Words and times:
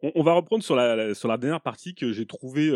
On, 0.00 0.22
va 0.22 0.32
reprendre 0.32 0.62
sur 0.62 0.76
la, 0.76 1.14
sur 1.14 1.28
la 1.28 1.38
dernière 1.38 1.60
partie 1.60 1.94
que 1.94 2.12
j'ai 2.12 2.26
trouvée 2.26 2.70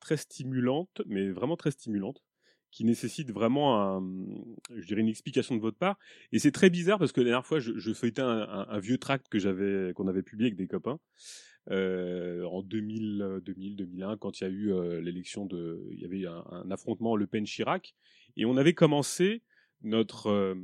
très 0.00 0.16
stimulante, 0.16 1.02
mais 1.06 1.30
vraiment 1.30 1.56
très 1.56 1.72
stimulante, 1.72 2.22
qui 2.70 2.84
nécessite 2.84 3.32
vraiment 3.32 3.82
un, 3.82 4.04
je 4.76 4.86
dirais 4.86 5.00
une 5.00 5.08
explication 5.08 5.56
de 5.56 5.60
votre 5.60 5.78
part. 5.78 5.98
Et 6.30 6.38
c'est 6.38 6.52
très 6.52 6.70
bizarre 6.70 6.98
parce 6.98 7.10
que 7.10 7.20
la 7.20 7.26
dernière 7.26 7.46
fois, 7.46 7.58
je, 7.58 7.72
je 7.76 7.92
feuilletais 7.92 8.22
un, 8.22 8.78
vieux 8.78 8.98
tract 8.98 9.28
que 9.28 9.38
j'avais, 9.38 9.92
qu'on 9.94 10.06
avait 10.06 10.22
publié 10.22 10.48
avec 10.48 10.56
des 10.56 10.68
copains. 10.68 11.00
en 11.70 12.62
2000, 12.62 13.40
2000, 13.42 13.76
2001, 13.76 14.16
quand 14.18 14.40
il 14.40 14.44
y 14.44 14.46
a 14.46 14.50
eu 14.50 15.00
l'élection 15.00 15.44
de, 15.44 15.88
il 15.90 15.98
y 15.98 16.04
avait 16.04 16.24
un, 16.26 16.44
un 16.50 16.70
affrontement 16.70 17.16
Le 17.16 17.26
Pen-Chirac, 17.26 17.94
et 18.36 18.44
on 18.44 18.56
avait 18.56 18.74
commencé 18.74 19.42
notre 19.82 20.56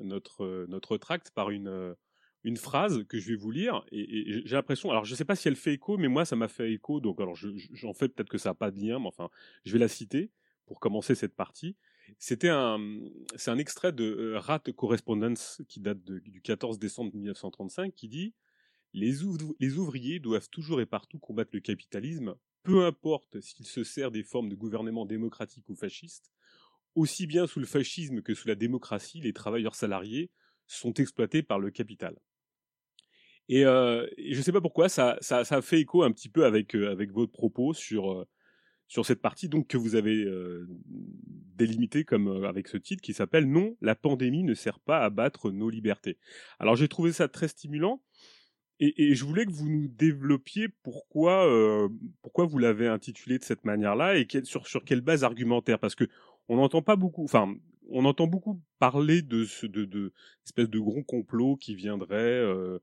notre 0.00 0.66
notre 0.68 0.96
tract 0.96 1.30
par 1.30 1.50
une 1.50 1.94
une 2.44 2.58
phrase 2.58 3.04
que 3.08 3.18
je 3.18 3.28
vais 3.30 3.36
vous 3.36 3.50
lire 3.50 3.84
et, 3.90 4.42
j'ai 4.44 4.54
l'impression, 4.54 4.90
alors 4.90 5.04
je 5.04 5.14
sais 5.14 5.24
pas 5.24 5.34
si 5.34 5.48
elle 5.48 5.56
fait 5.56 5.74
écho, 5.74 5.96
mais 5.96 6.08
moi 6.08 6.24
ça 6.24 6.36
m'a 6.36 6.48
fait 6.48 6.72
écho, 6.72 7.00
donc 7.00 7.20
alors 7.20 7.34
j'en 7.34 7.94
fais 7.94 8.08
peut-être 8.08 8.28
que 8.28 8.38
ça 8.38 8.50
n'a 8.50 8.54
pas 8.54 8.70
de 8.70 8.78
lien, 8.78 8.98
mais 8.98 9.06
enfin 9.06 9.30
je 9.64 9.72
vais 9.72 9.78
la 9.78 9.88
citer 9.88 10.30
pour 10.66 10.78
commencer 10.78 11.14
cette 11.14 11.34
partie. 11.34 11.76
C'était 12.18 12.50
un, 12.50 12.78
c'est 13.36 13.50
un 13.50 13.58
extrait 13.58 13.92
de 13.92 14.04
euh, 14.04 14.38
Rat 14.38 14.60
Correspondence 14.76 15.62
qui 15.68 15.80
date 15.80 16.04
du 16.04 16.42
14 16.42 16.78
décembre 16.78 17.14
1935 17.14 17.94
qui 17.94 18.08
dit 18.08 18.34
les, 18.92 19.14
les 19.58 19.78
ouvriers 19.78 20.20
doivent 20.20 20.50
toujours 20.50 20.80
et 20.80 20.86
partout 20.86 21.18
combattre 21.18 21.50
le 21.54 21.60
capitalisme, 21.60 22.34
peu 22.62 22.84
importe 22.84 23.40
s'il 23.40 23.66
se 23.66 23.84
sert 23.84 24.10
des 24.10 24.22
formes 24.22 24.50
de 24.50 24.54
gouvernement 24.54 25.06
démocratique 25.06 25.68
ou 25.68 25.74
fasciste. 25.74 26.30
Aussi 26.94 27.26
bien 27.26 27.46
sous 27.46 27.58
le 27.58 27.66
fascisme 27.66 28.22
que 28.22 28.34
sous 28.34 28.46
la 28.46 28.54
démocratie, 28.54 29.20
les 29.20 29.32
travailleurs 29.32 29.74
salariés 29.74 30.30
sont 30.66 30.94
exploités 30.94 31.42
par 31.42 31.58
le 31.58 31.70
capital. 31.70 32.16
Et, 33.48 33.64
euh, 33.64 34.06
je 34.18 34.36
ne 34.36 34.42
sais 34.42 34.52
pas 34.52 34.60
pourquoi, 34.60 34.88
ça, 34.88 35.18
ça, 35.20 35.44
ça, 35.44 35.60
fait 35.62 35.80
écho 35.80 36.02
un 36.02 36.12
petit 36.12 36.28
peu 36.28 36.44
avec, 36.44 36.74
euh, 36.74 36.90
avec 36.90 37.12
votre 37.12 37.32
propos 37.32 37.74
sur, 37.74 38.12
euh, 38.12 38.26
sur 38.88 39.04
cette 39.04 39.20
partie 39.20 39.48
donc 39.48 39.66
que 39.66 39.76
vous 39.76 39.96
avez 39.96 40.24
euh, 40.24 40.66
délimitée 41.56 42.04
comme 42.04 42.44
avec 42.44 42.68
ce 42.68 42.76
titre 42.76 43.02
qui 43.02 43.12
s'appelle 43.12 43.50
Non, 43.50 43.76
la 43.80 43.94
pandémie 43.94 44.44
ne 44.44 44.54
sert 44.54 44.80
pas 44.80 45.00
à 45.00 45.10
battre 45.10 45.50
nos 45.50 45.68
libertés. 45.68 46.18
Alors 46.58 46.76
j'ai 46.76 46.88
trouvé 46.88 47.12
ça 47.12 47.28
très 47.28 47.48
stimulant. 47.48 48.02
Et, 48.80 49.04
et, 49.04 49.14
je 49.14 49.24
voulais 49.24 49.46
que 49.46 49.52
vous 49.52 49.68
nous 49.68 49.86
développiez 49.86 50.66
pourquoi, 50.82 51.48
pourquoi 52.22 52.44
vous 52.44 52.58
l'avez 52.58 52.88
intitulé 52.88 53.38
de 53.38 53.44
cette 53.44 53.64
manière-là 53.64 54.16
et 54.16 54.26
sur, 54.42 54.66
sur 54.66 54.84
quelle 54.84 55.00
base 55.00 55.22
argumentaire? 55.22 55.78
Parce 55.78 55.94
que 55.94 56.08
on 56.48 56.56
n'entend 56.56 56.82
pas 56.82 56.96
beaucoup, 56.96 57.22
enfin, 57.22 57.54
on 57.90 58.04
entend 58.04 58.26
beaucoup 58.26 58.60
parler 58.78 59.22
de 59.22 59.44
ce 59.44 59.66
de, 59.66 59.84
de 59.84 60.12
espèce 60.44 60.68
de 60.68 60.78
gros 60.78 61.02
complot 61.02 61.56
qui 61.56 61.74
viendrait 61.74 62.16
euh, 62.16 62.78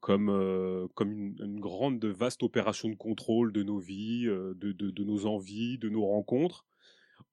comme 0.00 0.30
euh, 0.30 0.86
comme 0.94 1.12
une, 1.12 1.60
grande 1.60 2.04
vaste 2.04 2.42
opération 2.42 2.88
de 2.88 2.94
contrôle 2.94 3.52
de 3.52 3.62
nos 3.62 3.78
vies, 3.78 4.26
euh, 4.26 4.54
de, 4.56 5.04
nos 5.04 5.26
envies, 5.26 5.78
de 5.78 5.88
nos 5.88 6.06
rencontres. 6.06 6.64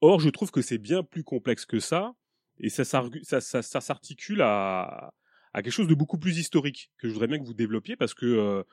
Or, 0.02 0.20
je 0.20 0.30
trouve 0.30 0.52
que 0.52 0.62
c'est 0.62 0.78
bien 0.78 1.04
plus 1.04 1.24
complexe 1.24 1.66
que 1.66 1.80
ça, 1.80 2.14
et 2.60 2.70
ça, 2.70 2.84
s'articule 2.84 4.42
à 4.42 5.12
quelque 5.56 5.72
chose 5.72 5.88
de 5.88 5.96
beaucoup 5.96 6.18
plus 6.20 6.38
historique 6.38 6.92
que 6.98 7.08
je 7.08 7.14
voudrais 7.14 7.28
bien 7.28 7.40
que 7.40 7.46
vous 7.46 7.54
développiez 7.54 7.96
parce 7.96 8.14
que 8.14 8.64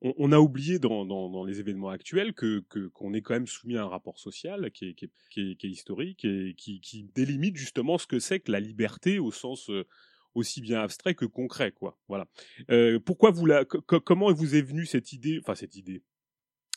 on, 0.00 0.32
a 0.32 0.38
oublié 0.38 0.78
dans, 0.78 1.44
les 1.44 1.60
événements 1.60 1.90
actuels 1.90 2.32
que 2.32 2.60
qu'on 2.92 3.14
est 3.14 3.22
quand 3.22 3.34
même 3.34 3.46
soumis 3.46 3.76
à 3.76 3.82
un 3.82 3.88
rapport 3.88 4.18
social 4.18 4.70
qui 4.70 4.86
est, 4.86 4.94
qui 4.94 5.40
est, 5.40 5.64
historique 5.64 6.24
et 6.24 6.54
qui, 6.56 6.80
qui, 6.80 7.04
délimite 7.14 7.56
justement 7.56 7.98
ce 7.98 8.06
que 8.06 8.18
c'est 8.18 8.40
que 8.40 8.52
la 8.52 8.60
liberté 8.60 9.18
au 9.18 9.30
sens 9.30 9.70
euh, 9.70 9.86
aussi 10.34 10.60
bien 10.60 10.80
abstrait 10.80 11.14
que 11.14 11.24
concret, 11.24 11.72
quoi. 11.72 11.98
Voilà. 12.08 12.26
Euh, 12.70 12.98
pourquoi 13.00 13.30
vous 13.30 13.46
la, 13.46 13.64
comment 13.64 14.32
vous 14.32 14.54
est 14.54 14.62
venue 14.62 14.86
cette 14.86 15.12
idée, 15.12 15.38
enfin 15.40 15.54
cette 15.54 15.76
idée, 15.76 16.02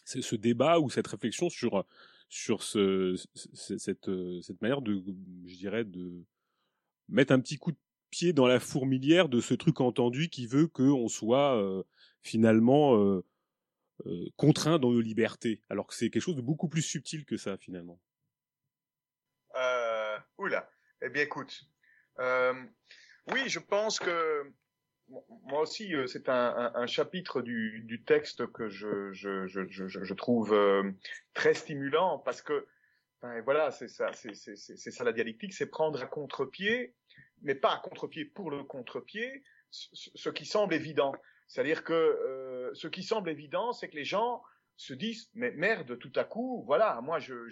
ce, 0.06 0.36
débat 0.36 0.80
ou 0.80 0.90
cette 0.90 1.08
réflexion 1.08 1.50
sur 1.50 1.86
sur 2.30 2.64
ce, 2.64 3.16
cette 3.34 4.10
cette 4.42 4.62
manière 4.62 4.82
de, 4.82 5.04
je 5.46 5.56
dirais, 5.56 5.84
de 5.84 6.24
mettre 7.10 7.34
un 7.34 7.40
petit 7.40 7.58
coup 7.58 7.72
de 7.72 7.78
pied 8.10 8.34
dans 8.34 8.48
la 8.48 8.60
fourmilière 8.60 9.30
de 9.30 9.40
ce 9.40 9.54
truc 9.54 9.82
entendu 9.82 10.30
qui 10.30 10.48
veut 10.48 10.68
qu'on 10.68 11.08
soit 11.08 11.58
euh, 11.62 11.84
finalement 12.22 12.98
euh, 12.98 13.24
euh, 14.06 14.30
contraint 14.38 14.80
dans 14.80 14.92
nos 14.92 15.02
libertés, 15.02 15.62
alors 15.70 15.88
que 15.88 15.94
c'est 15.94 16.10
quelque 16.10 16.22
chose 16.22 16.38
de 16.38 16.42
beaucoup 16.42 16.70
plus 16.70 16.82
subtil 16.82 17.26
que 17.26 17.36
ça 17.36 17.58
finalement. 17.58 18.00
Euh, 19.56 20.18
oula, 20.38 20.70
eh 21.02 21.10
bien 21.10 21.24
écoute, 21.24 21.64
euh, 22.20 22.54
oui, 23.34 23.50
je 23.50 23.60
pense 23.60 24.00
que 24.00 24.54
moi 25.44 25.62
aussi, 25.62 25.94
c'est 26.08 26.30
un, 26.30 26.86
chapitre 26.86 27.42
du, 27.42 28.04
texte 28.06 28.46
que 28.52 28.70
je 28.70 30.14
trouve 30.14 30.56
très 31.34 31.56
stimulant 31.56 32.20
parce 32.20 32.44
que, 32.44 32.68
ben, 33.22 33.42
voilà, 33.42 33.72
c'est 33.72 33.88
ça, 33.88 34.12
c'est 34.14 34.92
ça 34.92 35.04
la 35.04 35.12
dialectique, 35.12 35.54
c'est 35.54 35.66
prendre 35.66 36.02
à 36.02 36.06
contre-pied, 36.06 36.94
mais 37.42 37.56
pas 37.56 37.74
à 37.74 37.80
contre-pied 37.80 38.24
pour 38.24 38.52
le 38.52 38.64
contre-pied, 38.64 39.44
ce 39.72 40.30
qui 40.30 40.46
semble 40.46 40.76
évident. 40.76 41.14
C'est-à-dire 41.50 41.84
que 41.84 41.94
euh, 41.94 42.74
ce 42.76 42.88
qui 42.88 43.04
semble 43.04 43.30
évident, 43.30 43.74
c'est 43.74 43.90
que 43.90 43.96
les 43.96 44.06
gens 44.06 44.42
se 44.78 44.94
disent 44.94 45.30
mais 45.34 45.52
merde, 45.52 45.98
tout 45.98 46.12
à 46.16 46.24
coup, 46.24 46.64
voilà, 46.66 47.02
moi 47.02 47.20
je 47.20 47.50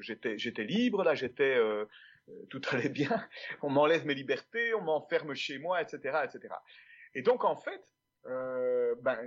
j'étais 0.00 0.38
j'étais 0.38 0.64
libre 0.64 1.04
là, 1.04 1.14
j'étais 1.14 1.54
euh, 1.54 1.84
euh, 2.30 2.46
tout 2.48 2.62
allait 2.70 2.88
bien, 2.88 3.28
on 3.62 3.68
m'enlève 3.68 4.06
mes 4.06 4.14
libertés, 4.14 4.74
on 4.74 4.80
m'enferme 4.80 5.34
chez 5.34 5.58
moi, 5.58 5.82
etc., 5.82 6.24
etc. 6.24 6.54
Et 7.14 7.20
donc 7.20 7.44
en 7.44 7.54
fait, 7.54 7.93
euh, 8.26 8.94
ben, 9.02 9.18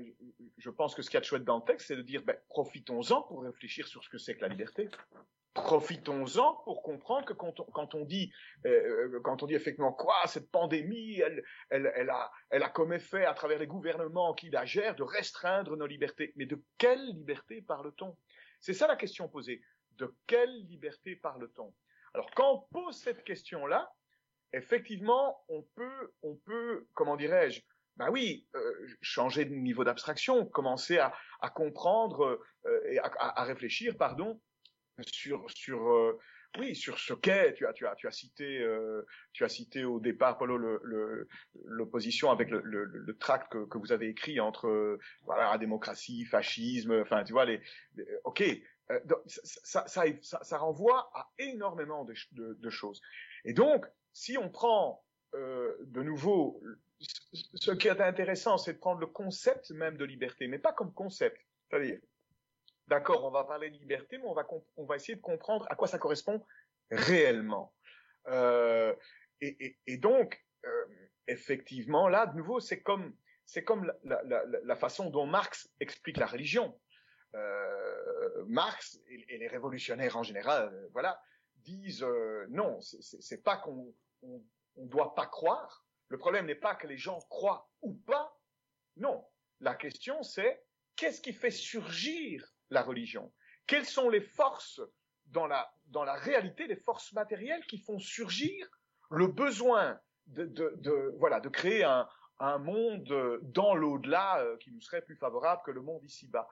je 0.57 0.69
pense 0.69 0.95
que 0.95 1.01
ce 1.01 1.09
qu'il 1.09 1.15
y 1.15 1.17
a 1.17 1.21
de 1.21 1.25
chouette 1.25 1.43
dans 1.43 1.57
le 1.57 1.63
texte, 1.63 1.87
c'est 1.87 1.95
de 1.95 2.01
dire, 2.01 2.23
ben, 2.23 2.37
profitons-en 2.49 3.21
pour 3.23 3.43
réfléchir 3.43 3.87
sur 3.87 4.03
ce 4.03 4.09
que 4.09 4.17
c'est 4.17 4.35
que 4.35 4.41
la 4.41 4.47
liberté. 4.47 4.89
Profitons-en 5.53 6.55
pour 6.65 6.83
comprendre 6.83 7.25
que 7.25 7.33
quand 7.33 7.95
on, 7.95 8.05
dit 8.05 8.31
euh, 8.65 8.69
euh, 8.69 9.19
quand 9.23 9.41
on 9.41 9.47
dit 9.47 9.55
effectivement 9.55 9.91
quoi 9.91 10.15
cette 10.27 10.51
pandémie 10.51 11.19
elle, 11.19 11.43
elle, 11.71 11.91
elle, 11.95 12.11
a, 12.11 12.31
elle 12.51 12.61
a 12.61 12.69
comme 12.69 12.93
effet 12.93 13.25
à 13.25 13.33
travers 13.33 13.57
les 13.57 13.65
gouvernements 13.65 14.35
qui 14.35 14.51
la 14.51 14.65
gèrent 14.65 14.95
de 14.95 15.01
restreindre 15.01 15.75
nos 15.75 15.87
libertés. 15.87 16.31
Mais 16.35 16.45
de 16.45 16.61
quelle 16.77 17.03
liberté 17.07 17.63
parle-t-on? 17.63 18.15
C'est 18.59 18.73
ça 18.73 18.85
la 18.85 18.95
question 18.95 19.27
posée. 19.29 19.61
De 19.93 20.15
quelle 20.27 20.63
liberté 20.67 21.15
parle-t-on? 21.15 21.73
Alors 22.13 22.29
quand 22.35 22.53
on 22.53 22.59
pose 22.71 22.95
cette 22.95 23.23
question 23.23 23.65
là 23.65 23.91
effectivement 24.53 25.43
on 25.49 25.63
peut 25.75 26.13
on 26.21 26.35
peut 26.35 26.87
comment 26.93 27.17
dirais-je 27.17 27.61
ben 27.97 28.09
oui, 28.09 28.47
euh, 28.55 28.87
changer 29.01 29.45
de 29.45 29.53
niveau 29.53 29.83
d'abstraction, 29.83 30.45
commencer 30.45 30.97
à, 30.97 31.13
à 31.41 31.49
comprendre 31.49 32.39
et 32.89 32.99
à, 32.99 33.11
à, 33.19 33.43
réfléchir, 33.43 33.97
pardon, 33.97 34.39
sur 35.05 35.49
sur 35.49 35.89
euh, 35.89 36.19
oui 36.57 36.75
sur 36.75 36.97
ce 36.99 37.13
qu'est 37.13 37.53
tu 37.53 37.65
as 37.67 37.73
tu 37.73 37.85
as 37.85 37.95
tu 37.95 38.07
as 38.07 38.11
cité 38.11 38.59
euh, 38.61 39.05
tu 39.33 39.43
as 39.43 39.49
cité 39.49 39.85
au 39.85 39.99
départ 39.99 40.37
Paulo 40.37 40.57
l'opposition 41.65 42.29
le, 42.29 42.33
avec 42.33 42.49
le, 42.49 42.61
le, 42.63 42.85
le 42.85 43.17
tract 43.17 43.51
que, 43.51 43.65
que, 43.65 43.77
vous 43.77 43.91
avez 43.91 44.07
écrit 44.07 44.39
entre 44.39 44.97
voilà 45.23 45.57
démocratie 45.57 46.25
fascisme 46.25 47.01
enfin 47.01 47.23
tu 47.23 47.33
vois 47.33 47.45
les, 47.45 47.61
ok 48.23 48.43
euh, 48.89 48.99
ça, 49.25 49.85
ça, 49.87 50.05
ça, 50.21 50.43
ça, 50.43 50.57
renvoie 50.57 51.11
à 51.13 51.29
énormément 51.39 52.05
de, 52.05 52.13
de, 52.31 52.53
de, 52.53 52.69
choses. 52.69 53.01
Et 53.43 53.51
donc 53.51 53.85
si 54.13 54.37
on 54.37 54.49
prend 54.49 55.03
de 55.33 56.01
nouveau 56.03 56.63
ce 56.99 57.71
qui 57.71 57.87
est 57.87 58.01
intéressant 58.01 58.57
c'est 58.57 58.73
de 58.73 58.79
prendre 58.79 58.99
le 58.99 59.07
concept 59.07 59.71
même 59.71 59.97
de 59.97 60.05
liberté 60.05 60.47
mais 60.47 60.59
pas 60.59 60.73
comme 60.73 60.93
concept 60.93 61.39
c'est-à-dire 61.69 61.99
D'accord, 62.87 63.25
on 63.25 63.31
va 63.31 63.43
parler 63.43 63.69
de 63.69 63.77
liberté, 63.77 64.17
mais 64.17 64.27
on 64.77 64.85
va, 64.85 64.95
essayer 64.95 65.15
de 65.15 65.21
comprendre 65.21 65.67
à 65.69 65.75
quoi 65.75 65.89
ça 65.89 65.99
correspond 65.99 66.41
réellement. 66.89 67.73
Euh, 68.27 68.95
et, 69.41 69.97
donc, 69.97 70.41
euh, 70.65 70.85
effectivement, 71.27 72.07
là, 72.07 72.27
de 72.27 72.37
nouveau, 72.37 72.61
c'est 72.61 72.81
comme, 72.81 73.13
la, 74.05 74.75
façon 74.77 75.09
dont 75.09 75.25
Marx 75.25 75.69
explique 75.81 76.15
la 76.15 76.27
religion. 76.27 76.79
Euh, 77.35 78.45
Marx 78.47 79.01
et, 79.09 79.37
les 79.37 79.47
révolutionnaires 79.47 80.15
en 80.15 80.23
général, 80.23 80.87
voilà, 80.93 81.21
disent 81.57 82.05
non, 82.49 82.79
c'est 82.79 83.43
pas 83.43 83.57
qu'on 83.57 83.93
on, 84.21 84.41
on 84.77 84.85
doit 84.85 85.13
pas 85.13 85.25
croire. 85.25 85.85
Le 86.09 86.17
problème 86.17 86.45
n'est 86.45 86.55
pas 86.55 86.75
que 86.75 86.87
les 86.87 86.97
gens 86.97 87.19
croient 87.29 87.69
ou 87.81 87.93
pas. 87.93 88.39
Non, 88.95 89.25
la 89.59 89.75
question 89.75 90.23
c'est 90.23 90.63
qu'est-ce 90.95 91.21
qui 91.21 91.33
fait 91.33 91.51
surgir 91.51 92.45
la 92.69 92.81
religion? 92.81 93.33
Quelles 93.65 93.85
sont 93.85 94.09
les 94.09 94.21
forces 94.21 94.81
dans 95.27 95.47
la, 95.47 95.69
dans 95.87 96.05
la 96.05 96.15
réalité, 96.15 96.67
les 96.67 96.77
forces 96.77 97.11
matérielles 97.13 97.65
qui 97.65 97.77
font 97.77 97.99
surgir 97.99 98.67
le 99.09 99.27
besoin 99.27 99.99
de, 100.27 100.45
de, 100.45 101.13
voilà, 101.17 101.39
de 101.39 101.49
créer 101.49 101.83
un, 101.83 102.07
un 102.39 102.57
monde 102.57 103.41
dans 103.43 103.75
l'au-delà 103.75 104.39
euh, 104.39 104.57
qui 104.57 104.71
nous 104.71 104.81
serait 104.81 105.01
plus 105.01 105.15
favorable 105.15 105.61
que 105.65 105.71
le 105.71 105.81
monde 105.81 106.03
ici-bas? 106.03 106.47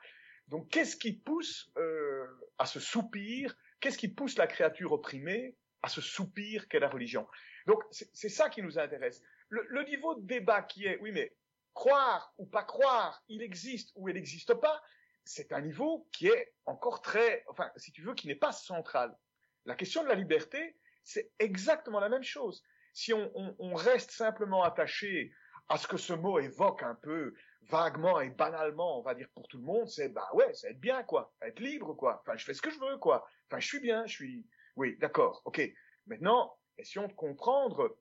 Donc, 0.48 0.70
qu'est-ce 0.70 0.96
qui 0.96 1.14
pousse 1.14 1.72
euh, 1.78 2.28
à 2.58 2.66
ce 2.66 2.80
soupir? 2.80 3.56
Qu'est-ce 3.80 3.98
qui 3.98 4.10
pousse 4.10 4.38
la 4.38 4.48
créature 4.48 4.92
opprimée 4.92 5.58
à 5.82 5.90
ce 5.90 6.02
soupir 6.02 6.68
qu'est 6.68 6.80
la 6.80 6.90
religion? 6.90 7.28
Donc, 7.66 7.82
c'est 7.92 8.30
ça 8.30 8.50
qui 8.50 8.62
nous 8.62 8.78
intéresse. 8.78 9.24
Le, 9.50 9.84
niveau 9.84 10.16
de 10.16 10.26
débat 10.26 10.64
qui 10.64 10.86
est, 10.86 10.98
oui, 11.02 11.12
mais 11.12 11.36
croire 11.74 12.34
ou 12.38 12.46
pas 12.46 12.64
croire, 12.64 13.24
il 13.28 13.42
existe 13.42 13.92
ou 13.96 14.10
il 14.10 14.16
n'existe 14.16 14.54
pas, 14.56 14.82
c'est 15.24 15.52
un 15.54 15.62
niveau 15.62 16.08
qui 16.12 16.28
est 16.28 16.54
encore 16.66 17.02
très, 17.02 17.44
enfin, 17.48 17.70
si 17.76 17.92
tu 17.92 18.02
veux, 18.02 18.14
qui 18.14 18.28
n'est 18.28 18.36
pas 18.36 18.52
central. 18.52 19.16
La 19.66 19.76
question 19.76 20.04
de 20.04 20.08
la 20.08 20.16
liberté, 20.16 20.78
c'est 21.04 21.32
exactement 21.40 22.00
la 22.00 22.10
même 22.10 22.24
chose. 22.24 22.64
Si 22.94 23.14
on, 23.14 23.76
reste 23.76 24.12
simplement 24.12 24.64
attaché 24.64 25.32
à 25.68 25.78
ce 25.78 25.88
que 25.88 25.98
ce 25.98 26.14
mot 26.14 26.40
évoque 26.40 26.84
un 26.84 26.96
peu 26.96 27.34
vaguement 27.64 28.22
et 28.22 28.30
banalement, 28.30 29.00
on 29.00 29.02
va 29.02 29.16
dire 29.16 29.28
pour 29.34 29.48
tout 29.48 29.58
le 29.58 29.64
monde, 29.64 29.90
c'est 29.90 30.10
bah 30.10 30.30
ouais, 30.34 30.54
c'est 30.54 30.70
être 30.70 30.80
bien 30.80 31.04
quoi, 31.04 31.34
être 31.42 31.60
libre 31.60 31.94
quoi. 31.94 32.22
Enfin, 32.22 32.38
je 32.38 32.46
fais 32.46 32.54
ce 32.54 32.62
que 32.62 32.70
je 32.70 32.80
veux 32.80 32.98
quoi. 32.98 33.28
Enfin, 33.50 33.60
je 33.60 33.68
suis 33.68 33.80
bien, 33.80 34.06
je 34.06 34.14
suis. 34.14 34.48
Oui, 34.76 34.98
d'accord, 35.00 35.42
ok. 35.46 35.62
Maintenant, 36.06 36.56
essayons 36.78 37.08
de 37.08 37.14
comprendre 37.14 37.98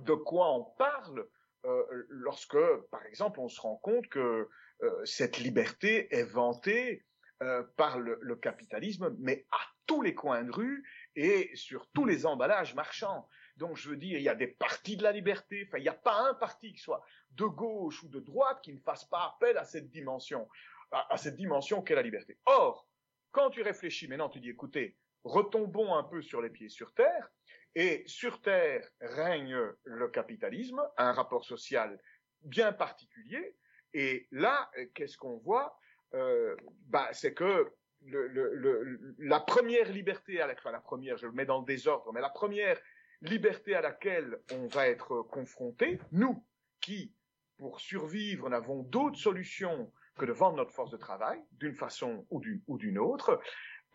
de 0.00 0.14
quoi 0.14 0.52
on 0.54 0.64
parle 0.64 1.26
euh, 1.64 2.06
lorsque, 2.08 2.58
par 2.90 3.04
exemple, 3.06 3.40
on 3.40 3.48
se 3.48 3.60
rend 3.60 3.76
compte 3.76 4.06
que 4.08 4.48
euh, 4.82 5.04
cette 5.04 5.38
liberté 5.38 6.12
est 6.14 6.24
vantée 6.24 7.04
euh, 7.42 7.62
par 7.76 7.98
le, 7.98 8.18
le, 8.20 8.36
capitalisme, 8.36 9.14
mais 9.18 9.46
à 9.52 9.60
tous 9.86 10.02
les 10.02 10.14
coins 10.14 10.42
de 10.42 10.50
rue 10.50 10.88
et 11.14 11.50
sur 11.54 11.88
tous 11.92 12.04
les 12.04 12.26
emballages 12.26 12.74
marchands. 12.74 13.28
Donc, 13.56 13.76
je 13.76 13.90
veux 13.90 13.96
dire, 13.96 14.18
il 14.18 14.24
y 14.24 14.28
a 14.28 14.34
des 14.34 14.48
partis 14.48 14.96
de 14.96 15.02
la 15.02 15.12
liberté. 15.12 15.64
Enfin, 15.68 15.78
il 15.78 15.82
n'y 15.82 15.88
a 15.88 15.94
pas 15.94 16.18
un 16.28 16.34
parti 16.34 16.72
qui 16.72 16.80
soit 16.80 17.02
de 17.32 17.44
gauche 17.44 18.02
ou 18.02 18.08
de 18.08 18.18
droite 18.18 18.60
qui 18.62 18.72
ne 18.72 18.80
fasse 18.80 19.04
pas 19.04 19.34
appel 19.34 19.56
à 19.56 19.64
cette 19.64 19.90
dimension, 19.90 20.48
à, 20.90 21.12
à 21.12 21.16
cette 21.16 21.36
dimension 21.36 21.82
qu'est 21.82 21.94
la 21.94 22.02
liberté. 22.02 22.38
Or, 22.46 22.88
quand 23.30 23.50
tu 23.50 23.62
réfléchis 23.62 24.08
maintenant, 24.08 24.28
tu 24.28 24.40
dis, 24.40 24.50
écoutez, 24.50 24.96
retombons 25.24 25.94
un 25.94 26.02
peu 26.04 26.22
sur 26.22 26.42
les 26.42 26.50
pieds 26.50 26.68
sur 26.68 26.92
terre. 26.94 27.30
Et 27.74 28.02
sur 28.06 28.40
Terre 28.40 28.86
règne 29.00 29.56
le 29.84 30.08
capitalisme, 30.08 30.82
un 30.98 31.12
rapport 31.12 31.44
social 31.44 31.98
bien 32.42 32.72
particulier. 32.72 33.56
Et 33.94 34.26
là, 34.30 34.70
qu'est-ce 34.94 35.16
qu'on 35.16 35.38
voit? 35.38 35.78
Euh, 36.14 36.54
bah, 36.86 37.08
C'est 37.12 37.34
que 37.34 37.72
la 38.04 39.40
première 39.40 39.90
liberté, 39.90 40.40
à 40.40 40.46
la, 40.46 40.80
première, 40.80 41.16
je 41.16 41.26
le 41.26 41.32
mets 41.32 41.46
dans 41.46 41.60
le 41.60 41.64
désordre, 41.64 42.12
mais 42.12 42.20
la 42.20 42.30
première 42.30 42.78
liberté 43.22 43.74
à 43.74 43.80
laquelle 43.80 44.38
on 44.52 44.66
va 44.66 44.88
être 44.88 45.22
confronté, 45.22 46.00
nous 46.10 46.44
qui, 46.80 47.14
pour 47.58 47.80
survivre, 47.80 48.48
n'avons 48.48 48.82
d'autre 48.82 49.18
solution 49.18 49.92
que 50.18 50.24
de 50.24 50.32
vendre 50.32 50.56
notre 50.56 50.72
force 50.72 50.90
de 50.90 50.96
travail, 50.96 51.40
d'une 51.52 51.74
façon 51.74 52.26
ou 52.30 52.40
d'une 52.76 52.98
autre, 52.98 53.40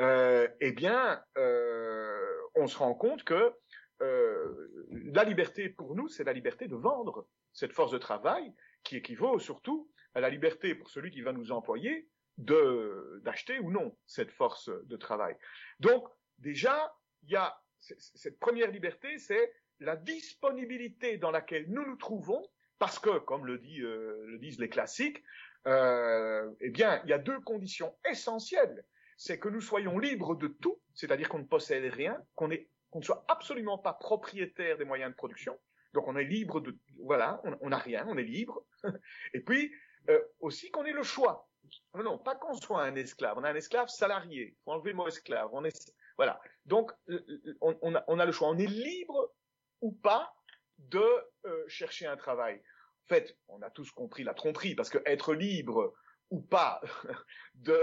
euh, 0.02 0.48
eh 0.62 0.72
bien, 0.72 1.22
euh, 1.38 2.38
on 2.56 2.68
se 2.68 2.78
rend 2.78 2.94
compte 2.94 3.24
que 3.24 3.54
la 4.00 5.24
liberté 5.24 5.70
pour 5.70 5.96
nous, 5.96 6.08
c'est 6.08 6.24
la 6.24 6.34
liberté 6.34 6.68
de 6.68 6.76
vendre 6.76 7.28
cette 7.54 7.74
force 7.74 7.92
de 7.92 7.98
travail, 7.98 8.54
qui 8.84 8.98
équivaut 8.98 9.40
surtout 9.40 9.90
à 10.14 10.20
la 10.20 10.30
liberté 10.30 10.76
pour 10.76 10.90
celui 10.90 11.12
qui 11.12 11.22
va 11.22 11.34
nous 11.34 11.52
employer 11.52 12.08
de 12.38 13.20
d'acheter 13.24 13.60
ou 13.60 13.72
non 13.72 13.98
cette 14.06 14.32
force 14.32 14.70
de 14.70 14.98
travail. 14.98 15.36
Donc 15.80 16.08
déjà, 16.38 16.94
il 17.24 17.32
y 17.32 17.36
a 17.36 17.60
cette 17.80 18.40
première 18.40 18.72
liberté, 18.72 19.18
c'est 19.18 19.54
la 19.80 19.96
disponibilité 19.96 21.18
dans 21.18 21.32
laquelle 21.32 21.66
nous 21.70 21.86
nous 21.86 21.96
trouvons, 21.96 22.44
parce 22.80 23.00
que, 23.00 23.20
comme 23.20 23.46
le, 23.46 23.62
euh, 23.84 24.38
disent 24.40 24.60
les 24.60 24.70
classiques, 24.70 25.24
euh, 25.68 26.52
eh 26.62 26.70
bien, 26.70 27.02
il 27.04 27.10
y 27.10 27.14
a 27.14 27.18
deux 27.18 27.40
conditions 27.42 27.96
essentielles. 28.10 28.86
C'est 29.18 29.40
que 29.40 29.50
nous 29.50 29.62
soyons 29.62 29.98
libres 29.98 30.36
de 30.36 30.48
tout, 30.48 30.80
c'est-à-dire 30.94 31.28
qu'on 31.30 31.40
ne 31.40 31.46
possède 31.46 31.92
rien, 31.92 32.18
qu'on 32.36 32.52
est 32.52 32.70
qu'on 32.90 33.00
ne 33.00 33.04
soit 33.04 33.26
absolument 33.28 33.78
pas 33.78 33.94
propriétaire 33.94 34.78
des 34.78 34.86
moyens 34.86 35.12
de 35.12 35.16
production. 35.16 35.60
Donc 35.94 36.08
on 36.08 36.16
est 36.16 36.24
libre 36.24 36.60
de, 36.62 36.78
voilà, 37.04 37.42
on 37.62 37.70
n'a 37.70 37.78
rien, 37.78 38.06
on 38.08 38.18
est 38.18 38.24
libre. 38.24 38.64
Et 39.34 39.42
puis 39.42 39.72
euh, 40.10 40.22
aussi 40.40 40.72
qu'on 40.72 40.86
ait 40.86 40.94
le 40.94 41.04
choix. 41.04 41.50
Non, 41.96 42.04
non, 42.04 42.18
pas 42.18 42.36
qu'on 42.36 42.54
soit 42.54 42.84
un 42.84 42.96
esclave. 42.96 43.38
On 43.38 43.44
a 43.44 43.50
un 43.50 43.56
esclave 43.56 43.90
salarié. 43.90 44.54
Il 44.54 44.58
faut 44.64 44.72
enlever 44.72 44.92
le 44.92 44.98
mot 44.98 45.08
esclave. 45.08 45.50
On 45.52 45.66
est, 45.66 45.94
voilà. 46.16 46.40
Donc 46.66 46.92
euh, 47.10 47.20
on, 47.62 47.96
a, 47.96 48.26
le 48.26 48.32
choix. 48.32 48.50
On 48.50 48.58
est 48.58 48.68
libre 48.68 49.34
ou 49.82 49.92
pas 49.92 50.34
de 50.78 51.04
euh, 51.46 51.68
chercher 51.68 52.06
un 52.06 52.16
travail. 52.16 52.62
En 53.06 53.08
fait, 53.08 53.38
on 53.48 53.62
a 53.62 53.70
tous 53.70 53.92
compris 53.92 54.24
la 54.24 54.34
tromperie 54.34 54.76
parce 54.76 54.90
que 54.90 55.00
être 55.06 55.34
libre 55.34 55.94
ou 56.30 56.42
pas 56.42 56.82
de 57.56 57.80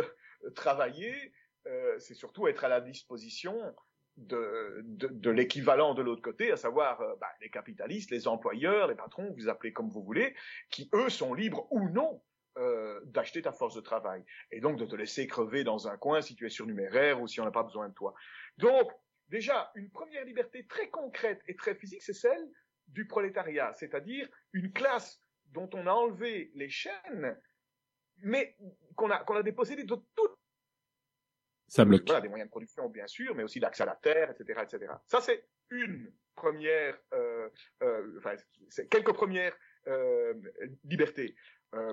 travailler, 0.54 1.32
c'est 1.98 2.12
surtout 2.12 2.46
être 2.46 2.62
à 2.64 2.68
la 2.68 2.82
disposition 2.82 3.58
de, 4.16 4.82
de, 4.84 5.08
de 5.08 5.30
l'équivalent 5.30 5.94
de 5.94 6.02
l'autre 6.02 6.22
côté, 6.22 6.52
à 6.52 6.56
savoir 6.56 7.00
euh, 7.00 7.14
bah, 7.20 7.30
les 7.40 7.50
capitalistes, 7.50 8.10
les 8.10 8.28
employeurs, 8.28 8.88
les 8.88 8.94
patrons, 8.94 9.32
vous 9.36 9.48
appelez 9.48 9.72
comme 9.72 9.88
vous 9.88 10.02
voulez, 10.02 10.34
qui 10.70 10.88
eux 10.94 11.08
sont 11.08 11.34
libres 11.34 11.66
ou 11.70 11.88
non 11.88 12.22
euh, 12.56 13.00
d'acheter 13.06 13.42
ta 13.42 13.52
force 13.52 13.74
de 13.74 13.80
travail 13.80 14.24
et 14.52 14.60
donc 14.60 14.78
de 14.78 14.86
te 14.86 14.94
laisser 14.94 15.26
crever 15.26 15.64
dans 15.64 15.88
un 15.88 15.96
coin 15.96 16.20
si 16.20 16.36
tu 16.36 16.46
es 16.46 16.50
surnuméraire 16.50 17.20
ou 17.20 17.26
si 17.26 17.40
on 17.40 17.44
n'a 17.44 17.50
pas 17.50 17.64
besoin 17.64 17.88
de 17.88 17.94
toi. 17.94 18.14
Donc 18.58 18.92
déjà 19.28 19.72
une 19.74 19.90
première 19.90 20.24
liberté 20.24 20.64
très 20.66 20.88
concrète 20.88 21.42
et 21.48 21.56
très 21.56 21.74
physique, 21.74 22.02
c'est 22.02 22.12
celle 22.12 22.48
du 22.86 23.06
prolétariat, 23.06 23.72
c'est-à-dire 23.72 24.28
une 24.52 24.72
classe 24.72 25.20
dont 25.46 25.68
on 25.72 25.86
a 25.86 25.92
enlevé 25.92 26.52
les 26.54 26.68
chaînes, 26.68 27.36
mais 28.18 28.56
qu'on 28.94 29.10
a 29.10 29.24
qu'on 29.24 29.34
a 29.34 29.42
dépossédé 29.42 29.82
de 29.82 29.96
toute 30.14 30.33
ça 31.74 31.84
bloque. 31.84 32.04
Voilà, 32.06 32.20
des 32.20 32.28
moyens 32.28 32.48
de 32.48 32.50
production, 32.50 32.88
bien 32.88 33.08
sûr, 33.08 33.34
mais 33.34 33.42
aussi 33.42 33.58
l'accès 33.58 33.82
à 33.82 33.86
la 33.86 33.96
terre, 33.96 34.30
etc., 34.30 34.60
etc. 34.62 34.92
Ça, 35.08 35.20
c'est 35.20 35.44
une 35.70 36.12
première, 36.36 36.96
euh, 37.12 37.48
euh, 37.82 38.16
enfin, 38.18 38.34
c'est 38.68 38.88
quelques 38.88 39.12
premières 39.12 39.56
euh, 39.88 40.34
libertés. 40.84 41.34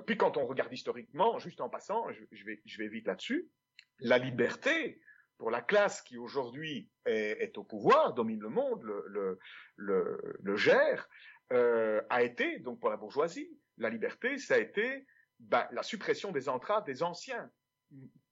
Puis 0.06 0.16
quand 0.16 0.36
on 0.36 0.46
regarde 0.46 0.72
historiquement, 0.72 1.40
juste 1.40 1.60
en 1.60 1.68
passant, 1.68 2.08
je, 2.12 2.22
je 2.30 2.44
vais, 2.44 2.62
je 2.64 2.78
vais 2.78 2.86
vite 2.86 3.08
là-dessus, 3.08 3.50
la 3.98 4.16
liberté 4.16 5.00
pour 5.38 5.50
la 5.50 5.60
classe 5.60 6.02
qui 6.02 6.16
aujourd'hui 6.16 6.88
est, 7.04 7.42
est, 7.42 7.58
au 7.58 7.64
pouvoir, 7.64 8.14
domine 8.14 8.40
le 8.40 8.48
monde, 8.48 8.80
le, 8.84 9.04
le, 9.08 9.40
le, 9.74 10.20
le 10.40 10.56
gère, 10.56 11.08
a 11.50 12.22
été, 12.22 12.60
donc 12.60 12.78
pour 12.78 12.90
la 12.90 12.96
bourgeoisie, 12.96 13.50
la 13.76 13.90
liberté, 13.90 14.38
ça 14.38 14.54
a 14.54 14.58
été 14.58 15.04
ben, 15.40 15.66
la 15.72 15.82
suppression 15.82 16.30
des 16.30 16.48
entraves 16.48 16.84
des 16.84 17.02
anciens 17.02 17.50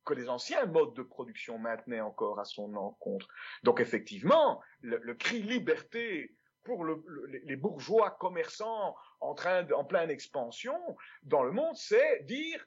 que 0.05 0.15
les 0.15 0.29
anciens 0.29 0.67
modes 0.67 0.95
de 0.95 1.03
production 1.03 1.59
maintenaient 1.59 2.01
encore 2.01 2.41
à 2.41 2.45
son 2.45 2.75
encontre. 2.75 3.27
Donc 3.63 3.81
effectivement, 3.81 4.61
le, 4.81 5.15
cri 5.15 5.43
liberté 5.43 6.35
pour 6.63 6.85
le, 6.85 7.03
le, 7.07 7.27
les 7.45 7.57
bourgeois 7.57 8.11
commerçants 8.13 8.95
en 9.21 9.35
train 9.35 9.65
pleine 9.89 10.11
expansion 10.11 10.79
dans 11.23 11.43
le 11.43 11.53
monde, 11.53 11.77
c'est 11.77 12.25
dire 12.25 12.65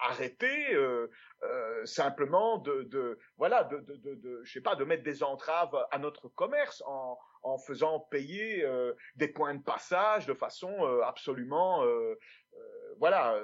arrêter 0.00 0.74
euh, 0.74 1.10
euh, 1.42 1.84
simplement 1.86 2.58
de, 2.58 3.18
voilà 3.36 3.64
de, 3.64 4.84
mettre 4.84 5.02
des 5.02 5.22
entraves 5.22 5.76
à 5.90 5.98
notre 5.98 6.28
commerce 6.28 6.82
en, 6.86 7.18
en 7.42 7.58
faisant 7.58 8.00
payer 8.00 8.64
euh, 8.64 8.92
des 9.16 9.28
points 9.28 9.54
de 9.54 9.62
passage 9.62 10.26
de 10.26 10.34
façon 10.34 10.72
euh, 10.80 11.02
absolument 11.02 11.84
euh, 11.84 12.18
voilà 12.98 13.38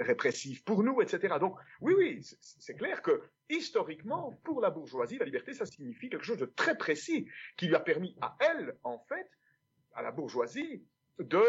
répressive 0.00 0.62
pour 0.64 0.82
nous, 0.82 1.00
etc. 1.02 1.36
Donc 1.40 1.56
oui, 1.80 1.94
oui, 1.96 2.20
c'est 2.40 2.74
clair 2.74 3.02
que 3.02 3.22
historiquement, 3.48 4.32
pour 4.44 4.60
la 4.60 4.70
bourgeoisie, 4.70 5.18
la 5.18 5.24
liberté, 5.24 5.52
ça 5.52 5.66
signifie 5.66 6.08
quelque 6.08 6.24
chose 6.24 6.38
de 6.38 6.46
très 6.46 6.76
précis 6.76 7.28
qui 7.56 7.66
lui 7.66 7.74
a 7.74 7.80
permis 7.80 8.16
à 8.20 8.36
elle, 8.40 8.76
en 8.82 8.98
fait, 9.08 9.30
à 9.94 10.02
la 10.02 10.10
bourgeoisie, 10.10 10.84
de 11.18 11.42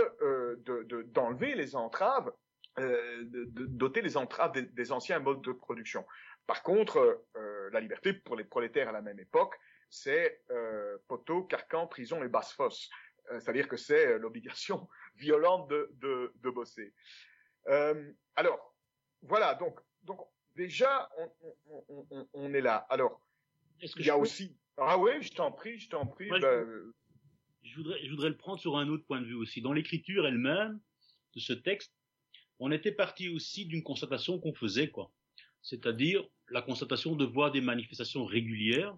d'enlever 1.13 1.51
de, 1.51 1.55
de, 1.55 1.57
les 1.57 1.75
entraves, 1.75 2.31
euh, 2.79 3.23
de, 3.25 3.65
doter 3.65 4.01
les 4.01 4.17
entraves 4.17 4.53
des, 4.53 4.91
anciens 4.91 5.19
modes 5.19 5.41
de 5.41 5.51
production. 5.51 6.05
Par 6.45 6.63
contre, 6.63 7.23
euh, 7.35 7.69
la 7.71 7.79
liberté 7.79 8.13
pour 8.13 8.35
les 8.35 8.45
prolétaires 8.45 8.89
à 8.89 8.91
la 8.91 9.01
même 9.01 9.19
époque, 9.19 9.55
c'est 9.89 10.41
euh, 10.51 10.97
poteau, 11.07 11.43
carcan, 11.43 11.87
prison 11.87 12.23
et 12.23 12.27
basse-fosse. 12.27 12.89
C'est-à-dire 13.29 13.67
que 13.67 13.75
c'est 13.75 14.17
l'obligation 14.19 14.87
violente 15.15 15.67
de, 15.69 16.31
de 16.35 16.49
bosser. 16.49 16.93
Euh, 17.67 18.13
alors, 18.35 18.75
voilà, 19.21 19.55
donc, 19.55 19.79
donc 20.03 20.19
déjà, 20.55 21.09
on, 21.17 21.31
on, 21.89 22.07
on, 22.09 22.27
on 22.33 22.53
est 22.53 22.61
là. 22.61 22.85
Alors, 22.89 23.21
il 23.81 24.05
y 24.05 24.09
a 24.09 24.17
aussi... 24.17 24.55
Ah 24.77 24.97
oui, 24.97 25.11
je 25.21 25.33
t'en 25.33 25.51
prie, 25.51 25.79
je 25.79 25.89
t'en 25.89 26.05
prie. 26.05 26.29
Je, 27.63 27.75
voudrais, 27.75 28.05
je 28.05 28.09
voudrais 28.11 28.29
le 28.29 28.37
prendre 28.37 28.59
sur 28.59 28.77
un 28.77 28.87
autre 28.89 29.05
point 29.05 29.19
de 29.19 29.25
vue 29.25 29.35
aussi. 29.35 29.61
Dans 29.61 29.73
l'écriture 29.73 30.25
elle-même 30.27 30.79
de 31.33 31.39
ce 31.39 31.53
texte, 31.53 31.93
on 32.59 32.71
était 32.71 32.91
parti 32.91 33.29
aussi 33.29 33.65
d'une 33.65 33.83
constatation 33.83 34.39
qu'on 34.39 34.53
faisait, 34.53 34.89
quoi. 34.89 35.11
C'est-à-dire 35.61 36.23
la 36.49 36.61
constatation 36.61 37.15
de 37.15 37.25
voir 37.25 37.51
des 37.51 37.61
manifestations 37.61 38.25
régulières, 38.25 38.93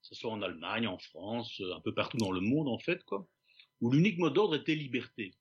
que 0.00 0.08
ce 0.08 0.14
soit 0.14 0.32
en 0.32 0.42
Allemagne, 0.42 0.88
en 0.88 0.98
France, 0.98 1.62
un 1.74 1.80
peu 1.80 1.94
partout 1.94 2.16
dans 2.16 2.32
le 2.32 2.40
monde, 2.40 2.68
en 2.68 2.78
fait, 2.78 3.04
quoi, 3.04 3.26
où 3.80 3.90
l'unique 3.92 4.18
mot 4.18 4.30
d'ordre 4.30 4.56
était 4.56 4.74
liberté. 4.74 5.32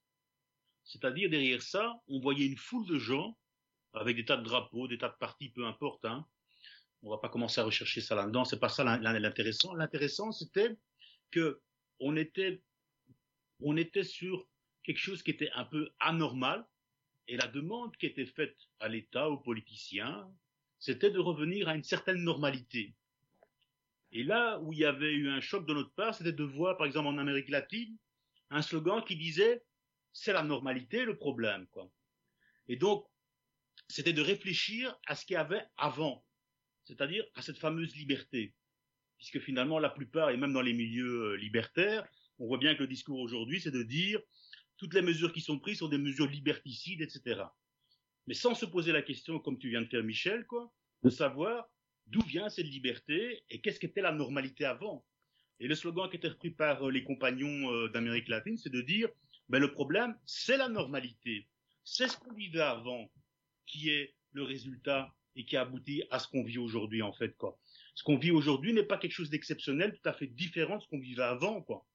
C'est-à-dire 0.84 1.30
derrière 1.30 1.62
ça, 1.62 2.02
on 2.08 2.20
voyait 2.20 2.46
une 2.46 2.58
foule 2.58 2.88
de 2.88 2.98
gens 2.98 3.38
avec 3.94 4.16
des 4.16 4.26
tas 4.26 4.38
de 4.38 4.44
drapeaux, 4.44 4.88
des 4.88 4.98
tas 4.98 5.10
de 5.10 5.18
partis, 5.20 5.50
peu 5.50 5.66
importe. 5.66 6.06
Hein. 6.06 6.26
On 7.04 7.10
va 7.10 7.18
pas 7.18 7.30
commencer 7.30 7.60
à 7.62 7.64
rechercher 7.64 8.02
ça 8.02 8.16
là-dedans. 8.16 8.46
C'est 8.46 8.60
pas 8.60 8.70
ça 8.70 8.84
l'intéressant. 8.84 9.74
L'intéressant, 9.74 10.32
c'était 10.32 10.78
que 11.32 11.62
on 12.00 12.16
était, 12.16 12.62
on 13.62 13.78
était 13.78 14.04
sur 14.04 14.48
quelque 14.84 15.00
chose 15.00 15.24
qui 15.24 15.32
était 15.32 15.52
un 15.54 15.66
peu 15.66 15.90
anormal. 16.00 16.66
Et 17.28 17.38
la 17.38 17.48
demande 17.48 17.96
qui 17.98 18.08
était 18.08 18.26
faite 18.26 18.58
à 18.80 18.90
l'État, 18.90 19.30
aux 19.30 19.38
politiciens, 19.38 20.30
c'était 20.80 21.12
de 21.12 21.20
revenir 21.20 21.70
à 21.70 21.76
une 21.76 21.84
certaine 21.84 22.24
normalité. 22.24 22.96
Et 24.12 24.24
là 24.24 24.60
où 24.60 24.74
il 24.74 24.80
y 24.80 24.86
avait 24.86 25.14
eu 25.14 25.30
un 25.30 25.40
choc 25.40 25.66
de 25.66 25.74
notre 25.74 25.94
part, 25.94 26.14
c'était 26.14 26.34
de 26.34 26.44
voir, 26.44 26.78
par 26.78 26.88
exemple, 26.88 27.08
en 27.08 27.18
Amérique 27.18 27.50
latine, 27.50 27.96
un 28.50 28.62
slogan 28.62 29.04
qui 29.06 29.16
disait 29.16 29.64
c'est 30.13 30.34
la 30.34 30.44
normalité 30.44 31.06
le 31.06 31.18
problème, 31.18 31.68
quoi. 31.68 31.89
Et 32.68 32.75
donc, 32.75 33.06
c'était 33.88 34.13
de 34.13 34.22
réfléchir 34.22 34.98
à 35.06 35.15
ce 35.15 35.25
qu'il 35.25 35.34
y 35.34 35.38
avait 35.38 35.65
avant, 35.77 36.25
c'est-à-dire 36.84 37.25
à 37.36 37.41
cette 37.41 37.58
fameuse 37.58 37.96
liberté. 37.96 38.53
Puisque 39.18 39.39
finalement, 39.39 39.80
la 39.80 39.89
plupart, 39.89 40.32
et 40.32 40.38
même 40.38 40.53
dans 40.53 40.62
les 40.62 40.74
milieux 40.74 41.34
euh, 41.34 41.38
libertaires, 41.38 42.08
on 42.39 42.48
voit 42.48 42.58
bien 42.58 42.74
que 42.74 42.82
le 42.82 42.88
discours 42.88 43.20
aujourd'hui, 43.20 43.62
c'est 43.62 43.72
de 43.72 43.84
dire 43.84 44.20
toutes 44.77 44.96
les 44.96 45.03
mesures 45.03 45.32
qui 45.32 45.41
sont 45.41 45.60
prises 45.60 45.77
sont 45.77 45.89
des 45.89 46.00
mesures 46.00 46.27
liberticides, 46.27 47.01
etc. 47.01 47.44
Mais 48.25 48.34
sans 48.34 48.56
se 48.56 48.65
poser 48.65 48.91
la 48.91 49.03
question, 49.03 49.39
comme 49.39 49.60
tu 49.60 49.70
viens 49.70 49.82
de 49.82 49.88
faire, 49.88 50.03
Michel, 50.03 50.46
quoi, 50.48 50.74
de 51.03 51.10
savoir 51.10 51.70
d'où 52.08 52.22
vient 52.22 52.50
cette 52.50 52.65
liberté 52.65 53.44
et 53.50 53.62
qu'est-ce 53.62 53.80
qu'était 53.80 54.01
la 54.01 54.12
normalité 54.12 54.65
avant. 54.65 55.06
Et 55.60 55.68
le 55.68 55.75
slogan 55.75 56.10
qui 56.10 56.15
était 56.15 56.30
repris 56.30 56.50
par 56.50 56.88
euh, 56.88 56.91
les 56.91 57.03
compagnons 57.03 57.72
euh, 57.72 57.89
d'Amérique 57.89 58.27
latine, 58.27 58.58
c'est 58.58 58.72
de 58.72 58.82
dire, 58.82 59.10
ben, 59.51 59.60
le 59.60 59.74
problème, 59.74 60.17
c'est 60.25 60.55
la 60.55 60.70
normalité. 60.70 61.46
C'est 61.84 62.08
ce 62.08 62.15
qu'on 62.15 62.34
vivait 62.34 62.62
avant 62.62 63.12
qui 63.65 63.89
est 63.89 64.15
le 64.31 64.43
résultat 64.43 65.13
et 65.36 65.43
qui 65.43 65.58
aboutit 65.58 66.03
à 66.10 66.20
ce 66.20 66.29
qu'on 66.29 66.43
vit 66.43 66.58
aujourd'hui, 66.58 67.01
en 67.01 67.12
fait, 67.12 67.36
quoi. 67.36 67.60
Ce 67.93 68.03
qu'on 68.03 68.17
vit 68.17 68.31
aujourd'hui 68.31 68.72
n'est 68.72 68.86
pas 68.86 68.98
quelque 68.98 69.12
chose 69.12 69.29
d'exceptionnel, 69.29 69.93
tout 69.93 70.08
à 70.08 70.13
fait 70.13 70.27
différent 70.27 70.77
de 70.77 70.84
ce 70.84 70.88
qu'on 70.88 71.00
vivait 71.00 71.24
avant, 71.24 71.62
quoi. 71.62 71.86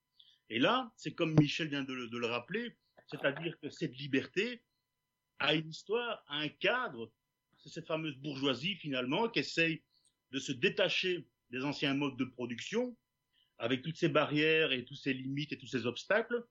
Et 0.51 0.59
là, 0.59 0.93
c'est 0.99 1.15
comme 1.15 1.35
Michel 1.41 1.69
vient 1.69 1.83
de 1.83 1.95
le 1.95 2.27
rappeler, 2.27 2.77
c'est-à-dire 3.07 3.59
que 3.59 3.71
cette 3.71 3.97
liberté 3.97 4.63
a 5.39 5.55
une 5.55 5.71
histoire, 5.71 6.23
a 6.29 6.37
un 6.41 6.49
cadre. 6.49 7.11
C'est 7.57 7.71
cette 7.71 7.87
fameuse 7.87 8.19
bourgeoisie, 8.19 8.77
finalement, 8.77 9.31
qui 9.31 9.39
essaye 9.39 9.83
de 10.31 10.39
se 10.39 10.53
détacher 10.53 11.27
des 11.49 11.65
anciens 11.65 11.95
modes 11.95 12.19
de 12.19 12.27
production, 12.27 12.95
avec 13.57 13.81
toutes 13.81 13.97
ces 13.97 14.11
barrières 14.11 14.73
et 14.73 14.85
toutes 14.85 14.99
ces 14.99 15.15
limites 15.15 15.53
et 15.53 15.59
tous 15.59 15.69
ces 15.69 15.87
obstacles, 15.87 16.45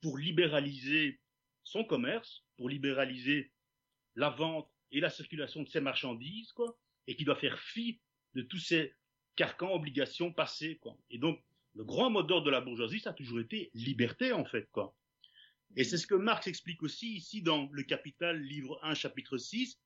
pour 0.00 0.18
libéraliser 0.18 1.20
son 1.64 1.84
commerce, 1.84 2.44
pour 2.56 2.68
libéraliser 2.68 3.52
la 4.16 4.30
vente 4.30 4.70
et 4.90 5.00
la 5.00 5.10
circulation 5.10 5.62
de 5.62 5.68
ces 5.68 5.80
marchandises, 5.80 6.52
quoi, 6.52 6.78
et 7.06 7.16
qui 7.16 7.24
doit 7.24 7.36
faire 7.36 7.58
fi 7.58 8.00
de 8.34 8.42
tous 8.42 8.58
ces 8.58 8.94
carcans, 9.36 9.72
obligations 9.72 10.32
passées, 10.32 10.78
quoi. 10.78 10.98
Et 11.10 11.18
donc, 11.18 11.42
le 11.74 11.84
grand 11.84 12.10
moteur 12.10 12.42
de 12.42 12.50
la 12.50 12.60
bourgeoisie, 12.60 13.00
ça 13.00 13.10
a 13.10 13.14
toujours 13.14 13.40
été 13.40 13.70
liberté, 13.74 14.32
en 14.32 14.44
fait, 14.44 14.68
quoi. 14.72 14.96
Et 15.76 15.84
c'est 15.84 15.98
ce 15.98 16.06
que 16.06 16.16
Marx 16.16 16.48
explique 16.48 16.82
aussi 16.82 17.14
ici 17.14 17.42
dans 17.42 17.68
Le 17.70 17.84
Capital, 17.84 18.40
livre 18.40 18.80
1, 18.82 18.94
chapitre 18.94 19.38
6, 19.38 19.78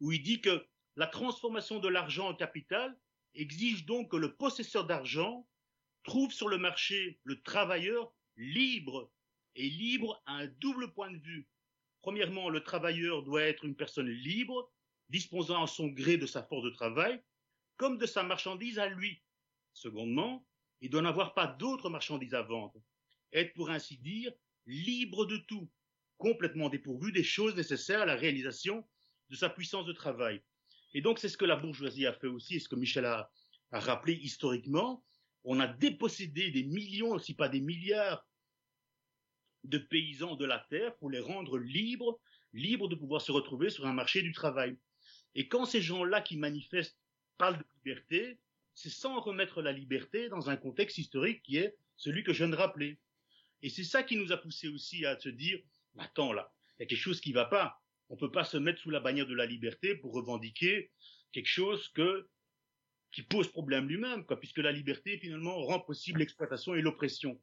où 0.00 0.12
il 0.12 0.22
dit 0.22 0.40
que 0.40 0.64
la 0.96 1.08
transformation 1.08 1.80
de 1.80 1.88
l'argent 1.88 2.28
en 2.28 2.34
capital 2.34 2.96
exige 3.34 3.84
donc 3.84 4.12
que 4.12 4.16
le 4.16 4.36
possesseur 4.36 4.86
d'argent 4.86 5.48
trouve 6.04 6.32
sur 6.32 6.48
le 6.48 6.58
marché 6.58 7.18
le 7.24 7.42
travailleur 7.42 8.14
libre 8.36 9.10
et 9.56 9.68
libre 9.68 10.22
à 10.26 10.34
un 10.34 10.46
double 10.46 10.92
point 10.92 11.10
de 11.10 11.18
vue. 11.18 11.48
Premièrement, 12.02 12.50
le 12.50 12.62
travailleur 12.62 13.22
doit 13.22 13.42
être 13.42 13.64
une 13.64 13.76
personne 13.76 14.08
libre, 14.08 14.70
disposant 15.08 15.62
à 15.62 15.66
son 15.66 15.88
gré 15.88 16.16
de 16.16 16.26
sa 16.26 16.42
force 16.42 16.64
de 16.64 16.70
travail, 16.70 17.22
comme 17.76 17.98
de 17.98 18.06
sa 18.06 18.22
marchandise 18.22 18.78
à 18.78 18.88
lui. 18.88 19.22
Secondement, 19.72 20.46
il 20.80 20.90
doit 20.90 21.02
n'avoir 21.02 21.34
pas 21.34 21.46
d'autres 21.46 21.90
marchandises 21.90 22.34
à 22.34 22.42
vendre, 22.42 22.80
être 23.32 23.54
pour 23.54 23.70
ainsi 23.70 23.96
dire 23.98 24.32
libre 24.66 25.26
de 25.26 25.36
tout, 25.38 25.70
complètement 26.18 26.68
dépourvu 26.68 27.12
des 27.12 27.24
choses 27.24 27.56
nécessaires 27.56 28.02
à 28.02 28.06
la 28.06 28.16
réalisation 28.16 28.86
de 29.30 29.36
sa 29.36 29.48
puissance 29.48 29.86
de 29.86 29.92
travail. 29.92 30.42
Et 30.92 31.00
donc 31.00 31.18
c'est 31.18 31.28
ce 31.28 31.36
que 31.36 31.44
la 31.44 31.56
bourgeoisie 31.56 32.06
a 32.06 32.12
fait 32.12 32.28
aussi, 32.28 32.56
et 32.56 32.60
ce 32.60 32.68
que 32.68 32.76
Michel 32.76 33.04
a, 33.04 33.30
a 33.72 33.80
rappelé 33.80 34.14
historiquement. 34.14 35.04
On 35.42 35.60
a 35.60 35.66
dépossédé 35.66 36.50
des 36.50 36.64
millions, 36.64 37.18
si 37.18 37.34
pas 37.34 37.48
des 37.48 37.60
milliards, 37.60 38.24
de 39.64 39.78
paysans 39.78 40.36
de 40.36 40.44
la 40.44 40.58
terre 40.70 40.96
pour 40.96 41.10
les 41.10 41.20
rendre 41.20 41.58
libres, 41.58 42.20
libres 42.52 42.88
de 42.88 42.94
pouvoir 42.94 43.20
se 43.20 43.32
retrouver 43.32 43.70
sur 43.70 43.86
un 43.86 43.92
marché 43.92 44.22
du 44.22 44.32
travail. 44.32 44.76
Et 45.34 45.48
quand 45.48 45.64
ces 45.64 45.82
gens-là 45.82 46.20
qui 46.20 46.36
manifestent 46.36 46.98
parlent 47.38 47.58
de 47.58 47.64
liberté, 47.84 48.38
c'est 48.74 48.90
sans 48.90 49.20
remettre 49.20 49.62
la 49.62 49.72
liberté 49.72 50.28
dans 50.28 50.50
un 50.50 50.56
contexte 50.56 50.98
historique 50.98 51.42
qui 51.42 51.56
est 51.56 51.76
celui 51.96 52.22
que 52.22 52.32
je 52.32 52.38
viens 52.38 52.48
de 52.48 52.56
rappeler. 52.56 52.98
Et 53.62 53.70
c'est 53.70 53.84
ça 53.84 54.02
qui 54.02 54.16
nous 54.16 54.32
a 54.32 54.36
poussé 54.36 54.68
aussi 54.68 55.06
à 55.06 55.18
se 55.18 55.28
dire, 55.28 55.58
attends 55.98 56.32
là, 56.32 56.52
il 56.78 56.82
y 56.82 56.84
a 56.84 56.86
quelque 56.86 56.98
chose 56.98 57.20
qui 57.20 57.30
ne 57.30 57.34
va 57.34 57.46
pas. 57.46 57.80
On 58.10 58.14
ne 58.14 58.20
peut 58.20 58.30
pas 58.30 58.44
se 58.44 58.56
mettre 58.56 58.80
sous 58.80 58.90
la 58.90 59.00
bannière 59.00 59.26
de 59.26 59.34
la 59.34 59.46
liberté 59.46 59.94
pour 59.94 60.12
revendiquer 60.12 60.90
quelque 61.32 61.48
chose 61.48 61.92
qui 63.12 63.22
pose 63.22 63.48
problème 63.48 63.88
lui-même, 63.88 64.26
puisque 64.38 64.58
la 64.58 64.72
liberté 64.72 65.18
finalement 65.18 65.56
rend 65.64 65.80
possible 65.80 66.20
l'exploitation 66.20 66.74
et 66.74 66.82
l'oppression. 66.82 67.40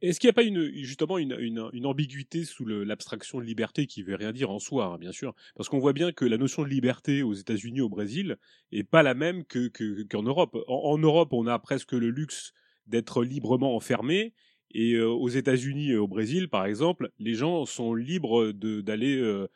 Est-ce 0.00 0.20
qu'il 0.20 0.28
n'y 0.28 0.32
a 0.32 0.34
pas 0.34 0.42
une, 0.42 0.70
justement 0.84 1.18
une, 1.18 1.36
une, 1.40 1.86
ambiguïté 1.86 2.44
sous 2.44 2.64
l'abstraction 2.64 3.38
de 3.38 3.44
liberté 3.44 3.86
qui 3.86 4.00
ne 4.00 4.06
veut 4.06 4.16
rien 4.16 4.32
dire 4.32 4.50
en 4.50 4.58
soi, 4.58 4.86
hein, 4.86 4.98
bien 4.98 5.12
sûr? 5.12 5.34
Parce 5.56 5.68
qu'on 5.68 5.78
voit 5.78 5.92
bien 5.92 6.12
que 6.12 6.24
la 6.24 6.38
notion 6.38 6.62
de 6.62 6.68
liberté 6.68 7.22
aux 7.22 7.34
États-Unis, 7.34 7.80
au 7.80 7.88
Brésil, 7.88 8.36
est 8.72 8.84
pas 8.84 9.02
la 9.02 9.14
même 9.14 9.44
qu'en 9.44 9.68
que, 9.72 10.26
Europe. 10.26 10.56
En, 10.68 10.98
Europe, 10.98 11.32
on 11.32 11.46
a 11.46 11.58
presque 11.58 11.92
le 11.92 12.10
luxe 12.10 12.52
d'être 12.86 13.24
librement 13.24 13.74
enfermé. 13.74 14.34
Et 14.76 14.94
euh, 14.94 15.08
aux 15.08 15.28
États-Unis 15.28 15.90
et 15.90 15.96
au 15.96 16.08
Brésil, 16.08 16.48
par 16.48 16.66
exemple, 16.66 17.10
les 17.18 17.34
gens 17.34 17.64
sont 17.64 17.94
libres 17.94 18.50
d'aller 18.52 19.16
euh, 19.16 19.48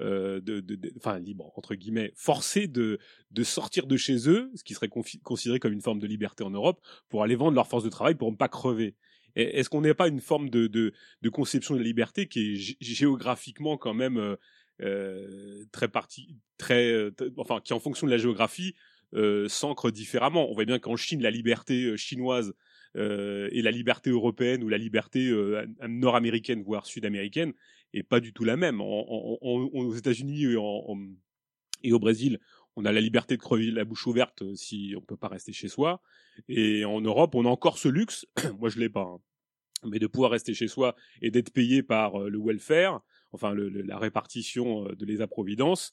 euh, 0.00 0.40
enfin 0.96 1.20
libre 1.20 1.52
entre 1.56 1.76
guillemets, 1.76 2.12
forcés 2.16 2.66
de, 2.66 2.98
de 3.30 3.42
sortir 3.44 3.86
de 3.86 3.96
chez 3.96 4.28
eux, 4.28 4.50
ce 4.56 4.64
qui 4.64 4.74
serait 4.74 4.90
considéré 5.22 5.60
comme 5.60 5.72
une 5.72 5.80
forme 5.80 6.00
de 6.00 6.06
liberté 6.08 6.42
en 6.42 6.50
Europe, 6.50 6.80
pour 7.08 7.22
aller 7.22 7.36
vendre 7.36 7.54
leur 7.54 7.68
force 7.68 7.84
de 7.84 7.88
travail 7.88 8.16
pour 8.16 8.30
ne 8.32 8.36
pas 8.36 8.48
crever. 8.48 8.96
Est-ce 9.36 9.68
qu'on 9.68 9.80
n'est 9.80 9.94
pas 9.94 10.08
une 10.08 10.20
forme 10.20 10.48
de, 10.48 10.66
de, 10.66 10.92
de, 11.22 11.28
conception 11.28 11.74
de 11.74 11.80
la 11.80 11.84
liberté 11.84 12.28
qui 12.28 12.54
est 12.54 12.76
géographiquement 12.80 13.76
quand 13.76 13.94
même 13.94 14.16
euh, 14.16 14.36
euh 14.80 15.64
très 15.72 15.88
parti, 15.88 16.36
très, 16.58 16.92
euh, 16.92 17.10
enfin 17.36 17.60
qui 17.60 17.72
en 17.72 17.80
fonction 17.80 18.06
de 18.06 18.12
la 18.12 18.18
géographie 18.18 18.74
euh, 19.14 19.48
s'ancre 19.48 19.90
différemment? 19.90 20.50
On 20.50 20.54
voit 20.54 20.64
bien 20.64 20.78
qu'en 20.78 20.96
Chine, 20.96 21.22
la 21.22 21.30
liberté 21.30 21.84
euh, 21.84 21.96
chinoise 21.96 22.54
euh, 22.96 23.48
et 23.52 23.62
la 23.62 23.70
liberté 23.70 24.10
européenne 24.10 24.62
ou 24.62 24.68
la 24.68 24.78
liberté 24.78 25.32
nord-américaine 25.88 26.62
voire 26.62 26.86
sud-américaine 26.86 27.52
est 27.92 28.02
pas 28.02 28.20
du 28.20 28.32
tout 28.32 28.44
la 28.44 28.56
même. 28.56 28.80
Aux 28.80 29.94
États-Unis 29.94 30.44
et, 30.44 30.56
et 31.82 31.92
au 31.92 31.98
Brésil, 31.98 32.38
on 32.76 32.84
a 32.84 32.92
la 32.92 33.00
liberté 33.00 33.36
de 33.36 33.42
crever 33.42 33.70
la 33.70 33.84
bouche 33.84 34.06
ouverte 34.06 34.42
euh, 34.42 34.54
si 34.54 34.94
on 34.96 35.00
peut 35.00 35.16
pas 35.16 35.28
rester 35.28 35.52
chez 35.52 35.68
soi. 35.68 36.00
Et 36.48 36.84
en 36.84 37.00
Europe, 37.00 37.34
on 37.34 37.44
a 37.44 37.48
encore 37.48 37.78
ce 37.78 37.88
luxe, 37.88 38.26
moi 38.58 38.68
je 38.68 38.78
l'ai 38.78 38.88
pas, 38.88 39.02
hein, 39.02 39.20
mais 39.84 39.98
de 39.98 40.06
pouvoir 40.06 40.30
rester 40.30 40.54
chez 40.54 40.68
soi 40.68 40.96
et 41.20 41.30
d'être 41.30 41.50
payé 41.50 41.82
par 41.82 42.20
euh, 42.20 42.28
le 42.28 42.38
welfare, 42.38 43.02
enfin 43.32 43.54
la 43.54 43.98
répartition 43.98 44.88
euh, 44.88 44.94
de 44.94 45.06
l'ESA-providence, 45.06 45.92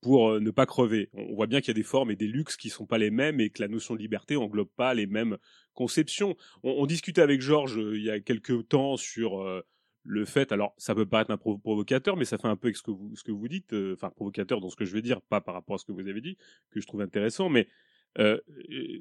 pour 0.00 0.40
ne 0.40 0.50
pas 0.50 0.66
crever. 0.66 1.10
On 1.12 1.36
voit 1.36 1.46
bien 1.46 1.60
qu'il 1.60 1.68
y 1.68 1.70
a 1.70 1.74
des 1.74 1.84
formes 1.84 2.10
et 2.10 2.16
des 2.16 2.26
luxes 2.26 2.56
qui 2.56 2.70
sont 2.70 2.86
pas 2.86 2.98
les 2.98 3.12
mêmes 3.12 3.38
et 3.38 3.50
que 3.50 3.62
la 3.62 3.68
notion 3.68 3.94
de 3.94 4.00
liberté 4.00 4.34
englobe 4.34 4.70
pas 4.74 4.94
les 4.94 5.06
mêmes 5.06 5.38
conceptions. 5.74 6.36
On, 6.64 6.86
discutait 6.86 7.22
avec 7.22 7.40
Georges 7.40 7.78
il 7.94 8.02
y 8.02 8.10
a 8.10 8.18
quelques 8.18 8.66
temps 8.66 8.96
sur 8.96 9.62
le 10.04 10.24
fait, 10.24 10.52
alors 10.52 10.74
ça 10.78 10.94
peut 10.94 11.06
paraître 11.06 11.30
un 11.30 11.36
provocateur, 11.36 12.16
mais 12.16 12.24
ça 12.24 12.38
fait 12.38 12.48
un 12.48 12.56
peu 12.56 12.68
avec 12.68 12.76
ce 12.76 12.82
que 12.82 12.90
vous, 12.90 13.14
ce 13.14 13.22
que 13.22 13.32
vous 13.32 13.48
dites, 13.48 13.72
euh, 13.72 13.94
enfin 13.94 14.10
provocateur 14.10 14.60
dans 14.60 14.68
ce 14.68 14.76
que 14.76 14.84
je 14.84 14.92
vais 14.92 15.02
dire, 15.02 15.20
pas 15.20 15.40
par 15.40 15.54
rapport 15.54 15.76
à 15.76 15.78
ce 15.78 15.84
que 15.84 15.92
vous 15.92 16.08
avez 16.08 16.20
dit, 16.20 16.36
que 16.70 16.80
je 16.80 16.86
trouve 16.86 17.02
intéressant, 17.02 17.48
mais 17.48 17.68
euh, 18.18 18.38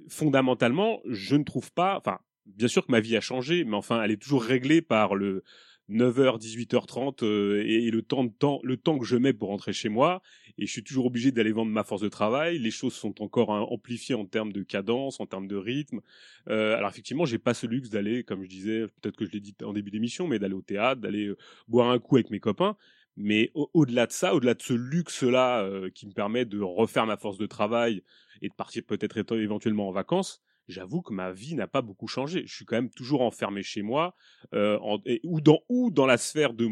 fondamentalement, 0.07 1.01
je 1.05 1.35
ne 1.35 1.43
trouve 1.43 1.71
pas, 1.73 1.97
enfin, 1.97 2.19
bien 2.45 2.67
sûr 2.67 2.85
que 2.85 2.91
ma 2.91 2.99
vie 2.99 3.17
a 3.17 3.21
changé, 3.21 3.63
mais 3.63 3.75
enfin, 3.75 4.01
elle 4.03 4.11
est 4.11 4.21
toujours 4.21 4.43
réglée 4.43 4.81
par 4.81 5.15
le, 5.15 5.43
9h, 5.91 6.39
18h30 6.39 7.23
euh, 7.23 7.63
et, 7.65 7.91
le 7.91 8.01
temps 8.01 8.23
de 8.23 8.31
temps, 8.31 8.59
le 8.63 8.77
temps 8.77 8.97
que 8.97 9.05
je 9.05 9.17
mets 9.17 9.33
pour 9.33 9.49
rentrer 9.49 9.73
chez 9.73 9.89
moi. 9.89 10.21
Et 10.57 10.65
je 10.65 10.71
suis 10.71 10.83
toujours 10.83 11.05
obligé 11.05 11.31
d'aller 11.31 11.51
vendre 11.51 11.71
ma 11.71 11.83
force 11.83 12.01
de 12.01 12.09
travail. 12.09 12.59
Les 12.59 12.71
choses 12.71 12.93
sont 12.93 13.21
encore 13.21 13.53
hein, 13.53 13.61
amplifiées 13.69 14.15
en 14.15 14.25
termes 14.25 14.53
de 14.53 14.63
cadence, 14.63 15.19
en 15.19 15.25
termes 15.25 15.47
de 15.47 15.55
rythme. 15.55 16.01
Euh, 16.49 16.77
alors 16.77 16.89
effectivement, 16.89 17.25
j'ai 17.25 17.39
pas 17.39 17.53
ce 17.53 17.67
luxe 17.67 17.89
d'aller, 17.89 18.23
comme 18.23 18.43
je 18.43 18.49
disais, 18.49 18.87
peut-être 19.01 19.17
que 19.17 19.25
je 19.25 19.31
l'ai 19.31 19.39
dit 19.39 19.55
en 19.63 19.73
début 19.73 19.91
d'émission, 19.91 20.27
mais 20.27 20.39
d'aller 20.39 20.55
au 20.55 20.61
théâtre, 20.61 21.01
d'aller 21.01 21.27
euh, 21.27 21.37
boire 21.67 21.89
un 21.89 21.99
coup 21.99 22.15
avec 22.15 22.29
mes 22.29 22.39
copains. 22.39 22.77
Mais 23.17 23.51
au-delà 23.53 24.07
de 24.07 24.13
ça, 24.13 24.33
au-delà 24.33 24.53
de 24.53 24.61
ce 24.61 24.73
luxe-là 24.73 25.69
qui 25.93 26.07
me 26.07 26.13
permet 26.13 26.45
de 26.45 26.61
refaire 26.61 27.05
ma 27.05 27.17
force 27.17 27.37
de 27.37 27.45
travail 27.45 28.03
et 28.41 28.47
de 28.47 28.53
partir 28.53 28.83
peut-être 28.87 29.17
éventuellement 29.35 29.89
en 29.89 29.91
vacances, 29.91 30.41
j'avoue 30.71 31.01
que 31.01 31.13
ma 31.13 31.31
vie 31.31 31.55
n'a 31.55 31.67
pas 31.67 31.81
beaucoup 31.81 32.07
changé. 32.07 32.43
Je 32.45 32.55
suis 32.55 32.65
quand 32.65 32.75
même 32.75 32.89
toujours 32.89 33.21
enfermé 33.21 33.63
chez 33.63 33.81
moi, 33.81 34.15
euh, 34.53 34.79
ou 35.23 35.41
dans 35.41 35.59
ou 35.69 35.91
dans 35.91 36.05
la 36.05 36.17
sphère 36.17 36.53
de, 36.53 36.67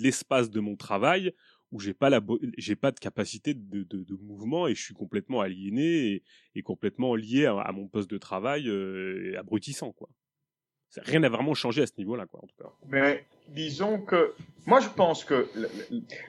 l'espace 0.00 0.50
de 0.50 0.60
mon 0.60 0.76
travail, 0.76 1.32
où 1.72 1.80
j'ai 1.80 1.94
pas 1.94 2.08
la 2.10 2.20
pas 2.20 2.92
de 2.92 3.00
capacité 3.00 3.54
de, 3.54 3.82
de, 3.82 4.14
mouvement 4.22 4.68
et 4.68 4.74
je 4.74 4.82
suis 4.82 4.94
complètement 4.94 5.40
aliéné 5.40 6.22
et, 6.54 6.62
complètement 6.62 7.14
lié 7.14 7.46
à, 7.46 7.72
mon 7.72 7.88
poste 7.88 8.10
de 8.10 8.18
travail 8.18 8.68
euh, 8.68 9.38
abrutissant 9.38 9.92
quoi. 9.92 10.08
Rien 11.02 11.20
n'a 11.20 11.28
vraiment 11.28 11.54
changé 11.54 11.82
à 11.82 11.86
ce 11.86 11.92
niveau-là, 11.98 12.26
quoi, 12.26 12.40
en 12.42 12.46
tout 12.46 12.62
cas. 12.62 12.70
Mais 12.88 13.24
disons 13.48 13.98
que 13.98 14.34
moi, 14.66 14.80
je 14.80 14.88
pense 14.88 15.24
que 15.24 15.48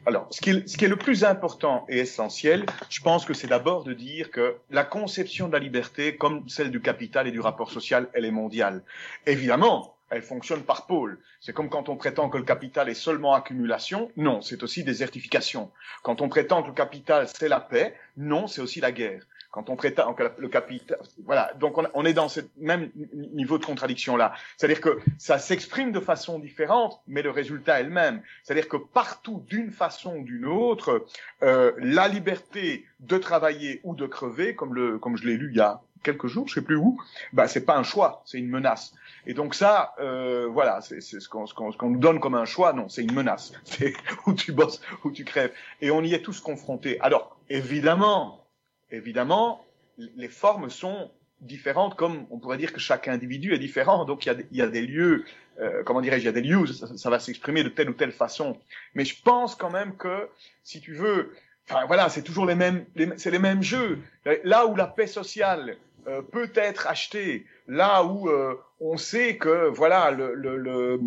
alors 0.05 0.27
ce 0.31 0.41
qui, 0.41 0.50
est, 0.51 0.67
ce 0.67 0.77
qui 0.77 0.86
est 0.86 0.89
le 0.89 0.98
plus 0.98 1.24
important 1.24 1.86
et 1.88 2.00
essentiel, 2.00 2.65
je 2.89 3.01
pense 3.01 3.25
que 3.25 3.34
c'est 3.34 3.48
d'abord 3.48 3.84
de 3.84 3.93
dire 3.93 4.31
que 4.31 4.55
la 4.72 4.84
conception 4.84 5.48
de 5.48 5.53
la 5.53 5.60
liberté, 5.60 6.17
comme 6.17 6.48
celle 6.50 6.72
du 6.72 6.81
capital 6.81 7.27
et 7.27 7.31
du 7.31 7.39
rapport 7.39 7.72
social, 7.72 8.10
elle 8.13 8.25
est 8.25 8.31
mondiale. 8.31 8.84
Évidemment, 9.25 9.95
elle 10.10 10.22
fonctionne 10.22 10.62
par 10.62 10.86
pôle. 10.86 11.19
C'est 11.39 11.53
comme 11.53 11.69
quand 11.69 11.89
on 11.89 11.95
prétend 11.95 12.29
que 12.29 12.38
le 12.38 12.43
capital 12.43 12.89
est 12.89 12.93
seulement 12.93 13.34
accumulation. 13.34 14.12
Non, 14.17 14.41
c'est 14.41 14.63
aussi 14.63 14.84
désertification. 14.84 15.72
Quand 16.03 16.22
on 16.22 16.29
prétend 16.29 16.62
que 16.62 16.67
le 16.67 16.74
capital 16.74 17.27
c'est 17.27 17.50
la 17.50 17.60
paix, 17.60 17.95
non, 18.17 18.48
c'est 18.48 18.62
aussi 18.62 18.81
la 18.81 18.91
guerre. 18.91 19.24
Quand 19.56 19.70
on 19.70 19.78
que 19.78 20.32
le 20.38 20.50
capital, 20.50 21.00
voilà, 21.24 21.54
donc 21.62 21.78
on, 21.94 22.04
est 22.04 22.12
dans 22.12 22.28
ce 22.28 22.42
même 22.58 22.92
niveau 23.14 23.58
de 23.58 23.64
contradiction 23.64 24.18
là. 24.18 24.34
C'est-à-dire 24.58 24.82
que 24.82 25.00
ça 25.18 25.40
s'exprime 25.40 25.94
de 25.94 26.02
façon 26.02 26.40
différente, 26.40 27.02
mais 27.08 27.22
le 27.22 27.32
résultat 27.32 27.80
est 27.80 27.84
le 27.84 27.90
même. 27.90 28.22
C'est-à-dire 28.44 28.68
que 28.68 28.76
partout, 28.76 29.46
d'une 29.48 29.72
façon 29.72 30.18
ou 30.18 30.24
d'une 30.26 30.46
autre, 30.46 31.06
euh, 31.42 31.72
la 31.78 32.10
liberté 32.10 32.86
de 33.00 33.18
travailler 33.18 33.80
ou 33.86 33.96
de 33.96 34.06
crever, 34.06 34.56
comme 34.56 34.74
le, 34.74 35.00
comme 35.00 35.16
je 35.16 35.26
l'ai 35.26 35.38
lu 35.38 35.52
il 35.52 35.58
y 35.58 35.62
a 35.62 35.80
quelques 36.04 36.28
jours, 36.28 36.50
je 36.50 36.56
sais 36.56 36.62
plus 36.62 36.76
où, 36.76 37.02
bah 37.32 37.48
c'est 37.48 37.66
pas 37.66 37.78
un 37.78 37.84
choix, 37.84 38.24
c'est 38.26 38.40
une 38.40 38.50
menace. 38.50 38.94
Et 39.26 39.34
donc 39.34 39.56
ça, 39.56 39.96
euh, 40.02 40.50
voilà, 40.52 40.82
c'est 40.82 41.00
ce 41.00 41.30
qu'on 41.30 41.48
ce 41.48 41.56
nous 41.82 41.98
donne 41.98 42.20
comme 42.20 42.36
un 42.36 42.44
choix, 42.44 42.74
non, 42.74 42.90
c'est 42.90 43.04
une 43.04 43.14
menace. 43.14 43.54
C'est 43.64 43.94
où 44.26 44.34
tu 44.34 44.52
bosses, 44.52 44.82
où 45.06 45.12
tu 45.12 45.24
crèves. 45.24 45.54
Et 45.80 45.92
on 45.92 46.02
y 46.02 46.14
est 46.14 46.22
tous 46.22 46.42
confrontés. 46.42 47.00
Alors, 47.00 47.38
évidemment, 47.50 48.45
évidemment, 48.92 49.65
les 49.98 50.27
formes 50.27 50.70
sont 50.70 51.12
différentes, 51.42 51.96
comme 51.96 52.25
on 52.32 52.39
pourrait 52.39 52.58
dire 52.58 52.74
que 52.74 52.80
chaque 52.80 53.08
individu 53.08 53.54
est 53.54 53.60
différent. 53.60 54.06
Donc 54.06 54.25
il 54.25 54.46
y 54.51 54.62
a, 54.62 54.68
des 54.68 54.82
lieux, 54.82 55.25
euh, 55.60 55.84
comment 55.84 56.01
dirais-je, 56.01 56.24
il 56.24 56.25
y 56.25 56.30
a 56.30 56.34
des 56.34 56.42
lieux 56.42 56.58
où 56.58 56.68
ça, 56.68 57.10
va 57.10 57.20
s'exprimer 57.20 57.63
de 57.63 57.70
telle 57.70 57.89
ou 57.89 57.94
telle 57.94 58.12
façon. 58.12 58.58
Mais 58.94 59.06
je 59.06 59.22
pense 59.22 59.56
quand 59.56 59.70
même 59.70 59.96
que, 59.96 60.27
si 60.63 60.82
tu 60.82 60.94
veux, 60.94 61.34
enfin 61.70 61.86
voilà, 61.86 62.10
c'est 62.10 62.24
toujours 62.24 62.46
les 62.46 62.56
mêmes, 62.56 62.86
c'est 63.18 63.32
les 63.32 63.39
mêmes 63.39 63.62
jeux. 63.62 64.00
Là 64.44 64.65
où 64.65 64.75
la 64.75 64.88
paix 64.88 65.08
sociale 65.08 65.77
euh, 66.08 66.22
peut 66.22 66.51
être 66.56 66.88
achetée, 66.88 67.46
là 67.68 68.04
où 68.04 68.30
euh, 68.30 68.56
on 68.80 68.98
sait 68.98 69.38
que 69.38 69.68
voilà 69.68 70.12
le, 70.12 70.34
le, 70.36 70.58
le 70.58 71.00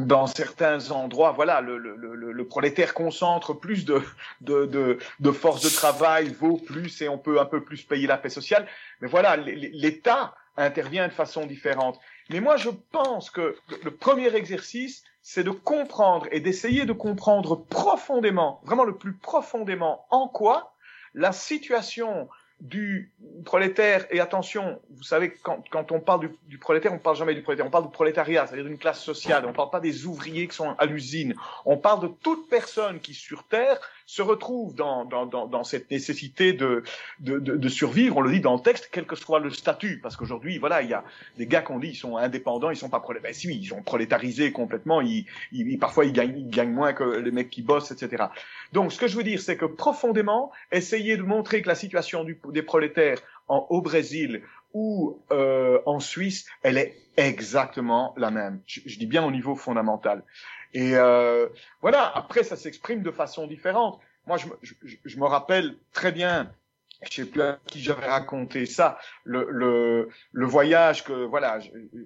dans 0.00 0.26
certains 0.26 0.90
endroits, 0.90 1.32
voilà, 1.32 1.60
le, 1.60 1.76
le, 1.76 1.96
le, 1.96 2.46
prolétaire 2.46 2.94
concentre 2.94 3.52
plus 3.52 3.84
de, 3.84 4.02
de, 4.40 4.66
de, 4.66 4.98
de 5.20 5.30
force 5.30 5.62
de 5.62 5.68
travail, 5.68 6.28
vaut 6.28 6.56
plus 6.56 7.02
et 7.02 7.08
on 7.08 7.18
peut 7.18 7.40
un 7.40 7.44
peu 7.44 7.62
plus 7.62 7.82
payer 7.82 8.06
la 8.06 8.16
paix 8.16 8.30
sociale. 8.30 8.66
Mais 9.00 9.08
voilà, 9.08 9.36
l'État 9.36 10.34
intervient 10.56 11.08
de 11.08 11.12
façon 11.12 11.46
différente. 11.46 11.98
Mais 12.30 12.40
moi, 12.40 12.56
je 12.56 12.70
pense 12.92 13.30
que 13.30 13.56
le 13.82 13.90
premier 13.90 14.34
exercice, 14.34 15.02
c'est 15.22 15.44
de 15.44 15.50
comprendre 15.50 16.26
et 16.30 16.40
d'essayer 16.40 16.84
de 16.84 16.92
comprendre 16.92 17.56
profondément, 17.56 18.60
vraiment 18.64 18.84
le 18.84 18.96
plus 18.96 19.14
profondément, 19.14 20.06
en 20.10 20.28
quoi 20.28 20.74
la 21.14 21.32
situation 21.32 22.28
du 22.60 23.12
prolétaire, 23.44 24.06
et 24.10 24.20
attention, 24.20 24.80
vous 24.90 25.04
savez, 25.04 25.32
quand, 25.42 25.62
quand 25.70 25.92
on 25.92 26.00
parle 26.00 26.20
du, 26.20 26.30
du, 26.48 26.58
prolétaire, 26.58 26.92
on 26.92 26.98
parle 26.98 27.16
jamais 27.16 27.34
du 27.34 27.42
prolétaire, 27.42 27.66
on 27.66 27.70
parle 27.70 27.84
du 27.84 27.92
prolétariat, 27.92 28.46
c'est-à-dire 28.46 28.64
d'une 28.64 28.78
classe 28.78 29.00
sociale, 29.00 29.46
on 29.46 29.52
parle 29.52 29.70
pas 29.70 29.80
des 29.80 30.06
ouvriers 30.06 30.48
qui 30.48 30.56
sont 30.56 30.74
à 30.76 30.86
l'usine, 30.86 31.34
on 31.64 31.76
parle 31.76 32.00
de 32.00 32.08
toute 32.08 32.48
personne 32.48 32.98
qui, 32.98 33.14
sur 33.14 33.44
Terre, 33.44 33.78
se 34.08 34.22
retrouve 34.22 34.74
dans, 34.74 35.04
dans, 35.04 35.26
dans, 35.26 35.46
dans 35.46 35.64
cette 35.64 35.90
nécessité 35.90 36.54
de, 36.54 36.82
de, 37.20 37.38
de, 37.38 37.56
de, 37.56 37.68
survivre, 37.68 38.16
on 38.16 38.22
le 38.22 38.32
dit 38.32 38.40
dans 38.40 38.54
le 38.54 38.62
texte, 38.62 38.88
quel 38.90 39.04
que 39.04 39.14
soit 39.14 39.38
le 39.38 39.50
statut, 39.50 40.00
parce 40.02 40.16
qu'aujourd'hui, 40.16 40.56
voilà, 40.56 40.80
il 40.80 40.88
y 40.88 40.94
a 40.94 41.04
des 41.36 41.46
gars 41.46 41.60
qu'on 41.60 41.78
dit, 41.78 41.88
ils 41.88 41.94
sont 41.94 42.16
indépendants, 42.16 42.70
ils 42.70 42.76
sont 42.76 42.88
pas 42.88 43.00
prolétaires, 43.00 43.30
ben, 43.30 43.34
si, 43.34 43.54
ils 43.54 43.66
sont 43.66 43.82
prolétarisés 43.82 44.50
complètement, 44.50 45.02
ils, 45.02 45.26
ils, 45.52 45.78
parfois 45.78 46.06
ils 46.06 46.14
gagnent, 46.14 46.38
ils 46.38 46.48
gagnent 46.48 46.72
moins 46.72 46.94
que 46.94 47.04
les 47.04 47.30
mecs 47.30 47.50
qui 47.50 47.60
bossent, 47.60 47.90
etc. 47.90 48.24
Donc, 48.72 48.94
ce 48.94 48.98
que 48.98 49.08
je 49.08 49.16
veux 49.18 49.24
dire, 49.24 49.42
c'est 49.42 49.58
que 49.58 49.66
profondément, 49.66 50.52
essayer 50.72 51.18
de 51.18 51.22
montrer 51.22 51.60
que 51.60 51.68
la 51.68 51.74
situation 51.74 52.24
du, 52.24 52.40
des 52.48 52.62
prolétaires 52.62 53.18
en, 53.46 53.66
au 53.68 53.82
Brésil 53.82 54.42
ou 54.72 55.20
euh, 55.32 55.80
en 55.86 56.00
Suisse, 56.00 56.46
elle 56.62 56.78
est 56.78 56.96
exactement 57.18 58.14
la 58.16 58.30
même. 58.30 58.60
Je, 58.66 58.98
dis 58.98 59.06
bien 59.06 59.24
au 59.24 59.30
niveau 59.30 59.54
fondamental. 59.54 60.22
Et 60.74 60.96
euh, 60.96 61.48
voilà, 61.80 62.10
après, 62.14 62.42
ça 62.42 62.56
s'exprime 62.56 63.02
de 63.02 63.10
façon 63.10 63.46
différente. 63.46 64.00
Moi, 64.26 64.36
je, 64.36 64.46
je, 64.62 64.96
je, 65.04 65.18
me 65.18 65.24
rappelle 65.24 65.76
très 65.92 66.12
bien, 66.12 66.52
je 67.02 67.12
sais 67.12 67.24
plus 67.24 67.42
à 67.42 67.58
qui 67.66 67.80
j'avais 67.80 68.06
raconté 68.06 68.66
ça, 68.66 68.98
le, 69.24 69.46
le, 69.50 70.08
le 70.32 70.46
voyage 70.46 71.04
que 71.04 71.24
voilà, 71.24 71.58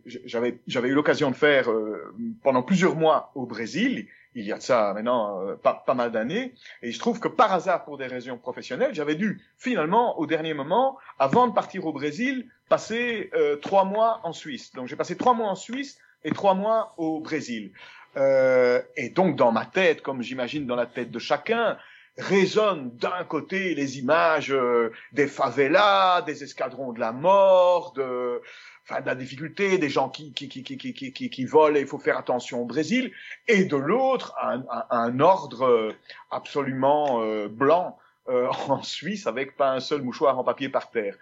j'avais 0.07 0.61
j'avais 0.69 0.89
eu 0.89 0.95
l'occasion 0.95 1.31
de 1.31 1.37
faire 1.37 1.71
euh, 1.71 2.15
pendant 2.43 2.63
plusieurs 2.63 2.95
mois 2.95 3.33
au 3.35 3.47
Brésil 3.47 4.07
il 4.35 4.45
y 4.45 4.53
a 4.53 4.59
de 4.59 4.63
ça 4.63 4.93
maintenant 4.95 5.41
euh, 5.43 5.57
pas, 5.57 5.83
pas, 5.87 5.95
mal 5.95 6.11
d'années. 6.11 6.55
Et 6.83 6.93
se 6.93 6.99
trouve 6.99 7.21
que 7.21 7.29
par 7.29 7.53
hasard, 7.53 7.85
pour 7.85 7.99
des 7.99 8.07
raisons 8.07 8.39
professionnelles, 8.39 8.95
j'avais 8.95 9.15
dû 9.15 9.41
finalement, 9.59 10.19
au 10.19 10.27
dernier 10.27 10.55
moment, 10.55 10.99
avant 11.19 11.47
de 11.47 11.53
partir 11.53 11.87
au 11.87 11.93
Brésil, 11.93 12.49
passer 12.69 13.31
euh, 13.35 13.57
trois 13.57 13.85
mois 13.85 14.21
en 14.25 14.33
Suisse. 14.33 14.73
Donc 14.73 14.89
j'ai 14.89 14.97
passé 14.97 15.17
trois 15.17 15.35
mois 15.35 15.49
en 15.49 15.55
Suisse 15.55 15.99
et 16.25 16.31
trois 16.31 16.55
mois 16.55 16.95
au 16.97 17.21
Brésil. 17.21 17.73
Euh, 18.17 18.83
et 18.97 19.09
donc 19.09 19.37
dans 19.37 19.53
ma 19.53 19.65
tête, 19.65 20.03
comme 20.03 20.23
j'imagine 20.23 20.67
dans 20.67 20.77
la 20.77 20.87
tête 20.87 21.11
de 21.11 21.19
chacun, 21.19 21.79
résonnent 22.19 22.91
d'un 22.97 23.25
côté 23.25 23.75
les 23.75 23.99
images 23.99 24.53
euh, 24.53 24.93
des 25.13 25.27
favelas, 25.27 26.23
des 26.23 26.45
escadrons 26.45 26.93
de 26.93 27.01
la 27.01 27.13
mort, 27.13 27.93
de 27.95 28.43
enfin 28.85 29.01
de 29.01 29.07
la 29.07 29.15
difficulté, 29.15 29.79
des 29.79 29.89
gens 29.89 30.09
qui 30.09 30.33
qui 30.33 30.49
qui 30.49 30.63
qui 30.63 30.77
qui 30.77 31.13
qui, 31.13 31.31
qui 31.31 31.45
volent 31.45 31.77
et 31.77 31.81
il 31.81 31.87
faut 31.87 31.99
faire 31.99 32.19
attention 32.19 32.63
au 32.63 32.65
Brésil, 32.67 33.13
et 33.49 33.65
de 33.65 33.77
l'autre 33.77 34.35
un, 34.43 34.63
un, 34.71 34.85
un, 34.91 35.21
ordre 35.21 35.65
euh, 35.65 35.93
absolument 36.31 37.23
euh, 37.23 37.49
blanc 37.49 37.99
euh, 38.29 38.49
en 38.69 38.83
Suisse 38.83 39.27
avec 39.27 39.57
pas 39.57 39.73
un 39.73 39.81
seul 39.81 40.03
mouchoir 40.03 40.39
en 40.39 40.45
papier 40.45 40.69
par 40.69 40.91
terre. 40.91 41.17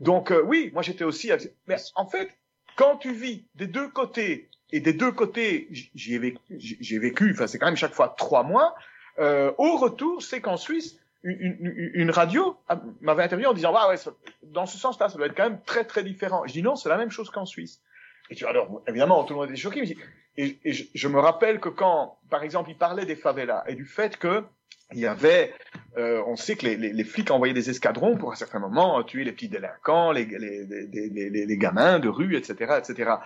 Donc 0.00 0.32
oui, 0.44 0.70
moi 0.72 0.82
j'étais 0.82 1.04
aussi. 1.04 1.32
Mais 1.66 1.76
en 1.96 2.06
fait, 2.06 2.30
quand 2.78 2.96
tu 2.96 3.12
vis 3.12 3.44
des 3.56 3.66
deux 3.66 3.88
côtés 3.88 4.48
et 4.70 4.78
des 4.78 4.92
deux 4.92 5.10
côtés, 5.10 5.68
j'ai 5.94 6.18
vécu, 6.18 6.40
j'ai 6.58 6.98
vécu. 6.98 7.32
Enfin, 7.32 7.48
c'est 7.48 7.58
quand 7.58 7.66
même 7.66 7.76
chaque 7.76 7.92
fois 7.92 8.14
trois 8.16 8.44
mois. 8.44 8.74
au 9.18 9.76
retour, 9.76 10.22
c'est 10.22 10.40
qu'en 10.40 10.56
Suisse, 10.56 10.96
une, 11.24 12.10
radio 12.12 12.56
m'avait 13.00 13.24
interviewé 13.24 13.48
en 13.48 13.52
disant 13.52 13.74
ah 13.74 13.88
ouais, 13.88 13.96
dans 14.44 14.66
ce 14.66 14.78
sens-là, 14.78 15.08
ça 15.08 15.18
doit 15.18 15.26
être 15.26 15.36
quand 15.36 15.50
même 15.50 15.60
très 15.64 15.84
très 15.84 16.04
différent. 16.04 16.46
Je 16.46 16.52
dis 16.52 16.62
non, 16.62 16.76
c'est 16.76 16.88
la 16.88 16.96
même 16.96 17.10
chose 17.10 17.30
qu'en 17.30 17.46
Suisse. 17.46 17.82
Et 18.30 18.36
tu 18.36 18.46
alors 18.46 18.82
évidemment 18.86 19.24
tout 19.24 19.34
le 19.34 19.40
monde 19.40 19.48
était 19.48 19.58
choqué. 19.58 19.96
Et, 20.36 20.58
et 20.62 20.72
je, 20.72 20.84
je, 20.94 21.08
me 21.08 21.18
rappelle 21.18 21.58
que 21.58 21.68
quand, 21.68 22.20
par 22.30 22.44
exemple, 22.44 22.70
il 22.70 22.78
parlait 22.78 23.04
des 23.04 23.16
favelas 23.16 23.64
et 23.66 23.74
du 23.74 23.86
fait 23.86 24.16
que 24.16 24.44
il 24.92 25.00
y 25.00 25.06
avait, 25.06 25.52
euh, 25.98 26.22
on 26.26 26.36
sait 26.36 26.56
que 26.56 26.64
les, 26.64 26.76
les, 26.76 26.92
les, 26.92 27.04
flics 27.04 27.30
envoyaient 27.30 27.54
des 27.54 27.68
escadrons 27.68 28.16
pour 28.16 28.30
à 28.30 28.32
un 28.32 28.36
certain 28.36 28.58
moment 28.58 29.02
tuer 29.02 29.24
les 29.24 29.32
petits 29.32 29.48
délinquants, 29.48 30.12
les, 30.12 30.24
les, 30.24 31.56
gamins 31.58 31.98
de 31.98 32.08
rue, 32.08 32.36
etc., 32.36 32.78
etc. 32.78 33.16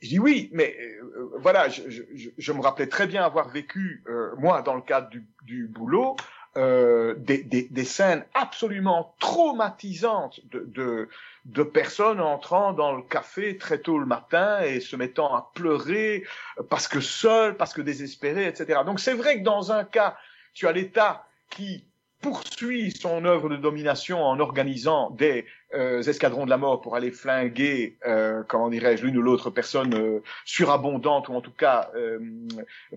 Je 0.00 0.08
dis 0.08 0.18
oui, 0.18 0.50
mais 0.52 0.76
euh, 1.02 1.30
voilà, 1.38 1.68
je, 1.68 1.82
je, 1.88 2.28
je, 2.36 2.52
me 2.52 2.60
rappelais 2.60 2.86
très 2.88 3.06
bien 3.06 3.24
avoir 3.24 3.48
vécu, 3.48 4.04
euh, 4.08 4.34
moi, 4.38 4.62
dans 4.62 4.74
le 4.74 4.82
cadre 4.82 5.08
du, 5.08 5.26
du 5.42 5.66
boulot, 5.66 6.16
euh, 6.56 7.14
des, 7.16 7.42
des, 7.42 7.62
des, 7.68 7.84
scènes 7.84 8.24
absolument 8.34 9.16
traumatisantes 9.18 10.38
de, 10.52 10.60
de, 10.68 11.08
de, 11.46 11.62
personnes 11.64 12.20
entrant 12.20 12.72
dans 12.72 12.92
le 12.92 13.02
café 13.02 13.56
très 13.56 13.78
tôt 13.78 13.98
le 13.98 14.06
matin 14.06 14.60
et 14.60 14.78
se 14.78 14.94
mettant 14.94 15.34
à 15.34 15.50
pleurer 15.54 16.22
parce 16.70 16.86
que 16.86 17.00
seules, 17.00 17.56
parce 17.56 17.74
que 17.74 17.82
désespérées, 17.82 18.46
etc. 18.46 18.82
Donc 18.86 19.00
c'est 19.00 19.14
vrai 19.14 19.38
que 19.40 19.42
dans 19.42 19.72
un 19.72 19.82
cas, 19.82 20.16
tu 20.54 20.66
as 20.66 20.72
l'État 20.72 21.26
qui 21.50 21.84
poursuit 22.24 22.90
son 22.90 23.26
œuvre 23.26 23.50
de 23.50 23.56
domination 23.56 24.24
en 24.24 24.40
organisant 24.40 25.10
des 25.10 25.44
euh, 25.74 26.02
escadrons 26.02 26.46
de 26.46 26.50
la 26.50 26.56
mort 26.56 26.80
pour 26.80 26.96
aller 26.96 27.10
flinguer, 27.10 27.98
euh, 28.06 28.42
comment 28.48 28.70
dirais-je, 28.70 29.04
l'une 29.04 29.18
ou 29.18 29.22
l'autre 29.22 29.50
personne 29.50 29.92
euh, 29.94 30.22
surabondante 30.46 31.28
ou 31.28 31.34
en 31.34 31.42
tout 31.42 31.52
cas 31.52 31.90
euh, 31.94 32.18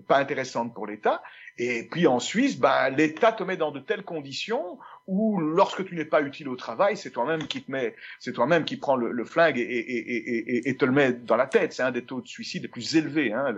pas 0.06 0.16
intéressante 0.16 0.72
pour 0.72 0.86
l'État. 0.86 1.22
Et 1.58 1.86
puis 1.90 2.06
en 2.06 2.20
Suisse, 2.20 2.58
ben, 2.58 2.88
l'État 2.88 3.32
te 3.32 3.42
met 3.42 3.58
dans 3.58 3.70
de 3.70 3.80
telles 3.80 4.02
conditions 4.02 4.78
où 5.06 5.38
lorsque 5.38 5.84
tu 5.84 5.94
n'es 5.94 6.06
pas 6.06 6.22
utile 6.22 6.48
au 6.48 6.56
travail, 6.56 6.96
c'est 6.96 7.10
toi-même 7.10 7.46
qui 7.48 7.62
te 7.62 7.70
met, 7.70 7.96
c'est 8.20 8.32
toi-même 8.32 8.64
qui 8.64 8.78
prend 8.78 8.96
le, 8.96 9.12
le 9.12 9.24
flingue 9.26 9.58
et, 9.58 9.62
et, 9.62 9.98
et, 9.98 10.68
et, 10.70 10.76
te 10.78 10.86
le 10.86 10.92
met 10.92 11.12
dans 11.12 11.36
la 11.36 11.46
tête. 11.46 11.74
C'est 11.74 11.82
un 11.82 11.90
des 11.90 12.04
taux 12.04 12.22
de 12.22 12.28
suicide 12.28 12.62
les 12.62 12.68
plus 12.68 12.96
élevés 12.96 13.34
hein, 13.34 13.54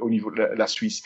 au 0.00 0.08
niveau 0.08 0.30
de 0.30 0.40
la, 0.40 0.54
la 0.54 0.66
Suisse. 0.66 1.02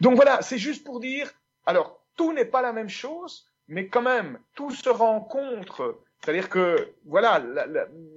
Donc 0.00 0.14
voilà, 0.14 0.40
c'est 0.42 0.58
juste 0.58 0.84
pour 0.84 1.00
dire. 1.00 1.32
Alors 1.66 2.00
tout 2.16 2.32
n'est 2.32 2.44
pas 2.44 2.62
la 2.62 2.72
même 2.72 2.88
chose, 2.88 3.46
mais 3.68 3.88
quand 3.88 4.02
même, 4.02 4.38
tout 4.54 4.70
se 4.70 4.88
rencontre. 4.88 6.00
C'est-à-dire 6.22 6.48
que, 6.48 6.94
voilà, 7.04 7.44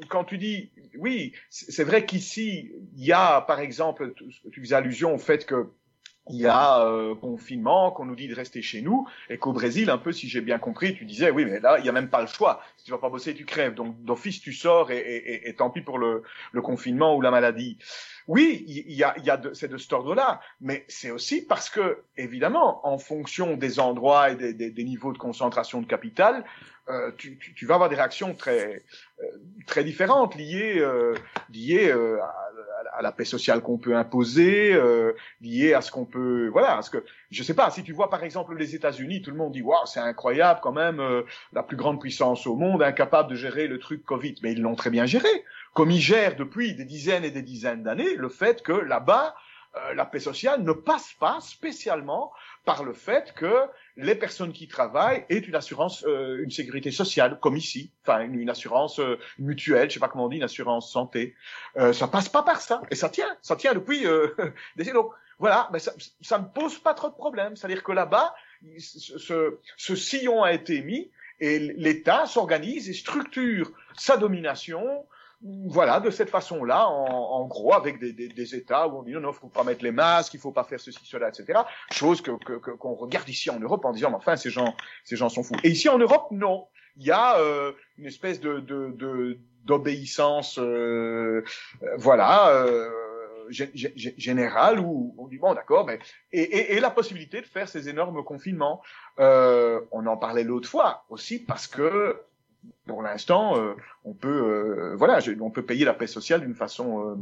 quand 0.10 0.24
tu 0.24 0.38
dis, 0.38 0.72
oui, 0.98 1.34
c'est 1.50 1.84
vrai 1.84 2.06
qu'ici, 2.06 2.72
il 2.96 3.06
y 3.06 3.12
a, 3.12 3.42
par 3.42 3.60
exemple, 3.60 4.14
tu 4.52 4.62
faisais 4.62 4.76
allusion 4.76 5.14
au 5.14 5.18
fait 5.18 5.46
que 5.46 5.72
il 6.30 6.38
y 6.38 6.48
a 6.48 6.82
euh, 6.82 7.16
confinement, 7.16 7.92
qu'on 7.92 8.06
nous 8.06 8.16
dit 8.16 8.28
de 8.28 8.36
rester 8.36 8.62
chez 8.62 8.82
nous, 8.82 9.08
et 9.30 9.38
qu'au 9.38 9.54
Brésil, 9.54 9.90
un 9.90 9.98
peu, 9.98 10.12
si 10.12 10.28
j'ai 10.28 10.42
bien 10.42 10.60
compris, 10.60 10.96
tu 10.96 11.06
disais, 11.06 11.32
oui, 11.32 11.46
mais 11.46 11.60
là, 11.60 11.78
il 11.80 11.84
n'y 11.84 11.90
a 11.90 11.94
même 11.94 12.10
pas 12.10 12.22
le 12.22 12.28
choix. 12.28 12.62
Si 12.78 12.86
tu 12.86 12.92
vas 12.92 12.98
pas 12.98 13.10
bosser, 13.10 13.34
tu 13.34 13.46
crèves. 13.46 13.74
Donc, 13.74 14.02
d'office, 14.04 14.42
tu 14.42 14.54
sors, 14.54 14.92
et, 14.92 14.98
et, 14.98 15.50
et, 15.50 15.56
tant 15.56 15.70
pis 15.70 15.82
pour 15.82 15.98
le, 15.98 16.24
le, 16.52 16.62
confinement 16.62 17.16
ou 17.16 17.22
la 17.22 17.32
maladie. 17.32 17.78
Oui, 18.28 18.66
il 18.68 18.94
y 18.94 19.04
a, 19.04 19.18
y 19.20 19.30
a 19.30 19.38
de, 19.38 19.54
c'est 19.54 19.70
de 19.70 19.78
cet 19.78 19.94
ordre-là, 19.94 20.42
mais 20.60 20.86
c'est 20.88 21.12
aussi 21.12 21.42
parce 21.42 21.70
que, 21.70 22.04
évidemment, 22.18 22.86
en 22.86 22.98
fonction 22.98 23.56
des 23.56 23.80
endroits 23.80 24.32
et 24.32 24.36
des, 24.36 24.54
des, 24.54 24.70
des 24.70 24.84
niveaux 24.84 25.14
de 25.14 25.18
concentration 25.18 25.82
de 25.82 25.88
capital, 25.88 26.44
euh, 26.90 27.12
tu, 27.18 27.38
tu, 27.38 27.54
tu, 27.54 27.66
vas 27.66 27.76
avoir 27.76 27.90
des 27.90 27.96
réactions 27.96 28.34
très, 28.34 28.84
euh, 29.22 29.26
très 29.66 29.84
différentes 29.84 30.36
liées, 30.36 30.80
euh, 30.80 31.16
liées 31.50 31.90
euh, 31.90 32.22
à 32.22 32.47
à 32.98 33.02
la 33.02 33.12
paix 33.12 33.26
sociale 33.26 33.62
qu'on 33.62 33.78
peut 33.78 33.96
imposer, 33.96 34.74
euh, 34.74 35.14
liée 35.42 35.74
à 35.74 35.82
ce 35.82 35.92
qu'on 35.92 36.06
peut, 36.06 36.48
voilà, 36.48 36.82
ce 36.82 36.90
que 36.90 37.04
je 37.30 37.44
sais 37.44 37.54
pas. 37.54 37.70
Si 37.70 37.84
tu 37.84 37.94
vois 37.94 38.10
par 38.10 38.24
exemple 38.24 38.56
les 38.58 38.76
États-Unis, 38.76 39.22
tout 39.22 39.32
le 39.32 39.38
monde 39.38 39.52
dit 39.54 39.62
waouh, 39.62 39.86
c'est 39.86 40.00
incroyable 40.00 40.60
quand 40.64 40.72
même, 40.72 41.00
euh, 41.00 41.22
la 41.54 41.64
plus 41.64 41.78
grande 41.78 42.02
puissance 42.02 42.48
au 42.48 42.56
monde, 42.56 42.82
incapable 42.82 43.30
de 43.30 43.36
gérer 43.36 43.68
le 43.68 43.78
truc 43.78 44.04
Covid, 44.04 44.36
mais 44.42 44.54
ils 44.54 44.62
l'ont 44.62 44.76
très 44.76 44.90
bien 44.90 45.06
géré, 45.06 45.30
comme 45.74 45.92
ils 45.92 46.02
gèrent 46.02 46.36
depuis 46.36 46.74
des 46.74 46.86
dizaines 46.86 47.24
et 47.24 47.32
des 47.32 47.44
dizaines 47.44 47.84
d'années 47.84 48.16
le 48.16 48.30
fait 48.30 48.64
que 48.64 48.74
là-bas 48.74 49.36
euh, 49.76 49.94
la 49.94 50.06
paix 50.06 50.20
sociale 50.20 50.64
ne 50.64 50.72
passe 50.72 51.14
pas 51.20 51.40
spécialement 51.42 52.32
par 52.66 52.84
le 52.84 52.94
fait 52.94 53.34
que 53.34 53.68
les 53.96 54.16
personnes 54.16 54.54
qui 54.54 54.68
travaillent 54.68 55.26
aient 55.30 55.38
une 55.38 55.56
assurance, 55.56 56.06
euh, 56.06 56.44
une 56.44 56.52
sécurité 56.52 56.92
sociale, 56.92 57.40
comme 57.40 57.58
ici, 57.58 57.92
enfin 58.04 58.22
une, 58.22 58.36
une 58.40 58.50
assurance 58.50 59.00
euh, 59.00 59.18
mutuelle, 59.40 59.90
je 59.90 59.96
sais 59.96 60.00
pas 60.00 60.08
comment 60.08 60.26
on 60.26 60.30
dit, 60.30 60.38
une 60.38 60.44
assurance 60.44 60.92
santé. 60.92 61.36
Euh, 61.78 61.94
ça 61.94 62.08
passe 62.08 62.30
pas 62.30 62.44
par 62.44 62.62
ça, 62.62 62.82
et 62.92 62.96
ça 62.96 63.10
tient, 63.10 63.38
ça 63.42 63.56
tient 63.56 63.74
depuis 63.74 64.06
euh, 64.06 64.28
des 64.76 64.92
donc 64.92 65.12
voilà, 65.40 65.70
mais 65.72 65.80
ça, 65.80 65.94
ça 66.22 66.40
ne 66.40 66.46
pose 66.46 66.80
pas 66.80 66.94
trop 66.94 67.10
de 67.10 67.14
problèmes. 67.14 67.56
C'est-à-dire 67.56 67.84
que 67.84 67.92
là-bas, 67.92 68.34
ce, 68.80 69.60
ce 69.78 69.96
sillon 69.96 70.44
a 70.44 70.52
été 70.52 70.82
mis 70.82 71.12
et 71.40 71.60
l'État 71.60 72.26
s'organise 72.26 72.90
et 72.90 72.94
structure 72.94 73.72
sa 73.96 74.18
domination 74.18 75.06
voilà, 75.42 76.00
de 76.00 76.10
cette 76.10 76.30
façon-là, 76.30 76.88
en, 76.88 77.06
en, 77.06 77.46
gros, 77.46 77.74
avec 77.74 78.00
des, 78.00 78.12
des, 78.12 78.28
des, 78.28 78.56
États 78.56 78.88
où 78.88 79.00
on 79.00 79.04
dit 79.04 79.12
non, 79.12 79.20
non, 79.20 79.34
faut 79.34 79.48
pas 79.48 79.64
mettre 79.64 79.84
les 79.84 79.92
masques, 79.92 80.34
il 80.34 80.40
faut 80.40 80.52
pas 80.52 80.64
faire 80.64 80.80
ceci, 80.80 81.00
cela, 81.04 81.30
etc. 81.30 81.60
Chose 81.92 82.22
que 82.22 82.32
qu'on 82.32 82.96
regarde 82.96 83.30
ici 83.30 83.50
en 83.50 83.60
Europe 83.60 83.86
en 83.86 83.92
disant, 83.92 84.10
mais 84.10 84.16
enfin, 84.16 84.36
ces 84.36 84.50
gens, 84.50 84.76
ces 85.04 85.16
gens 85.16 85.30
sont 85.30 85.44
fous. 85.44 85.56
Et 85.64 85.70
ici 85.70 85.90
en 85.90 86.00
Europe, 86.00 86.28
non, 86.32 86.68
il 86.98 87.06
y 87.06 87.12
a 87.12 87.40
euh, 87.40 87.72
une 87.98 88.06
espèce 88.06 88.40
de 88.40 89.38
d'obéissance, 89.64 90.58
euh, 90.60 91.44
euh, 91.84 91.96
voilà. 91.98 92.50
Euh, 92.50 92.90
générale 93.50 94.82
où 94.82 95.16
on 95.18 95.28
dit 95.28 95.38
bon 95.38 95.54
d'accord 95.54 95.86
mais 95.86 96.00
et, 96.34 96.42
et, 96.42 96.74
et, 96.74 96.80
la 96.82 96.90
possibilité 96.90 97.40
de 97.40 97.46
faire 97.46 97.70
ces 97.70 97.88
énormes 97.88 98.22
confinements 98.26 98.82
euh, 99.20 99.80
on 99.92 100.06
en 100.06 100.18
parlait 100.18 100.44
l'autre 100.44 100.68
fois 100.68 101.06
aussi 101.08 101.40
parce 101.40 101.66
que 101.66 102.22
pour 102.86 103.02
l'instant, 103.02 103.58
euh, 103.58 103.74
on 104.06 104.14
peut, 104.14 104.30
euh, 104.30 104.96
voilà, 104.96 105.20
on 105.42 105.52
peut 105.52 105.66
payer 105.66 105.86
la 105.86 105.94
paix 105.94 106.08
sociale 106.08 106.42
d'une 106.42 106.56
façon, 106.56 107.02
euh, 107.02 107.16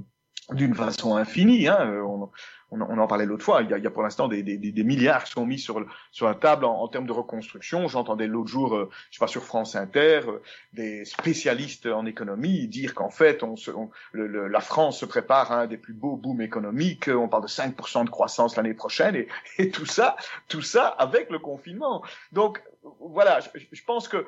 d'une 0.51 0.75
façon 0.75 1.15
infinie. 1.15 1.67
Hein. 1.67 2.01
On, 2.05 2.29
on, 2.71 2.81
on, 2.81 2.97
en 2.97 3.07
parlait 3.07 3.25
l'autre 3.25 3.43
fois. 3.43 3.61
Il 3.61 3.69
y 3.69 3.73
a, 3.73 3.77
il 3.77 3.83
y 3.83 3.87
a 3.87 3.89
pour 3.89 4.03
l'instant 4.03 4.27
des, 4.27 4.43
des, 4.43 4.57
des, 4.57 4.83
milliards 4.83 5.23
qui 5.23 5.31
sont 5.31 5.45
mis 5.45 5.59
sur, 5.59 5.83
sur 6.11 6.27
la 6.27 6.35
table 6.35 6.65
en, 6.65 6.81
en 6.81 6.87
termes 6.87 7.07
de 7.07 7.11
reconstruction. 7.11 7.87
J'entendais 7.87 8.27
l'autre 8.27 8.49
jour, 8.49 8.75
euh, 8.75 8.89
je 9.09 9.17
sais 9.17 9.19
pas 9.19 9.27
sur 9.27 9.43
France 9.43 9.75
Inter, 9.75 10.21
euh, 10.27 10.41
des 10.73 11.05
spécialistes 11.05 11.85
en 11.85 12.05
économie 12.05 12.67
dire 12.67 12.93
qu'en 12.93 13.09
fait, 13.09 13.43
on 13.43 13.55
se, 13.55 13.71
on, 13.71 13.89
le, 14.11 14.47
la 14.47 14.59
France 14.59 14.99
se 14.99 15.05
prépare 15.05 15.51
à 15.51 15.61
un 15.61 15.67
des 15.67 15.77
plus 15.77 15.93
beaux 15.93 16.15
booms 16.15 16.41
économiques. 16.41 17.07
On 17.07 17.27
parle 17.27 17.43
de 17.43 17.49
5% 17.49 18.05
de 18.05 18.09
croissance 18.09 18.55
l'année 18.55 18.73
prochaine 18.73 19.15
et, 19.15 19.27
et, 19.57 19.69
tout 19.69 19.85
ça, 19.85 20.15
tout 20.47 20.61
ça 20.61 20.87
avec 20.87 21.29
le 21.29 21.39
confinement. 21.39 22.03
Donc 22.31 22.61
voilà, 22.99 23.39
je, 23.39 23.49
je 23.71 23.83
pense 23.83 24.07
que 24.07 24.25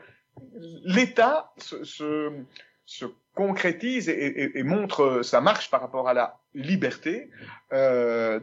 l'État 0.84 1.52
se, 1.58 1.84
se, 1.84 2.32
se, 2.88 3.06
concrétise 3.38 4.10
et, 4.10 4.14
et, 4.14 4.60
et, 4.60 4.64
montre 4.64 5.22
sa 5.22 5.42
marche 5.42 5.70
par 5.70 5.80
rapport 5.80 6.10
à 6.10 6.14
la 6.16 6.40
liberté, 6.56 7.30
euh, 7.72 8.40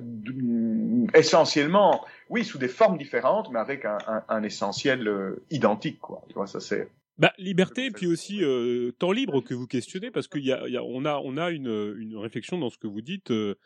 essentiellement, 1.14 2.04
oui, 2.30 2.44
sous 2.44 2.58
des 2.58 2.68
formes 2.68 2.96
différentes, 2.96 3.50
mais 3.50 3.58
avec 3.58 3.84
un, 3.84 3.98
un, 4.06 4.22
un 4.28 4.42
essentiel 4.44 5.08
euh, 5.08 5.42
identique, 5.50 5.98
quoi. 5.98 6.22
Tu 6.28 6.34
vois, 6.34 6.46
ça 6.46 6.60
c'est. 6.60 6.88
Bah, 7.18 7.32
liberté, 7.38 7.90
puis 7.90 8.06
aussi 8.06 8.44
euh, 8.44 8.92
temps 8.92 9.12
libre 9.12 9.40
que 9.40 9.54
vous 9.54 9.66
questionnez, 9.66 10.12
parce 10.12 10.28
qu'il 10.28 10.44
y 10.44 10.52
a, 10.52 10.68
y 10.68 10.76
a, 10.76 10.84
on 10.84 11.04
a, 11.04 11.20
on 11.24 11.36
a 11.36 11.50
une, 11.50 11.94
une 11.98 12.16
réflexion 12.16 12.58
dans 12.58 12.70
ce 12.70 12.78
que 12.78 12.86
vous 12.86 13.02
dites 13.02 13.32
euh, 13.32 13.56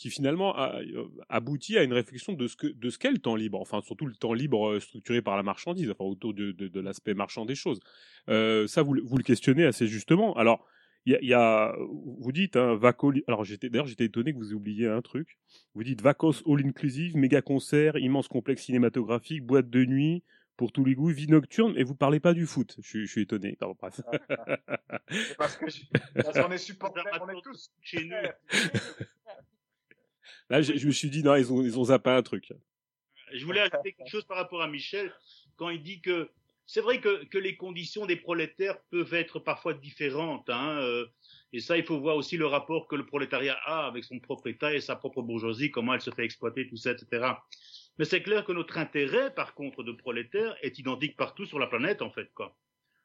qui 0.00 0.08
finalement 0.08 0.56
a, 0.56 0.80
euh, 0.80 1.08
aboutit 1.28 1.76
à 1.76 1.82
une 1.82 1.92
réflexion 1.92 2.32
de 2.32 2.46
ce 2.46 2.56
que 2.56 2.66
de 2.66 2.88
ce 2.88 2.96
qu'est 2.96 3.10
le 3.10 3.18
temps 3.18 3.36
libre, 3.36 3.60
enfin 3.60 3.82
surtout 3.82 4.06
le 4.06 4.14
temps 4.14 4.32
libre 4.32 4.70
euh, 4.70 4.80
structuré 4.80 5.20
par 5.20 5.36
la 5.36 5.42
marchandise, 5.42 5.90
enfin 5.90 6.04
autour 6.04 6.32
de, 6.32 6.52
de, 6.52 6.68
de 6.68 6.80
l'aspect 6.80 7.12
marchand 7.12 7.44
des 7.44 7.54
choses. 7.54 7.80
Euh, 8.30 8.66
ça, 8.66 8.80
vous, 8.80 8.96
vous 9.04 9.18
le 9.18 9.22
questionnez 9.22 9.66
assez 9.66 9.86
justement. 9.86 10.34
Alors, 10.36 10.66
il 11.04 11.12
y 11.12 11.16
a, 11.16 11.22
y 11.22 11.34
a, 11.34 11.76
vous 12.18 12.32
dites 12.32 12.56
hein, 12.56 12.76
Vaco, 12.76 13.12
alors 13.28 13.44
j'étais 13.44 13.68
d'ailleurs 13.68 13.88
j'étais 13.88 14.06
étonné 14.06 14.32
que 14.32 14.38
vous 14.38 14.54
oubliez 14.54 14.86
un 14.86 15.02
truc. 15.02 15.36
Vous 15.74 15.84
dites 15.84 16.00
Vacos 16.00 16.42
all 16.46 16.64
inclusive, 16.64 17.14
méga 17.14 17.42
concert, 17.42 17.98
immense 17.98 18.26
complexe 18.26 18.62
cinématographique, 18.62 19.44
boîte 19.44 19.68
de 19.68 19.84
nuit 19.84 20.24
pour 20.56 20.72
tous 20.72 20.84
les 20.86 20.94
goûts, 20.94 21.08
vie 21.08 21.28
nocturne, 21.28 21.74
et 21.76 21.84
vous 21.84 21.94
parlez 21.94 22.20
pas 22.20 22.32
du 22.32 22.46
foot. 22.46 22.76
Je, 22.82 22.88
suis, 22.88 23.06
je 23.06 23.12
suis 23.12 23.22
étonné. 23.22 23.58
Non, 23.60 23.74
parce 23.80 24.00
que 24.00 24.02
parce 25.36 25.56
qu'on 25.58 25.66
est 26.52 26.58
supporters, 26.58 27.04
on 27.20 27.28
est 27.28 27.42
tous 27.42 27.70
chez 27.82 28.04
nous. 28.04 28.16
Là, 30.50 30.62
je, 30.62 30.86
me 30.86 30.92
suis 30.92 31.08
dit, 31.08 31.22
non, 31.22 31.36
ils 31.36 31.52
ont, 31.52 31.62
ils 31.62 31.78
ont 31.78 31.84
zappé 31.84 32.10
un 32.10 32.22
truc. 32.22 32.52
Je 33.32 33.44
voulais 33.46 33.60
ajouter 33.60 33.92
quelque 33.92 34.10
chose 34.10 34.24
par 34.24 34.36
rapport 34.36 34.60
à 34.60 34.66
Michel, 34.66 35.12
quand 35.56 35.70
il 35.70 35.80
dit 35.82 36.00
que 36.00 36.28
c'est 36.66 36.80
vrai 36.80 37.00
que, 37.00 37.24
que 37.24 37.38
les 37.38 37.56
conditions 37.56 38.04
des 38.04 38.16
prolétaires 38.16 38.80
peuvent 38.90 39.14
être 39.14 39.38
parfois 39.38 39.74
différentes. 39.74 40.50
Hein, 40.50 40.78
euh, 40.80 41.06
et 41.52 41.60
ça, 41.60 41.76
il 41.76 41.84
faut 41.84 42.00
voir 42.00 42.16
aussi 42.16 42.36
le 42.36 42.46
rapport 42.46 42.88
que 42.88 42.96
le 42.96 43.06
prolétariat 43.06 43.58
a 43.64 43.86
avec 43.86 44.04
son 44.04 44.18
propre 44.18 44.48
État 44.48 44.74
et 44.74 44.80
sa 44.80 44.96
propre 44.96 45.22
bourgeoisie, 45.22 45.70
comment 45.70 45.94
elle 45.94 46.00
se 46.00 46.10
fait 46.10 46.24
exploiter, 46.24 46.68
tout 46.68 46.76
ça, 46.76 46.92
etc. 46.92 47.26
Mais 47.98 48.04
c'est 48.04 48.22
clair 48.22 48.44
que 48.44 48.52
notre 48.52 48.78
intérêt, 48.78 49.32
par 49.32 49.54
contre, 49.54 49.84
de 49.84 49.92
prolétaires 49.92 50.56
est 50.62 50.78
identique 50.78 51.16
partout 51.16 51.46
sur 51.46 51.58
la 51.60 51.66
planète, 51.68 52.02
en 52.02 52.10
fait. 52.10 52.30
Quoi. 52.34 52.56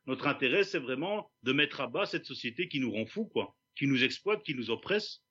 Notre 0.08 0.28
intérêt, 0.28 0.64
c'est 0.64 0.80
vraiment 0.80 1.32
de 1.44 1.52
mettre 1.52 1.82
à 1.82 1.88
bas 1.88 2.06
cette 2.06 2.26
société 2.26 2.68
qui 2.68 2.80
nous 2.80 2.92
rend 2.92 3.06
fous, 3.06 3.26
quoi, 3.26 3.56
qui 3.76 3.88
nous 3.88 4.04
exploite, 4.04 4.44
qui 4.44 4.56
nous 4.56 4.70
oppresse 4.70 5.25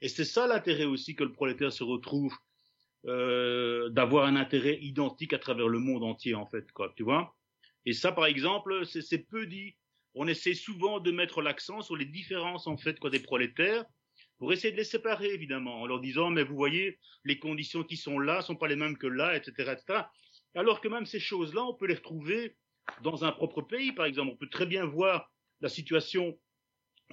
et 0.00 0.08
c'est 0.08 0.24
ça 0.24 0.46
l'intérêt 0.46 0.84
aussi 0.84 1.14
que 1.14 1.24
le 1.24 1.32
prolétaire 1.32 1.72
se 1.72 1.84
retrouve, 1.84 2.34
euh, 3.06 3.88
d'avoir 3.90 4.26
un 4.26 4.36
intérêt 4.36 4.78
identique 4.80 5.32
à 5.32 5.38
travers 5.38 5.68
le 5.68 5.78
monde 5.78 6.02
entier, 6.02 6.34
en 6.34 6.46
fait, 6.46 6.70
quoi, 6.72 6.92
tu 6.96 7.04
vois. 7.04 7.36
Et 7.84 7.92
ça, 7.92 8.10
par 8.12 8.26
exemple, 8.26 8.84
c'est 8.84 9.18
peu 9.18 9.46
dit. 9.46 9.76
On 10.14 10.26
essaie 10.26 10.54
souvent 10.54 10.98
de 10.98 11.10
mettre 11.12 11.42
l'accent 11.42 11.82
sur 11.82 11.94
les 11.94 12.06
différences, 12.06 12.66
en 12.66 12.76
fait, 12.76 12.98
quoi, 12.98 13.10
des 13.10 13.20
prolétaires, 13.20 13.84
pour 14.38 14.52
essayer 14.52 14.72
de 14.72 14.76
les 14.76 14.84
séparer, 14.84 15.28
évidemment, 15.28 15.82
en 15.82 15.86
leur 15.86 16.00
disant, 16.00 16.30
mais 16.30 16.42
vous 16.42 16.56
voyez, 16.56 16.98
les 17.24 17.38
conditions 17.38 17.84
qui 17.84 17.96
sont 17.96 18.18
là 18.18 18.42
sont 18.42 18.56
pas 18.56 18.66
les 18.66 18.76
mêmes 18.76 18.98
que 18.98 19.06
là, 19.06 19.36
etc., 19.36 19.72
etc. 19.72 20.02
Alors 20.54 20.80
que 20.80 20.88
même 20.88 21.06
ces 21.06 21.20
choses-là, 21.20 21.64
on 21.64 21.74
peut 21.74 21.86
les 21.86 21.94
retrouver 21.94 22.56
dans 23.02 23.24
un 23.24 23.32
propre 23.32 23.62
pays, 23.62 23.92
par 23.92 24.06
exemple. 24.06 24.32
On 24.32 24.36
peut 24.36 24.48
très 24.48 24.66
bien 24.66 24.84
voir 24.84 25.30
la 25.60 25.68
situation 25.68 26.38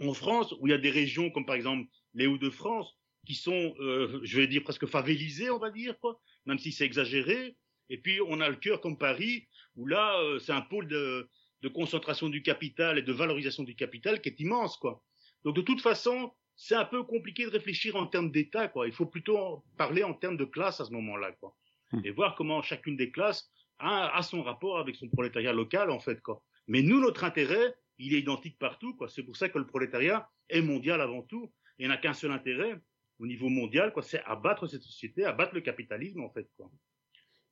en 0.02 0.14
France, 0.14 0.54
où 0.60 0.68
il 0.68 0.72
y 0.72 0.74
a 0.74 0.78
des 0.80 0.90
régions 0.90 1.30
comme 1.30 1.46
par 1.46 1.56
exemple 1.56 1.88
les 2.14 2.28
Hauts-de-France, 2.28 2.96
qui 3.26 3.36
sont, 3.36 3.76
euh, 3.80 4.20
je 4.24 4.40
vais 4.40 4.48
dire, 4.48 4.64
presque 4.64 4.86
favelisés, 4.86 5.50
on 5.50 5.60
va 5.60 5.72
dire, 5.72 5.98
quoi, 6.00 6.20
même 6.46 6.60
si 6.60 6.72
c'est 6.72 6.86
exagéré. 6.86 7.56
Et 7.90 7.98
puis, 7.98 8.20
on 8.28 8.42
a 8.42 8.50
le 8.50 8.56
cœur 8.56 8.82
comme 8.82 8.98
Paris, 8.98 9.48
où 9.76 9.86
là, 9.86 10.20
euh, 10.20 10.40
c'est 10.40 10.52
un 10.52 10.62
pôle 10.62 10.88
de, 10.88 11.30
de, 11.62 11.70
concentration 11.70 12.30
du 12.30 12.42
capital 12.42 12.98
et 12.98 13.02
de 13.02 13.14
valorisation 13.14 13.64
du 13.64 13.76
capital 13.76 14.22
qui 14.22 14.30
est 14.30 14.40
immense, 14.40 14.78
quoi. 14.78 15.04
Donc, 15.44 15.56
de 15.56 15.62
toute 15.62 15.82
façon, 15.82 16.34
c'est 16.56 16.76
un 16.76 16.86
peu 16.86 17.04
compliqué 17.04 17.46
de 17.46 17.50
réfléchir 17.50 17.96
en 17.96 18.08
termes 18.08 18.32
d'État, 18.32 18.68
quoi. 18.68 18.88
Il 18.88 18.94
faut 18.94 19.06
plutôt 19.06 19.64
parler 19.78 20.04
en 20.04 20.14
termes 20.14 20.38
de 20.38 20.46
classe 20.46 20.80
à 20.82 20.86
ce 20.86 20.92
moment-là, 20.92 21.32
quoi. 21.34 21.56
Mmh. 21.92 22.02
Et 22.06 22.12
voir 22.12 22.36
comment 22.36 22.62
chacune 22.62 22.98
des 22.98 23.12
classes 23.12 23.50
a, 23.80 24.16
a, 24.16 24.22
son 24.22 24.44
rapport 24.44 24.80
avec 24.80 24.96
son 24.96 25.08
prolétariat 25.10 25.54
local, 25.54 25.90
en 25.90 26.00
fait, 26.00 26.22
quoi. 26.22 26.44
Mais 26.68 26.82
nous, 26.82 27.00
notre 27.00 27.24
intérêt, 27.24 27.74
il 27.98 28.14
est 28.16 28.20
identique 28.20 28.58
partout, 28.60 28.96
quoi. 28.96 29.08
C'est 29.08 29.24
pour 29.24 29.38
ça 29.38 29.50
que 29.50 29.60
le 29.60 29.68
prolétariat 29.68 30.30
est 30.50 30.62
mondial 30.62 31.00
avant 31.00 31.22
tout 31.22 31.52
il 31.84 31.88
n'y 31.88 31.92
en 31.92 31.96
a 31.96 32.00
qu'un 32.00 32.14
seul 32.14 32.32
intérêt 32.32 32.76
au 33.20 33.28
niveau 33.28 33.50
mondial, 33.50 33.92
quoi, 33.92 34.04
c'est 34.04 34.24
abattre 34.24 34.68
cette 34.68 34.84
société, 34.84 35.26
abattre 35.26 35.54
le 35.54 35.60
capitalisme, 35.60 36.22
en 36.22 36.30
fait, 36.30 36.48
quoi. 36.56 36.72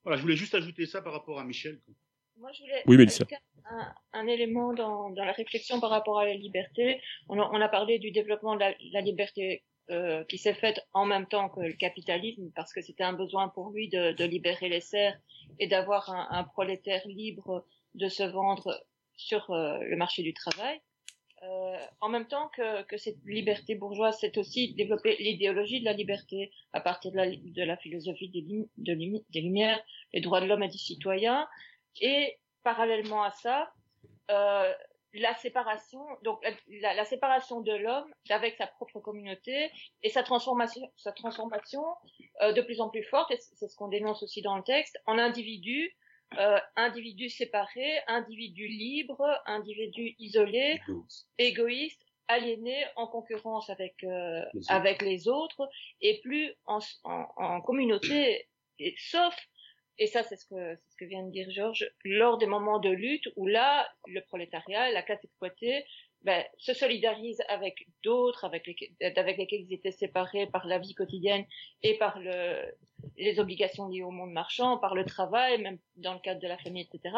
Voilà, 0.03 0.15
je 0.15 0.21
voulais 0.21 0.37
juste 0.37 0.55
ajouter 0.55 0.85
ça 0.85 1.01
par 1.01 1.11
rapport 1.11 1.37
à 1.37 1.43
Michel. 1.43 1.81
Quoi. 1.85 1.93
Moi, 2.37 2.51
je 2.53 2.61
voulais 2.61 2.81
oui, 2.87 2.95
Mélissa. 2.95 3.25
Un, 3.69 3.93
un, 4.13 4.27
élément 4.27 4.73
dans, 4.73 5.09
dans, 5.09 5.25
la 5.25 5.33
réflexion 5.33 5.81
par 5.81 5.89
rapport 5.89 6.17
à 6.17 6.25
la 6.25 6.33
liberté. 6.33 7.01
On 7.27 7.39
a, 7.39 7.49
on 7.51 7.59
a 7.59 7.67
parlé 7.67 7.99
du 7.99 8.11
développement 8.11 8.55
de 8.55 8.61
la, 8.61 8.73
la 8.93 9.01
liberté 9.01 9.63
euh, 9.89 10.23
qui 10.23 10.37
s'est 10.37 10.53
faite 10.53 10.79
en 10.93 11.05
même 11.05 11.27
temps 11.27 11.49
que 11.49 11.59
le 11.59 11.73
capitalisme, 11.73 12.51
parce 12.55 12.71
que 12.71 12.81
c'était 12.81 13.03
un 13.03 13.13
besoin 13.13 13.49
pour 13.49 13.71
lui 13.71 13.89
de, 13.89 14.13
de 14.13 14.23
libérer 14.23 14.69
les 14.69 14.79
serfs 14.79 15.19
et 15.59 15.67
d'avoir 15.67 16.09
un, 16.09 16.29
un, 16.31 16.45
prolétaire 16.45 17.05
libre 17.05 17.65
de 17.95 18.07
se 18.07 18.23
vendre 18.23 18.81
sur 19.17 19.51
euh, 19.51 19.77
le 19.81 19.97
marché 19.97 20.23
du 20.23 20.33
travail. 20.33 20.79
Euh, 21.43 21.77
en 22.01 22.09
même 22.09 22.27
temps 22.27 22.49
que, 22.49 22.83
que 22.83 22.97
cette 22.97 23.17
liberté 23.25 23.75
bourgeoise, 23.75 24.17
c'est 24.19 24.37
aussi 24.37 24.73
développer 24.73 25.15
l'idéologie 25.17 25.79
de 25.79 25.85
la 25.85 25.93
liberté 25.93 26.51
à 26.71 26.81
partir 26.81 27.11
de 27.11 27.17
la, 27.17 27.29
de 27.29 27.63
la 27.63 27.77
philosophie 27.77 28.29
des, 28.29 28.41
de, 28.77 29.23
des 29.29 29.41
Lumières, 29.41 29.83
les 30.13 30.21
droits 30.21 30.41
de 30.41 30.45
l'homme 30.45 30.63
et 30.63 30.67
du 30.67 30.77
citoyen, 30.77 31.47
et 31.99 32.37
parallèlement 32.63 33.23
à 33.23 33.31
ça, 33.31 33.73
euh, 34.29 34.71
la 35.13 35.35
séparation, 35.35 35.99
donc 36.23 36.39
la, 36.81 36.93
la 36.93 37.05
séparation 37.05 37.61
de 37.61 37.73
l'homme 37.73 38.13
avec 38.29 38.55
sa 38.55 38.67
propre 38.67 38.99
communauté 38.99 39.71
et 40.03 40.09
sa 40.09 40.23
transformation, 40.23 40.89
sa 40.95 41.11
transformation 41.11 41.83
euh, 42.41 42.53
de 42.53 42.61
plus 42.61 42.81
en 42.81 42.89
plus 42.89 43.03
forte, 43.03 43.31
et 43.31 43.37
c'est 43.37 43.67
ce 43.67 43.75
qu'on 43.75 43.89
dénonce 43.89 44.23
aussi 44.23 44.41
dans 44.41 44.55
le 44.55 44.63
texte, 44.63 44.97
en 45.07 45.17
individu 45.17 45.91
euh, 46.37 46.59
individu 46.75 47.29
séparé, 47.29 47.99
individu 48.07 48.67
libre, 48.67 49.27
individu 49.45 50.15
isolé, 50.19 50.79
égoïste, 51.37 52.01
aliéné, 52.27 52.85
en 52.95 53.07
concurrence 53.07 53.69
avec 53.69 54.03
euh, 54.03 54.41
les 54.53 54.61
avec 54.69 55.01
les 55.01 55.27
autres, 55.27 55.69
et 55.99 56.21
plus 56.21 56.53
en, 56.65 56.79
en, 57.03 57.25
en 57.35 57.61
communauté, 57.61 58.47
et, 58.79 58.95
sauf 58.97 59.35
et 59.97 60.07
ça 60.07 60.23
c'est 60.23 60.37
ce 60.37 60.45
que 60.45 60.75
c'est 60.75 60.91
ce 60.91 60.97
que 60.97 61.05
vient 61.05 61.23
de 61.23 61.31
dire 61.31 61.49
Georges, 61.51 61.91
lors 62.05 62.37
des 62.37 62.47
moments 62.47 62.79
de 62.79 62.89
lutte 62.89 63.27
où 63.35 63.45
là 63.47 63.87
le 64.07 64.21
prolétariat, 64.21 64.89
la 64.91 65.03
classe 65.03 65.23
exploitée 65.23 65.83
ben, 66.23 66.43
se 66.57 66.73
solidarisent 66.73 67.41
avec 67.47 67.87
d'autres, 68.03 68.45
avec, 68.45 68.67
avec 69.01 69.37
lesquels 69.37 69.61
ils 69.61 69.73
étaient 69.73 69.91
séparés 69.91 70.47
par 70.47 70.67
la 70.67 70.77
vie 70.77 70.93
quotidienne 70.93 71.45
et 71.81 71.97
par 71.97 72.19
le, 72.19 72.61
les 73.17 73.39
obligations 73.39 73.87
liées 73.87 74.03
au 74.03 74.11
monde 74.11 74.31
marchand, 74.31 74.77
par 74.77 74.93
le 74.93 75.05
travail, 75.05 75.61
même 75.61 75.79
dans 75.95 76.13
le 76.13 76.19
cadre 76.19 76.39
de 76.39 76.47
la 76.47 76.57
famille, 76.57 76.87
etc. 76.91 77.15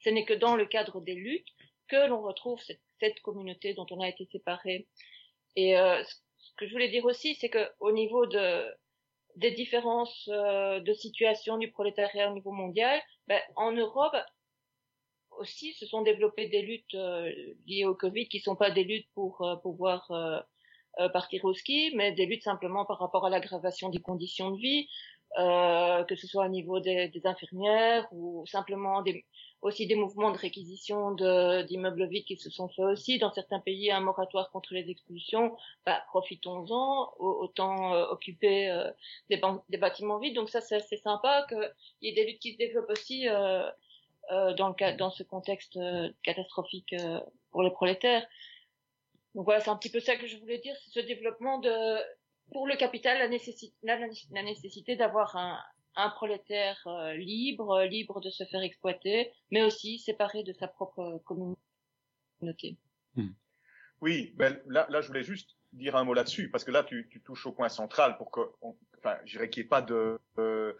Ce 0.00 0.10
n'est 0.10 0.24
que 0.24 0.34
dans 0.34 0.56
le 0.56 0.66
cadre 0.66 1.00
des 1.00 1.14
luttes 1.14 1.48
que 1.88 2.08
l'on 2.08 2.20
retrouve 2.20 2.60
cette, 2.60 2.80
cette, 3.00 3.20
communauté 3.20 3.74
dont 3.74 3.86
on 3.90 4.00
a 4.00 4.08
été 4.08 4.26
séparé. 4.26 4.86
Et 5.56 5.78
euh, 5.78 6.02
ce 6.04 6.54
que 6.56 6.66
je 6.66 6.72
voulais 6.72 6.88
dire 6.88 7.04
aussi, 7.04 7.34
c'est 7.36 7.50
que 7.50 7.70
au 7.80 7.92
niveau 7.92 8.26
de 8.26 8.64
des 9.36 9.50
différences 9.50 10.28
euh, 10.30 10.80
de 10.80 10.92
situation 10.92 11.56
du 11.56 11.70
prolétariat 11.70 12.30
au 12.30 12.34
niveau 12.34 12.52
mondial, 12.52 13.00
ben, 13.28 13.40
en 13.56 13.72
Europe, 13.72 14.14
aussi 15.38 15.72
se 15.74 15.86
sont 15.86 16.02
développées 16.02 16.48
des 16.48 16.62
luttes 16.62 16.94
euh, 16.94 17.30
liées 17.66 17.84
au 17.84 17.94
Covid 17.94 18.28
qui 18.28 18.40
sont 18.40 18.56
pas 18.56 18.70
des 18.70 18.84
luttes 18.84 19.08
pour 19.14 19.42
euh, 19.42 19.56
pouvoir 19.56 20.10
euh, 20.10 21.08
partir 21.10 21.44
au 21.44 21.54
ski, 21.54 21.92
mais 21.94 22.12
des 22.12 22.26
luttes 22.26 22.42
simplement 22.42 22.84
par 22.84 22.98
rapport 22.98 23.24
à 23.26 23.30
l'aggravation 23.30 23.88
des 23.88 24.00
conditions 24.00 24.50
de 24.50 24.58
vie, 24.58 24.88
que 25.34 26.14
ce 26.14 26.26
soit 26.26 26.44
au 26.44 26.50
niveau 26.50 26.80
des, 26.80 27.08
des 27.08 27.26
infirmières 27.26 28.06
ou 28.12 28.44
simplement 28.46 29.00
des, 29.00 29.24
aussi 29.62 29.86
des 29.86 29.94
mouvements 29.94 30.30
de 30.32 30.36
réquisition 30.36 31.12
d'immeubles 31.12 32.08
vides 32.08 32.26
qui 32.26 32.36
se 32.36 32.50
sont 32.50 32.68
faits 32.68 32.84
aussi. 32.84 33.18
Dans 33.18 33.32
certains 33.32 33.60
pays, 33.60 33.90
un 33.90 34.00
moratoire 34.00 34.50
contre 34.50 34.74
les 34.74 34.90
expulsions, 34.90 35.56
bah, 35.86 36.04
profitons-en, 36.08 37.14
autant 37.18 37.92
occuper 38.10 38.70
des, 39.30 39.40
des, 39.70 39.78
bâtiments 39.78 40.18
vides. 40.18 40.34
Donc 40.34 40.50
ça, 40.50 40.60
c'est 40.60 40.98
sympa 40.98 41.46
qu'il 41.48 41.72
y 42.02 42.08
ait 42.08 42.14
des 42.14 42.30
luttes 42.30 42.40
qui 42.40 42.52
se 42.52 42.58
développent 42.58 42.90
aussi 42.90 43.26
euh, 43.30 43.62
euh, 43.62 43.70
dans, 44.30 44.68
le, 44.68 44.96
dans 44.96 45.10
ce 45.10 45.22
contexte 45.22 45.76
euh, 45.76 46.10
catastrophique 46.22 46.92
euh, 46.94 47.20
pour 47.50 47.62
les 47.62 47.70
prolétaires. 47.70 48.26
Donc 49.34 49.44
voilà, 49.44 49.60
c'est 49.60 49.70
un 49.70 49.76
petit 49.76 49.90
peu 49.90 50.00
ça 50.00 50.16
que 50.16 50.26
je 50.26 50.36
voulais 50.38 50.58
dire, 50.58 50.74
c'est 50.84 51.00
ce 51.00 51.06
développement 51.06 51.58
de, 51.58 51.98
pour 52.52 52.66
le 52.66 52.76
capital, 52.76 53.18
la 53.18 53.28
nécessité, 53.28 53.74
la, 53.82 53.98
la 53.98 54.42
nécessité 54.42 54.96
d'avoir 54.96 55.36
un, 55.36 55.58
un 55.96 56.10
prolétaire 56.10 56.86
libre, 57.16 57.82
libre 57.84 58.20
de 58.20 58.30
se 58.30 58.44
faire 58.44 58.62
exploiter, 58.62 59.32
mais 59.50 59.62
aussi 59.62 59.98
séparé 59.98 60.42
de 60.42 60.52
sa 60.52 60.68
propre 60.68 61.22
communauté. 61.24 62.76
Hmm. 63.14 63.32
Oui, 64.02 64.32
ben 64.36 64.60
là, 64.66 64.86
là, 64.90 65.00
je 65.00 65.06
voulais 65.06 65.22
juste 65.22 65.56
dire 65.72 65.96
un 65.96 66.04
mot 66.04 66.14
là-dessus, 66.14 66.50
parce 66.50 66.64
que 66.64 66.70
là, 66.70 66.82
tu, 66.82 67.08
tu, 67.10 67.22
touches 67.22 67.46
au 67.46 67.52
point 67.52 67.68
central 67.68 68.16
pour 68.18 68.30
que, 68.30 68.40
enfin, 68.98 69.16
je 69.24 69.32
dirais 69.32 69.48
qu'il 69.48 69.62
n'y 69.62 69.66
ait 69.66 69.68
pas 69.68 69.82
de 69.82 70.18
euh, 70.38 70.74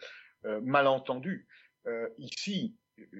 euh, 0.44 0.61
malentendu. 0.61 1.48
Euh, 1.87 2.09
ici, 2.18 2.76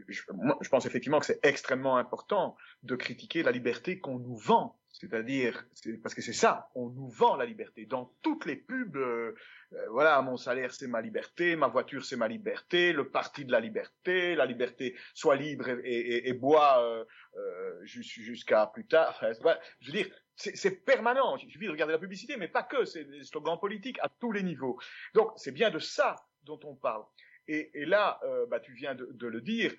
je, 0.09 0.69
pense 0.69 0.87
effectivement 0.87 1.21
que 1.21 1.27
c'est 1.27 1.41
extrêmement 1.45 1.97
important 1.97 2.57
de 2.83 2.97
critiquer 2.97 3.43
la 3.43 3.53
liberté 3.53 3.99
qu'on 3.99 4.19
nous 4.19 4.37
vend. 4.37 4.79
C'est-à-dire, 4.91 5.65
parce 6.03 6.15
que 6.15 6.21
c'est 6.21 6.35
ça, 6.35 6.69
on 6.75 6.91
nous 6.91 7.09
vend 7.09 7.37
la 7.37 7.47
liberté. 7.47 7.87
Dans 7.87 8.15
toutes 8.21 8.45
les 8.45 8.57
pubs, 8.57 8.97
euh, 8.97 9.35
euh, 9.73 9.89
voilà, 9.91 10.21
mon 10.21 10.37
salaire 10.37 10.73
c'est 10.75 10.87
ma 10.87 11.01
liberté, 11.01 11.57
ma 11.57 11.69
voiture 11.69 12.05
c'est 12.05 12.17
ma 12.17 12.29
liberté, 12.29 12.93
le 12.93 13.09
parti 13.09 13.47
de 13.47 13.53
la 13.53 13.61
liberté, 13.61 14.35
la 14.35 14.45
liberté 14.45 14.95
soit 15.15 15.37
libre 15.37 15.69
et, 15.83 16.29
et, 16.29 16.33
bois 16.35 16.83
euh, 16.83 17.81
jusqu'à 17.85 18.67
plus 18.67 18.87
tard. 18.87 19.19
Je 19.81 19.87
veux 19.87 19.93
dire, 19.93 20.11
c'est 20.37 20.85
permanent. 20.85 21.37
Il 21.39 21.51
suffit 21.51 21.67
de 21.67 21.71
regarder 21.71 21.95
la 21.95 21.99
publicité, 21.99 22.37
mais 22.37 22.49
pas 22.49 22.63
que. 22.63 22.85
C'est 22.85 23.05
des 23.05 23.25
slogans 23.25 23.59
politiques 23.59 23.99
à 24.03 24.09
tous 24.09 24.33
les 24.33 24.43
niveaux. 24.43 24.79
Donc, 25.15 25.33
c'est 25.37 25.53
bien 25.53 25.71
de 25.71 25.79
ça 25.79 26.17
dont 26.45 26.61
on 26.65 26.75
parle. 26.75 27.05
Et, 27.49 27.71
là, 27.87 28.21
euh, 28.25 28.47
bah, 28.47 28.61
tu 28.61 28.73
viens 28.73 28.95
de, 28.95 29.27
le 29.27 29.41
dire, 29.41 29.75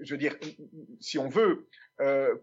je 0.00 0.14
veux 0.14 0.18
dire, 0.18 0.36
si 1.00 1.18
on 1.18 1.28
veut, 1.28 1.68
euh, 2.00 2.34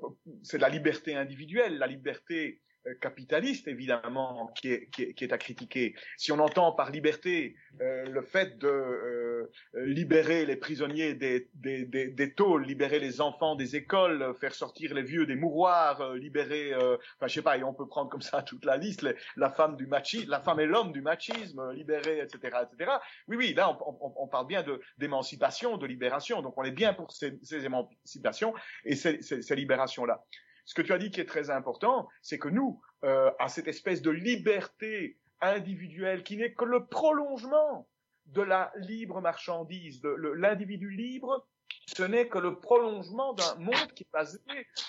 c'est 0.44 0.58
la 0.58 0.70
liberté 0.70 1.16
individuelle, 1.16 1.78
la 1.78 1.88
liberté 1.88 2.62
capitaliste 3.02 3.68
évidemment 3.68 4.52
qui 4.56 4.72
est, 4.72 4.90
qui, 4.90 5.04
est, 5.04 5.14
qui 5.14 5.24
est, 5.24 5.34
à 5.34 5.38
critiquer. 5.38 5.96
Si 6.18 6.32
on 6.32 6.40
entend 6.40 6.72
par 6.72 6.92
liberté 6.92 7.56
euh, 7.82 8.06
le 8.06 8.22
fait 8.22 8.58
de 8.58 8.68
euh, 8.68 9.52
libérer 9.76 10.46
les 10.46 10.56
prisonniers 10.56 11.14
des, 11.14 11.50
des, 11.56 11.86
des, 11.86 12.08
des, 12.08 12.34
tôles, 12.34 12.66
libérer 12.66 13.00
les 13.00 13.22
enfants 13.22 13.56
des 13.56 13.76
écoles, 13.76 14.34
faire 14.40 14.54
sortir 14.54 14.94
les 14.94 15.04
vieux 15.04 15.26
des 15.26 15.36
mouroirs, 15.36 16.02
euh, 16.02 16.18
libérer, 16.18 16.74
euh, 16.74 16.98
enfin 17.18 17.28
je 17.28 17.34
sais 17.36 17.42
pas, 17.42 17.58
et 17.58 17.64
on 17.64 17.74
peut 17.74 17.88
prendre 17.88 18.10
comme 18.10 18.22
ça 18.22 18.42
toute 18.44 18.66
la 18.66 18.78
liste, 18.78 19.06
la 19.36 19.50
femme 19.50 19.76
du 19.76 19.88
machisme, 19.88 20.30
la 20.30 20.42
femme 20.42 20.60
et 20.60 20.66
l'homme 20.66 20.92
du 20.92 21.02
machisme, 21.02 21.72
libérer, 21.74 22.20
etc., 22.20 22.58
etc. 22.72 22.92
Oui, 23.28 23.38
oui, 23.38 23.54
là 23.54 23.78
on, 23.86 23.98
on, 24.02 24.14
on 24.16 24.28
parle 24.28 24.48
bien 24.48 24.64
d'émancipation, 24.98 25.78
de 25.78 25.86
libération, 25.86 26.42
donc 26.42 26.58
on 26.58 26.64
est 26.64 26.72
bien 26.72 26.94
pour 26.94 27.12
ces, 27.12 27.38
ces 27.44 27.66
émancipations 27.66 28.54
et 28.86 28.96
ces, 28.96 29.22
ces, 29.22 29.42
ces 29.42 29.56
libérations 29.56 30.06
là 30.06 30.26
ce 30.70 30.76
que 30.76 30.84
tu 30.84 30.94
as 30.94 31.00
dit 31.00 31.10
qui 31.10 31.20
est 31.20 31.26
très 31.26 31.50
important, 31.50 32.08
c'est 32.22 32.38
que 32.38 32.48
nous, 32.48 32.80
euh, 33.04 33.32
à 33.40 33.50
cette 33.50 33.68
espèce 33.68 34.04
de 34.04 34.12
liberté 34.12 35.18
individuelle 35.42 36.22
qui 36.22 36.38
n'est 36.38 36.54
que 36.54 36.64
le 36.64 36.86
prolongement 36.86 37.88
de 38.28 38.44
la 38.44 38.72
libre 38.76 39.20
marchandise, 39.20 40.00
de 40.00 40.10
l'individu 40.36 40.92
libre, 40.92 41.48
ce 41.88 42.04
n'est 42.04 42.28
que 42.28 42.38
le 42.38 42.60
prolongement 42.60 43.34
d'un 43.34 43.56
monde 43.56 43.92
qui 43.96 44.04
est 44.04 44.14
basé 44.14 44.38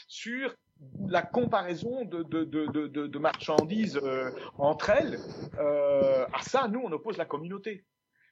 sur 0.06 0.54
la 1.08 1.22
comparaison 1.22 2.04
de, 2.04 3.18
marchandises 3.18 3.98
euh, 4.02 4.32
entre 4.58 4.90
elles. 4.90 5.18
Euh, 5.58 6.26
à 6.34 6.42
ça, 6.42 6.68
nous, 6.68 6.82
on 6.84 6.92
oppose 6.92 7.16
la 7.16 7.24
communauté. 7.24 7.86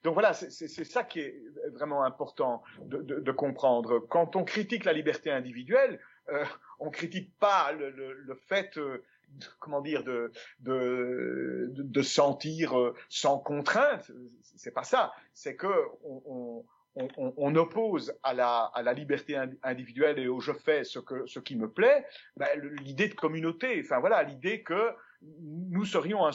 Donc 0.04 0.12
voilà, 0.12 0.34
c'est 0.34 0.84
ça 0.84 1.02
qui 1.02 1.20
est 1.20 1.42
vraiment 1.72 2.04
important 2.04 2.62
de, 2.82 3.32
comprendre. 3.32 4.00
Quand 4.00 4.37
on 4.37 4.44
critique 4.44 4.84
la 4.84 4.92
liberté 4.92 5.30
individuelle, 5.30 5.98
euh, 6.30 6.44
on 6.78 6.90
critique 6.90 7.36
pas 7.38 7.72
le, 7.72 8.34
fait, 8.46 8.76
euh, 8.78 9.04
de, 9.28 9.46
comment 9.58 9.80
dire, 9.80 10.04
de, 10.04 10.32
de, 10.60 12.02
sentir 12.02 12.78
euh, 12.78 12.94
sans 13.08 13.38
contrainte. 13.38 14.10
C'est 14.56 14.72
pas 14.72 14.84
ça. 14.84 15.12
C'est 15.34 15.56
que 15.56 15.72
on, 16.02 16.64
on, 16.96 17.08
on, 17.16 17.34
on, 17.36 17.54
oppose 17.54 18.14
à 18.22 18.34
la, 18.34 18.70
à 18.74 18.82
la 18.82 18.92
liberté 18.92 19.36
individuelle 19.62 20.18
et 20.18 20.28
au 20.28 20.40
je 20.40 20.52
fais 20.52 20.84
ce 20.84 20.98
que 20.98 21.26
ce 21.26 21.38
qui 21.38 21.56
me 21.56 21.70
plaît, 21.70 22.04
ben, 22.36 22.48
l'idée 22.82 23.08
de 23.08 23.14
communauté. 23.14 23.80
Enfin 23.84 24.00
voilà, 24.00 24.22
l'idée 24.22 24.62
que 24.62 24.94
nous 25.22 25.85
serions, 25.85 26.26
un, 26.26 26.31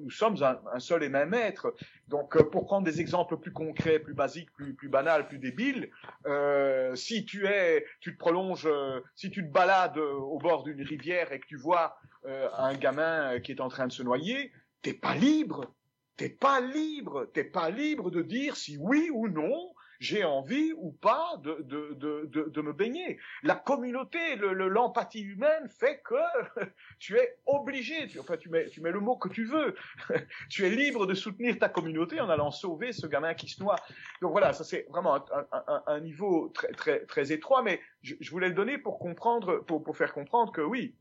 nous 0.00 0.10
sommes 0.10 0.36
un, 0.42 0.80
seul 0.80 1.02
et 1.02 1.08
même 1.08 1.34
être. 1.34 1.74
Donc, 2.08 2.36
euh, 2.36 2.44
pour 2.44 2.66
prendre 2.66 2.84
des 2.84 3.00
exemples 3.00 3.38
plus 3.38 3.52
concrets, 3.52 3.98
plus 3.98 4.14
basiques, 4.14 4.50
plus, 4.52 4.88
banals, 4.88 5.28
plus 5.28 5.38
débiles, 5.38 5.90
euh, 6.26 6.94
si 6.94 7.24
tu 7.24 7.46
es, 7.46 7.86
tu 8.00 8.12
te 8.12 8.18
prolonges, 8.18 8.66
euh, 8.66 9.00
si 9.14 9.30
tu 9.30 9.46
te 9.46 9.50
balades 9.50 9.98
au 9.98 10.38
bord 10.38 10.62
d'une 10.62 10.82
rivière 10.82 11.32
et 11.32 11.40
que 11.40 11.46
tu 11.46 11.56
vois 11.56 11.96
un 12.24 12.74
gamin 12.74 13.40
qui 13.40 13.52
est 13.52 13.60
en 13.60 13.68
train 13.68 13.86
de 13.86 13.92
se 13.92 14.02
noyer, 14.02 14.52
t'es 14.82 14.92
pas 14.92 15.14
libre. 15.14 15.72
T'es 16.16 16.28
pas 16.28 16.60
libre. 16.60 17.30
T'es 17.32 17.44
pas 17.44 17.70
libre 17.70 18.10
de 18.10 18.22
dire 18.22 18.56
si 18.56 18.76
oui 18.76 19.08
ou 19.12 19.28
non 19.28 19.72
j'ai 20.00 20.24
envie 20.24 20.72
ou 20.76 20.92
pas 20.92 21.36
de, 21.42 21.58
de, 21.62 21.94
de, 21.94 22.48
de, 22.48 22.60
me 22.62 22.72
baigner. 22.72 23.18
La 23.42 23.56
communauté, 23.56 24.36
l'empathie 24.36 25.24
le, 25.24 25.32
humaine 25.32 25.68
fait 25.68 26.00
que 26.04 26.14
tu 26.98 27.16
es 27.16 27.38
obligé, 27.46 28.06
tu, 28.06 28.20
enfin 28.20 28.36
tu 28.36 28.48
mets, 28.48 28.68
tu 28.68 28.80
mets 28.80 28.92
le 28.92 29.00
mot 29.00 29.16
que 29.16 29.28
tu 29.28 29.44
veux, 29.44 29.74
tu 30.50 30.64
es 30.64 30.70
libre 30.70 31.06
de 31.06 31.14
soutenir 31.14 31.58
ta 31.58 31.68
communauté 31.68 32.20
en 32.20 32.30
allant 32.30 32.50
sauver 32.50 32.92
ce 32.92 33.06
gamin 33.06 33.34
qui 33.34 33.48
se 33.48 33.62
noie. 33.62 33.76
Donc 34.22 34.32
voilà, 34.32 34.52
ça 34.52 34.64
c'est 34.64 34.86
vraiment 34.88 35.16
un, 35.16 35.46
un, 35.52 35.82
un, 35.86 36.00
niveau 36.00 36.48
très, 36.50 36.72
très, 36.72 37.04
très 37.06 37.32
étroit, 37.32 37.62
mais 37.62 37.80
je, 38.02 38.14
je 38.20 38.30
voulais 38.30 38.48
le 38.48 38.54
donner 38.54 38.78
pour 38.78 38.98
comprendre, 38.98 39.64
pour, 39.66 39.82
pour 39.82 39.96
faire 39.96 40.12
comprendre 40.12 40.52
que 40.52 40.60
oui, 40.60 40.94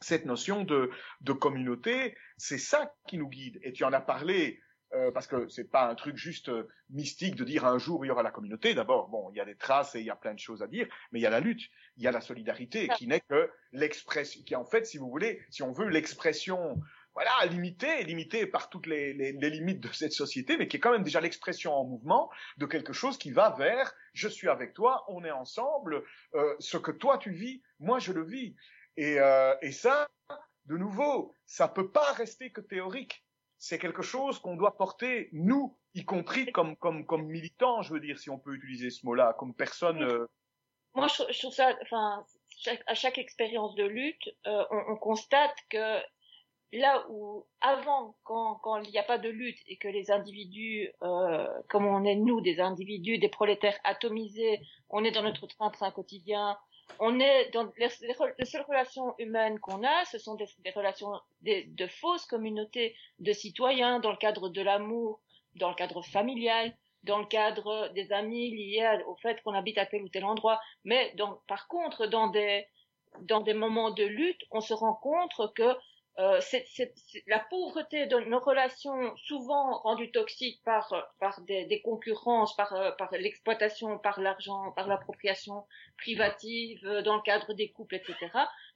cette 0.00 0.26
notion 0.26 0.64
de, 0.64 0.90
de 1.22 1.32
communauté, 1.32 2.16
c'est 2.36 2.58
ça 2.58 2.94
qui 3.06 3.18
nous 3.18 3.28
guide. 3.28 3.58
Et 3.62 3.72
tu 3.72 3.84
en 3.84 3.92
as 3.92 4.00
parlé 4.00 4.60
euh, 4.94 5.10
parce 5.10 5.26
que 5.26 5.48
c'est 5.48 5.70
pas 5.70 5.86
un 5.86 5.94
truc 5.94 6.16
juste 6.16 6.48
euh, 6.48 6.68
mystique 6.90 7.36
de 7.36 7.44
dire 7.44 7.66
un 7.66 7.78
jour 7.78 8.04
il 8.04 8.08
y 8.08 8.10
aura 8.10 8.22
la 8.22 8.30
communauté. 8.30 8.74
D'abord, 8.74 9.08
bon, 9.08 9.30
il 9.30 9.36
y 9.36 9.40
a 9.40 9.44
des 9.44 9.56
traces 9.56 9.94
et 9.94 10.00
il 10.00 10.06
y 10.06 10.10
a 10.10 10.16
plein 10.16 10.32
de 10.32 10.38
choses 10.38 10.62
à 10.62 10.66
dire, 10.66 10.88
mais 11.12 11.20
il 11.20 11.22
y 11.22 11.26
a 11.26 11.30
la 11.30 11.40
lutte, 11.40 11.62
il 11.96 12.04
y 12.04 12.06
a 12.06 12.12
la 12.12 12.20
solidarité, 12.20 12.88
qui 12.96 13.06
n'est 13.06 13.20
que 13.20 13.50
l'expression, 13.72 14.42
qui 14.44 14.56
en 14.56 14.64
fait, 14.64 14.86
si 14.86 14.96
vous 14.96 15.10
voulez, 15.10 15.42
si 15.50 15.62
on 15.62 15.72
veut 15.72 15.88
l'expression, 15.88 16.80
voilà, 17.12 17.32
limitée, 17.50 18.04
limitée 18.04 18.46
par 18.46 18.70
toutes 18.70 18.86
les, 18.86 19.12
les, 19.12 19.32
les, 19.32 19.50
limites 19.50 19.80
de 19.80 19.92
cette 19.92 20.12
société, 20.12 20.56
mais 20.56 20.68
qui 20.68 20.78
est 20.78 20.80
quand 20.80 20.92
même 20.92 21.02
déjà 21.02 21.20
l'expression 21.20 21.74
en 21.74 21.84
mouvement 21.84 22.30
de 22.56 22.64
quelque 22.64 22.92
chose 22.92 23.18
qui 23.18 23.30
va 23.30 23.50
vers 23.58 23.92
je 24.14 24.28
suis 24.28 24.48
avec 24.48 24.72
toi, 24.74 25.04
on 25.08 25.24
est 25.24 25.30
ensemble, 25.30 26.02
euh, 26.34 26.54
ce 26.58 26.76
que 26.76 26.90
toi 26.90 27.18
tu 27.18 27.32
vis, 27.32 27.62
moi 27.78 27.98
je 27.98 28.12
le 28.12 28.24
vis. 28.24 28.56
Et, 28.96 29.20
euh, 29.20 29.54
et 29.62 29.70
ça, 29.70 30.08
de 30.66 30.76
nouveau, 30.76 31.34
ça 31.46 31.68
peut 31.68 31.90
pas 31.90 32.12
rester 32.12 32.50
que 32.50 32.60
théorique 32.60 33.24
c'est 33.58 33.78
quelque 33.78 34.02
chose 34.02 34.38
qu'on 34.38 34.56
doit 34.56 34.76
porter, 34.76 35.28
nous, 35.32 35.76
y 35.94 36.04
compris 36.04 36.50
comme, 36.52 36.76
comme, 36.76 37.04
comme 37.04 37.26
militants, 37.26 37.82
je 37.82 37.92
veux 37.92 38.00
dire, 38.00 38.18
si 38.18 38.30
on 38.30 38.38
peut 38.38 38.54
utiliser 38.54 38.90
ce 38.90 39.04
mot-là, 39.04 39.34
comme 39.38 39.54
personne. 39.54 40.02
Euh... 40.02 40.26
Moi, 40.94 41.08
je, 41.08 41.24
je, 41.32 41.38
trouve 41.38 41.52
ça, 41.52 41.74
enfin, 41.82 42.24
chaque, 42.56 42.82
à 42.86 42.94
chaque 42.94 43.18
expérience 43.18 43.74
de 43.74 43.84
lutte, 43.84 44.28
euh, 44.46 44.64
on, 44.70 44.92
on, 44.92 44.96
constate 44.96 45.56
que 45.70 46.00
là 46.72 47.04
où, 47.08 47.46
avant, 47.60 48.16
quand, 48.24 48.56
quand 48.56 48.80
il 48.82 48.90
n'y 48.90 48.98
a 48.98 49.02
pas 49.02 49.18
de 49.18 49.28
lutte 49.28 49.58
et 49.66 49.76
que 49.76 49.88
les 49.88 50.10
individus, 50.10 50.90
euh, 51.02 51.46
comme 51.68 51.86
on 51.86 52.04
est 52.04 52.16
nous, 52.16 52.40
des 52.40 52.60
individus, 52.60 53.18
des 53.18 53.28
prolétaires 53.28 53.78
atomisés, 53.84 54.60
on 54.90 55.04
est 55.04 55.10
dans 55.10 55.22
notre 55.22 55.46
train-train 55.46 55.90
quotidien, 55.90 56.56
on 56.98 57.20
est 57.20 57.50
dans 57.50 57.70
les, 57.76 57.88
les, 58.38 58.44
seules 58.44 58.64
relations 58.68 59.14
humaines 59.18 59.58
qu'on 59.60 59.84
a, 59.84 60.04
ce 60.04 60.18
sont 60.18 60.34
des, 60.34 60.46
relations 60.74 61.12
de, 61.42 61.86
fausses 61.86 62.26
communautés 62.26 62.96
de 63.18 63.32
citoyens 63.32 64.00
dans 64.00 64.10
le 64.10 64.16
cadre 64.16 64.48
de 64.48 64.62
l'amour, 64.62 65.20
dans 65.56 65.68
le 65.68 65.74
cadre 65.74 66.02
familial, 66.02 66.74
dans 67.04 67.18
le 67.18 67.26
cadre 67.26 67.90
des 67.94 68.12
amis 68.12 68.50
liés 68.50 69.00
au 69.06 69.16
fait 69.16 69.40
qu'on 69.42 69.54
habite 69.54 69.78
à 69.78 69.86
tel 69.86 70.02
ou 70.02 70.08
tel 70.08 70.24
endroit. 70.24 70.60
Mais 70.84 71.14
par 71.46 71.68
contre, 71.68 72.06
dans 72.06 72.28
des 72.28 72.66
dans 73.22 73.40
des 73.40 73.54
moments 73.54 73.90
de 73.90 74.04
lutte, 74.04 74.42
on 74.50 74.60
se 74.60 74.74
rend 74.74 74.94
compte 74.94 75.32
que 75.54 75.74
euh, 76.18 76.40
c'est, 76.40 76.66
la 77.26 77.38
pauvreté 77.38 78.06
de 78.06 78.18
nos 78.20 78.40
relations, 78.40 79.16
souvent 79.16 79.78
rendues 79.78 80.10
toxiques 80.10 80.60
par, 80.64 81.12
par 81.20 81.40
des, 81.42 81.64
des 81.66 81.80
concurrences, 81.80 82.56
par, 82.56 82.96
par 82.96 83.12
l'exploitation, 83.12 83.98
par 83.98 84.20
l'argent, 84.20 84.72
par 84.72 84.88
l'appropriation 84.88 85.64
privative, 85.96 86.84
dans 87.04 87.16
le 87.16 87.22
cadre 87.22 87.54
des 87.54 87.70
couples, 87.70 87.94
etc. 87.94 88.16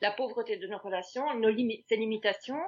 La 0.00 0.12
pauvreté 0.12 0.56
de 0.56 0.66
nos 0.66 0.78
relations, 0.78 1.34
nos 1.34 1.52
ces 1.88 1.96
limitations, 1.96 2.62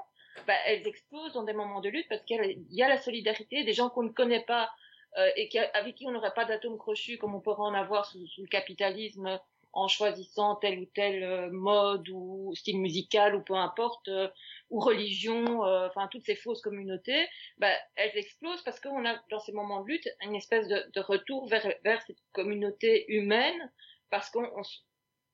bah, 0.47 0.55
elles 0.67 0.87
explosent 0.87 1.33
dans 1.33 1.45
des 1.45 1.53
moments 1.53 1.81
de 1.81 1.89
lutte 1.89 2.09
parce 2.09 2.23
qu'il 2.25 2.65
y 2.71 2.83
a 2.83 2.89
la 2.89 2.99
solidarité, 2.99 3.65
des 3.65 3.73
gens 3.73 3.89
qu'on 3.89 4.03
ne 4.03 4.11
connaît 4.11 4.45
pas 4.45 4.71
euh, 5.17 5.31
et 5.37 5.49
avec 5.75 5.95
qui 5.95 6.07
on 6.07 6.11
n'aurait 6.11 6.35
pas 6.35 6.45
d'atome 6.45 6.77
crochu 6.77 7.19
comme 7.19 7.35
on 7.35 7.41
pourrait 7.41 7.63
en 7.63 7.75
avoir 7.75 8.05
sous, 8.07 8.27
sous 8.27 8.43
le 8.43 8.49
capitalisme 8.49 9.41
en 9.75 9.89
choisissant 9.89 10.55
tel 10.57 10.79
ou 10.79 10.87
tel 10.87 11.51
mode 11.51 12.09
ou 12.09 12.55
style 12.55 12.81
musical 12.81 13.35
ou 13.35 13.43
peu 13.43 13.55
importe 13.55 14.09
euh, 14.09 14.29
ou 14.71 14.81
religion, 14.81 15.65
euh, 15.65 15.89
enfin 15.89 16.09
toutes 16.11 16.25
ces 16.25 16.37
fausses 16.37 16.63
communautés, 16.63 17.27
bah, 17.59 17.73
elles 17.97 18.17
explosent 18.17 18.63
parce 18.63 18.81
qu'on 18.81 19.05
a 19.05 19.21
dans 19.31 19.41
ces 19.41 19.53
moments 19.53 19.83
de 19.83 19.89
lutte 19.89 20.09
une 20.23 20.37
espèce 20.37 20.69
de, 20.69 20.85
de 20.95 21.01
retour 21.01 21.49
vers, 21.49 21.67
vers 21.85 22.01
cette 22.03 22.23
communauté 22.33 23.05
humaine 23.13 23.73
parce 24.11 24.31
qu'on 24.31 24.49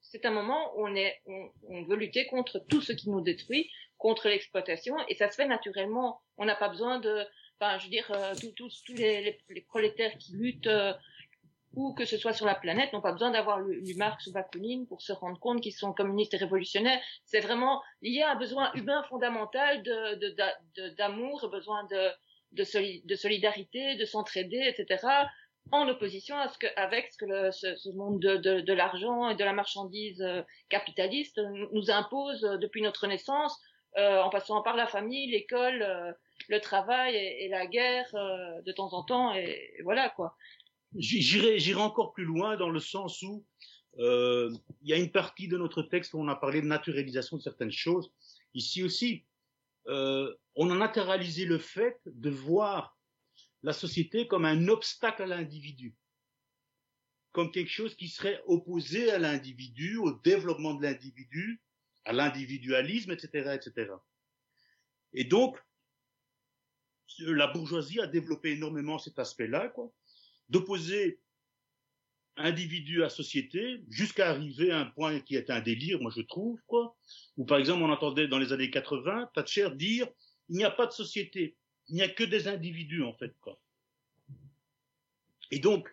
c'est 0.03 0.24
un 0.24 0.31
moment 0.31 0.74
où 0.76 0.87
on 0.87 0.94
est 0.94 1.20
on, 1.26 1.50
on, 1.68 1.83
veut 1.85 1.96
lutter 1.96 2.26
contre 2.26 2.59
tout 2.68 2.81
ce 2.81 2.92
qui 2.92 3.11
nous 3.11 3.20
détruit, 3.20 3.70
contre 3.98 4.29
l'exploitation 4.29 4.96
et 5.09 5.14
ça 5.14 5.31
se 5.31 5.37
fait 5.37 5.46
naturellement. 5.46 6.22
On 6.38 6.46
n'a 6.46 6.57
pas 6.57 6.70
besoin 6.70 6.98
de, 6.98 7.26
enfin 7.61 7.79
je 7.79 7.85
veux 7.85 7.90
dire 7.90 8.11
euh, 8.11 8.35
tous 8.57 8.83
tous 8.87 8.94
les, 8.94 9.20
les, 9.20 9.38
les, 9.50 9.61
prolétaires 9.61 10.16
qui 10.16 10.33
luttent 10.33 10.66
euh, 10.66 10.94
ou 11.74 11.94
que 11.94 12.04
ce 12.04 12.16
soit 12.16 12.33
sur 12.33 12.46
la 12.46 12.54
planète, 12.54 12.92
n'ont 12.92 13.00
pas 13.00 13.12
besoin 13.12 13.30
d'avoir 13.30 13.61
lu, 13.61 13.80
lu 13.80 13.94
Marx 13.94 14.26
ou 14.26 14.33
Bakounine 14.33 14.87
pour 14.87 15.02
se 15.02 15.12
rendre 15.12 15.38
compte 15.38 15.61
qu'ils 15.61 15.72
sont 15.72 15.92
communistes 15.92 16.35
et 16.35 16.38
révolutionnaires. 16.38 17.00
C'est 17.24 17.40
vraiment 17.40 17.80
lié 18.02 18.22
à 18.22 18.33
un 18.33 18.37
besoin 18.37 18.72
humain 18.74 19.02
fondamental 19.09 19.83
de, 19.83 20.14
de, 20.16 20.37
de, 20.76 20.88
d'amour, 20.96 21.48
besoin 21.50 21.85
de, 21.85 22.11
de, 22.52 22.64
soli, 22.64 23.02
de 23.04 23.14
solidarité, 23.14 23.94
de 23.96 24.04
s'entraider, 24.04 24.62
etc., 24.66 25.06
en 25.72 25.87
opposition 25.88 26.37
à 26.37 26.48
ce 26.48 26.59
que, 26.59 26.66
avec 26.76 27.12
ce 27.12 27.18
que 27.18 27.26
le, 27.26 27.52
ce, 27.52 27.76
ce 27.76 27.90
monde 27.90 28.18
de, 28.18 28.37
de, 28.37 28.61
de 28.61 28.72
l'argent 28.72 29.28
et 29.28 29.37
de 29.37 29.44
la 29.44 29.52
marchandise 29.52 30.24
capitaliste 30.68 31.40
nous 31.72 31.90
impose 31.90 32.40
depuis 32.40 32.83
notre 32.83 33.06
naissance, 33.06 33.56
euh, 33.96 34.20
en 34.20 34.30
passant 34.30 34.62
par 34.62 34.76
la 34.76 34.87
famille, 34.87 35.30
l'école, 35.30 35.83
euh, 35.83 36.12
le 36.48 36.61
travail 36.61 37.16
et, 37.16 37.44
et 37.44 37.48
la 37.48 37.66
guerre 37.66 38.09
euh, 38.14 38.62
de 38.62 38.70
temps 38.70 38.92
en 38.92 39.02
temps, 39.02 39.35
et 39.35 39.59
voilà 39.83 40.11
quoi. 40.11 40.37
J'irai, 40.96 41.59
j'irai 41.59 41.81
encore 41.81 42.12
plus 42.12 42.24
loin 42.24 42.57
dans 42.57 42.70
le 42.70 42.81
sens 42.81 43.22
où 43.22 43.44
euh, 43.98 44.53
il 44.83 44.88
y 44.88 44.92
a 44.92 44.96
une 44.96 45.12
partie 45.12 45.48
de 45.48 45.57
notre 45.57 45.83
texte 45.83 46.14
où 46.14 46.18
on 46.18 46.29
a 46.29 46.37
parlé 46.37 46.61
de 46.61 46.66
naturalisation 46.66 47.37
de 47.37 47.42
certaines 47.42 47.72
choses. 47.72 48.12
Ici 48.55 48.83
aussi, 48.83 49.24
euh, 49.87 50.35
on 50.57 50.70
a 50.70 50.76
naturalisé 50.76 51.44
le 51.44 51.59
fait 51.59 52.00
de 52.07 52.31
voir 52.31 52.98
la 53.62 53.72
société 53.72 54.26
comme 54.26 54.44
un 54.44 54.68
obstacle 54.68 55.22
à 55.22 55.26
l'individu, 55.26 55.94
comme 57.33 57.53
quelque 57.53 57.70
chose 57.70 57.94
qui 57.94 58.09
serait 58.09 58.42
opposé 58.46 59.11
à 59.11 59.18
l'individu, 59.18 59.96
au 59.96 60.12
développement 60.12 60.74
de 60.74 60.83
l'individu, 60.83 61.61
à 62.05 62.12
l'individualisme, 62.12 63.12
etc., 63.12 63.55
etc. 63.55 63.92
Et 65.12 65.24
donc, 65.24 65.57
la 67.18 67.48
bourgeoisie 67.48 68.00
a 68.00 68.07
développé 68.07 68.53
énormément 68.53 68.98
cet 68.98 69.18
aspect-là, 69.18 69.68
quoi 69.68 69.92
d'opposer 70.51 71.21
individu 72.37 73.03
à 73.03 73.09
société 73.09 73.83
jusqu'à 73.89 74.31
arriver 74.31 74.71
à 74.71 74.81
un 74.81 74.87
point 74.87 75.21
qui 75.21 75.37
est 75.37 75.51
un 75.51 75.61
délire, 75.61 76.01
moi 76.01 76.13
je 76.15 76.23
trouve, 76.23 76.61
quoi. 76.67 76.97
Ou 77.37 77.45
par 77.45 77.59
exemple, 77.59 77.83
on 77.83 77.91
entendait 77.91 78.29
dans 78.29 78.39
les 78.39 78.53
années 78.53 78.71
80 78.71 79.31
Thatcher 79.35 79.71
dire 79.75 80.09
il 80.49 80.57
n'y 80.57 80.65
a 80.65 80.71
pas 80.71 80.87
de 80.87 80.93
société, 80.93 81.57
il 81.89 81.95
n'y 81.95 82.03
a 82.03 82.09
que 82.09 82.25
des 82.25 82.49
individus 82.49 83.03
en 83.03 83.13
fait, 83.15 83.35
quoi. 83.41 83.61
Et 85.51 85.59
donc, 85.59 85.89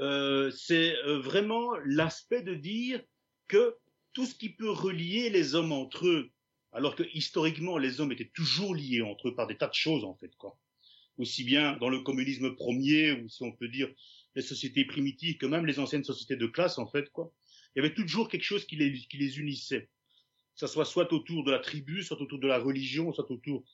euh, 0.00 0.50
c'est 0.50 0.94
vraiment 1.04 1.74
l'aspect 1.84 2.42
de 2.42 2.54
dire 2.54 3.02
que 3.48 3.76
tout 4.12 4.26
ce 4.26 4.34
qui 4.34 4.50
peut 4.50 4.70
relier 4.70 5.30
les 5.30 5.54
hommes 5.54 5.72
entre 5.72 6.06
eux, 6.06 6.30
alors 6.72 6.96
que 6.96 7.04
historiquement 7.14 7.78
les 7.78 8.00
hommes 8.00 8.12
étaient 8.12 8.30
toujours 8.34 8.74
liés 8.74 9.02
entre 9.02 9.28
eux 9.28 9.34
par 9.34 9.46
des 9.46 9.56
tas 9.56 9.68
de 9.68 9.74
choses 9.74 10.04
en 10.04 10.14
fait, 10.16 10.34
quoi 10.36 10.58
aussi 11.18 11.44
bien 11.44 11.76
dans 11.76 11.88
le 11.88 12.00
communisme 12.00 12.54
premier, 12.54 13.12
ou 13.12 13.28
si 13.28 13.42
on 13.42 13.52
peut 13.52 13.68
dire 13.68 13.88
les 14.34 14.42
sociétés 14.42 14.84
primitives, 14.84 15.38
que 15.38 15.46
même 15.46 15.66
les 15.66 15.78
anciennes 15.78 16.04
sociétés 16.04 16.36
de 16.36 16.46
classe, 16.46 16.78
en 16.78 16.86
fait, 16.86 17.10
quoi. 17.10 17.32
Il 17.74 17.82
y 17.82 17.84
avait 17.84 17.94
toujours 17.94 18.28
quelque 18.28 18.44
chose 18.44 18.64
qui 18.64 18.76
les, 18.76 18.92
qui 18.92 19.16
les 19.16 19.38
unissait. 19.38 19.88
Ça 20.54 20.68
soit 20.68 20.84
soit 20.84 21.12
autour 21.12 21.44
de 21.44 21.50
la 21.50 21.58
tribu, 21.58 22.02
soit 22.02 22.20
autour 22.20 22.38
de 22.38 22.46
la 22.46 22.58
religion, 22.58 23.12
soit 23.12 23.30
autour 23.30 23.64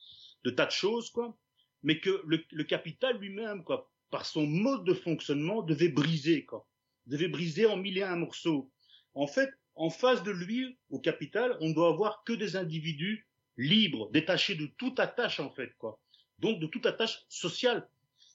de 0.43 0.49
tas 0.49 0.65
de 0.65 0.71
choses, 0.71 1.09
quoi. 1.11 1.37
Mais 1.83 1.99
que 1.99 2.21
le, 2.25 2.43
le 2.51 2.63
capital 2.63 3.17
lui-même, 3.19 3.63
quoi, 3.63 3.91
par 4.09 4.25
son 4.25 4.45
mode 4.45 4.85
de 4.85 4.93
fonctionnement, 4.93 5.61
devait 5.61 5.89
briser, 5.89 6.45
quoi. 6.45 6.67
Devait 7.07 7.27
briser 7.27 7.65
en 7.65 7.77
mille 7.77 7.97
et 7.97 8.03
un 8.03 8.15
morceaux. 8.15 8.71
En 9.13 9.27
fait, 9.27 9.49
en 9.75 9.89
face 9.89 10.23
de 10.23 10.31
lui, 10.31 10.77
au 10.89 10.99
capital, 10.99 11.57
on 11.61 11.71
doit 11.71 11.89
avoir 11.89 12.23
que 12.23 12.33
des 12.33 12.55
individus 12.55 13.27
libres, 13.57 14.09
détachés 14.11 14.55
de 14.55 14.67
toute 14.77 14.99
attache, 14.99 15.39
en 15.39 15.49
fait, 15.51 15.75
quoi 15.77 16.00
donc 16.41 16.59
de 16.59 16.67
toute 16.67 16.85
attache 16.85 17.23
sociale, 17.29 17.87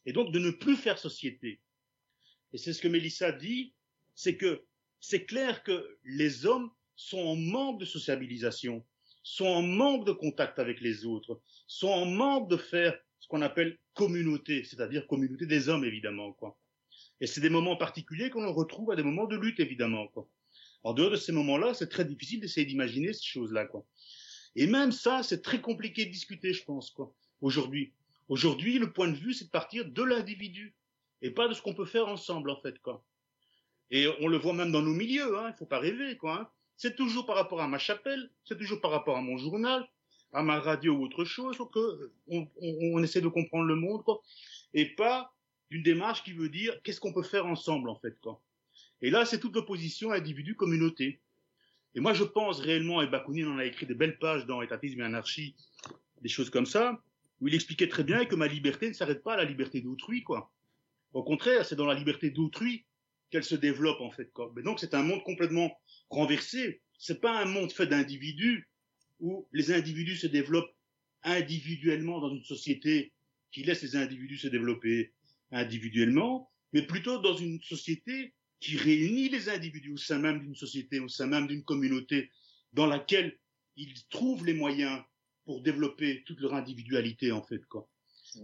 et 0.07 0.12
donc 0.12 0.33
de 0.33 0.38
ne 0.38 0.51
plus 0.51 0.77
faire 0.77 0.99
société. 0.99 1.61
Et 2.53 2.59
c'est 2.59 2.73
ce 2.73 2.81
que 2.81 2.88
Mélissa 2.88 3.33
dit, 3.33 3.75
c'est 4.14 4.37
que 4.37 4.64
c'est 5.01 5.27
clair 5.27 5.62
que 5.62 5.99
les 6.05 6.47
hommes 6.47 6.71
sont 6.95 7.19
en 7.19 7.37
manque 7.37 7.81
de 7.81 7.85
sociabilisation, 7.85 8.85
sont 9.23 9.47
en 9.47 9.62
manque 9.62 10.07
de 10.07 10.12
contact 10.12 10.59
avec 10.59 10.81
les 10.81 11.05
autres, 11.05 11.42
sont 11.66 11.88
en 11.88 12.07
manque 12.07 12.49
de 12.49 12.57
faire 12.57 12.97
ce 13.19 13.27
qu'on 13.29 13.42
appelle 13.42 13.77
communauté, 13.95 14.62
c'est-à-dire 14.64 15.07
communauté 15.07 15.47
des 15.47 15.69
hommes 15.69 15.85
évidemment 15.85 16.33
quoi. 16.33 16.57
Et 17.21 17.27
c'est 17.27 17.40
des 17.40 17.51
moments 17.51 17.77
particuliers 17.77 18.31
qu'on 18.31 18.53
retrouve 18.53 18.92
à 18.92 18.97
des 18.97 19.03
moments 19.03 19.27
de 19.27 19.37
lutte 19.37 19.59
évidemment 19.59 20.07
quoi. 20.09 20.29
En 20.85 20.95
dehors 20.95 21.11
de 21.11 21.16
ces 21.16 21.33
moments-là, 21.33 21.75
c'est 21.75 21.88
très 21.88 22.05
difficile 22.05 22.40
d'essayer 22.40 22.66
d'imaginer 22.66 23.12
ces 23.12 23.25
choses-là 23.25 23.66
quoi. 23.66 23.85
Et 24.55 24.66
même 24.69 24.92
ça, 24.92 25.23
c'est 25.25 25.42
très 25.42 25.61
compliqué 25.61 26.07
de 26.07 26.12
discuter, 26.12 26.53
je 26.53 26.64
pense 26.64 26.90
quoi 26.90 27.12
aujourd'hui. 27.40 27.92
Aujourd'hui, 28.29 28.79
le 28.79 28.92
point 28.92 29.09
de 29.09 29.16
vue, 29.16 29.35
c'est 29.35 29.46
de 29.46 29.51
partir 29.51 29.85
de 29.85 30.03
l'individu 30.03 30.75
et 31.22 31.31
pas 31.31 31.49
de 31.49 31.55
ce 31.55 31.62
qu'on 31.62 31.75
peut 31.75 31.85
faire 31.85 32.09
ensemble, 32.09 32.51
en 32.51 32.61
fait, 32.61 32.79
quoi. 32.81 33.05
Et 33.90 34.09
on 34.20 34.29
le 34.29 34.37
voit 34.37 34.53
même 34.53 34.72
dans 34.72 34.83
nos 34.83 34.92
milieux, 34.92 35.38
hein, 35.38 35.51
il 35.55 35.57
faut 35.57 35.66
pas 35.66 35.79
rêver, 35.79 36.16
quoi. 36.16 36.40
Hein. 36.40 36.49
C'est 36.77 36.96
toujours 36.96 37.25
par 37.25 37.37
rapport 37.37 37.61
à 37.61 37.68
ma 37.68 37.79
chapelle, 37.79 38.31
c'est 38.44 38.59
toujours 38.59 38.81
par 38.81 38.90
rapport 38.90 39.16
à 39.16 39.22
mon 39.22 39.38
journal, 39.38 39.88
à 40.33 40.42
ma 40.42 40.59
radio 40.59 40.94
ou 40.94 41.05
autre 41.05 41.25
chose, 41.25 41.57
que 41.72 42.12
on, 42.29 42.49
on, 42.61 42.79
on 42.95 43.03
essaie 43.03 43.20
de 43.20 43.28
comprendre 43.28 43.64
le 43.64 43.76
monde, 43.76 44.03
quoi. 44.03 44.20
Et 44.74 44.87
pas 44.87 45.32
d'une 45.70 45.82
démarche 45.82 46.24
qui 46.24 46.32
veut 46.32 46.49
dire 46.49 46.80
qu'est-ce 46.82 47.01
qu'on 47.01 47.12
peut 47.12 47.22
faire 47.22 47.47
ensemble, 47.47 47.89
en 47.89 47.97
fait, 47.97 48.18
quoi. 48.20 48.43
Et 49.03 49.11
là, 49.11 49.24
c'est 49.24 49.39
toute 49.39 49.55
l'opposition 49.55 50.11
individu-communauté. 50.11 51.20
Et 51.95 52.01
moi, 52.01 52.12
je 52.12 52.24
pense 52.24 52.61
réellement, 52.61 53.03
et 53.03 53.07
Bakounine 53.07 53.49
en 53.49 53.59
a 53.59 53.64
écrit 53.64 53.87
de 53.87 53.95
belles 53.95 54.18
pages 54.18 54.47
dans 54.47 54.62
Étatisme 54.62 55.01
et 55.01 55.05
Anarchie, 55.05 55.55
des 56.22 56.28
choses 56.28 56.51
comme 56.51 56.66
ça, 56.66 57.03
où 57.41 57.49
il 57.49 57.55
expliquait 57.55 57.89
très 57.89 58.05
bien 58.05 58.24
que 58.24 58.34
ma 58.34 58.47
liberté 58.47 58.89
ne 58.89 58.95
s'arrête 58.95 59.22
pas 59.22 59.34
à 59.34 59.37
la 59.37 59.45
liberté 59.45 59.80
d'autrui, 59.80 60.22
quoi. 60.22 60.53
Au 61.12 61.22
contraire, 61.22 61.64
c'est 61.64 61.76
dans 61.76 61.87
la 61.87 61.95
liberté 61.95 62.30
d'autrui 62.30 62.84
qu'elle 63.30 63.45
se 63.45 63.55
développe, 63.55 64.01
en 64.01 64.11
fait. 64.11 64.30
Mais 64.55 64.62
donc, 64.62 64.80
c'est 64.80 64.95
un 64.95 65.03
monde 65.03 65.22
complètement 65.24 65.78
renversé. 66.11 66.82
C'est 66.99 67.20
pas 67.20 67.41
un 67.41 67.47
monde 67.47 67.72
fait 67.72 67.87
d'individus 67.87 68.68
où 69.20 69.49
les 69.53 69.72
individus 69.72 70.16
se 70.16 70.26
développent 70.26 70.74
individuellement 71.22 72.20
dans 72.20 72.30
une 72.30 72.45
société 72.45 73.12
qui 73.51 73.62
laisse 73.62 73.82
les 73.82 73.97
individus 73.97 74.39
se 74.39 74.49
développer 74.49 75.12
individuellement, 75.51 76.51
mais 76.72 76.82
plutôt 76.82 77.18
dans 77.20 77.37
une 77.37 77.61
société 77.62 78.34
qui 78.61 78.76
réunit 78.76 79.28
les 79.28 79.49
individus 79.49 79.93
au 79.93 79.97
sein 79.97 80.18
même 80.18 80.41
d'une 80.41 80.55
société, 80.55 81.01
au 81.01 81.09
sein 81.09 81.26
même 81.26 81.47
d'une 81.47 81.64
communauté, 81.64 82.30
dans 82.72 82.87
laquelle 82.87 83.39
ils 83.76 83.95
trouvent 84.09 84.45
les 84.45 84.55
moyens 84.55 85.03
pour 85.47 85.62
développer 85.62 86.22
toute 86.26 86.40
leur 86.40 86.55
individualité, 86.55 87.32
en 87.32 87.42
fait, 87.42 87.64
quoi. 87.66 87.88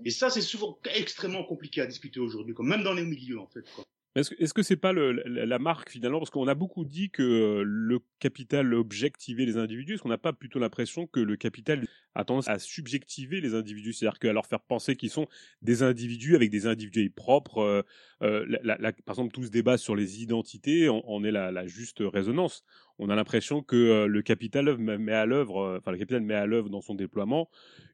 Et 0.05 0.11
ça, 0.11 0.31
c'est 0.31 0.41
souvent 0.41 0.79
extrêmement 0.95 1.45
compliqué 1.45 1.83
à 1.83 1.87
discuter 1.87 2.21
aujourd'hui, 2.21 2.55
même 2.61 2.83
dans 2.83 2.95
les 2.95 3.05
milieux, 3.05 3.39
en 3.39 3.49
fait, 3.49 3.69
quoi. 3.75 3.85
Est-ce 4.15 4.31
que 4.31 4.43
est-ce 4.43 4.53
que 4.53 4.63
c'est 4.63 4.77
pas 4.77 4.93
le, 4.93 5.13
la, 5.13 5.47
la 5.47 5.59
marque 5.59 5.91
finalement 5.91 6.19
parce 6.19 6.31
qu'on 6.31 6.47
a 6.47 6.55
beaucoup 6.55 6.85
dit 6.85 7.11
que 7.11 7.23
euh, 7.23 7.63
le 7.65 8.01
capital 8.19 8.75
objectivait 8.75 9.47
les 9.47 9.57
individus, 9.57 9.95
est-ce 9.95 10.03
qu'on 10.03 10.11
n'a 10.11 10.19
pas 10.19 10.35
plutôt 10.35 10.59
l'impression 10.59 11.07
que 11.07 11.21
le 11.21 11.37
capital 11.37 11.87
a 12.15 12.25
tendance 12.25 12.49
à 12.49 12.59
subjectiver 12.59 13.41
les 13.41 13.55
individus, 13.55 13.95
c'est-à-dire 13.95 14.19
qu'à 14.19 14.33
leur 14.33 14.47
faire 14.47 14.61
penser 14.61 14.97
qu'ils 14.97 15.11
sont 15.11 15.29
des 15.63 15.83
individus 15.83 16.37
avec 16.37 16.51
des 16.51 16.67
individus 16.67 17.11
propres. 17.11 17.59
Euh, 17.59 17.83
euh, 18.23 18.45
la, 18.63 18.77
la, 18.79 18.93
par 18.93 19.15
exemple, 19.15 19.33
tout 19.33 19.45
ce 19.45 19.51
débat 19.51 19.79
sur 19.79 19.97
les 19.97 20.23
identités 20.23 20.89
en, 20.89 21.03
en 21.07 21.25
est 21.25 21.31
la, 21.31 21.67
juste 21.67 21.99
résonance. 22.01 22.65
On 22.99 23.09
a 23.09 23.17
l'impression 23.17 23.63
que 23.63 23.77
euh, 23.77 24.07
le 24.07 24.23
capital 24.23 24.77
met 24.77 25.13
à 25.13 25.25
l'œuvre, 25.25 25.79
enfin 25.79 25.91
le 25.91 25.99
capital 25.99 26.21
met 26.21 26.35
à 26.35 26.47
l'œuvre 26.47 26.69
dans 26.69 26.83
son 26.83 26.95
déploiement 26.95 27.49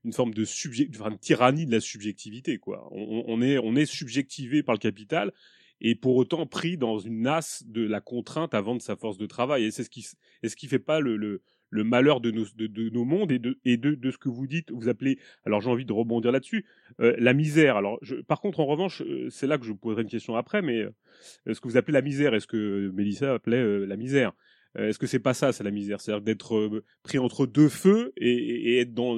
une 0.04 0.12
forme 0.12 0.34
de, 0.34 0.44
subject, 0.44 0.94
enfin, 0.98 1.10
de 1.10 1.16
tyrannie 1.16 1.64
de 1.64 1.72
la 1.72 1.80
subjectivité. 1.80 2.58
Quoi. 2.58 2.88
On, 2.90 3.24
on, 3.28 3.40
est 3.40 3.58
on 3.58 3.76
est 3.76 3.86
subjectivé 3.86 4.62
par 4.62 4.74
le 4.74 4.80
capital 4.80 5.32
et 5.80 5.94
pour 5.94 6.16
autant 6.16 6.46
pris 6.46 6.76
dans 6.76 6.98
une 6.98 7.22
nasse 7.22 7.64
de 7.66 7.86
la 7.86 8.00
contrainte 8.00 8.54
à 8.54 8.60
vendre 8.60 8.82
sa 8.82 8.96
force 8.96 9.18
de 9.18 9.26
travail. 9.26 9.64
Et 9.64 9.70
c'est 9.70 9.84
ce 9.84 9.90
qui, 9.90 10.06
est 10.42 10.48
ce 10.48 10.56
qui 10.56 10.66
fait 10.66 10.78
pas 10.78 11.00
le, 11.00 11.16
le, 11.16 11.42
le 11.70 11.84
malheur 11.84 12.20
de 12.20 12.30
nos, 12.30 12.44
de, 12.56 12.90
nos 12.90 13.04
mondes 13.04 13.30
et, 13.30 13.38
de, 13.38 13.58
et 13.64 13.76
de, 13.76 13.94
de 13.94 14.10
ce 14.10 14.18
que 14.18 14.28
vous 14.28 14.46
dites, 14.46 14.70
vous 14.70 14.88
appelez, 14.88 15.18
alors 15.44 15.60
j'ai 15.60 15.70
envie 15.70 15.84
de 15.84 15.92
rebondir 15.92 16.32
là-dessus, 16.32 16.64
euh, 17.00 17.14
la 17.18 17.34
misère. 17.34 17.76
Alors, 17.76 17.98
je, 18.02 18.16
par 18.16 18.40
contre, 18.40 18.60
en 18.60 18.66
revanche, 18.66 19.02
euh, 19.02 19.28
c'est 19.30 19.46
là 19.46 19.58
que 19.58 19.64
je 19.64 19.70
vous 19.70 19.76
poserai 19.76 20.02
une 20.02 20.08
question 20.08 20.34
après, 20.36 20.62
mais 20.62 20.80
euh, 20.80 21.54
ce 21.54 21.60
que 21.60 21.68
vous 21.68 21.76
appelez 21.76 21.92
la 21.94 22.02
misère, 22.02 22.34
est-ce 22.34 22.46
que 22.46 22.90
Mélissa 22.94 23.34
appelait 23.34 23.58
euh, 23.62 23.84
la 23.84 23.96
misère? 23.96 24.32
Euh, 24.76 24.88
Est-ce 24.88 24.98
que 24.98 25.06
c'est 25.06 25.18
pas 25.18 25.34
ça, 25.34 25.52
c'est 25.52 25.64
la 25.64 25.70
misère? 25.70 26.00
C'est-à-dire 26.00 26.22
d'être 26.22 26.82
pris 27.02 27.18
entre 27.18 27.46
deux 27.46 27.70
feux 27.70 28.12
et, 28.16 28.30
et 28.72 28.80
être 28.80 28.92
dans 28.92 29.16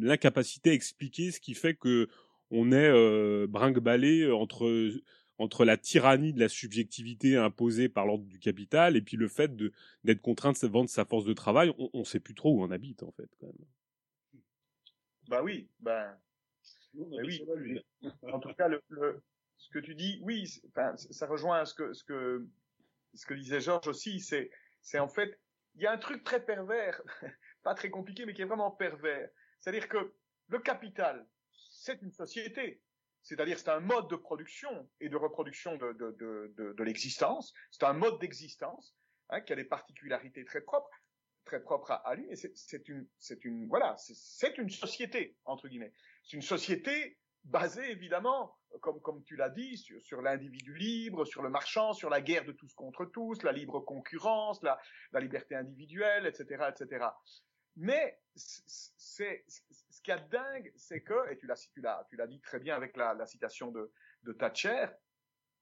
l'incapacité 0.00 0.70
à 0.70 0.74
expliquer 0.74 1.30
ce 1.30 1.40
qui 1.40 1.54
fait 1.54 1.74
que 1.74 2.08
on 2.50 2.72
est 2.72 2.90
euh, 2.90 3.46
brinque-ballé 3.48 4.30
entre 4.30 4.90
entre 5.38 5.64
la 5.64 5.76
tyrannie 5.76 6.32
de 6.32 6.40
la 6.40 6.48
subjectivité 6.48 7.36
imposée 7.36 7.88
par 7.88 8.06
l'ordre 8.06 8.24
du 8.24 8.38
capital 8.38 8.96
et 8.96 9.02
puis 9.02 9.16
le 9.16 9.28
fait 9.28 9.56
de 9.56 9.72
d'être 10.04 10.20
contraint 10.20 10.52
de 10.52 10.66
vendre 10.68 10.90
sa 10.90 11.04
force 11.04 11.24
de 11.24 11.32
travail, 11.32 11.72
on, 11.78 11.90
on 11.92 12.04
sait 12.04 12.20
plus 12.20 12.34
trop 12.34 12.54
où 12.54 12.62
on 12.62 12.70
habite 12.70 13.02
en 13.02 13.12
fait 13.12 13.28
quand 13.40 13.46
même. 13.46 13.66
Bah 15.28 15.42
oui, 15.42 15.68
ben 15.80 16.16
bah, 16.94 17.16
oui. 17.24 17.42
En 18.30 18.38
tout 18.38 18.52
cas, 18.54 18.68
le, 18.68 18.82
le, 18.88 19.22
ce 19.56 19.70
que 19.70 19.78
tu 19.78 19.94
dis, 19.94 20.20
oui, 20.22 20.60
enfin, 20.68 20.94
ça 20.96 21.26
rejoint 21.26 21.64
ce 21.64 21.74
que 21.74 21.92
ce 21.92 22.04
que 22.04 22.46
ce 23.14 23.26
que 23.26 23.34
disait 23.34 23.60
Georges 23.60 23.88
aussi, 23.88 24.20
c'est 24.20 24.50
c'est 24.82 24.98
en 24.98 25.08
fait 25.08 25.38
il 25.74 25.82
y 25.82 25.86
a 25.86 25.92
un 25.92 25.98
truc 25.98 26.22
très 26.24 26.44
pervers, 26.44 27.00
pas 27.62 27.74
très 27.74 27.90
compliqué, 27.90 28.26
mais 28.26 28.34
qui 28.34 28.42
est 28.42 28.46
vraiment 28.46 28.70
pervers. 28.70 29.30
C'est-à-dire 29.60 29.88
que 29.88 30.12
le 30.48 30.58
capital, 30.58 31.26
c'est 31.52 32.02
une 32.02 32.12
société. 32.12 32.82
C'est-à-dire 33.22 33.58
c'est 33.58 33.68
un 33.68 33.80
mode 33.80 34.08
de 34.08 34.16
production 34.16 34.88
et 35.00 35.08
de 35.08 35.16
reproduction 35.16 35.76
de, 35.76 36.82
l'existence. 36.82 37.52
C'est 37.70 37.84
un 37.84 37.92
mode 37.92 38.18
d'existence 38.20 38.94
hein, 39.30 39.40
qui 39.40 39.52
a 39.52 39.56
des 39.56 39.64
particularités 39.64 40.44
très 40.44 40.60
propres, 40.60 40.90
très 41.44 41.62
propres 41.62 41.92
à, 41.92 42.14
lui. 42.14 42.26
Et 42.30 42.36
c'est 42.36 42.88
une, 42.88 43.68
voilà, 43.68 43.96
c'est 43.98 44.58
une 44.58 44.70
société 44.70 45.36
entre 45.44 45.68
guillemets. 45.68 45.92
C'est 46.24 46.36
une 46.36 46.42
société 46.42 47.18
basée 47.44 47.90
évidemment, 47.90 48.56
comme 48.80 49.22
tu 49.24 49.36
l'as 49.36 49.50
dit, 49.50 49.76
sur, 49.76 50.00
sur 50.02 50.22
l'individu 50.22 50.74
libre, 50.74 51.24
sur 51.24 51.42
le 51.42 51.48
marchand, 51.48 51.92
sur 51.92 52.10
la 52.10 52.20
guerre 52.20 52.44
de 52.44 52.52
tous 52.52 52.72
contre 52.74 53.04
tous, 53.04 53.42
la 53.42 53.52
libre 53.52 53.80
concurrence, 53.80 54.62
la, 54.62 54.78
la 55.12 55.20
liberté 55.20 55.54
individuelle, 55.54 56.26
etc., 56.26 56.70
etc. 56.70 57.06
Mais 57.76 58.20
c'est 58.34 59.44
ce 59.46 60.02
qu'il 60.02 60.14
y 60.14 60.16
a 60.16 60.20
dingue, 60.20 60.72
c'est 60.76 61.02
que, 61.02 61.30
et 61.30 61.38
tu 61.38 61.46
l'as 61.46 61.56
tu 61.56 61.82
tu 62.08 62.16
l'as 62.16 62.26
dit 62.26 62.40
très 62.40 62.58
bien 62.58 62.76
avec 62.76 62.96
la, 62.96 63.26
citation 63.26 63.70
de, 63.70 63.90
de 64.22 64.32
Thatcher, 64.32 64.86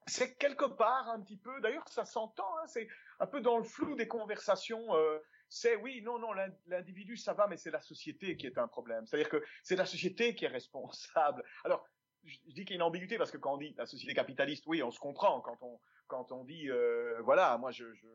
c'est 0.06 0.36
quelque 0.36 0.64
part 0.64 1.08
un 1.08 1.20
petit 1.20 1.36
peu, 1.36 1.60
d'ailleurs 1.60 1.88
ça 1.88 2.04
s'entend, 2.04 2.58
hein, 2.58 2.66
c'est 2.66 2.88
un 3.20 3.26
peu 3.26 3.40
dans 3.40 3.58
le 3.58 3.64
flou 3.64 3.94
des 3.94 4.08
conversations. 4.08 4.94
Euh, 4.94 5.18
c'est 5.48 5.76
oui, 5.76 6.00
non, 6.02 6.18
non, 6.18 6.32
l'individu 6.66 7.16
ça 7.16 7.32
va, 7.34 7.48
mais 7.48 7.56
c'est 7.56 7.72
la 7.72 7.80
société 7.80 8.36
qui 8.36 8.46
est 8.46 8.58
un 8.58 8.68
problème. 8.68 9.06
C'est-à-dire 9.06 9.28
que 9.28 9.44
c'est 9.62 9.76
la 9.76 9.86
société 9.86 10.34
qui 10.34 10.44
est 10.44 10.48
responsable. 10.48 11.42
Alors 11.64 11.84
je 12.24 12.38
dis 12.46 12.64
qu'il 12.64 12.70
y 12.70 12.72
a 12.72 12.76
une 12.76 12.82
ambiguïté 12.82 13.18
parce 13.18 13.30
que 13.30 13.38
quand 13.38 13.54
on 13.54 13.58
dit 13.58 13.74
la 13.76 13.86
société 13.86 14.14
capitaliste, 14.14 14.64
oui, 14.66 14.82
on 14.82 14.90
se 14.90 14.98
comprend. 14.98 15.40
Quand 15.40 15.58
on 15.62 15.80
quand 16.10 16.32
on 16.32 16.44
dit 16.44 16.68
euh, 16.68 17.20
voilà, 17.22 17.56
moi 17.58 17.70
je 17.70 17.84
je, 17.94 18.08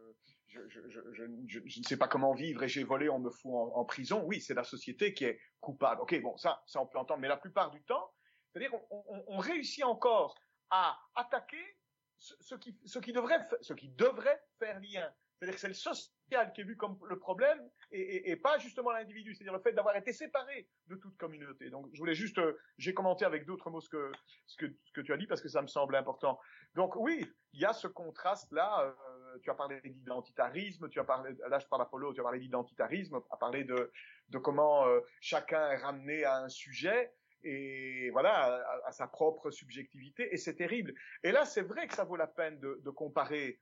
je, 0.48 0.80
je, 0.90 1.00
je, 1.14 1.24
ne 1.80 1.84
sais 1.84 1.98
pas 1.98 2.08
comment 2.08 2.34
vivre 2.34 2.64
et 2.64 2.68
j'ai 2.68 2.84
volé, 2.84 3.10
on 3.10 3.20
me 3.20 3.30
fout 3.30 3.52
en, 3.54 3.84
prison. 3.86 4.24
Oui, 4.26 4.40
c'est 4.40 4.54
la 4.54 4.64
société 4.64 5.14
qui 5.14 5.26
est 5.26 5.40
coupable. 5.60 6.02
Ok, 6.02 6.22
bon, 6.22 6.38
ça, 6.38 6.62
ça 6.66 6.82
on 6.82 6.86
peut 6.86 6.98
entendre, 6.98 7.20
mais 7.22 7.28
la 7.28 7.38
plupart 7.38 7.72
du 7.72 7.84
temps, 7.84 8.12
c'est-à-dire 8.52 8.72
on, 8.90 9.38
réussit 9.38 9.84
encore 9.84 10.36
à 10.70 10.98
attaquer 11.16 11.78
ce, 12.18 12.34
ce, 12.40 12.56
qui, 12.56 12.78
ce, 12.86 13.00
qui 13.00 13.12
devrait, 13.12 13.40
ce 13.62 13.74
qui 13.74 13.90
devrait 13.90 14.42
faire 14.60 14.80
lien. 14.80 15.12
C'est-à-dire 15.38 15.56
que 15.56 15.62
c'est 15.62 15.68
le 15.68 15.74
social 15.74 16.54
qui 16.54 16.62
est 16.62 16.64
vu 16.64 16.78
comme 16.78 16.98
le 17.10 17.20
problème 17.20 17.60
et, 17.92 18.36
pas 18.38 18.58
justement 18.58 18.92
l'individu. 18.92 19.34
C'est-à-dire 19.34 19.54
le 19.54 19.60
fait 19.60 19.74
d'avoir 19.74 19.96
été 19.96 20.14
séparé 20.14 20.68
de 20.88 20.96
toute 20.96 21.18
communauté. 21.18 21.70
Donc 21.70 21.88
je 21.94 22.00
voulais 22.00 22.16
juste, 22.16 22.38
euh, 22.38 22.58
j'ai 22.78 22.94
commenté 22.94 23.26
avec 23.26 23.46
d'autres 23.46 23.70
mots 23.70 23.82
ce 23.82 23.90
que, 23.90 24.12
ce, 24.46 24.56
que, 24.58 25.02
tu 25.02 25.14
as 25.14 25.18
dit 25.18 25.28
parce 25.28 25.42
que 25.42 25.50
ça 25.50 25.62
me 25.62 25.68
semble 25.68 25.96
important. 25.96 26.40
Donc 26.74 26.96
oui, 26.96 27.26
il 27.54 27.60
y 27.60 27.66
a 27.66 27.74
ce 27.74 27.88
contraste-là. 27.88 28.82
Euh, 28.82 29.40
tu 29.44 29.50
as 29.50 29.56
parlé 29.56 29.82
d'identitarisme, 29.84 30.88
tu 30.90 31.00
as 31.00 31.04
parlé, 31.04 31.36
là 31.50 31.60
je 31.60 31.68
parle 31.68 31.82
d'Apollo, 31.82 32.14
tu 32.14 32.22
as 32.22 32.24
parlé 32.24 32.40
d'identitarisme, 32.40 33.20
à 33.30 33.38
parler 33.38 33.66
de, 33.66 33.92
de 34.30 34.38
comment 34.38 34.88
euh, 34.88 35.02
chacun 35.20 35.72
est 35.72 35.78
ramené 35.78 36.24
à 36.24 36.38
un 36.38 36.50
sujet 36.50 37.14
et 37.44 38.10
voilà 38.12 38.34
à, 38.34 38.88
à, 38.88 38.92
sa 38.94 39.08
propre 39.08 39.52
subjectivité 39.52 40.34
et 40.34 40.38
c'est 40.38 40.56
terrible. 40.56 40.94
Et 41.24 41.34
là 41.34 41.44
c'est 41.44 41.62
vrai 41.62 41.88
que 41.88 41.94
ça 41.94 42.06
vaut 42.06 42.16
la 42.16 42.28
peine 42.28 42.60
de 42.60 42.90
comparer 42.90 43.60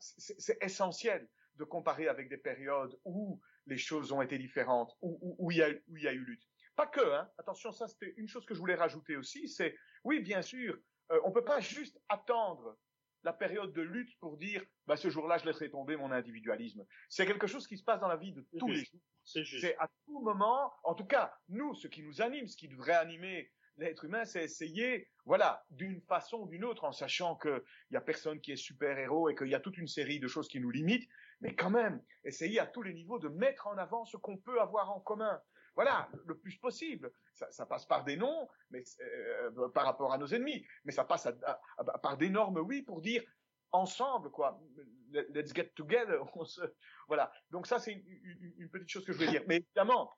c'est 0.00 0.62
essentiel 0.62 1.28
de 1.56 1.64
comparer 1.64 2.08
avec 2.08 2.28
des 2.28 2.36
périodes 2.36 2.98
où 3.04 3.40
les 3.66 3.78
choses 3.78 4.12
ont 4.12 4.22
été 4.22 4.38
différentes, 4.38 4.96
où, 5.02 5.18
où, 5.20 5.36
où, 5.38 5.50
il, 5.50 5.58
y 5.58 5.62
a, 5.62 5.68
où 5.88 5.96
il 5.96 6.02
y 6.04 6.08
a 6.08 6.12
eu 6.12 6.24
lutte. 6.24 6.46
Pas 6.76 6.86
que, 6.86 7.00
hein. 7.00 7.28
attention, 7.38 7.72
ça 7.72 7.88
c'était 7.88 8.14
une 8.16 8.28
chose 8.28 8.46
que 8.46 8.54
je 8.54 8.60
voulais 8.60 8.76
rajouter 8.76 9.16
aussi, 9.16 9.48
c'est, 9.48 9.76
oui, 10.04 10.20
bien 10.20 10.42
sûr, 10.42 10.78
euh, 11.10 11.20
on 11.24 11.32
peut 11.32 11.44
pas 11.44 11.60
juste 11.60 12.00
attendre 12.08 12.78
la 13.24 13.32
période 13.32 13.72
de 13.72 13.82
lutte 13.82 14.16
pour 14.20 14.36
dire, 14.36 14.64
bah, 14.86 14.96
ce 14.96 15.10
jour-là, 15.10 15.38
je 15.38 15.44
laisserai 15.44 15.70
tomber 15.70 15.96
mon 15.96 16.12
individualisme. 16.12 16.86
C'est 17.08 17.26
quelque 17.26 17.46
chose 17.46 17.66
qui 17.66 17.76
se 17.76 17.82
passe 17.82 18.00
dans 18.00 18.08
la 18.08 18.16
vie 18.16 18.32
de 18.32 18.46
tous 18.58 18.68
les 18.68 18.84
jours. 18.84 19.00
C'est 19.24 19.76
à 19.78 19.88
tout 20.06 20.20
moment, 20.20 20.72
en 20.84 20.94
tout 20.94 21.04
cas, 21.04 21.36
nous, 21.48 21.74
ce 21.74 21.88
qui 21.88 22.02
nous 22.02 22.22
anime, 22.22 22.46
ce 22.46 22.56
qui 22.56 22.68
devrait 22.68 22.94
animer 22.94 23.50
l'être 23.78 24.04
humain, 24.04 24.24
c'est 24.24 24.44
essayer, 24.44 25.08
voilà, 25.24 25.64
d'une 25.70 26.00
façon 26.02 26.38
ou 26.38 26.48
d'une 26.48 26.64
autre, 26.64 26.84
en 26.84 26.92
sachant 26.92 27.36
qu'il 27.36 27.62
n'y 27.90 27.96
a 27.96 28.00
personne 28.00 28.40
qui 28.40 28.52
est 28.52 28.56
super-héros 28.56 29.28
et 29.28 29.34
qu'il 29.34 29.48
y 29.48 29.54
a 29.54 29.60
toute 29.60 29.78
une 29.78 29.88
série 29.88 30.20
de 30.20 30.28
choses 30.28 30.48
qui 30.48 30.60
nous 30.60 30.70
limitent, 30.70 31.08
mais 31.40 31.54
quand 31.54 31.70
même, 31.70 32.02
essayer 32.24 32.58
à 32.58 32.66
tous 32.66 32.82
les 32.82 32.92
niveaux 32.92 33.18
de 33.18 33.28
mettre 33.28 33.66
en 33.68 33.78
avant 33.78 34.04
ce 34.04 34.16
qu'on 34.16 34.36
peut 34.36 34.60
avoir 34.60 34.90
en 34.90 35.00
commun. 35.00 35.40
Voilà, 35.74 36.08
le 36.26 36.36
plus 36.36 36.56
possible. 36.56 37.12
Ça, 37.32 37.64
passe 37.64 37.86
par 37.86 38.02
des 38.02 38.16
noms, 38.16 38.48
mais 38.70 38.82
euh, 39.00 39.68
par 39.68 39.84
rapport 39.84 40.12
à 40.12 40.18
nos 40.18 40.26
ennemis, 40.26 40.66
mais 40.84 40.90
ça 40.90 41.04
passe 41.04 41.28
par 42.02 42.16
des 42.16 42.30
normes, 42.30 42.58
oui, 42.58 42.82
pour 42.82 43.00
dire 43.00 43.22
ensemble, 43.70 44.30
quoi. 44.30 44.60
Let's 45.12 45.54
get 45.54 45.72
together. 45.76 46.24
Voilà. 47.06 47.32
Donc 47.50 47.66
ça, 47.66 47.78
c'est 47.78 47.92
une, 47.92 48.04
une, 48.06 48.54
une, 48.58 48.68
petite 48.68 48.90
chose 48.90 49.06
que 49.06 49.12
je 49.12 49.18
voulais 49.18 49.30
dire. 49.30 49.42
Mais 49.46 49.56
évidemment, 49.56 50.12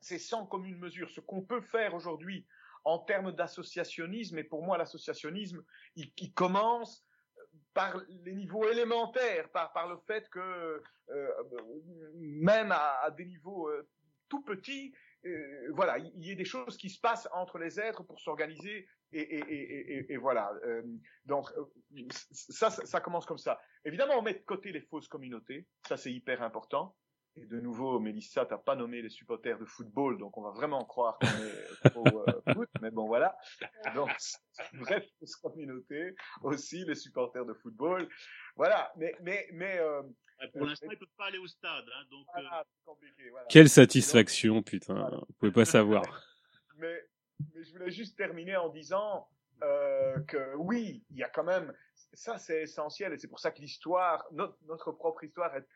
c'est 0.00 0.18
sans 0.18 0.46
commune 0.46 0.78
mesure. 0.78 1.08
Ce 1.10 1.20
qu'on 1.20 1.42
peut 1.42 1.62
faire 1.62 1.94
aujourd'hui 1.94 2.46
en 2.88 2.98
termes 3.00 3.32
d'associationnisme, 3.32 4.38
et 4.38 4.44
pour 4.44 4.62
moi 4.64 4.78
l'associationnisme, 4.78 5.62
il, 5.94 6.32
commence 6.32 7.06
par 7.74 8.00
les 8.24 8.32
niveaux 8.32 8.66
élémentaires, 8.66 9.50
par, 9.50 9.88
le 9.88 9.98
fait 10.06 10.26
que 10.30 10.82
euh, 11.10 11.30
même 12.14 12.72
à, 12.72 13.10
des 13.10 13.26
niveaux 13.26 13.68
euh, 13.68 13.86
tout 14.30 14.42
petits, 14.42 14.94
euh, 15.26 15.70
voilà, 15.74 15.98
il 15.98 16.24
y 16.24 16.30
ait 16.30 16.34
des 16.34 16.46
choses 16.46 16.78
qui 16.78 16.88
se 16.88 16.98
passent 16.98 17.28
entre 17.32 17.58
les 17.58 17.78
êtres 17.78 18.04
pour 18.04 18.20
s'organiser 18.20 18.88
et, 19.12 20.16
voilà. 20.16 20.50
Donc 21.26 21.46
ça, 22.30 22.70
ça, 22.70 23.00
commence 23.00 23.26
comme 23.26 23.38
ça. 23.38 23.60
Évidemment, 23.84 24.14
on 24.18 24.22
met 24.22 24.34
de 24.34 24.44
côté 24.44 24.72
les 24.72 24.82
fausses 24.82 25.08
communautés, 25.08 25.66
ça 25.86 25.98
c'est 25.98 26.12
hyper 26.12 26.42
important. 26.42 26.96
Et 27.40 27.46
de 27.46 27.60
nouveau, 27.60 27.98
Mélissa, 28.00 28.46
t'as 28.46 28.58
pas 28.58 28.74
nommé 28.74 29.02
les 29.02 29.10
supporters 29.10 29.58
de 29.58 29.64
football, 29.64 30.18
donc 30.18 30.36
on 30.36 30.42
va 30.42 30.50
vraiment 30.50 30.84
croire 30.84 31.18
qu'on 31.18 31.26
est 31.26 31.96
au 31.96 32.06
euh, 32.06 32.40
foot, 32.54 32.68
mais 32.80 32.90
bon 32.90 33.06
voilà. 33.06 33.36
Donc, 33.94 34.10
bref, 34.74 35.04
communauté, 35.42 36.14
aussi 36.42 36.84
les 36.84 36.94
supporters 36.94 37.44
de 37.44 37.54
football. 37.54 38.08
Voilà, 38.56 38.92
mais, 38.96 39.14
mais, 39.22 39.48
mais, 39.52 39.78
euh, 39.78 40.02
pour 40.52 40.66
l'instant, 40.66 40.88
ils 40.90 40.98
peuvent 40.98 41.08
pas 41.16 41.26
aller 41.26 41.38
au 41.38 41.46
stade, 41.46 41.84
hein, 41.94 42.04
donc. 42.10 42.26
Voilà, 42.32 42.64
compliqué, 42.84 43.30
voilà. 43.30 43.46
Quelle 43.48 43.68
satisfaction, 43.68 44.62
putain. 44.62 45.08
Vous 45.10 45.34
pouvez 45.38 45.52
pas 45.52 45.64
savoir. 45.64 46.02
mais, 46.76 47.02
mais 47.54 47.62
je 47.62 47.72
voulais 47.72 47.90
juste 47.90 48.16
terminer 48.16 48.56
en 48.56 48.68
disant, 48.68 49.28
euh, 49.62 50.20
que 50.20 50.54
oui, 50.56 51.04
il 51.10 51.16
y 51.16 51.24
a 51.24 51.28
quand 51.28 51.42
même, 51.42 51.74
ça 52.12 52.38
c'est 52.38 52.62
essentiel 52.62 53.12
et 53.12 53.18
c'est 53.18 53.26
pour 53.26 53.40
ça 53.40 53.50
que 53.50 53.60
l'histoire, 53.60 54.24
notre, 54.30 54.56
notre, 54.66 54.92
propre 54.92 55.24
histoire 55.24 55.54
est... 55.56 55.66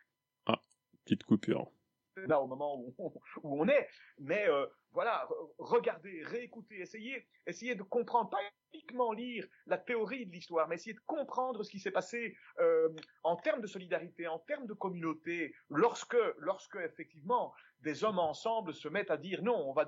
Petite 1.04 1.24
coupure. 1.24 1.70
Là 2.16 2.40
au 2.40 2.46
moment 2.46 2.78
où 2.78 2.94
on, 3.42 3.66
est, 3.68 3.88
mais 4.18 4.46
euh, 4.46 4.66
voilà, 4.92 5.26
regardez, 5.58 6.22
réécoutez, 6.24 6.80
essayez, 6.80 7.26
essayez 7.46 7.74
de 7.74 7.82
comprendre, 7.82 8.28
pas 8.28 8.38
uniquement 8.74 9.12
lire 9.12 9.46
la 9.66 9.78
théorie 9.78 10.26
de 10.26 10.32
l'histoire, 10.32 10.68
mais 10.68 10.74
essayez 10.74 10.92
de 10.92 11.00
comprendre 11.06 11.62
ce 11.62 11.70
qui 11.70 11.78
s'est 11.78 11.90
passé 11.90 12.36
euh, 12.60 12.90
en 13.22 13.36
termes 13.36 13.62
de 13.62 13.66
solidarité, 13.66 14.26
en 14.26 14.38
termes 14.40 14.66
de 14.66 14.74
communauté, 14.74 15.54
lorsque, 15.70 16.16
lorsque 16.36 16.76
effectivement 16.76 17.54
des 17.80 18.04
hommes 18.04 18.18
ensemble 18.18 18.74
se 18.74 18.88
mettent 18.88 19.10
à 19.10 19.16
dire 19.16 19.42
non, 19.42 19.70
on 19.70 19.72
va, 19.72 19.86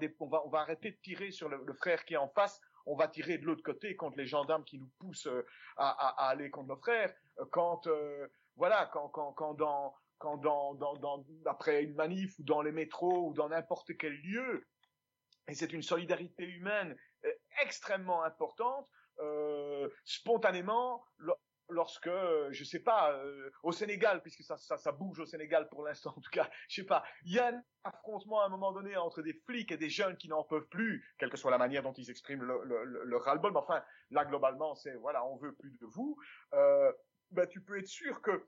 arrêter 0.60 0.92
de 0.92 0.96
tirer 1.02 1.30
sur 1.30 1.50
le, 1.50 1.74
frère 1.74 2.06
qui 2.06 2.14
est 2.14 2.18
en 2.18 2.28
face, 2.28 2.58
on 2.86 2.96
va 2.96 3.06
tirer 3.06 3.36
de 3.36 3.44
l'autre 3.44 3.62
côté 3.62 3.96
contre 3.96 4.16
les 4.16 4.26
gendarmes 4.26 4.64
qui 4.64 4.78
nous 4.78 4.90
poussent 4.98 5.26
euh, 5.26 5.44
à, 5.76 6.28
aller 6.28 6.48
contre 6.50 6.68
nos 6.68 6.76
frères. 6.76 7.12
Quand 7.50 7.86
voilà, 8.56 8.88
quand 8.92 9.54
dans 9.54 9.94
quand 10.24 10.38
dans, 10.38 11.24
après 11.44 11.82
une 11.82 11.94
manif 11.94 12.38
ou 12.38 12.44
dans 12.44 12.62
les 12.62 12.72
métros 12.72 13.28
ou 13.28 13.34
dans 13.34 13.50
n'importe 13.50 13.94
quel 13.98 14.14
lieu, 14.22 14.66
et 15.48 15.54
c'est 15.54 15.72
une 15.74 15.82
solidarité 15.82 16.44
humaine 16.44 16.96
extrêmement 17.62 18.22
importante, 18.24 18.88
euh, 19.20 19.88
spontanément, 20.04 21.04
lorsque, 21.68 22.06
euh, 22.06 22.48
je 22.52 22.64
sais 22.64 22.80
pas, 22.80 23.12
euh, 23.12 23.50
au 23.62 23.72
Sénégal, 23.72 24.22
puisque 24.22 24.42
ça, 24.42 24.56
ça, 24.56 24.92
bouge 24.92 25.20
au 25.20 25.26
Sénégal 25.26 25.68
pour 25.68 25.84
l'instant, 25.84 26.14
en 26.16 26.20
tout 26.20 26.30
cas, 26.30 26.48
je 26.68 26.80
sais 26.80 26.86
pas, 26.86 27.04
il 27.24 27.34
y 27.34 27.38
a 27.38 27.48
un 27.48 27.62
affrontement 27.84 28.40
à 28.40 28.46
un 28.46 28.48
moment 28.48 28.72
donné 28.72 28.96
entre 28.96 29.20
des 29.20 29.34
flics 29.46 29.72
et 29.72 29.76
des 29.76 29.90
jeunes 29.90 30.16
qui 30.16 30.28
n'en 30.28 30.44
peuvent 30.44 30.68
plus, 30.68 31.06
quelle 31.18 31.30
que 31.30 31.36
soit 31.36 31.50
la 31.50 31.58
manière 31.58 31.82
dont 31.82 31.92
ils 31.92 32.10
expriment 32.10 32.42
le, 32.42 32.64
le, 32.64 33.04
le, 33.04 33.16
ras-le-bol, 33.18 33.52
mais 33.52 33.58
enfin, 33.58 33.82
là, 34.10 34.24
globalement, 34.24 34.74
c'est, 34.74 34.94
voilà, 34.94 35.24
on 35.26 35.36
veut 35.36 35.54
plus 35.54 35.76
de 35.78 35.86
vous, 35.86 36.16
euh, 36.54 36.90
ben, 37.30 37.46
tu 37.46 37.60
peux 37.60 37.78
être 37.78 37.88
sûr 37.88 38.20
que, 38.22 38.46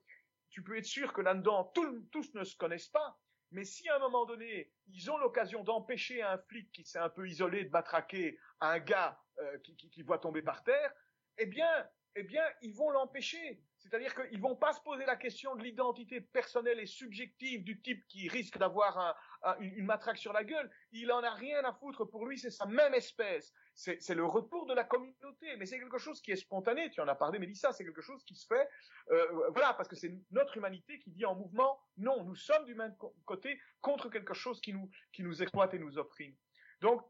tu 0.56 0.62
peux 0.62 0.78
être 0.78 0.86
sûr 0.86 1.12
que 1.12 1.20
là-dedans, 1.20 1.70
tous 1.74 2.32
ne 2.32 2.42
se 2.42 2.56
connaissent 2.56 2.88
pas, 2.88 3.20
mais 3.50 3.66
si 3.66 3.86
à 3.90 3.96
un 3.96 3.98
moment 3.98 4.24
donné, 4.24 4.72
ils 4.88 5.10
ont 5.10 5.18
l'occasion 5.18 5.62
d'empêcher 5.62 6.22
un 6.22 6.38
flic 6.38 6.72
qui 6.72 6.82
s'est 6.82 6.98
un 6.98 7.10
peu 7.10 7.28
isolé 7.28 7.64
de 7.64 7.68
matraquer 7.68 8.38
un 8.60 8.78
gars 8.78 9.20
euh, 9.38 9.58
qui, 9.58 10.00
voit 10.00 10.18
tomber 10.18 10.40
par 10.40 10.64
terre, 10.64 10.94
eh 11.36 11.44
bien, 11.44 11.68
eh 12.14 12.22
bien, 12.22 12.42
ils 12.62 12.74
vont 12.74 12.88
l'empêcher. 12.88 13.60
C'est-à-dire 13.76 14.14
qu'ils 14.14 14.40
vont 14.40 14.56
pas 14.56 14.72
se 14.72 14.80
poser 14.80 15.04
la 15.04 15.16
question 15.16 15.54
de 15.56 15.62
l'identité 15.62 16.22
personnelle 16.22 16.80
et 16.80 16.86
subjective 16.86 17.62
du 17.62 17.82
type 17.82 18.08
qui 18.08 18.26
risque 18.26 18.56
d'avoir 18.56 18.98
un, 18.98 19.14
un, 19.42 19.58
une 19.60 19.84
matraque 19.84 20.16
sur 20.16 20.32
la 20.32 20.42
gueule. 20.42 20.70
Il 20.90 21.12
en 21.12 21.22
a 21.22 21.34
rien 21.34 21.62
à 21.66 21.74
foutre. 21.74 22.06
Pour 22.06 22.24
lui, 22.24 22.38
c'est 22.38 22.50
sa 22.50 22.64
même 22.64 22.94
espèce. 22.94 23.52
C'est 23.76 24.14
le 24.14 24.24
retour 24.24 24.64
de 24.66 24.72
la 24.72 24.84
communauté. 24.84 25.56
Mais 25.58 25.66
c'est 25.66 25.78
quelque 25.78 25.98
chose 25.98 26.20
qui 26.22 26.32
est 26.32 26.36
spontané. 26.36 26.90
Tu 26.90 27.00
en 27.00 27.08
as 27.08 27.14
parlé, 27.14 27.38
Mélissa. 27.38 27.72
C'est 27.72 27.84
quelque 27.84 28.00
chose 28.00 28.24
qui 28.24 28.34
se 28.34 28.46
fait. 28.46 28.68
Euh, 29.10 29.50
voilà, 29.50 29.74
parce 29.74 29.86
que 29.88 29.96
c'est 29.96 30.18
notre 30.30 30.56
humanité 30.56 30.98
qui 30.98 31.10
dit 31.10 31.26
en 31.26 31.34
mouvement, 31.34 31.78
non, 31.98 32.24
nous 32.24 32.34
sommes 32.34 32.64
du 32.64 32.74
même 32.74 32.96
côté 33.26 33.60
contre 33.82 34.08
quelque 34.08 34.32
chose 34.32 34.60
qui 34.62 34.72
nous, 34.72 35.42
exploite 35.42 35.74
et 35.74 35.78
nous 35.78 35.98
opprime. 35.98 36.34
Donc, 36.80 37.02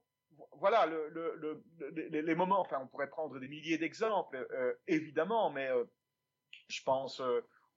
voilà 0.58 0.86
le, 0.86 1.08
le, 1.08 1.36
le, 1.36 2.20
les 2.20 2.34
moments. 2.34 2.60
Enfin, 2.60 2.80
on 2.82 2.88
pourrait 2.88 3.08
prendre 3.08 3.38
des 3.38 3.48
milliers 3.48 3.78
d'exemples, 3.78 4.46
euh, 4.50 4.74
évidemment, 4.88 5.50
mais 5.50 5.68
euh, 5.68 5.84
je 6.68 6.82
pense, 6.82 7.22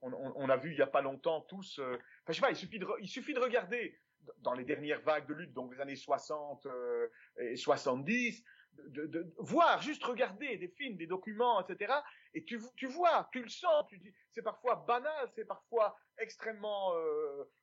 on, 0.02 0.48
a 0.48 0.56
vu 0.56 0.72
il 0.72 0.78
y 0.78 0.82
a 0.82 0.88
pas 0.88 1.00
longtemps 1.00 1.42
tous. 1.42 1.78
Enfin, 1.78 1.98
je 2.28 2.32
sais 2.32 2.40
pas, 2.40 2.50
il 2.50 2.56
suffit 2.56 2.80
de, 2.80 2.86
il 3.00 3.08
suffit 3.08 3.34
de 3.34 3.40
regarder 3.40 3.98
dans 4.38 4.54
les 4.54 4.64
dernières 4.64 5.00
vagues 5.02 5.26
de 5.26 5.34
lutte, 5.34 5.52
donc 5.52 5.74
les 5.74 5.80
années 5.80 5.96
60 5.96 6.66
euh, 6.66 7.08
et 7.38 7.56
70, 7.56 8.42
de, 8.88 9.06
de, 9.06 9.34
voir, 9.38 9.80
juste 9.82 10.04
regarder 10.04 10.56
des 10.56 10.68
films, 10.68 10.96
des 10.96 11.06
documents, 11.06 11.66
etc. 11.66 11.92
Et 12.34 12.44
tu, 12.44 12.60
tu 12.76 12.86
vois, 12.86 13.28
tu 13.32 13.42
le 13.42 13.48
sens, 13.48 13.84
tu 13.88 13.98
dis, 13.98 14.12
c'est 14.30 14.42
parfois 14.42 14.76
banal, 14.86 15.28
c'est 15.34 15.44
parfois 15.44 15.96
extrêmement 16.18 16.94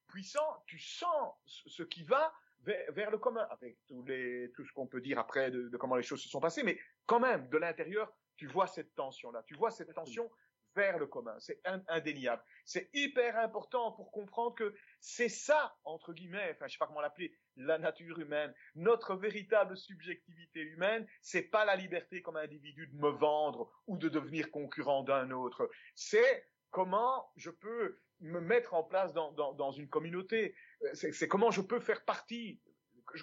puissant. 0.07 0.63
Tu 0.65 0.79
sens 0.79 1.35
ce 1.45 1.83
qui 1.83 2.03
va, 2.03 2.33
vers, 2.63 2.91
vers, 2.91 3.11
le 3.11 3.17
commun, 3.17 3.47
avec 3.49 3.77
tous 3.87 4.03
les, 4.03 4.51
tout 4.55 4.65
ce 4.65 4.71
qu'on 4.73 4.87
peut 4.87 5.01
dire 5.01 5.19
après 5.19 5.51
de, 5.51 5.69
de, 5.69 5.77
comment 5.77 5.95
les 5.95 6.03
choses 6.03 6.21
se 6.21 6.29
sont 6.29 6.39
passées, 6.39 6.63
mais 6.63 6.79
quand 7.05 7.19
même, 7.19 7.47
de 7.49 7.57
l'intérieur, 7.57 8.11
tu 8.35 8.47
vois 8.47 8.67
cette 8.67 8.93
tension-là, 8.95 9.43
tu 9.43 9.55
vois 9.55 9.71
cette 9.71 9.93
tension 9.93 10.29
vers 10.75 10.99
le 10.99 11.07
commun, 11.07 11.35
c'est 11.39 11.59
indéniable. 11.87 12.43
C'est 12.63 12.89
hyper 12.93 13.37
important 13.39 13.93
pour 13.93 14.11
comprendre 14.11 14.53
que 14.55 14.75
c'est 14.99 15.29
ça, 15.29 15.75
entre 15.83 16.13
guillemets, 16.13 16.51
enfin 16.51 16.67
je 16.67 16.73
sais 16.73 16.77
pas 16.77 16.85
comment 16.85 17.01
l'appeler, 17.01 17.35
la 17.57 17.77
nature 17.77 18.19
humaine, 18.19 18.53
notre 18.75 19.15
véritable 19.15 19.77
subjectivité 19.77 20.61
humaine, 20.61 21.07
c'est 21.21 21.43
pas 21.43 21.65
la 21.65 21.75
liberté 21.75 22.21
comme 22.21 22.37
individu 22.37 22.87
de 22.87 22.95
me 22.95 23.09
vendre 23.09 23.71
ou 23.87 23.97
de 23.97 24.09
devenir 24.09 24.51
concurrent 24.51 25.03
d'un 25.03 25.31
autre, 25.31 25.69
c'est 25.95 26.47
comment 26.71 27.31
je 27.35 27.49
peux 27.49 27.99
me 28.19 28.39
mettre 28.39 28.73
en 28.73 28.83
place 28.83 29.13
dans, 29.13 29.31
dans, 29.31 29.71
une 29.71 29.87
communauté. 29.87 30.55
Euh, 30.83 30.93
c'est 30.93 31.27
comment 31.27 31.51
je 31.51 31.61
peux 31.61 31.79
faire 31.79 32.03
partie, 32.05 32.59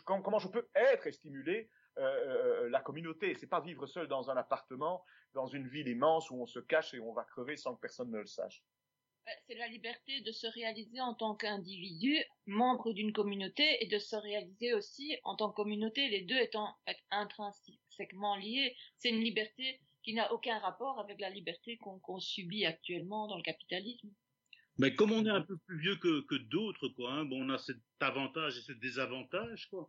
comment 0.05 0.39
je 0.39 0.49
peux 0.49 0.69
être 0.75 1.11
stimulé 1.11 1.71
euh, 1.99 2.03
euh, 2.03 2.71
la 2.71 2.81
communauté. 2.81 3.35
C'est 3.35 3.47
pas 3.47 3.61
vivre 3.61 3.87
seul 3.87 4.09
dans 4.09 4.31
un 4.31 4.37
appartement, 4.37 5.05
dans 5.33 5.47
une 5.47 5.69
ville 5.69 5.89
immense 5.89 6.31
où 6.31 6.41
on 6.41 6.47
se 6.47 6.61
cache 6.61 6.95
et 6.95 7.01
on 7.01 7.13
va 7.13 7.25
crever 7.25 7.57
sans 7.57 7.75
que 7.75 7.81
personne 7.81 8.11
ne 8.11 8.19
le 8.19 8.27
sache. 8.27 8.65
C'est 9.47 9.55
la 9.55 9.69
liberté 9.69 10.21
de 10.21 10.33
se 10.33 10.47
réaliser 10.47 11.01
en 11.01 11.15
tant 11.15 11.35
qu'individu, 11.35 12.17
membre 12.47 12.93
d'une 12.93 13.13
communauté, 13.13 13.83
et 13.83 13.87
de 13.87 13.99
se 13.99 14.17
réaliser 14.17 14.75
aussi 14.75 15.17
en 15.25 15.35
tant 15.37 15.51
que 15.51 15.57
communauté, 15.57 16.09
les 16.09 16.23
deux 16.23 16.39
étant 16.39 16.75
intrinsèquement 17.11 18.37
liés. 18.37 18.77
C'est 18.99 19.09
une 19.11 19.23
liberté 19.23 19.81
qui 20.03 20.13
n'a 20.13 20.33
aucun 20.33 20.59
rapport 20.59 21.01
avec 21.01 21.21
la 21.21 21.31
liberté 21.31 21.79
qu'on 21.79 21.99
qu 21.99 22.21
subit 22.21 22.67
actuellement 22.67 23.27
dans 23.27 23.37
le 23.37 23.43
capitalisme. 23.43 24.11
Mais 24.77 24.95
comme 24.95 25.13
on 25.13 25.25
est 25.25 25.31
un 25.31 25.41
peu 25.41 25.57
plus 25.67 25.79
vieux 25.79 25.97
que, 25.97 26.21
que 26.23 26.35
d'autres, 26.35 26.89
quoi, 26.89 27.13
hein, 27.13 27.25
bon, 27.25 27.47
on 27.47 27.49
a 27.49 27.59
cet 27.59 27.79
avantage 28.01 28.59
et 28.59 28.63
ce 28.63 28.73
désavantage, 28.73 29.69
quoi. 29.71 29.89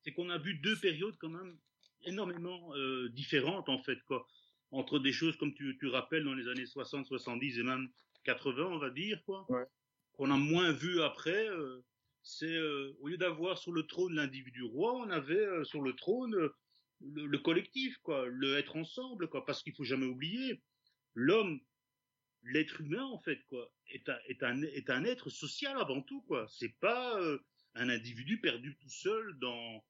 C'est 0.00 0.12
qu'on 0.12 0.30
a 0.30 0.38
vu 0.38 0.54
deux 0.58 0.76
périodes 0.80 1.16
quand 1.18 1.28
même 1.28 1.58
énormément 2.04 2.74
euh, 2.74 3.08
différentes, 3.10 3.68
en 3.68 3.78
fait, 3.82 4.02
quoi. 4.04 4.26
Entre 4.70 4.98
des 4.98 5.12
choses, 5.12 5.36
comme 5.36 5.54
tu, 5.54 5.76
tu 5.78 5.86
rappelles, 5.88 6.24
dans 6.24 6.34
les 6.34 6.48
années 6.48 6.66
60, 6.66 7.06
70 7.06 7.58
et 7.58 7.62
même 7.62 7.90
80, 8.24 8.64
on 8.64 8.78
va 8.78 8.90
dire, 8.90 9.22
quoi. 9.24 9.46
Ouais. 9.48 9.64
Qu'on 10.12 10.30
a 10.30 10.36
moins 10.36 10.72
vu 10.72 11.02
après, 11.02 11.48
euh, 11.48 11.84
c'est, 12.22 12.54
euh, 12.54 12.96
au 13.00 13.08
lieu 13.08 13.16
d'avoir 13.16 13.58
sur 13.58 13.72
le 13.72 13.84
trône 13.84 14.14
l'individu 14.14 14.62
roi, 14.62 14.94
on 14.94 15.10
avait 15.10 15.34
euh, 15.34 15.64
sur 15.64 15.82
le 15.82 15.94
trône 15.94 16.34
le, 16.34 16.54
le, 17.00 17.38
collectif, 17.38 17.96
quoi, 17.98 18.26
le 18.26 18.58
être 18.58 18.76
ensemble, 18.76 19.28
quoi, 19.28 19.44
parce 19.44 19.62
qu'il 19.62 19.74
faut 19.74 19.84
jamais 19.84 20.06
oublier, 20.06 20.62
l'homme 21.14 21.60
l'être 22.44 22.80
humain 22.80 23.04
en 23.04 23.20
fait 23.20 23.40
quoi 23.46 23.72
est 23.86 24.08
un, 24.08 24.18
est 24.26 24.42
un 24.42 24.62
est 24.62 24.90
un 24.90 25.04
être 25.04 25.30
social 25.30 25.76
avant 25.78 26.02
tout 26.02 26.22
quoi 26.22 26.44
c'est 26.48 26.76
pas 26.80 27.16
un 27.76 27.88
individu 27.88 28.40
perdu 28.40 28.76
tout 28.80 28.90
seul 28.90 29.38
dans 29.38 29.84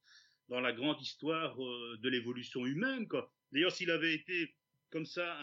dans 0.49 0.61
la 0.61 0.75
grande 0.75 1.01
histoire 1.01 1.57
de 1.57 2.09
l'évolution 2.11 2.67
humaine 2.67 3.09
quoi 3.09 3.33
d'ailleurs 3.53 3.73
s'il 3.73 3.91
avait 3.91 4.13
été 4.13 4.55
comme 4.93 5.07
ça 5.07 5.39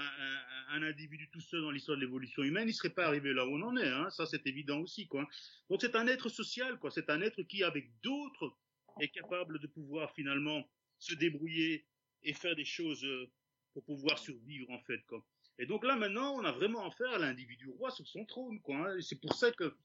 un, 0.70 0.84
individu 0.84 1.30
tout 1.32 1.42
seul 1.42 1.62
dans 1.62 1.72
l'histoire 1.72 1.98
de 1.98 2.02
l'évolution 2.02 2.44
humaine 2.44 2.70
il 2.70 2.74
serait 2.74 2.92
pas 2.92 3.08
arrivé 3.08 3.34
là 3.34 3.46
où 3.46 3.56
on 3.56 3.62
en 3.64 3.76
est 3.76 3.90
hein 3.90 4.10
ça 4.12 4.26
c'est 4.26 4.46
évident 4.48 4.80
aussi 4.80 5.08
quoi 5.08 5.28
donc 5.70 5.82
c'est 5.82 5.96
un 5.96 6.08
être 6.08 6.30
social 6.30 6.80
quoi 6.80 6.92
c'est 6.92 7.10
un 7.10 7.22
être 7.22 7.42
qui 7.44 7.64
avec 7.64 7.90
d'autres 8.02 8.56
est 9.02 9.10
capable 9.10 9.60
de 9.60 9.68
pouvoir 9.68 10.14
finalement 10.14 10.70
se 11.00 11.16
débrouiller 11.16 11.86
et 12.24 12.34
faire 12.34 12.56
des 12.56 12.66
choses 12.66 13.04
euh, 13.04 13.30
pour 13.74 13.84
pouvoir 13.84 14.20
survivre 14.20 14.70
en 14.70 14.80
fait 14.82 15.04
quoi 15.08 15.26
et 15.62 15.66
donc 15.66 15.84
là, 15.84 15.98
maintenant, 15.98 16.36
on 16.36 16.46
a 16.46 16.54
vraiment 16.54 16.88
affaire 16.88 17.10
à 17.10 17.20
l'individu 17.20 17.68
roi 17.68 17.92
sur 17.92 18.08
son 18.08 18.26
trône, 18.26 18.62
quoi. 18.62 18.78
Hein. 18.78 19.02
C'est 19.02 19.20
pour 19.20 19.34
ça 19.34 19.52
que 19.52 19.76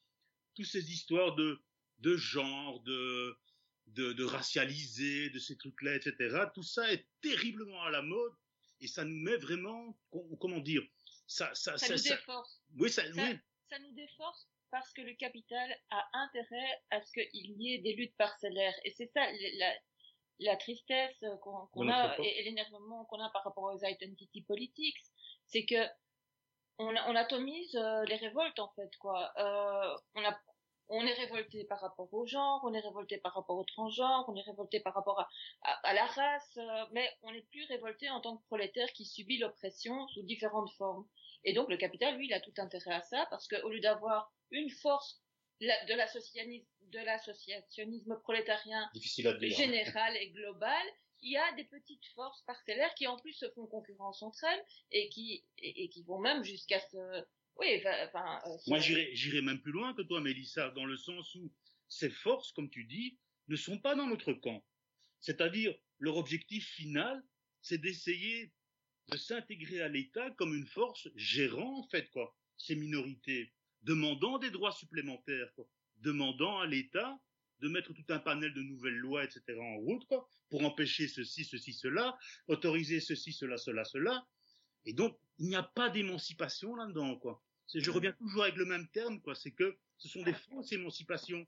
toutes 0.55 0.67
ces 0.67 0.93
histoires 0.93 1.35
de, 1.35 1.59
genre, 2.17 2.81
de 2.81 4.25
racialiser, 4.25 5.31
de 5.31 5.39
ces 5.41 5.57
trucs-là, 5.57 5.97
etc., 5.97 6.45
tout 6.55 6.63
ça 6.63 6.93
est 6.93 7.05
terriblement 7.21 7.83
à 7.83 7.91
la 7.91 8.03
mode 8.03 8.33
et 8.85 8.89
ça 8.89 9.05
nous 9.05 9.17
met 9.23 9.37
vraiment, 9.37 9.97
comment 10.41 10.61
dire, 10.61 10.83
ça, 11.27 11.51
ça, 11.55 11.77
ça, 11.77 11.89
ça 11.89 11.95
nous 11.95 12.17
déforce. 12.17 12.63
Oui, 12.79 12.91
ça, 12.91 13.03
ça, 13.03 13.23
oui. 13.23 13.39
ça 13.71 13.79
nous 13.79 13.93
déforce 13.93 14.49
parce 14.71 14.93
que 14.93 15.03
le 15.03 15.15
capital 15.15 15.77
a 15.91 16.05
intérêt 16.13 16.83
à 16.91 17.01
ce 17.03 17.13
qu'il 17.13 17.61
y 17.61 17.75
ait 17.75 17.79
des 17.79 17.95
luttes 17.95 18.17
parcellaires. 18.17 18.75
Et 18.85 18.91
c'est 18.91 19.11
ça 19.15 19.25
la, 19.59 19.75
la 20.41 20.57
tristesse 20.57 21.25
qu'on 21.43 21.67
qu 21.73 21.89
a 21.91 22.17
et, 22.21 22.41
et 22.41 22.43
l'énervement 22.45 23.05
qu'on 23.07 23.21
a 23.21 23.31
par 23.31 23.45
rapport 23.45 23.65
aux 23.65 23.85
identity 23.85 24.43
politics 24.43 24.97
c'est 25.47 25.65
que 25.65 25.87
on, 26.79 26.89
on 26.89 27.15
atomise 27.15 27.77
euh, 27.77 28.05
les 28.07 28.17
révoltes 28.17 28.59
en 28.59 28.69
fait 28.75 28.91
quoi. 28.99 29.33
Euh, 29.39 29.97
on 30.15 30.25
a 30.25 30.37
on 30.89 31.07
est 31.07 31.15
révolté 31.15 31.65
par 31.65 31.81
rapport 31.81 32.13
au 32.13 32.27
genre, 32.27 32.61
on 32.65 32.75
est 32.75 32.81
révolté 32.81 33.19
par 33.19 33.35
rapport 33.35 33.57
au 33.57 33.65
transgenre, 33.65 34.25
on 34.29 34.37
est 34.37 34.43
révolté 34.43 34.81
par 34.81 34.95
rapport 34.95 35.21
à, 35.21 35.29
à, 35.63 35.95
la 35.95 36.07
race, 36.07 36.59
euh, 36.59 36.85
mais 36.93 37.09
on 37.23 37.33
n'est 37.33 37.43
plus 37.43 37.65
révolté 37.65 38.11
en 38.11 38.21
tant 38.21 38.37
que 38.37 38.45
prolétaire 38.47 38.93
qui 38.93 39.05
subit 39.05 39.39
l'oppression 39.39 40.07
sous 40.09 40.23
différentes 40.23 40.71
formes. 40.73 41.07
Et 41.45 41.53
donc 41.53 41.69
le 41.69 41.77
capital, 41.77 42.17
lui, 42.17 42.27
il 42.27 42.35
a 42.35 42.41
tout 42.41 42.55
intérêt 42.59 42.95
à 42.95 43.03
ça, 43.03 43.27
parce 43.31 43.49
qu'au 43.49 43.69
lieu 43.69 43.81
d'avoir 43.81 44.33
une 44.51 44.71
force 44.71 45.21
de 45.61 47.05
l'associationnisme 47.05 48.19
prolétarien 48.21 48.91
général 48.95 50.17
et 50.17 50.31
global, 50.31 50.83
il 51.21 51.33
y 51.33 51.39
a 51.39 51.53
des 51.53 51.65
petites 51.65 52.05
forces 52.15 52.43
parcellaires 52.43 52.95
qui 52.95 53.07
en 53.07 53.17
plus 53.19 53.33
se 53.33 53.49
font 53.51 53.67
concurrence 53.67 54.23
entre 54.23 54.45
elles 54.45 54.65
et 54.93 55.09
qui, 55.09 55.43
et 55.59 55.89
qui 55.89 56.03
vont 56.03 56.19
même 56.19 56.45
jusqu'à 56.45 56.81
se, 56.81 57.25
oui, 57.57 57.83
enfin. 58.05 58.41
Euh, 58.47 58.57
Moi, 58.67 58.79
j'irais 58.81 59.43
même 59.43 59.61
plus 59.61 59.73
loin 59.73 59.95
que 59.95 60.03
toi, 60.03 60.21
Mélissa, 60.21 60.71
dans 60.71 60.85
le 60.85 60.97
sens 60.97 61.35
où 61.35 61.53
ces 61.89 62.11
forces, 62.11 62.53
comme 62.53 62.71
tu 62.71 62.85
dis, 62.85 63.19
ne 63.49 63.57
sont 63.57 63.79
pas 63.79 63.95
dans 63.95 64.07
notre 64.07 64.33
camp. 64.33 64.65
C'est-à-dire, 65.21 65.75
leur 65.99 66.17
objectif 66.17 66.67
final, 66.69 67.23
c'est 67.61 67.79
d'essayer 67.79 68.53
de 69.09 69.17
s'intégrer 69.17 69.81
à 69.81 69.89
l'État 69.89 70.31
comme 70.33 70.55
une 70.55 70.67
force 70.67 71.09
gérant, 71.15 71.81
en 71.81 71.89
fait, 71.89 72.11
quoi, 72.11 72.37
ces 72.57 72.75
minorités, 72.75 73.53
demandant 73.83 74.39
des 74.39 74.51
droits 74.51 74.73
supplémentaires, 74.73 75.53
quoi, 75.55 75.69
demandant 75.99 76.59
à 76.59 76.67
l'État 76.67 77.19
de 77.61 77.69
mettre 77.69 77.93
tout 77.93 78.05
un 78.09 78.19
panel 78.19 78.53
de 78.53 78.63
nouvelles 78.63 78.97
lois, 78.97 79.25
etc., 79.25 79.43
en 79.59 79.77
route, 79.77 80.05
quoi, 80.07 80.29
pour 80.51 80.65
empêcher 80.65 81.09
ceci, 81.09 81.45
ceci, 81.45 81.73
cela, 81.73 82.19
autoriser 82.49 83.01
ceci, 83.01 83.33
cela, 83.33 83.57
cela, 83.57 83.85
cela. 83.85 84.27
Et 84.85 84.93
donc, 84.93 85.19
il 85.39 85.49
n'y 85.49 85.57
a 85.57 85.63
pas 85.63 85.91
d'émancipation 85.91 86.75
là-dedans, 86.75 87.17
quoi. 87.17 87.44
Je 87.73 87.91
reviens 87.91 88.13
toujours 88.13 88.43
avec 88.43 88.57
le 88.57 88.65
même 88.65 88.89
terme, 88.89 89.21
quoi. 89.21 89.35
C'est 89.35 89.53
que 89.53 89.77
ce 89.99 90.09
sont 90.09 90.23
des 90.23 90.35
fausses 90.35 90.73
émancipations. 90.73 91.47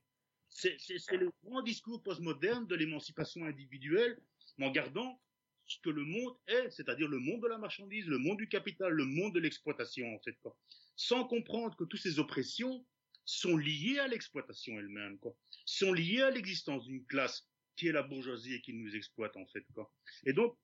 C'est 0.48 0.78
le 1.12 1.30
grand 1.44 1.62
discours 1.62 2.02
postmoderne 2.02 2.66
de 2.66 2.74
l'émancipation 2.74 3.44
individuelle, 3.44 4.18
en 4.60 4.70
gardant 4.70 5.20
ce 5.66 5.78
que 5.80 5.90
le 5.90 6.04
monde 6.04 6.36
est, 6.46 6.70
c'est-à-dire 6.70 7.08
le 7.08 7.18
monde 7.18 7.42
de 7.42 7.48
la 7.48 7.58
marchandise, 7.58 8.06
le 8.06 8.18
monde 8.18 8.38
du 8.38 8.48
capital, 8.48 8.92
le 8.92 9.04
monde 9.04 9.34
de 9.34 9.40
l'exploitation, 9.40 10.14
en 10.14 10.20
fait, 10.20 10.36
quoi. 10.40 10.56
Sans 10.94 11.24
comprendre 11.24 11.76
que 11.76 11.84
toutes 11.84 12.00
ces 12.00 12.18
oppressions 12.18 12.86
sont 13.24 13.56
liées 13.56 13.98
à 13.98 14.06
l'exploitation 14.06 14.78
elle-même, 14.78 15.18
quoi. 15.18 15.36
Sont 15.64 15.92
liées 15.92 16.22
à 16.22 16.30
l'existence 16.30 16.84
d'une 16.84 17.04
classe 17.04 17.48
qui 17.74 17.88
est 17.88 17.92
la 17.92 18.04
bourgeoisie 18.04 18.54
et 18.54 18.62
qui 18.62 18.72
nous 18.72 18.94
exploite, 18.94 19.36
en 19.36 19.46
fait, 19.46 19.64
quoi. 19.74 19.92
Et 20.24 20.32
donc, 20.32 20.56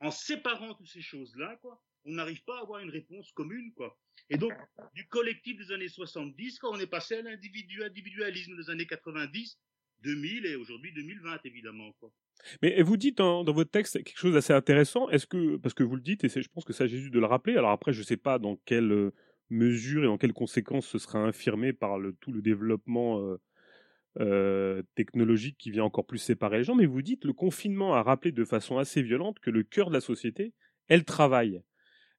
en 0.00 0.10
séparant 0.10 0.74
toutes 0.74 0.88
ces 0.88 1.02
choses-là, 1.02 1.56
quoi, 1.62 1.82
on 2.08 2.12
n'arrive 2.12 2.42
pas 2.44 2.58
à 2.58 2.62
avoir 2.62 2.80
une 2.80 2.90
réponse 2.90 3.30
commune, 3.32 3.72
quoi. 3.74 3.96
Et 4.30 4.36
donc, 4.36 4.52
du 4.94 5.06
collectif 5.08 5.56
des 5.58 5.72
années 5.72 5.88
70, 5.88 6.58
quand 6.58 6.72
on 6.72 6.80
est 6.80 6.86
passé 6.86 7.16
à 7.16 7.22
l'individualisme 7.22 8.56
des 8.56 8.70
années 8.70 8.86
90, 8.86 9.58
2000 10.02 10.46
et 10.46 10.56
aujourd'hui 10.56 10.92
2020, 10.92 11.38
évidemment, 11.44 11.92
quoi. 12.00 12.10
Mais 12.62 12.80
vous 12.82 12.96
dites 12.96 13.18
dans, 13.18 13.44
votre 13.44 13.70
texte 13.70 14.02
quelque 14.04 14.18
chose 14.18 14.34
d'assez 14.34 14.52
intéressant. 14.52 15.08
Est-ce 15.10 15.26
que, 15.26 15.56
parce 15.56 15.74
que 15.74 15.82
vous 15.82 15.96
le 15.96 16.02
dites, 16.02 16.24
et 16.24 16.28
je 16.28 16.48
pense 16.48 16.64
que 16.64 16.72
ça 16.72 16.86
Jésus 16.86 17.10
de 17.10 17.18
le 17.18 17.26
rappeler. 17.26 17.56
Alors 17.56 17.70
après, 17.70 17.92
je 17.92 18.00
ne 18.00 18.04
sais 18.04 18.16
pas 18.16 18.38
dans 18.38 18.56
quelle 18.64 18.92
euh, 18.92 19.14
mesure 19.50 20.04
et 20.04 20.06
en 20.06 20.18
quelles 20.18 20.32
conséquences 20.32 20.86
ce 20.86 20.98
sera 20.98 21.18
infirmé 21.18 21.72
par 21.72 21.98
tout 22.20 22.32
le 22.32 22.40
développement 22.40 23.20
euh, 23.20 23.40
euh, 24.20 24.82
technologique 24.94 25.58
qui 25.58 25.70
vient 25.70 25.84
encore 25.84 26.06
plus 26.06 26.18
séparer 26.18 26.58
les 26.58 26.64
gens. 26.64 26.74
Mais 26.74 26.86
vous 26.86 27.02
dites 27.02 27.24
le 27.24 27.32
confinement 27.32 27.94
a 27.94 28.02
rappelé 28.02 28.32
de 28.32 28.44
façon 28.44 28.78
assez 28.78 29.02
violente 29.02 29.40
que 29.40 29.50
le 29.50 29.62
cœur 29.62 29.88
de 29.88 29.94
la 29.94 30.00
société 30.00 30.54
est 30.88 30.96
le 30.96 31.04
travail. 31.04 31.62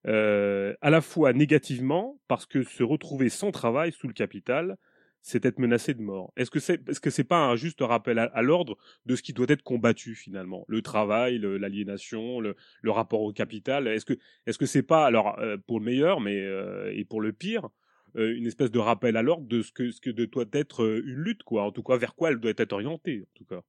Euh, 0.08 0.74
à 0.82 0.90
la 0.90 1.02
fois 1.02 1.34
négativement, 1.34 2.20
parce 2.28 2.46
que 2.46 2.64
se 2.64 2.84
retrouver 2.84 3.30
sans 3.30 3.52
travail 3.52 3.92
sous 3.92 4.08
le 4.08 4.14
capital, 4.14 4.78
c'est 5.22 5.46
être 5.46 5.60
menacé 5.60 5.94
de 5.94 6.02
mort. 6.02 6.32
Est-ce 6.38 6.50
que 6.50 6.60
c'est 6.60 6.88
est-ce 6.88 7.02
que 7.02 7.10
c'est 7.10 7.26
pas 7.26 7.46
un 7.46 7.58
juste 7.58 7.82
rappel 7.82 8.18
à, 8.20 8.42
l'ordre 8.42 8.78
de 9.06 9.18
ce 9.18 9.22
qui 9.22 9.34
doit 9.34 9.48
être 9.50 9.64
combattu 9.64 10.16
finalement? 10.16 10.64
Le 10.70 10.82
travail, 10.82 11.40
l'aliénation, 11.40 12.40
le, 12.40 12.56
rapport 12.86 13.22
au 13.22 13.34
capital? 13.34 13.88
Est-ce 13.88 14.06
que 14.06 14.18
est-ce 14.46 14.58
que 14.58 14.66
c'est 14.66 14.84
pas 14.84 15.06
alors 15.06 15.38
euh, 15.40 15.58
pour 15.58 15.80
le 15.80 15.86
meilleur, 15.86 16.22
mais 16.22 16.40
euh, 16.40 16.94
et 16.96 17.04
pour 17.04 17.20
le 17.20 17.34
pire, 17.34 17.68
une 18.16 18.48
espèce 18.48 18.72
de 18.72 18.80
rappel 18.80 19.18
à 19.18 19.22
l'ordre 19.22 19.48
de 19.48 19.62
ce 19.62 19.72
que 19.72 19.92
ce 19.92 20.10
doit 20.10 20.46
être 20.54 21.02
une 21.06 21.20
lutte 21.20 21.44
quoi? 21.44 21.64
En 21.64 21.72
tout 21.72 21.84
cas, 21.84 21.98
vers 21.98 22.16
quoi 22.16 22.32
elle 22.32 22.40
doit 22.40 22.54
être 22.56 22.74
orientée 22.74 23.24
en 23.24 23.38
tout 23.38 23.46
cas? 23.46 23.62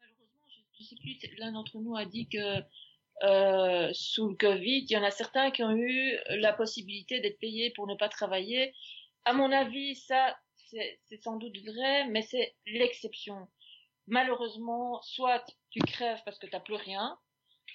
Malheureusement, 0.00 0.46
je, 0.78 0.82
sais 0.82 0.96
plus. 0.96 1.38
L'un 1.38 1.52
d'entre 1.52 1.78
nous 1.78 1.94
a 1.96 2.06
dit 2.06 2.26
que 2.26 2.62
euh, 3.22 3.90
sous 3.92 4.28
le 4.28 4.36
Covid, 4.36 4.86
il 4.88 4.90
y 4.90 4.96
en 4.96 5.02
a 5.02 5.10
certains 5.10 5.50
qui 5.50 5.62
ont 5.62 5.76
eu 5.76 6.18
la 6.28 6.52
possibilité 6.52 7.20
d'être 7.20 7.38
payés 7.38 7.70
pour 7.70 7.86
ne 7.86 7.94
pas 7.94 8.08
travailler. 8.08 8.74
À 9.24 9.32
mon 9.32 9.50
avis, 9.52 9.96
ça, 9.96 10.36
c'est 10.54 11.22
sans 11.22 11.36
doute 11.36 11.56
vrai, 11.64 12.06
mais 12.08 12.22
c'est 12.22 12.54
l'exception. 12.66 13.48
Malheureusement, 14.06 15.02
soit 15.02 15.44
tu 15.70 15.80
crèves 15.80 16.20
parce 16.24 16.38
que 16.38 16.46
tu 16.46 16.52
n'as 16.52 16.60
plus 16.60 16.76
rien, 16.76 17.18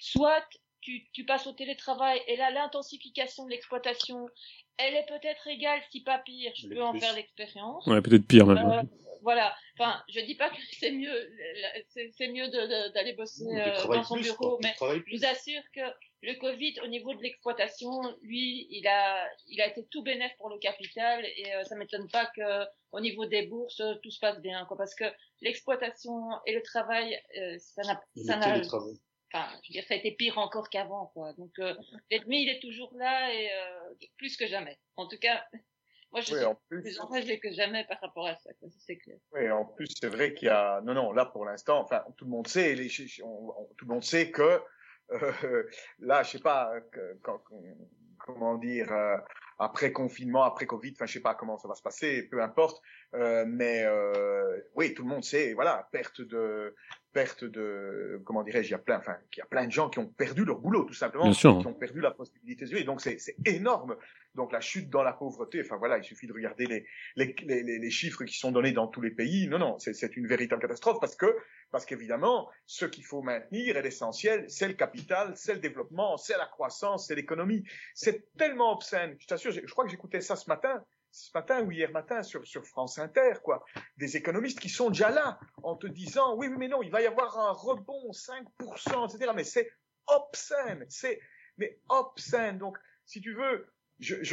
soit 0.00 0.46
tu, 0.84 1.02
tu 1.12 1.24
passes 1.24 1.46
au 1.46 1.52
télétravail 1.52 2.20
et 2.28 2.36
là, 2.36 2.50
l'intensification 2.50 3.46
de 3.46 3.50
l'exploitation, 3.50 4.28
elle 4.76 4.94
est 4.94 5.06
peut-être 5.06 5.46
égale, 5.46 5.80
si 5.90 6.02
pas 6.02 6.18
pire, 6.18 6.52
je 6.54 6.68
peux 6.68 6.82
en 6.82 6.94
faire 6.94 7.14
l'expérience. 7.14 7.86
Ouais, 7.86 8.02
peut-être 8.02 8.26
pire 8.26 8.46
même. 8.46 8.70
Euh, 8.70 8.82
voilà. 9.22 9.56
Enfin, 9.78 10.02
je 10.08 10.20
dis 10.20 10.34
pas 10.34 10.50
que 10.50 10.56
c'est 10.78 10.92
mieux, 10.92 11.30
c'est 12.12 12.28
mieux 12.28 12.48
d'aller 12.92 13.14
bosser 13.14 13.46
euh, 13.46 13.86
dans 13.86 14.04
son 14.04 14.16
bureau, 14.16 14.60
mais 14.62 14.74
je 14.80 15.16
vous 15.16 15.24
assure 15.24 15.62
que 15.74 15.80
le 16.22 16.34
Covid, 16.34 16.74
au 16.82 16.86
niveau 16.86 17.14
de 17.14 17.22
l'exploitation, 17.22 17.90
lui, 18.22 18.66
il 18.70 18.86
a, 18.86 19.26
il 19.48 19.60
a 19.60 19.66
été 19.66 19.86
tout 19.90 20.02
bénéf 20.02 20.32
pour 20.38 20.50
le 20.50 20.58
capital 20.58 21.24
et 21.24 21.54
euh, 21.54 21.64
ça 21.64 21.76
m'étonne 21.76 22.08
pas 22.10 22.26
que 22.26 22.64
au 22.92 23.00
niveau 23.00 23.26
des 23.26 23.46
bourses, 23.46 23.82
tout 24.02 24.10
se 24.10 24.20
passe 24.20 24.40
bien, 24.40 24.64
quoi, 24.66 24.76
parce 24.76 24.94
que 24.94 25.04
l'exploitation 25.40 26.30
et 26.46 26.54
le 26.54 26.62
travail, 26.62 27.18
euh, 27.38 27.56
ça 27.58 27.82
n'a, 27.82 28.00
ça 28.16 28.36
n'a, 28.36 28.60
enfin, 29.34 29.48
je 29.62 29.68
veux 29.68 29.72
dire, 29.72 29.84
ça 29.88 29.94
a 29.94 29.96
été 29.96 30.12
pire 30.12 30.38
encore 30.38 30.68
qu'avant, 30.68 31.06
quoi. 31.14 31.32
Donc, 31.34 31.52
euh, 31.58 31.74
l'ennemi, 32.10 32.42
il 32.42 32.48
est 32.48 32.60
toujours 32.60 32.94
là 32.96 33.32
et 33.32 33.50
euh, 33.50 34.06
plus 34.16 34.36
que 34.36 34.46
jamais. 34.46 34.78
En 34.96 35.08
tout 35.08 35.18
cas, 35.18 35.44
moi, 36.12 36.20
je 36.20 36.34
suis 36.34 36.44
plus 36.68 37.00
enragé 37.00 37.40
que 37.40 37.52
jamais 37.52 37.84
par 37.84 38.00
rapport 38.00 38.26
à 38.26 38.36
ça, 38.36 38.50
c'est 38.78 38.96
clair. 38.96 39.18
Oui, 39.32 39.50
en 39.50 39.64
plus, 39.64 39.88
c'est 40.00 40.08
vrai 40.08 40.34
qu'il 40.34 40.46
y 40.46 40.50
a, 40.50 40.80
non, 40.82 40.94
non, 40.94 41.12
là, 41.12 41.26
pour 41.26 41.44
l'instant, 41.44 41.80
enfin, 41.80 42.04
tout 42.16 42.24
le 42.24 42.30
monde 42.30 42.46
sait, 42.46 42.74
les... 42.74 42.88
tout 42.88 43.86
le 43.86 43.92
monde 43.92 44.04
sait 44.04 44.30
que, 44.30 44.62
euh, 45.10 45.62
là, 45.98 46.22
je 46.22 46.30
sais 46.30 46.38
pas, 46.38 46.72
quand, 47.22 47.42
comment 48.18 48.56
dire, 48.56 48.90
euh, 48.92 49.16
après 49.58 49.92
confinement, 49.92 50.44
après 50.44 50.66
Covid, 50.66 50.92
enfin 50.94 51.06
je 51.06 51.12
sais 51.12 51.20
pas 51.20 51.34
comment 51.34 51.58
ça 51.58 51.68
va 51.68 51.74
se 51.74 51.82
passer, 51.82 52.28
peu 52.28 52.42
importe, 52.42 52.80
euh, 53.14 53.44
mais 53.46 53.84
oui, 54.74 54.94
tout 54.94 55.02
le 55.02 55.08
monde 55.08 55.24
sait, 55.24 55.52
voilà, 55.54 55.88
perte 55.92 56.20
de 56.20 56.74
perte 57.14 57.44
de 57.44 58.20
comment 58.26 58.42
dirais-je, 58.42 58.68
il 58.68 58.72
y 58.72 58.74
a 58.74 58.78
plein, 58.78 58.98
enfin, 58.98 59.16
il 59.32 59.38
y 59.38 59.42
a 59.42 59.46
plein 59.46 59.66
de 59.66 59.72
gens 59.72 59.88
qui 59.88 60.00
ont 60.00 60.06
perdu 60.06 60.44
leur 60.44 60.58
boulot 60.58 60.84
tout 60.84 60.92
simplement, 60.92 61.30
qui 61.30 61.46
ont 61.46 61.72
perdu 61.72 62.00
la 62.00 62.10
possibilité 62.10 62.66
de 62.66 62.70
vivre, 62.70 62.84
donc 62.84 63.00
c'est 63.00 63.18
c'est 63.18 63.36
énorme. 63.46 63.96
Donc 64.34 64.50
la 64.50 64.60
chute 64.60 64.90
dans 64.90 65.04
la 65.04 65.12
pauvreté, 65.12 65.60
enfin 65.64 65.76
voilà, 65.76 65.96
il 65.96 66.02
suffit 66.04 66.26
de 66.26 66.32
regarder 66.32 66.66
les 66.66 66.84
les, 67.14 67.36
les, 67.46 67.78
les 67.78 67.90
chiffres 67.90 68.24
qui 68.24 68.36
sont 68.36 68.50
donnés 68.50 68.72
dans 68.72 68.88
tous 68.88 69.00
les 69.00 69.12
pays. 69.12 69.46
Non 69.46 69.58
non, 69.58 69.78
c'est 69.78 69.94
c'est 69.94 70.16
une 70.16 70.26
véritable 70.26 70.60
catastrophe 70.60 70.98
parce 71.00 71.14
que 71.14 71.34
parce 71.70 71.86
qu'évidemment, 71.86 72.50
ce 72.66 72.84
qu'il 72.84 73.04
faut 73.04 73.22
maintenir 73.22 73.76
est 73.76 73.82
l'essentiel, 73.82 74.44
c'est 74.48 74.68
le 74.68 74.74
capital, 74.74 75.32
c'est 75.36 75.54
le 75.54 75.60
développement, 75.60 76.16
c'est 76.16 76.36
la 76.36 76.46
croissance, 76.46 77.06
c'est 77.06 77.14
l'économie. 77.14 77.62
C'est 77.94 78.26
tellement 78.36 78.72
obscène. 78.72 79.16
Je 79.20 79.26
t'assure, 79.26 79.52
je 79.52 79.72
crois 79.72 79.84
que 79.84 79.90
j'écoutais 79.90 80.20
ça 80.20 80.36
ce 80.36 80.48
matin, 80.48 80.84
ce 81.14 81.30
matin 81.32 81.62
ou 81.64 81.70
hier 81.70 81.90
matin 81.92 82.22
sur, 82.24 82.44
France 82.66 82.98
Inter, 82.98 83.34
quoi. 83.42 83.64
Des 83.96 84.16
économistes 84.16 84.58
qui 84.58 84.68
sont 84.68 84.88
déjà 84.88 85.10
là 85.10 85.38
en 85.62 85.76
te 85.76 85.86
disant, 85.86 86.36
oui, 86.36 86.48
mais 86.48 86.66
non, 86.66 86.82
il 86.82 86.90
va 86.90 87.02
y 87.02 87.06
avoir 87.06 87.38
un 87.38 87.52
rebond, 87.52 88.10
5%, 88.10 89.14
etc. 89.14 89.32
Mais 89.34 89.44
c'est 89.44 89.70
obscène. 90.08 90.84
C'est, 90.88 91.20
mais 91.56 91.78
obscène. 91.88 92.58
Donc, 92.58 92.76
si 93.06 93.20
tu 93.20 93.32
veux, 93.32 93.72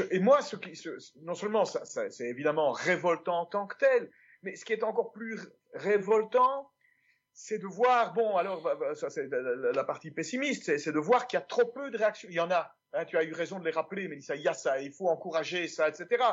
et 0.10 0.20
moi, 0.20 0.42
ce 0.42 0.56
qui, 0.56 0.74
non 1.22 1.36
seulement 1.36 1.66
c'est 1.66 2.28
évidemment 2.28 2.72
révoltant 2.72 3.42
en 3.42 3.46
tant 3.46 3.68
que 3.68 3.78
tel, 3.78 4.10
mais 4.42 4.56
ce 4.56 4.66
qui 4.66 4.74
est 4.74 4.84
encore 4.84 5.12
plus 5.12 5.40
révoltant, 5.76 6.72
c'est 7.32 7.60
de 7.60 7.68
voir, 7.68 8.14
bon, 8.14 8.38
alors, 8.38 8.68
ça 8.96 9.12
c'est 9.12 9.30
la 9.30 9.84
partie 9.84 10.10
pessimiste, 10.10 10.78
c'est 10.80 10.92
de 10.92 11.00
voir 11.00 11.28
qu'il 11.28 11.38
y 11.38 11.42
a 11.42 11.46
trop 11.46 11.66
peu 11.66 11.92
de 11.92 11.98
réactions. 11.98 12.28
Il 12.30 12.36
y 12.36 12.40
en 12.40 12.50
a, 12.50 12.76
hein, 12.94 13.06
tu 13.06 13.18
as 13.18 13.24
eu 13.24 13.34
raison 13.34 13.60
de 13.60 13.66
les 13.66 13.72
rappeler, 13.72 14.08
mais 14.08 14.18
il 14.18 14.42
y 14.42 14.48
a 14.48 14.54
ça, 14.56 14.82
il 14.82 14.92
faut 14.92 15.10
encourager 15.10 15.68
ça, 15.68 15.88
etc. 15.88 16.24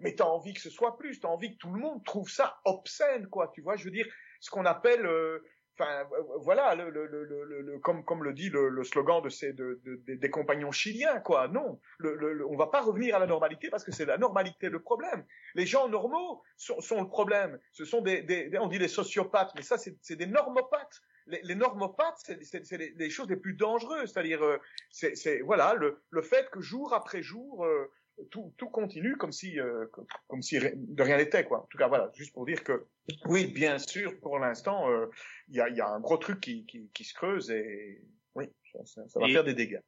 Mais 0.00 0.14
tu 0.14 0.22
as 0.22 0.28
envie 0.28 0.54
que 0.54 0.60
ce 0.60 0.70
soit 0.70 0.96
plus, 0.98 1.20
tu 1.20 1.26
as 1.26 1.30
envie 1.30 1.52
que 1.52 1.58
tout 1.58 1.72
le 1.72 1.80
monde 1.80 2.04
trouve 2.04 2.30
ça 2.30 2.60
obscène, 2.64 3.28
quoi, 3.28 3.48
tu 3.54 3.60
vois, 3.60 3.76
je 3.76 3.84
veux 3.84 3.90
dire, 3.90 4.06
ce 4.40 4.50
qu'on 4.50 4.64
appelle 4.64 5.06
euh, 5.06 5.38
Enfin, 5.78 6.06
voilà, 6.40 6.74
le, 6.74 6.90
le, 6.90 7.06
le, 7.06 7.24
le, 7.24 7.78
comme, 7.78 8.04
comme 8.04 8.22
le 8.24 8.34
dit 8.34 8.50
le, 8.50 8.84
slogan 8.84 9.22
de 9.22 9.30
ces, 9.30 9.54
de, 9.54 9.80
de, 9.84 10.14
des 10.14 10.30
compagnons 10.30 10.70
chiliens, 10.70 11.18
quoi. 11.20 11.48
Non, 11.48 11.80
le, 11.98 12.46
on 12.46 12.56
va 12.56 12.66
pas 12.66 12.82
revenir 12.82 13.16
à 13.16 13.18
la 13.18 13.26
normalité 13.26 13.70
parce 13.70 13.82
que 13.82 13.90
c'est 13.90 14.04
la 14.04 14.18
normalité 14.18 14.68
le 14.68 14.82
problème. 14.82 15.24
Les 15.54 15.64
gens 15.64 15.88
normaux 15.88 16.42
sont, 16.56 17.00
le 17.00 17.08
problème. 17.08 17.58
Ce 17.72 17.86
sont 17.86 18.02
des, 18.02 18.20
des, 18.20 18.50
on 18.58 18.68
dit 18.68 18.78
les 18.78 18.88
sociopathes, 18.88 19.52
mais 19.56 19.62
ça, 19.62 19.78
c'est 19.78 20.16
des 20.16 20.26
normopathes. 20.26 21.00
Les, 21.26 21.40
les 21.42 21.54
normopathes, 21.54 22.18
c'est 22.42 22.76
les, 22.76 23.10
choses 23.10 23.30
les 23.30 23.36
plus 23.36 23.54
dangereuses. 23.54 24.12
C'est-à-dire, 24.12 24.44
euh, 24.44 24.58
c'est 24.90 25.40
voilà, 25.40 25.72
le, 25.72 26.02
le 26.10 26.20
fait 26.20 26.50
que 26.50 26.60
jour 26.60 26.92
après 26.92 27.22
jour, 27.22 27.64
euh, 27.64 27.90
tout, 28.30 28.54
tout 28.56 28.68
continue 28.68 29.16
comme 29.16 29.32
si, 29.32 29.58
euh, 29.58 29.86
comme, 30.28 30.42
si 30.42 30.58
de 30.58 31.02
rien 31.02 31.16
n'était, 31.16 31.44
quoi. 31.44 31.62
En 31.62 31.66
tout 31.66 31.78
cas, 31.78 31.88
voilà, 31.88 32.10
juste 32.14 32.32
pour 32.32 32.46
dire 32.46 32.62
que, 32.62 32.86
oui, 33.26 33.46
bien 33.46 33.78
sûr, 33.78 34.18
pour 34.20 34.38
l'instant, 34.38 34.90
euh, 34.90 35.06
il 35.48 35.56
y, 35.56 35.60
a, 35.60 35.68
y, 35.68 35.80
a, 35.80 35.88
un 35.88 36.00
gros 36.00 36.18
truc 36.18 36.40
qui, 36.40 36.64
qui, 36.66 36.90
qui 36.94 37.04
se 37.04 37.14
creuse 37.14 37.50
et 37.50 38.02
oui, 38.34 38.46
ça, 38.72 39.06
ça 39.08 39.20
va 39.20 39.28
faire 39.28 39.44
des 39.44 39.54
dégâts. 39.54 39.80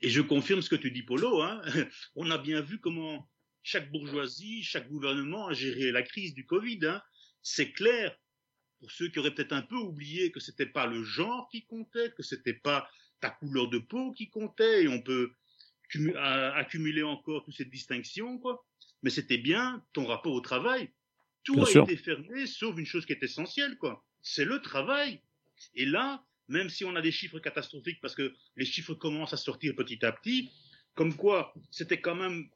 Et 0.00 0.08
je 0.08 0.20
confirme 0.20 0.60
ce 0.62 0.68
que 0.68 0.76
tu 0.76 0.90
dis, 0.90 1.02
Polo. 1.02 1.40
Hein. 1.40 1.62
On 2.16 2.30
a 2.30 2.38
bien 2.38 2.60
vu 2.60 2.78
comment 2.78 3.28
chaque 3.62 3.90
bourgeoisie, 3.90 4.62
chaque 4.62 4.88
gouvernement 4.88 5.48
a 5.48 5.52
géré 5.54 5.92
la 5.92 6.02
crise 6.02 6.34
du 6.34 6.44
Covid. 6.44 6.80
Hein. 6.82 7.02
C'est 7.42 7.72
clair. 7.72 8.16
Pour 8.80 8.90
ceux 8.90 9.08
qui 9.08 9.18
auraient 9.18 9.34
peut-être 9.34 9.52
un 9.52 9.62
peu 9.62 9.76
oublié 9.76 10.30
que 10.30 10.40
c'était 10.40 10.66
pas 10.66 10.86
le 10.86 11.02
genre 11.04 11.48
qui 11.50 11.64
comptait, 11.64 12.10
que 12.10 12.22
c'était 12.22 12.52
pas 12.52 12.88
ta 13.20 13.30
couleur 13.30 13.70
de 13.70 13.78
peau 13.78 14.12
qui 14.12 14.28
comptait, 14.28 14.84
et 14.84 14.88
on 14.88 15.00
peut 15.00 15.32
accumuler 16.54 17.02
encore 17.02 17.44
toutes 17.44 17.56
ces 17.56 17.64
distinctions, 17.64 18.38
quoi. 18.38 18.64
Mais 19.02 19.10
c'était 19.10 19.38
bien 19.38 19.84
ton 19.92 20.06
rapport 20.06 20.32
au 20.32 20.40
travail. 20.40 20.90
Tout 21.44 21.62
a 21.62 21.70
été 21.70 21.96
fermé, 21.96 22.46
sauf 22.46 22.78
une 22.78 22.86
chose 22.86 23.04
qui 23.04 23.12
est 23.12 23.22
essentielle, 23.22 23.76
quoi. 23.76 24.04
C'est 24.22 24.44
le 24.44 24.60
travail. 24.60 25.20
Et 25.74 25.84
là, 25.84 26.24
même 26.48 26.68
si 26.70 26.84
on 26.84 26.96
a 26.96 27.02
des 27.02 27.12
chiffres 27.12 27.38
catastrophiques, 27.38 28.00
parce 28.00 28.14
que 28.14 28.34
les 28.56 28.64
chiffres 28.64 28.94
commencent 28.94 29.34
à 29.34 29.36
sortir 29.36 29.74
petit 29.74 30.04
à 30.04 30.12
petit, 30.12 30.50
comme 30.94 31.14
quoi 31.16 31.54
c'était 31.70 32.00
quand 32.00 32.14
même 32.14 32.48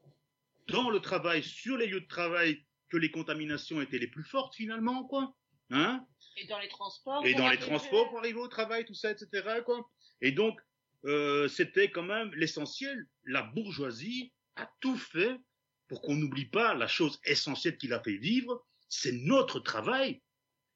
dans 0.67 0.89
le 0.89 0.99
travail, 0.99 1.43
sur 1.43 1.77
les 1.77 1.87
lieux 1.87 2.01
de 2.01 2.07
travail, 2.07 2.63
que 2.89 2.97
les 2.97 3.11
contaminations 3.11 3.81
étaient 3.81 3.99
les 3.99 4.07
plus 4.07 4.23
fortes 4.23 4.55
finalement, 4.55 5.03
quoi. 5.03 5.35
Hein 5.71 6.05
Et 6.37 6.47
dans 6.47 6.59
les 6.59 6.67
transports. 6.67 7.25
Et 7.25 7.33
dans 7.35 7.49
les 7.49 7.59
transports 7.59 8.09
pour 8.09 8.19
arriver 8.19 8.39
au 8.39 8.47
travail, 8.47 8.85
tout 8.85 8.95
ça, 8.95 9.11
etc. 9.11 9.61
Quoi. 9.65 9.87
Et 10.21 10.31
donc, 10.31 10.59
euh, 11.05 11.47
c'était 11.47 11.89
quand 11.91 12.03
même 12.03 12.31
l'essentiel. 12.35 13.05
La 13.23 13.41
bourgeoisie 13.41 14.33
a 14.55 14.69
tout 14.81 14.97
fait 14.97 15.37
pour 15.87 16.01
qu'on 16.01 16.15
n'oublie 16.15 16.45
pas 16.45 16.73
la 16.75 16.87
chose 16.87 17.19
essentielle 17.25 17.77
qui 17.77 17.87
l'a 17.87 18.01
fait 18.01 18.17
vivre, 18.17 18.65
c'est 18.89 19.11
notre 19.11 19.59
travail. 19.59 20.21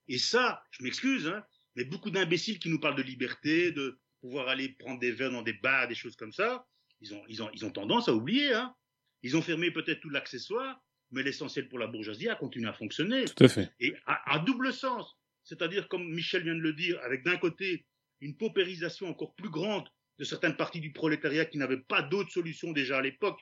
Et 0.08 0.18
ça, 0.18 0.64
je 0.72 0.84
m'excuse, 0.84 1.28
hein, 1.28 1.44
mais 1.76 1.86
beaucoup 1.86 2.10
d'imbéciles 2.10 2.60
qui 2.60 2.70
nous 2.70 2.80
parlent 2.80 2.96
de 2.96 3.04
liberté, 3.04 3.72
de 3.72 4.00
pouvoir 4.22 4.48
aller 4.48 4.70
prendre 4.70 5.00
des 5.00 5.12
verres 5.12 5.32
dans 5.32 5.42
des 5.42 5.54
bars, 5.54 5.88
des 5.88 5.96
choses 5.96 6.16
comme 6.16 6.32
ça, 6.32 6.66
ils 7.02 7.14
ont, 7.14 7.24
ils 7.28 7.44
ont, 7.44 7.50
ils 7.54 7.66
ont 7.66 7.72
tendance 7.72 8.08
à 8.08 8.14
oublier. 8.14 8.54
Hein. 8.54 8.74
Ils 9.22 9.38
ont 9.38 9.42
fermé 9.42 9.72
peut-être 9.72 10.00
tout 10.00 10.10
l'accessoire, 10.10 10.82
mais 11.12 11.24
l'essentiel 11.24 11.68
pour 11.68 11.80
la 11.80 11.88
bourgeoisie 11.88 12.30
a 12.30 12.36
continué 12.36 12.68
à 12.68 12.74
fonctionner. 12.74 13.26
Tout 13.26 13.44
à 13.44 13.50
fait. 13.50 13.72
Et 13.80 13.94
à, 14.06 14.36
à 14.36 14.40
double 14.40 14.74
sens. 14.74 15.18
C'est-à-dire, 15.44 15.90
comme 15.90 16.10
Michel 16.10 16.44
vient 16.44 16.56
de 16.56 16.62
le 16.62 16.74
dire, 16.74 17.00
avec 17.04 17.24
d'un 17.24 17.38
côté 17.38 17.86
une 18.22 18.38
paupérisation 18.38 19.08
encore 19.10 19.36
plus 19.36 19.50
grande 19.50 19.88
de 20.20 20.24
certaines 20.24 20.56
parties 20.56 20.80
du 20.80 20.92
prolétariat 20.92 21.46
qui 21.46 21.58
n'avaient 21.58 21.82
pas 21.82 22.02
d'autre 22.02 22.32
solution 22.32 22.72
déjà 22.72 23.00
à 23.00 23.02
l'époque 23.02 23.40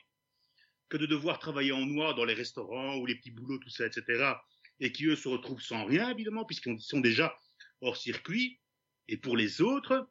que 0.88 0.96
de 0.96 1.06
devoir 1.06 1.38
travailler 1.38 1.72
en 1.72 1.86
noir 1.86 2.14
dans 2.14 2.24
les 2.24 2.34
restaurants 2.34 2.96
ou 2.96 3.06
les 3.06 3.14
petits 3.14 3.30
boulots, 3.30 3.58
tout 3.58 3.70
ça, 3.70 3.86
etc. 3.86 4.34
Et 4.80 4.92
qui, 4.92 5.06
eux, 5.06 5.16
se 5.16 5.28
retrouvent 5.28 5.62
sans 5.62 5.84
rien, 5.84 6.10
évidemment, 6.10 6.44
puisqu'ils 6.44 6.80
sont 6.80 7.00
déjà 7.00 7.34
hors 7.80 7.96
circuit. 7.96 8.60
Et 9.08 9.16
pour 9.16 9.36
les 9.36 9.60
autres, 9.60 10.08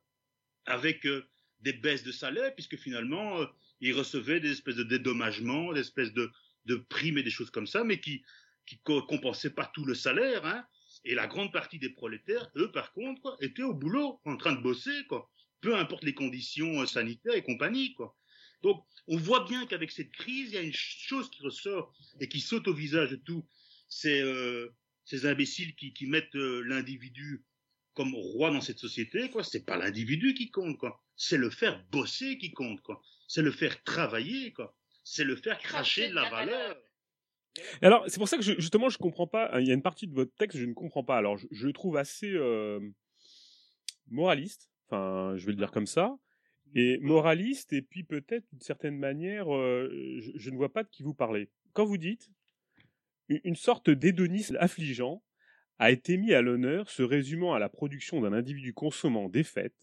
avec 0.66 1.06
euh, 1.06 1.28
des 1.60 1.74
baisses 1.74 2.04
de 2.04 2.12
salaire, 2.12 2.54
puisque 2.56 2.78
finalement, 2.78 3.42
euh, 3.42 3.46
ils 3.80 3.94
recevaient 3.94 4.40
des 4.40 4.52
espèces 4.52 4.76
de 4.76 4.84
dédommagements, 4.84 5.74
des 5.74 5.82
espèces 5.82 6.14
de, 6.14 6.32
de 6.66 6.76
primes 6.76 7.18
et 7.18 7.24
des 7.24 7.30
choses 7.30 7.52
comme 7.52 7.68
ça, 7.68 7.84
mais 7.84 8.00
qui 8.00 8.24
qui 8.66 8.80
compensaient 8.84 9.54
pas 9.54 9.70
tout 9.74 9.86
le 9.86 9.96
salaire. 9.96 10.46
Hein. 10.46 10.66
Et 11.04 11.16
la 11.16 11.28
grande 11.28 11.52
partie 11.52 11.80
des 11.80 11.90
prolétaires, 11.90 12.50
eux, 12.56 12.72
par 12.72 12.94
contre, 12.94 13.38
étaient 13.42 13.64
au 13.64 13.74
boulot, 13.74 14.22
en 14.26 14.38
train 14.38 14.54
de 14.54 14.62
bosser, 14.62 15.06
quoi 15.08 15.30
peu 15.62 15.76
importe 15.76 16.04
les 16.04 16.14
conditions 16.14 16.82
euh, 16.82 16.86
sanitaires 16.86 17.36
et 17.36 17.44
compagnie, 17.44 17.94
quoi. 17.94 18.18
Donc, 18.62 18.86
on 19.08 19.18
voit 19.18 19.46
bien 19.46 19.66
qu'avec 19.66 19.92
cette 19.92 20.12
crise, 20.12 20.50
il 20.50 20.56
y 20.56 20.58
a 20.58 20.62
une 20.62 20.74
chose 20.74 21.30
qui 21.32 21.42
ressort 21.42 21.94
et 22.20 22.28
qui 22.28 22.40
saute 22.40 22.68
au 22.68 22.74
visage 22.74 23.10
de 23.10 23.16
tout. 23.16 23.48
C'est 23.88 24.22
euh, 24.22 24.70
ces 25.06 25.26
imbéciles 25.26 25.76
qui, 25.76 25.94
qui 25.94 26.06
mettent 26.06 26.36
euh, 26.36 26.62
l'individu 26.62 27.44
comme 27.94 28.14
roi 28.14 28.52
dans 28.52 28.62
cette 28.62 28.78
société, 28.78 29.30
quoi. 29.30 29.44
C'est 29.44 29.66
pas 29.66 29.78
l'individu 29.78 30.34
qui 30.34 30.52
compte, 30.52 30.78
quoi. 30.78 31.04
C'est 31.16 31.38
le 31.38 31.50
faire 31.50 31.84
bosser 31.92 32.38
qui 32.38 32.52
compte, 32.52 32.82
quoi. 32.82 33.02
C'est 33.28 33.42
le 33.42 33.52
faire 33.52 33.84
travailler, 33.84 34.54
quoi. 34.54 34.76
C'est 35.04 35.24
le 35.24 35.36
faire 35.36 35.60
cracher 35.60 36.10
de 36.10 36.14
la 36.14 36.30
valeur. 36.30 36.78
Alors, 37.82 38.06
c'est 38.08 38.18
pour 38.18 38.30
ça 38.30 38.38
que 38.38 38.44
je, 38.44 38.54
justement, 38.54 38.90
je 38.90 38.98
comprends 38.98 39.28
pas. 39.28 39.50
Hein, 39.52 39.60
il 39.60 39.68
y 39.68 39.72
a 39.72 39.74
une 39.74 39.82
partie 39.82 40.08
de 40.08 40.14
votre 40.14 40.34
texte, 40.36 40.58
je 40.58 40.66
ne 40.66 40.74
comprends 40.74 41.04
pas. 41.04 41.18
Alors, 41.18 41.38
je, 41.38 41.48
je 41.52 41.68
le 41.68 41.74
trouve 41.74 41.98
assez 41.98 42.32
euh, 42.32 42.80
moraliste 44.08 44.71
Enfin, 44.92 45.38
je 45.38 45.46
vais 45.46 45.54
le 45.54 45.58
dire 45.58 45.72
comme 45.72 45.88
ça. 45.88 46.18
Et 46.76 47.00
moraliste, 47.00 47.72
et 47.74 47.82
puis 47.82 48.04
peut-être 48.04 48.46
d'une 48.52 48.62
certaine 48.62 48.98
manière, 48.98 49.54
euh, 49.54 49.90
je, 50.36 50.50
ne 50.50 50.56
vois 50.56 50.72
pas 50.72 50.84
de 50.84 50.90
qui 50.90 51.04
vous 51.04 51.14
parlez. 51.14 51.50
Quand 51.74 51.86
vous 51.86 51.98
dites 51.98 52.30
une 53.30 53.56
sorte 53.56 53.90
d'hédonisme 53.90 54.58
affligeant 54.60 55.24
a 55.80 55.92
été 55.92 56.18
mis 56.18 56.34
à 56.34 56.42
l'honneur, 56.42 56.90
se 56.90 57.04
résumant 57.04 57.54
à 57.54 57.60
la 57.60 57.70
production 57.70 58.20
d'un 58.20 58.34
individu 58.34 58.74
consommant 58.74 59.30
des 59.30 59.44
fêtes, 59.44 59.76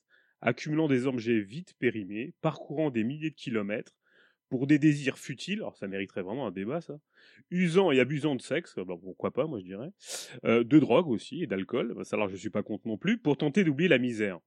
accumulant 0.42 0.88
des 0.88 1.06
objets 1.06 1.40
vite 1.40 1.74
périmés, 1.78 2.34
parcourant 2.42 2.90
des 2.90 3.04
milliers 3.04 3.30
de 3.30 3.34
kilomètres, 3.34 3.94
pour 4.48 4.66
des 4.66 4.78
désirs 4.78 5.18
futiles, 5.18 5.58
alors 5.58 5.76
ça 5.76 5.88
mériterait 5.88 6.22
vraiment 6.22 6.46
un 6.46 6.50
débat 6.50 6.80
ça, 6.80 6.98
usant 7.50 7.90
et 7.90 8.00
abusant 8.00 8.34
de 8.34 8.40
sexe, 8.40 8.76
bah, 8.76 8.94
pourquoi 9.00 9.30
pas 9.30 9.46
moi 9.46 9.58
je 9.58 9.64
dirais, 9.64 9.90
euh, 10.44 10.64
de 10.64 10.78
drogue 10.78 11.08
aussi 11.08 11.42
et 11.42 11.46
d'alcool, 11.46 11.94
ça 12.04 12.16
alors 12.16 12.28
je 12.28 12.36
suis 12.36 12.50
pas 12.50 12.62
contre 12.62 12.86
non 12.86 12.96
plus, 12.96 13.18
pour 13.18 13.36
tenter 13.36 13.64
d'oublier 13.64 13.88
la 13.88 13.98
misère. 13.98 14.38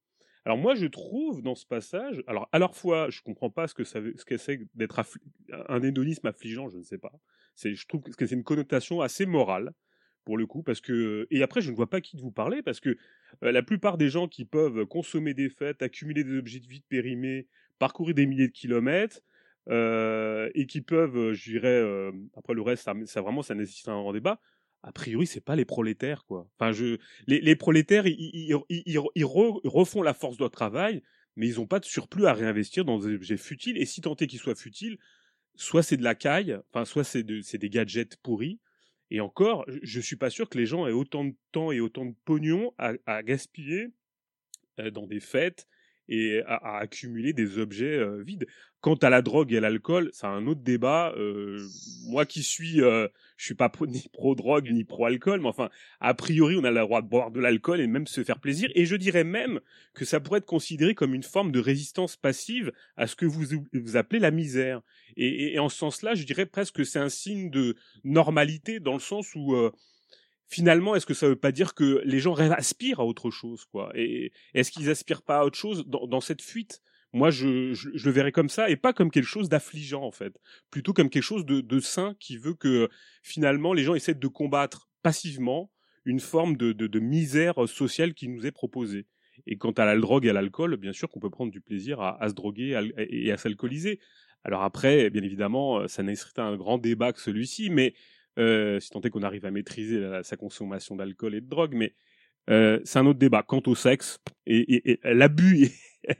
Alors 0.45 0.57
moi, 0.57 0.73
je 0.73 0.87
trouve 0.87 1.41
dans 1.43 1.53
ce 1.55 1.65
passage, 1.65 2.23
alors 2.25 2.49
à 2.51 2.57
la 2.57 2.67
fois, 2.69 3.09
je 3.09 3.21
comprends 3.21 3.51
pas 3.51 3.67
ce 3.67 3.75
que 3.75 3.83
ça 3.83 3.99
ce 4.15 4.25
que 4.25 4.37
c'est 4.37 4.59
d'être 4.73 5.01
un 5.69 5.83
hédonisme 5.83 6.25
affligeant, 6.27 6.69
je 6.69 6.77
ne 6.77 6.83
sais 6.83 6.97
pas. 6.97 7.11
C'est, 7.55 7.75
je 7.75 7.87
trouve 7.87 8.01
que 8.01 8.25
c'est 8.25 8.35
une 8.35 8.43
connotation 8.43 9.01
assez 9.01 9.25
morale 9.27 9.73
pour 10.25 10.37
le 10.37 10.47
coup, 10.47 10.63
parce 10.63 10.81
que 10.81 11.27
et 11.29 11.43
après, 11.43 11.61
je 11.61 11.69
ne 11.71 11.75
vois 11.75 11.89
pas 11.89 12.01
qui 12.01 12.17
de 12.17 12.21
vous 12.21 12.31
parler, 12.31 12.63
parce 12.63 12.79
que 12.79 12.97
euh, 13.43 13.51
la 13.51 13.61
plupart 13.61 13.97
des 13.97 14.09
gens 14.09 14.27
qui 14.27 14.45
peuvent 14.45 14.85
consommer 14.87 15.33
des 15.35 15.49
fêtes, 15.49 15.81
accumuler 15.83 16.23
des 16.23 16.37
objets 16.37 16.59
de 16.59 16.67
vie 16.67 16.81
périmés, 16.81 17.47
parcourir 17.79 18.15
des 18.15 18.25
milliers 18.25 18.47
de 18.47 18.53
kilomètres. 18.53 19.21
Euh, 19.69 20.49
et 20.55 20.65
qui 20.65 20.81
peuvent, 20.81 21.33
je 21.33 21.51
dirais, 21.51 21.67
euh, 21.67 22.11
après 22.35 22.55
le 22.55 22.63
reste, 22.63 22.83
ça, 22.83 22.95
ça 23.05 23.21
vraiment, 23.21 23.43
ça 23.43 23.53
nécessite 23.53 23.87
un 23.89 24.01
grand 24.01 24.11
débat 24.11 24.41
a 24.83 24.91
priori, 24.91 25.27
c'est 25.27 25.41
pas 25.41 25.55
les 25.55 25.65
prolétaires, 25.65 26.25
quoi. 26.25 26.49
Enfin, 26.57 26.71
je, 26.71 26.97
les, 27.27 27.39
les 27.41 27.55
prolétaires, 27.55 28.07
ils, 28.07 28.17
ils, 28.19 28.55
ils, 28.69 28.99
ils 29.15 29.25
refont 29.25 30.01
la 30.01 30.13
force 30.13 30.37
de 30.37 30.47
travail, 30.47 31.03
mais 31.35 31.47
ils 31.47 31.55
n'ont 31.55 31.67
pas 31.67 31.79
de 31.79 31.85
surplus 31.85 32.25
à 32.25 32.33
réinvestir 32.33 32.83
dans 32.85 32.99
des 32.99 33.13
objets 33.13 33.37
futiles. 33.37 33.77
Et 33.77 33.85
si 33.85 34.01
tant 34.01 34.15
est 34.15 34.27
qu'ils 34.27 34.39
soient 34.39 34.55
futiles, 34.55 34.97
soit 35.55 35.83
c'est 35.83 35.97
de 35.97 36.03
la 36.03 36.15
caille, 36.15 36.57
enfin, 36.69 36.85
soit 36.85 37.03
c'est 37.03 37.23
de, 37.23 37.41
des 37.57 37.69
gadgets 37.69 38.17
pourris. 38.17 38.59
Et 39.11 39.19
encore, 39.19 39.65
je 39.67 39.99
suis 39.99 40.15
pas 40.15 40.29
sûr 40.29 40.49
que 40.49 40.57
les 40.57 40.65
gens 40.65 40.87
aient 40.87 40.91
autant 40.91 41.25
de 41.25 41.35
temps 41.51 41.71
et 41.71 41.79
autant 41.79 42.05
de 42.05 42.15
pognon 42.25 42.73
à, 42.77 42.93
à 43.05 43.23
gaspiller 43.23 43.89
euh, 44.79 44.89
dans 44.89 45.05
des 45.05 45.19
fêtes 45.19 45.67
et 46.11 46.43
à, 46.45 46.77
accumuler 46.77 47.33
des 47.33 47.57
objets 47.57 47.97
euh, 47.97 48.21
vides. 48.21 48.45
Quant 48.81 48.95
à 48.95 49.09
la 49.09 49.21
drogue 49.21 49.53
et 49.53 49.57
à 49.57 49.61
l'alcool, 49.61 50.09
c'est 50.11 50.25
un 50.25 50.45
autre 50.47 50.61
débat. 50.61 51.13
Euh, 51.15 51.63
moi 52.07 52.25
qui 52.25 52.43
suis, 52.43 52.81
euh, 52.81 53.07
je 53.37 53.45
suis 53.45 53.53
pas 53.53 53.71
ni 53.87 54.09
pro 54.11 54.35
drogue 54.35 54.69
ni 54.71 54.83
pro 54.83 55.05
alcool, 55.05 55.39
mais 55.39 55.47
enfin, 55.47 55.69
a 56.01 56.13
priori, 56.13 56.57
on 56.59 56.63
a 56.65 56.71
le 56.71 56.81
droit 56.81 57.01
de 57.01 57.07
boire 57.07 57.31
de 57.31 57.39
l'alcool 57.39 57.79
et 57.79 57.87
même 57.87 58.07
se 58.07 58.23
faire 58.23 58.39
plaisir. 58.39 58.69
Et 58.75 58.85
je 58.85 58.95
dirais 58.95 59.23
même 59.23 59.61
que 59.93 60.03
ça 60.03 60.19
pourrait 60.19 60.39
être 60.39 60.45
considéré 60.45 60.95
comme 60.95 61.13
une 61.13 61.23
forme 61.23 61.51
de 61.51 61.59
résistance 61.59 62.17
passive 62.17 62.71
à 62.97 63.07
ce 63.07 63.15
que 63.15 63.25
vous, 63.25 63.45
vous 63.71 63.97
appelez 63.97 64.19
la 64.19 64.31
misère. 64.31 64.81
Et, 65.15 65.53
et 65.53 65.59
en 65.59 65.69
ce 65.69 65.77
sens-là, 65.77 66.13
je 66.15 66.25
dirais 66.25 66.45
presque 66.45 66.75
que 66.75 66.83
c'est 66.83 66.99
un 66.99 67.09
signe 67.09 67.49
de 67.51 67.75
normalité 68.03 68.79
dans 68.79 68.93
le 68.93 68.99
sens 68.99 69.33
où 69.35 69.53
euh, 69.55 69.71
finalement, 70.51 70.95
est-ce 70.95 71.05
que 71.05 71.13
ça 71.13 71.29
veut 71.29 71.37
pas 71.37 71.53
dire 71.53 71.73
que 71.73 72.01
les 72.03 72.19
gens 72.19 72.35
aspirent 72.35 72.99
à 72.99 73.05
autre 73.05 73.31
chose, 73.31 73.63
quoi? 73.71 73.91
Et 73.95 74.33
est-ce 74.53 74.69
qu'ils 74.69 74.89
aspirent 74.89 75.21
pas 75.21 75.39
à 75.39 75.45
autre 75.45 75.57
chose 75.57 75.85
dans, 75.87 76.21
cette 76.21 76.41
fuite? 76.41 76.81
Moi, 77.13 77.31
je, 77.31 77.73
je, 77.73 77.89
le 77.89 78.11
verrais 78.11 78.33
comme 78.33 78.49
ça 78.49 78.69
et 78.69 78.75
pas 78.75 78.91
comme 78.91 79.11
quelque 79.11 79.25
chose 79.25 79.47
d'affligeant 79.47 80.03
en 80.03 80.11
fait, 80.11 80.39
plutôt 80.69 80.93
comme 80.93 81.09
quelque 81.09 81.23
chose 81.23 81.45
de, 81.45 81.61
de 81.61 81.79
sain 81.79 82.15
qui 82.19 82.37
veut 82.37 82.53
que 82.53 82.89
finalement 83.23 83.73
les 83.73 83.83
gens 83.83 83.95
essaient 83.95 84.13
de 84.13 84.27
combattre 84.27 84.89
passivement 85.03 85.71
une 86.05 86.19
forme 86.19 86.57
de, 86.57 86.73
de, 86.73 86.87
de 86.87 86.99
misère 86.99 87.67
sociale 87.67 88.13
qui 88.13 88.27
nous 88.27 88.45
est 88.45 88.51
proposée. 88.51 89.07
Et 89.47 89.57
quant 89.57 89.71
à 89.71 89.85
la 89.85 89.97
drogue 89.97 90.25
et 90.25 90.29
à 90.29 90.33
l'alcool, 90.33 90.75
bien 90.77 90.93
sûr 90.93 91.09
qu'on 91.09 91.19
peut 91.19 91.29
prendre 91.29 91.51
du 91.51 91.61
plaisir 91.61 92.01
à, 92.01 92.21
à 92.21 92.29
se 92.29 92.33
droguer 92.33 92.79
et 92.97 93.31
à 93.31 93.37
s'alcooliser. 93.37 93.99
Alors 94.43 94.63
après, 94.63 95.09
bien 95.09 95.23
évidemment, 95.23 95.87
ça 95.87 96.03
nécessiterait 96.03 96.41
un 96.41 96.57
grand 96.57 96.77
débat 96.77 97.13
que 97.13 97.21
celui-ci, 97.21 97.69
mais 97.69 97.93
euh, 98.39 98.79
si 98.79 98.89
tant 98.89 99.01
est 99.01 99.09
qu'on 99.09 99.23
arrive 99.23 99.45
à 99.45 99.51
maîtriser 99.51 100.21
sa 100.23 100.37
consommation 100.37 100.95
d'alcool 100.95 101.35
et 101.35 101.41
de 101.41 101.49
drogue, 101.49 101.73
mais 101.73 101.95
euh, 102.49 102.79
c'est 102.83 102.99
un 102.99 103.05
autre 103.05 103.19
débat. 103.19 103.43
Quant 103.43 103.61
au 103.67 103.75
sexe 103.75 104.19
et, 104.45 104.59
et, 104.59 104.99
et 105.03 105.13
l'abus, 105.13 105.69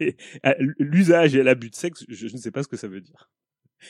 l'usage 0.80 1.36
et 1.36 1.44
l'abus 1.44 1.70
de 1.70 1.76
sexe, 1.76 2.06
je, 2.08 2.28
ne 2.28 2.38
sais 2.38 2.52
pas 2.52 2.64
ce 2.64 2.68
que 2.68 2.78
ça 2.78 2.88
veut 2.88 3.02
dire. 3.02 3.30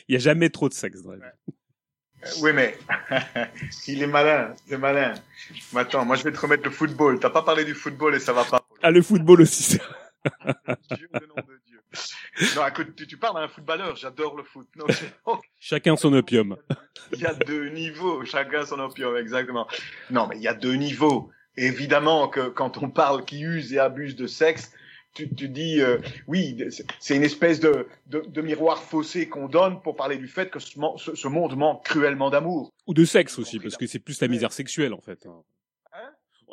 Il 0.08 0.14
n'y 0.14 0.16
a 0.16 0.20
jamais 0.20 0.50
trop 0.50 0.70
de 0.70 0.74
sexe 0.74 1.02
dans 1.02 1.12
la 1.12 1.18
vie. 1.18 1.54
Euh, 2.24 2.30
oui, 2.42 2.52
mais 2.54 2.78
il 3.88 4.02
est 4.02 4.08
malin, 4.08 4.54
c'est 4.68 4.78
malin. 4.78 5.14
Mais 5.74 5.82
attends, 5.82 6.06
moi 6.06 6.16
je 6.16 6.24
vais 6.24 6.32
te 6.32 6.40
remettre 6.40 6.64
le 6.64 6.72
football. 6.72 7.20
T'as 7.20 7.30
pas 7.30 7.42
parlé 7.42 7.66
du 7.66 7.74
football 7.74 8.16
et 8.16 8.20
ça 8.20 8.34
va 8.34 8.46
pas. 8.46 8.66
Ah, 8.82 8.92
le 8.92 9.02
football 9.02 9.42
aussi. 9.42 9.78
Dieu, 10.96 11.10
non, 12.56 12.68
écoute, 12.68 12.96
tu, 12.96 13.08
tu 13.08 13.18
parles 13.18 13.36
d'un 13.36 13.48
footballeur, 13.48 13.96
j'adore 13.96 14.36
le 14.36 14.44
foot. 14.44 14.68
Non, 14.76 14.86
chacun 15.60 15.96
son 15.96 16.14
opium. 16.14 16.58
il 17.14 17.20
y 17.20 17.26
a 17.26 17.34
deux 17.34 17.70
niveaux, 17.70 18.24
chacun 18.26 18.66
son 18.66 18.80
opium, 18.80 19.16
exactement. 19.18 19.68
Non, 20.10 20.28
mais 20.28 20.38
il 20.38 20.42
y 20.42 20.48
a 20.48 20.54
deux 20.54 20.74
niveaux. 20.76 21.30
Évidemment 21.58 22.30
que 22.30 22.48
quand 22.48 22.82
on 22.82 22.90
parle 22.90 23.26
qui 23.26 23.42
use 23.42 23.74
et 23.74 23.80
abuse 23.80 24.16
de 24.16 24.28
sexe, 24.28 24.72
tu, 25.14 25.34
tu 25.36 25.50
dis 25.50 25.82
euh, 25.82 25.98
oui, 26.28 26.58
c'est 27.00 27.16
une 27.16 27.24
espèce 27.24 27.60
de, 27.60 27.88
de, 28.08 28.22
de 28.22 28.42
miroir 28.42 28.82
faussé 28.82 29.28
qu'on 29.28 29.50
donne 29.50 29.82
pour 29.82 29.98
parler 29.98 30.18
du 30.18 30.30
fait 30.30 30.50
que 30.50 30.60
ce, 30.60 30.78
ce 30.98 31.28
monde 31.28 31.58
manque 31.58 31.84
cruellement 31.84 32.30
d'amour. 32.30 32.72
Ou 32.88 32.94
de 32.94 33.04
sexe 33.04 33.38
aussi, 33.38 33.60
parce 33.60 33.76
que 33.76 33.88
c'est 33.88 34.00
plus 34.00 34.22
la 34.22 34.30
misère 34.30 34.54
sexuelle 34.54 34.94
en 34.94 35.02
fait. 35.02 35.26
Hein, 35.26 35.44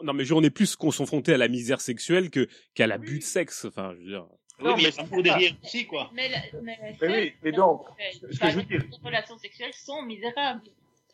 non, 0.02 0.12
mais 0.12 0.30
on 0.32 0.42
est 0.42 0.50
plus 0.50 0.76
confronté 0.76 1.34
à 1.34 1.36
la 1.36 1.48
misère 1.48 1.80
sexuelle 1.80 2.30
que 2.30 2.48
qu'à 2.74 2.86
l'abus 2.86 3.18
de 3.18 3.24
sexe. 3.24 3.64
Enfin, 3.64 3.92
je 3.94 3.98
veux 3.98 4.10
dire. 4.10 4.26
Non, 4.60 4.76
mais 4.76 4.82
il 4.82 4.88
y 4.88 4.92
a 4.92 5.02
l'amour 5.02 5.22
derrière 5.22 5.52
aussi, 5.62 5.86
quoi. 5.86 6.10
Mais, 6.12 6.30
mais, 6.62 6.78
mais 7.00 7.08
oui, 7.08 7.34
mais 7.42 7.52
donc, 7.52 7.86
ce 8.30 8.38
que 8.38 8.50
je 8.50 8.56
veux 8.56 8.62
dire. 8.64 8.82
Les 8.90 9.06
relations 9.06 9.38
sexuelles 9.38 9.74
sont 9.74 10.02
misérables. 10.02 10.62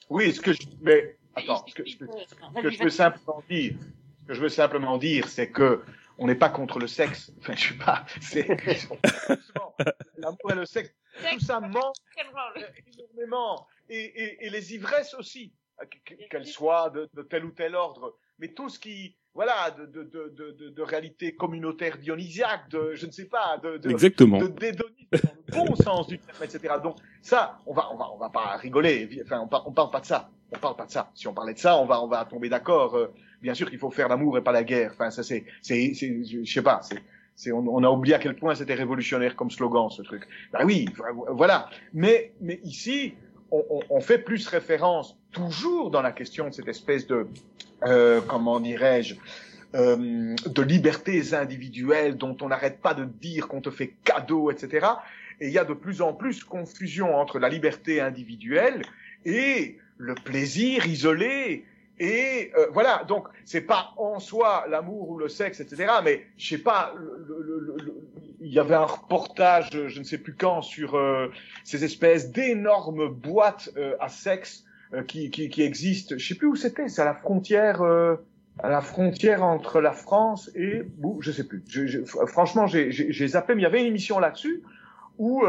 Oui, 0.09 0.33
ce 0.33 0.41
que 0.41 0.53
je, 0.53 0.63
mais, 0.81 1.17
attends, 1.35 1.65
ce 1.67 1.75
que, 1.75 1.89
ce 1.89 1.97
que, 1.97 2.07
ce 2.07 2.63
que 2.63 2.71
je 2.71 2.83
veux 2.83 2.91
simplement 2.91 3.43
dire, 3.49 3.75
ce 4.23 4.27
que 4.29 4.35
je 4.35 4.41
veux 4.41 4.49
simplement 4.49 4.99
dire, 4.99 5.29
c'est 5.29 5.51
que 5.51 5.83
on 6.19 6.27
n'est 6.27 6.35
pas 6.35 6.49
contre 6.49 6.79
le 6.79 6.87
sexe. 6.87 7.33
Enfin, 7.41 7.55
je 7.57 7.69
sais 7.69 7.75
pas. 7.75 8.07
C'est 8.21 8.47
l'amour 10.19 10.53
et 10.53 10.55
le 10.55 10.67
sexe. 10.67 10.95
Tout 11.31 11.41
ça 11.41 11.61
manque 11.61 11.95
énormément. 12.19 13.67
Et, 13.89 13.99
et, 13.99 14.47
et 14.47 14.51
les 14.51 14.75
ivresses 14.75 15.15
aussi, 15.15 15.53
qu'elles 16.31 16.47
soient 16.47 16.91
de, 16.91 17.09
de, 17.15 17.23
tel 17.23 17.45
ou 17.45 17.51
tel 17.51 17.75
ordre. 17.75 18.17
Mais 18.39 18.49
tout 18.49 18.69
ce 18.69 18.79
qui, 18.79 19.17
voilà, 19.35 19.71
de, 19.77 19.87
de, 19.87 20.05
de, 20.05 20.57
de, 20.59 20.69
de 20.69 20.83
réalité 20.83 21.35
communautaire 21.35 21.99
dionysiaque, 21.99 22.69
de, 22.71 22.93
je 22.95 23.07
ne 23.07 23.11
sais 23.11 23.25
pas, 23.25 23.59
de, 23.63 23.79
de, 23.79 23.91
Exactement. 23.91 24.39
de 24.39 24.47
dédonisme 24.47 25.09
dans 25.49 25.63
le 25.65 25.69
bon 25.69 25.75
sens 25.77 26.07
du 26.07 26.19
terme, 26.19 26.43
etc. 26.43 26.75
Donc 26.83 26.97
ça, 27.21 27.59
on 27.67 27.75
va, 27.75 27.91
on 27.93 27.97
va, 27.97 28.11
on 28.13 28.17
va 28.17 28.31
pas 28.31 28.57
rigoler. 28.57 29.09
Enfin, 29.25 29.41
on, 29.41 29.49
par, 29.49 29.67
on 29.67 29.73
parle 29.73 29.91
pas 29.91 30.01
de 30.01 30.07
ça. 30.07 30.31
On 30.53 30.59
parle 30.59 30.77
pas 30.77 30.87
de 30.87 30.93
ça. 30.93 31.11
Si 31.15 31.27
on 31.27 31.35
parlait 31.35 31.55
de 31.55 31.59
ça, 31.59 31.77
on 31.79 31.85
va, 31.85 32.01
on 32.01 32.07
va 32.07 32.25
tomber 32.25 32.49
d'accord. 32.49 32.97
Euh, 32.97 33.13
bien 33.43 33.55
sûr 33.55 33.69
qu'il 33.69 33.79
faut 33.79 33.91
faire 33.91 34.09
l'amour 34.09 34.39
et 34.39 34.41
pas 34.41 34.53
la 34.53 34.63
guerre. 34.63 34.93
Enfin, 34.95 35.11
ça 35.11 35.25
c'est, 35.25 35.45
c'est, 35.63 35.93
je 35.95 36.45
sais 36.45 36.63
pas, 36.63 36.81
c'est, 36.83 37.03
c'est, 37.35 37.51
on, 37.51 37.67
on, 37.67 37.83
a 37.83 37.91
oublié 37.91 38.15
à 38.15 38.21
quel 38.21 38.37
point 38.37 38.55
c'était 38.55 38.75
révolutionnaire 38.75 39.35
comme 39.35 39.51
slogan 39.51 39.91
ce 39.91 40.03
truc. 40.03 40.29
Ben 40.53 40.65
oui, 40.65 40.89
voilà. 41.29 41.69
Mais, 41.93 42.33
mais 42.41 42.61
ici, 42.63 43.15
on, 43.71 43.81
on, 43.91 44.01
fait 44.01 44.19
plus 44.19 44.47
référence 44.49 45.17
toujours 45.33 45.91
dans 45.91 46.03
la 46.03 46.13
question 46.13 46.49
de 46.49 46.55
cette 46.55 46.69
espèce 46.69 47.07
de, 47.07 47.27
euh, 47.87 48.21
comment 48.27 48.61
dirais-je, 48.61 49.15
euh, 49.75 50.35
de 50.47 50.63
libertés 50.63 51.35
individuelles 51.35 52.17
dont 52.17 52.37
on 52.41 52.49
n'arrête 52.49 52.81
pas 52.81 52.95
de 52.95 53.05
dire 53.05 53.49
qu'on 53.49 53.61
te 53.61 53.71
fait 53.71 53.95
cadeau, 54.05 54.51
etc. 54.51 54.87
Et 55.41 55.49
il 55.49 55.53
y 55.53 55.59
a 55.59 55.65
de 55.65 55.75
plus 55.75 56.01
en 56.01 56.13
plus 56.13 56.45
confusion 56.45 57.17
entre 57.17 57.39
la 57.39 57.49
liberté 57.49 58.01
individuelle 58.01 58.83
et 59.25 59.79
le 59.99 60.15
plaisir 60.15 60.87
isolé 60.87 61.65
et 61.99 62.51
euh, 62.57 62.67
voilà, 62.73 63.05
donc 63.07 63.29
c'est 63.45 63.61
pas 63.61 63.93
en 63.97 64.19
soi 64.19 64.67
l'amour 64.69 65.11
ou 65.11 65.19
le 65.19 65.29
sexe, 65.29 65.61
etc. 65.61 65.93
Mais 66.03 66.27
je 66.37 66.57
sais 66.57 66.63
pas, 66.63 66.93
le, 66.97 67.25
le, 67.29 67.77
le, 67.77 67.95
il 68.45 68.53
y 68.53 68.59
avait 68.59 68.75
un 68.75 68.85
reportage, 68.85 69.71
je 69.89 69.99
ne 69.99 70.05
sais 70.05 70.19
plus 70.19 70.35
quand, 70.35 70.61
sur 70.61 70.97
euh, 70.97 71.29
ces 71.65 71.83
espèces 71.83 72.31
d'énormes 72.31 73.09
boîtes 73.09 73.71
euh, 73.77 73.97
à 74.01 74.11
sexe 74.11 74.65
euh, 74.93 75.03
qui, 75.03 75.31
qui, 75.31 75.49
qui, 75.49 75.63
existent. 75.63 76.15
Je 76.19 76.29
sais 76.29 76.35
plus 76.35 76.49
où 76.49 76.55
c'était, 76.55 76.89
c'est 76.89 77.01
à 77.01 77.07
la 77.07 77.15
frontière, 77.15 77.81
euh, 77.81 78.17
à 78.63 78.69
la 78.69 78.83
frontière 78.83 79.43
entre 79.43 79.81
la 79.81 79.93
France 79.93 80.51
et, 80.55 80.83
je 81.21 81.33
sais 81.33 81.45
plus. 81.45 81.65
Je, 81.67 81.87
je, 81.87 82.01
franchement, 82.27 82.67
j'ai 82.67 83.29
zappé, 83.29 83.55
mais 83.55 83.63
il 83.63 83.65
y 83.65 83.67
avait 83.67 83.81
une 83.81 83.87
émission 83.87 84.19
là-dessus 84.19 84.63
où 85.17 85.43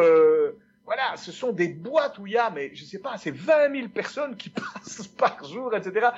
voilà, 0.86 1.18
ce 1.18 1.32
sont 1.32 1.52
des 1.52 1.70
boîtes 1.70 2.20
où 2.20 2.28
il 2.28 2.34
y 2.34 2.38
a, 2.38 2.50
mais 2.52 2.72
je 2.76 2.86
sais 2.86 3.00
pas, 3.00 3.18
c'est 3.18 3.34
20 3.34 3.72
000 3.76 3.88
personnes 3.90 4.36
qui 4.36 4.50
passent 4.52 5.08
par 5.08 5.44
jour, 5.44 5.76
etc., 5.76 6.10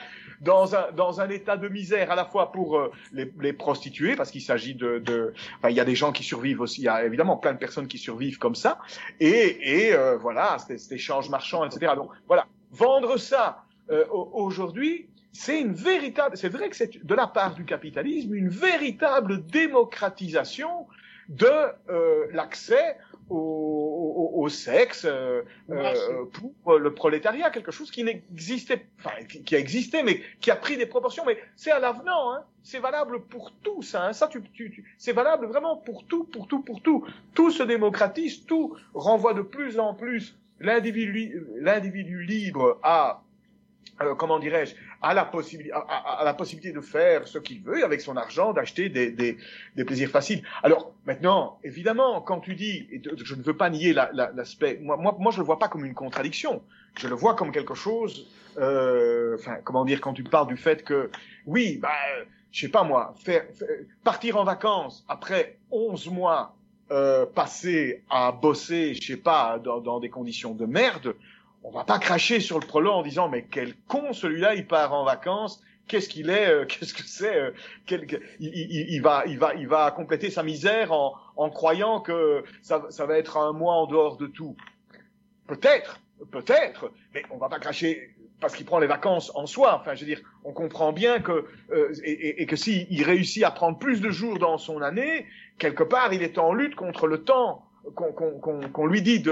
dans 0.41 0.75
un, 0.75 0.91
dans 0.91 1.21
un 1.21 1.29
état 1.29 1.55
de 1.55 1.69
misère, 1.69 2.11
à 2.11 2.15
la 2.15 2.25
fois 2.25 2.51
pour 2.51 2.77
euh, 2.77 2.91
les, 3.13 3.31
les, 3.39 3.53
prostituées, 3.53 4.15
parce 4.15 4.29
qu'il 4.29 4.41
s'agit 4.41 4.75
de, 4.75 4.99
de, 4.99 5.33
enfin, 5.57 5.69
il 5.69 5.75
y 5.75 5.79
a 5.79 5.85
des 5.85 5.95
gens 5.95 6.11
qui 6.11 6.23
survivent 6.23 6.61
aussi, 6.61 6.81
il 6.81 6.85
y 6.85 6.89
a 6.89 7.05
évidemment 7.05 7.37
plein 7.37 7.53
de 7.53 7.57
personnes 7.57 7.87
qui 7.87 7.97
survivent 7.97 8.39
comme 8.39 8.55
ça, 8.55 8.79
et, 9.19 9.85
et 9.87 9.93
euh, 9.93 10.17
voilà, 10.17 10.57
cet 10.59 10.91
échange 10.91 11.29
marchand, 11.29 11.65
etc. 11.65 11.93
Donc, 11.95 12.11
voilà, 12.27 12.45
vendre 12.71 13.17
ça 13.17 13.63
euh, 13.89 14.05
aujourd'hui, 14.09 15.07
c'est 15.31 15.61
une 15.61 15.73
véritable, 15.73 16.35
c'est 16.35 16.49
vrai 16.49 16.69
que 16.69 16.75
c'est 16.75 17.05
de 17.05 17.15
la 17.15 17.27
part 17.27 17.53
du 17.53 17.63
capitalisme 17.63 18.33
une 18.33 18.49
véritable 18.49 19.45
démocratisation 19.45 20.87
de 21.29 21.51
euh, 21.89 22.25
l'accès 22.31 22.97
au, 23.29 24.31
au, 24.35 24.43
au, 24.43 24.49
sexe 24.49 25.05
euh, 25.05 25.41
euh, 25.69 26.25
pour 26.63 26.77
le 26.77 26.93
prolétariat, 26.93 27.49
quelque 27.49 27.71
chose 27.71 27.91
qui 27.91 28.03
n'existait, 28.03 28.87
enfin 28.99 29.23
qui, 29.25 29.55
a 29.55 29.59
existé, 29.59 30.03
mais 30.03 30.21
qui 30.39 30.51
a 30.51 30.55
pris 30.55 30.77
des 30.77 30.85
proportions. 30.85 31.23
Mais 31.25 31.37
c'est 31.55 31.71
à 31.71 31.79
l'avenant, 31.79 32.33
hein. 32.33 32.43
c'est 32.63 32.79
valable 32.79 33.21
pour 33.25 33.51
tous. 33.63 33.95
Hein. 33.95 34.13
Ça, 34.13 34.27
tu, 34.27 34.41
tu, 34.53 34.71
tu 34.71 34.95
c'est 34.97 35.13
valable 35.13 35.47
vraiment 35.47 35.77
pour 35.77 36.05
tout, 36.05 36.23
pour 36.25 36.47
tout, 36.47 36.61
pour 36.61 36.81
tout. 36.81 37.05
Tout 37.33 37.51
se 37.51 37.63
démocratise, 37.63 38.45
tout 38.45 38.75
renvoie 38.93 39.33
de 39.33 39.41
plus 39.41 39.79
en 39.79 39.93
plus 39.93 40.37
l'individu, 40.59 41.45
l'individu 41.59 42.23
libre 42.23 42.79
à 42.83 43.23
euh, 44.01 44.15
comment 44.15 44.39
dirais-je, 44.39 44.75
à 45.01 45.13
la 45.13 45.25
possibilité, 45.25 45.73
à, 45.73 45.79
à, 45.79 46.23
la 46.23 46.33
possibilité 46.33 46.71
de 46.71 46.81
faire 46.81 47.27
ce 47.27 47.39
qu'il 47.39 47.61
veut 47.61 47.83
avec 47.83 48.01
son 48.01 48.15
argent, 48.15 48.53
d'acheter 48.53 48.89
des, 48.89 49.11
des, 49.11 49.37
des, 49.75 49.85
plaisirs 49.85 50.09
faciles. 50.09 50.43
Alors 50.61 50.93
maintenant, 51.05 51.59
évidemment, 51.63 52.21
quand 52.21 52.39
tu 52.39 52.55
dis, 52.55 52.87
je 53.23 53.35
ne 53.35 53.41
veux 53.41 53.57
pas 53.57 53.69
nier 53.69 53.93
l'aspect, 53.93 54.75
la, 54.75 54.81
moi, 54.81 54.97
moi, 54.97 55.15
moi, 55.17 55.31
je 55.31 55.39
le 55.39 55.45
vois 55.45 55.59
pas 55.59 55.67
comme 55.67 55.85
une 55.85 55.95
contradiction. 55.95 56.61
Je 56.95 57.07
le 57.07 57.15
vois 57.15 57.35
comme 57.35 57.51
quelque 57.51 57.75
chose. 57.75 58.27
Euh, 58.57 59.35
enfin, 59.35 59.57
comment 59.63 59.85
dire, 59.85 60.01
quand 60.01 60.13
tu 60.13 60.23
parles 60.23 60.47
du 60.47 60.57
fait 60.57 60.83
que, 60.83 61.09
oui, 61.45 61.77
bah, 61.81 61.89
je 62.51 62.61
sais 62.61 62.71
pas 62.71 62.83
moi, 62.83 63.13
faire, 63.23 63.45
faire 63.53 63.67
partir 64.03 64.37
en 64.37 64.43
vacances 64.43 65.05
après 65.07 65.57
11 65.71 66.09
mois 66.09 66.55
euh, 66.89 67.25
passés 67.25 68.03
à 68.09 68.31
bosser, 68.31 68.93
je 68.93 69.05
sais 69.05 69.17
pas, 69.17 69.59
dans, 69.59 69.81
dans 69.81 69.99
des 69.99 70.09
conditions 70.09 70.53
de 70.53 70.65
merde 70.65 71.15
on 71.63 71.71
va 71.71 71.83
pas 71.83 71.99
cracher 71.99 72.39
sur 72.39 72.59
le 72.59 72.65
prolo 72.65 72.91
en 72.91 73.01
disant 73.01 73.29
mais 73.29 73.45
quel 73.49 73.75
con 73.87 74.13
celui-là, 74.13 74.55
il 74.55 74.67
part 74.67 74.93
en 74.93 75.03
vacances, 75.03 75.61
qu'est-ce 75.87 76.09
qu'il 76.09 76.29
est, 76.29 76.47
euh, 76.47 76.65
qu'est-ce 76.69 76.93
que 76.93 77.03
c'est, 77.03 77.35
euh, 77.35 77.51
il, 78.39 79.01
va, 79.01 79.23
il 79.25 79.39
va, 79.39 79.55
il 79.55 79.67
va 79.67 79.91
compléter 79.91 80.29
sa 80.29 80.43
misère 80.43 80.91
en, 80.91 81.15
en 81.35 81.49
croyant 81.49 82.01
que 82.01 82.43
ça, 82.61 82.85
ça 82.89 83.05
va 83.05 83.17
être 83.17 83.37
un 83.37 83.53
mois 83.53 83.75
en 83.75 83.87
dehors 83.87 84.17
de 84.17 84.27
tout. 84.27 84.55
Peut-être, 85.47 85.99
peut-être, 86.31 86.91
mais 87.13 87.23
on 87.31 87.37
va 87.37 87.49
pas 87.49 87.59
cracher 87.59 88.13
parce 88.39 88.55
qu'il 88.55 88.65
prend 88.65 88.79
les 88.79 88.87
vacances 88.87 89.31
en 89.35 89.47
soi. 89.47 89.79
Enfin, 89.79 89.95
je 89.95 90.01
veux 90.01 90.05
dire, 90.05 90.21
on 90.43 90.53
comprend 90.53 90.93
bien 90.93 91.19
que 91.19 91.45
euh, 91.71 91.93
et, 92.03 92.45
que 92.45 92.55
s'il 92.55 93.03
réussit 93.03 93.43
à 93.43 93.51
prendre 93.51 93.79
plus 93.79 94.01
de 94.01 94.09
jours 94.09 94.37
dans 94.37 94.57
son 94.57 94.81
année, 94.81 95.25
quelque 95.57 95.83
part, 95.83 96.13
il 96.13 96.21
est 96.21 96.37
en 96.37 96.53
lutte 96.53 96.75
contre 96.75 97.07
le 97.07 97.23
temps 97.23 97.66
qu'on 97.95 98.13
qu 98.13 98.71
qu 98.71 98.87
lui 98.87 99.01
dit 99.01 99.23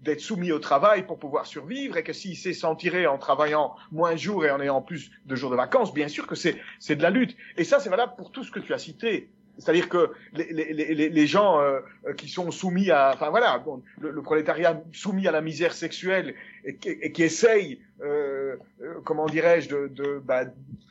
d'être 0.00 0.20
soumis 0.20 0.52
au 0.52 0.58
travail 0.58 1.06
pour 1.06 1.18
pouvoir 1.18 1.46
survivre 1.46 1.96
et 1.96 2.02
que 2.02 2.12
s'il 2.12 2.36
sait 2.36 2.52
s'en 2.52 2.76
tirer 2.76 3.06
en 3.06 3.18
travaillant 3.18 3.74
moins 3.90 4.12
de 4.12 4.18
jours 4.18 4.44
et 4.44 4.50
en 4.50 4.60
ayant 4.60 4.82
plus 4.82 5.10
de 5.26 5.34
jours 5.34 5.50
de 5.50 5.56
vacances, 5.56 5.94
bien 5.94 6.08
sûr 6.08 6.26
que 6.26 6.34
c'est 6.34 6.56
de 6.88 7.02
la 7.02 7.10
lutte. 7.10 7.36
Et 7.56 7.64
ça, 7.64 7.80
c'est 7.80 7.90
valable 7.90 8.14
pour 8.16 8.32
tout 8.32 8.44
ce 8.44 8.50
que 8.50 8.60
tu 8.60 8.74
as 8.74 8.78
cité. 8.78 9.30
C'est-à-dire 9.58 9.88
que 9.88 10.12
les, 10.32 11.26
gens 11.26 11.60
euh, 11.60 11.80
qui 12.16 12.28
sont 12.28 12.50
soumis 12.50 12.90
à, 12.90 13.12
enfin 13.14 13.30
voilà, 13.30 13.62
le, 14.00 14.22
prolétariat 14.22 14.82
soumis 14.92 15.28
à 15.28 15.30
la 15.30 15.40
misère 15.40 15.74
sexuelle 15.74 16.34
et, 16.64 16.76
qui 17.12 17.22
essaye, 17.22 17.80
euh, 18.02 18.56
euh, 18.80 18.94
comment 19.04 19.26
dirais-je, 19.26 19.68
de, 19.68 19.88
de, 19.88 20.22
bah, 20.24 20.44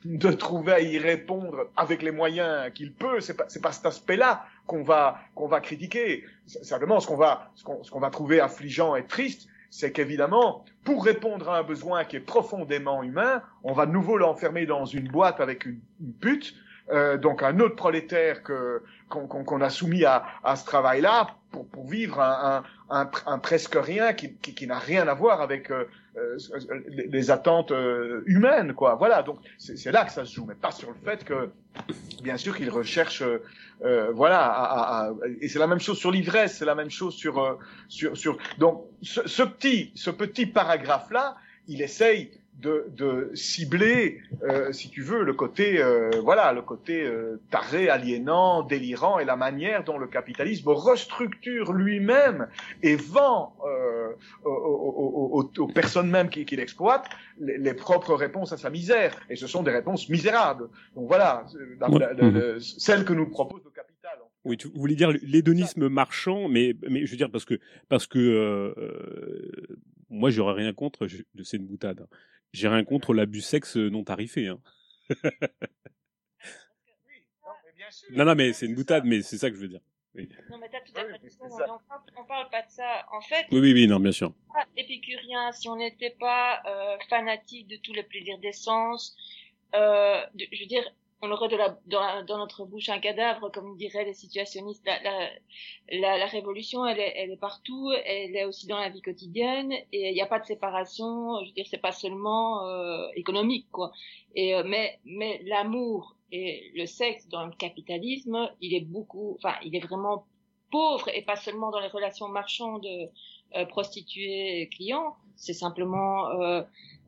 de 0.06 0.32
trouver 0.32 0.74
à 0.74 0.80
y 0.80 0.98
répondre 1.00 1.70
avec 1.76 2.02
les 2.02 2.12
moyens 2.12 2.72
qu'il 2.74 2.94
peut. 2.94 3.20
C'est 3.20 3.36
pas, 3.36 3.46
c'est 3.48 3.62
pas 3.62 3.72
cet 3.72 3.86
aspect-là 3.86 4.46
qu'on 4.68 4.84
va 4.84 5.20
qu'on 5.36 5.48
va 5.48 5.60
critiquer. 5.60 6.24
Simplement, 6.46 7.00
ce 7.00 7.08
qu'on 7.08 7.18
va 7.18 7.52
ce 7.56 7.64
qu'on, 7.64 8.00
va 8.00 8.10
trouver 8.10 8.40
affligeant 8.40 8.96
et 8.96 9.06
triste, 9.06 9.48
c'est 9.72 9.92
qu'évidemment, 9.92 10.66
pour 10.84 11.04
répondre 11.04 11.50
à 11.50 11.58
un 11.58 11.64
besoin 11.64 12.06
qui 12.06 12.16
est 12.16 12.22
profondément 12.22 13.02
humain, 13.02 13.42
on 13.64 13.74
va 13.74 13.86
de 13.86 13.92
nouveau 13.92 14.18
l'enfermer 14.18 14.66
dans 14.66 14.86
une 14.86 15.08
boîte 15.08 15.40
avec 15.40 15.66
une 15.66 15.80
pute 16.20 16.54
euh, 16.92 17.18
donc 17.18 17.44
un 17.44 17.60
autre 17.60 17.76
prolétaire 17.76 18.44
que 18.44 18.82
qu'on 19.10 19.44
qu 19.44 19.64
a 19.64 19.70
soumis 19.70 20.06
à, 20.06 20.24
à 20.44 20.56
ce 20.56 20.66
travail-là 20.66 21.36
pour, 21.52 21.68
pour 21.68 21.88
vivre 21.88 22.22
un, 22.22 22.64
un, 22.90 23.10
un, 23.26 23.40
presque 23.40 23.76
rien 23.76 24.14
qui, 24.14 24.36
qui, 24.36 24.56
qui 24.56 24.68
n'a 24.68 24.80
rien 24.80 25.08
à 25.08 25.14
voir 25.14 25.42
avec 25.42 25.70
euh, 25.70 25.86
euh, 26.18 26.38
les, 26.88 27.32
attentes 27.32 27.72
euh, 27.72 28.24
humaines, 28.26 28.74
quoi. 28.74 28.96
Voilà, 28.96 29.22
donc 29.24 29.40
c'est 29.58 29.92
là 29.92 30.06
que 30.06 30.12
ça 30.12 30.26
se 30.26 30.34
joue, 30.36 30.46
mais 30.46 30.56
pas 30.56 30.72
sur 30.72 30.90
le 30.90 30.98
fait 31.04 31.24
que, 31.24 31.50
bien 32.24 32.38
sûr, 32.38 32.56
qu'il 32.56 32.70
recherche, 32.70 33.22
euh, 33.84 34.12
voilà, 34.14 34.46
à, 34.46 35.08
à, 35.08 35.12
et 35.42 35.48
c'est 35.48 35.60
la 35.60 35.68
même 35.68 35.80
chose 35.80 35.98
sur 35.98 36.12
l'ivresse, 36.12 36.58
c'est 36.58 36.66
la 36.66 36.76
même 36.76 36.90
chose 36.90 37.14
sur 37.14 37.58
sur 37.88 38.18
sur. 38.18 38.38
Donc 38.58 38.86
ce, 39.02 39.44
petit 39.44 39.92
ce 39.96 40.10
petit 40.10 40.46
paragraphe 40.46 41.12
là, 41.12 41.36
il 41.68 41.82
essaye 41.82 42.32
de, 42.62 42.86
de 42.96 43.32
cibler, 43.34 44.22
euh, 44.44 44.72
si 44.72 44.90
tu 44.90 45.02
veux, 45.02 45.24
le 45.24 45.34
côté, 45.34 45.82
euh, 45.82 46.10
voilà, 46.24 46.54
le 46.54 46.62
côté 46.62 47.04
euh, 47.04 47.42
taré, 47.50 47.90
aliénant, 47.90 48.64
délirant 48.64 49.20
et 49.20 49.26
la 49.26 49.36
manière 49.36 49.84
dont 49.84 49.98
le 49.98 50.08
capitalisme 50.08 50.70
restructure 50.70 51.74
lui-même 51.74 52.48
et 52.84 52.96
vend 52.96 53.56
euh, 53.66 54.10
aux, 54.46 54.50
aux, 55.34 55.52
aux, 55.58 55.68
personnes 55.68 56.10
mêmes 56.10 56.30
qu'il 56.30 56.46
qui 56.46 56.56
exploite 56.56 57.10
les, 57.40 57.58
les, 57.58 57.74
propres 57.74 58.14
réponses 58.14 58.52
à 58.54 58.58
sa 58.58 58.70
misère. 58.70 59.16
Et 59.30 59.36
ce 59.36 59.48
sont 59.48 59.64
des 59.64 59.72
réponses 59.72 60.08
misérables. 60.10 60.70
Donc 60.96 61.08
voilà, 61.08 61.46
la, 61.80 61.88
la, 61.88 62.14
la, 62.14 62.60
celle 62.60 63.06
que 63.06 63.14
nous 63.14 63.30
propose 63.30 63.62
le 63.64 63.72
capital. 63.72 64.18
Oui, 64.44 64.58
tu 64.58 64.70
voulais 64.74 64.96
dire 64.96 65.12
l'hédonisme 65.22 65.88
marchand, 65.88 66.48
mais 66.48 66.76
mais 66.90 67.06
je 67.06 67.12
veux 67.12 67.18
dire 67.18 67.30
parce 67.30 67.46
que 67.46 67.60
parce 67.90 68.08
que 68.08 68.18
euh, 68.18 69.78
moi 70.10 70.32
j'aurais 70.32 70.54
rien 70.54 70.74
contre, 70.74 71.08
c'est 71.44 71.58
une 71.58 71.68
boutade. 71.68 72.02
Hein. 72.02 72.08
J'ai 72.54 72.68
rien 72.68 72.84
contre 72.84 73.14
l'abus 73.14 73.42
sexe 73.42 73.78
non 73.78 74.04
tarifé. 74.04 74.48
Hein. 74.48 74.60
non, 78.12 78.26
non, 78.26 78.36
mais 78.36 78.54
c'est 78.54 78.66
une 78.66 78.76
boutade, 78.76 79.06
mais 79.06 79.22
c'est 79.22 79.38
ça 79.38 79.50
que 79.50 79.56
je 79.56 79.62
veux 79.62 79.68
dire. 79.68 79.82
Oui. 80.14 80.28
Non, 80.50 80.58
mais 80.58 80.68
t'as 80.70 80.82
tout 80.82 80.92
à 80.96 81.06
fait 81.06 81.12
raison. 81.42 81.80
On, 82.18 82.22
on 82.22 82.26
parle 82.26 82.50
pas 82.50 82.62
de 82.64 82.70
ça. 82.70 83.06
En 83.12 83.22
fait, 83.22 83.46
oui, 83.52 83.60
oui, 83.60 83.74
oui, 83.74 83.88
non, 83.88 84.00
bien 84.00 84.12
sûr. 84.12 84.34
Épicurien, 84.76 85.52
si 85.54 85.70
on 85.70 85.78
n'était 85.78 86.16
pas 86.20 86.62
euh, 86.66 86.98
fanatique 87.10 87.68
de 87.68 87.78
tous 87.78 87.94
les 87.94 88.04
plaisirs 88.04 88.38
d'essence, 88.40 89.16
euh, 89.74 90.22
de, 90.36 90.46
je 90.52 90.60
veux 90.60 90.68
dire, 90.68 90.84
on 91.22 91.32
aurait 91.32 91.50
de 91.50 91.56
la, 91.56 91.78
dans, 91.86 92.26
dans, 92.26 92.38
notre 92.38 92.66
bouche 92.66 92.90
un 92.90 93.00
cadavre, 93.00 93.52
comme 93.52 93.78
diraient 93.78 94.06
les 94.06 94.14
situationnistes. 94.14 94.86
La, 94.86 95.02
la, 95.04 95.30
la, 95.92 96.18
la 96.18 96.26
révolution, 96.26 96.86
elle 96.86 97.00
est, 97.00 97.14
elle 97.16 97.32
est, 97.32 97.38
partout, 97.40 97.92
elle 98.06 98.36
est 98.36 98.46
aussi 98.46 98.68
dans 98.68 98.80
la 98.80 98.90
vie 98.90 99.02
quotidienne, 99.02 99.72
et 99.72 100.10
il 100.10 100.14
n'y 100.14 100.22
a 100.22 100.28
pas 100.28 100.40
de 100.40 100.46
séparation. 100.46 101.40
Je 101.44 101.50
veux 101.50 101.54
dire, 101.54 101.68
c'est 101.70 101.78
pas 101.82 101.92
seulement 101.92 102.66
euh, 102.68 103.08
économique, 103.16 103.68
quoi. 103.72 103.92
Et 104.36 104.56
euh, 104.56 104.64
mais 104.66 105.00
mais 105.06 105.42
l'amour 105.46 106.16
et 106.32 106.72
le 106.76 106.86
sexe 106.86 107.28
dans 107.28 107.46
le 107.46 107.52
capitalisme, 107.52 108.50
il 108.62 108.74
est 108.74 108.86
beaucoup, 108.86 109.38
enfin, 109.38 109.56
il 109.64 109.76
est 109.76 109.86
vraiment 109.86 110.26
pauvre, 110.72 111.10
et 111.14 111.22
pas 111.22 111.36
seulement 111.36 111.70
dans 111.70 111.82
les 111.82 111.90
relations 111.90 112.30
marchandes 112.30 112.88
euh, 113.56 113.66
prostituées 113.66 114.70
clients. 114.74 115.16
C'est 115.36 115.54
simplement, 115.54 116.30
euh, 116.30 116.62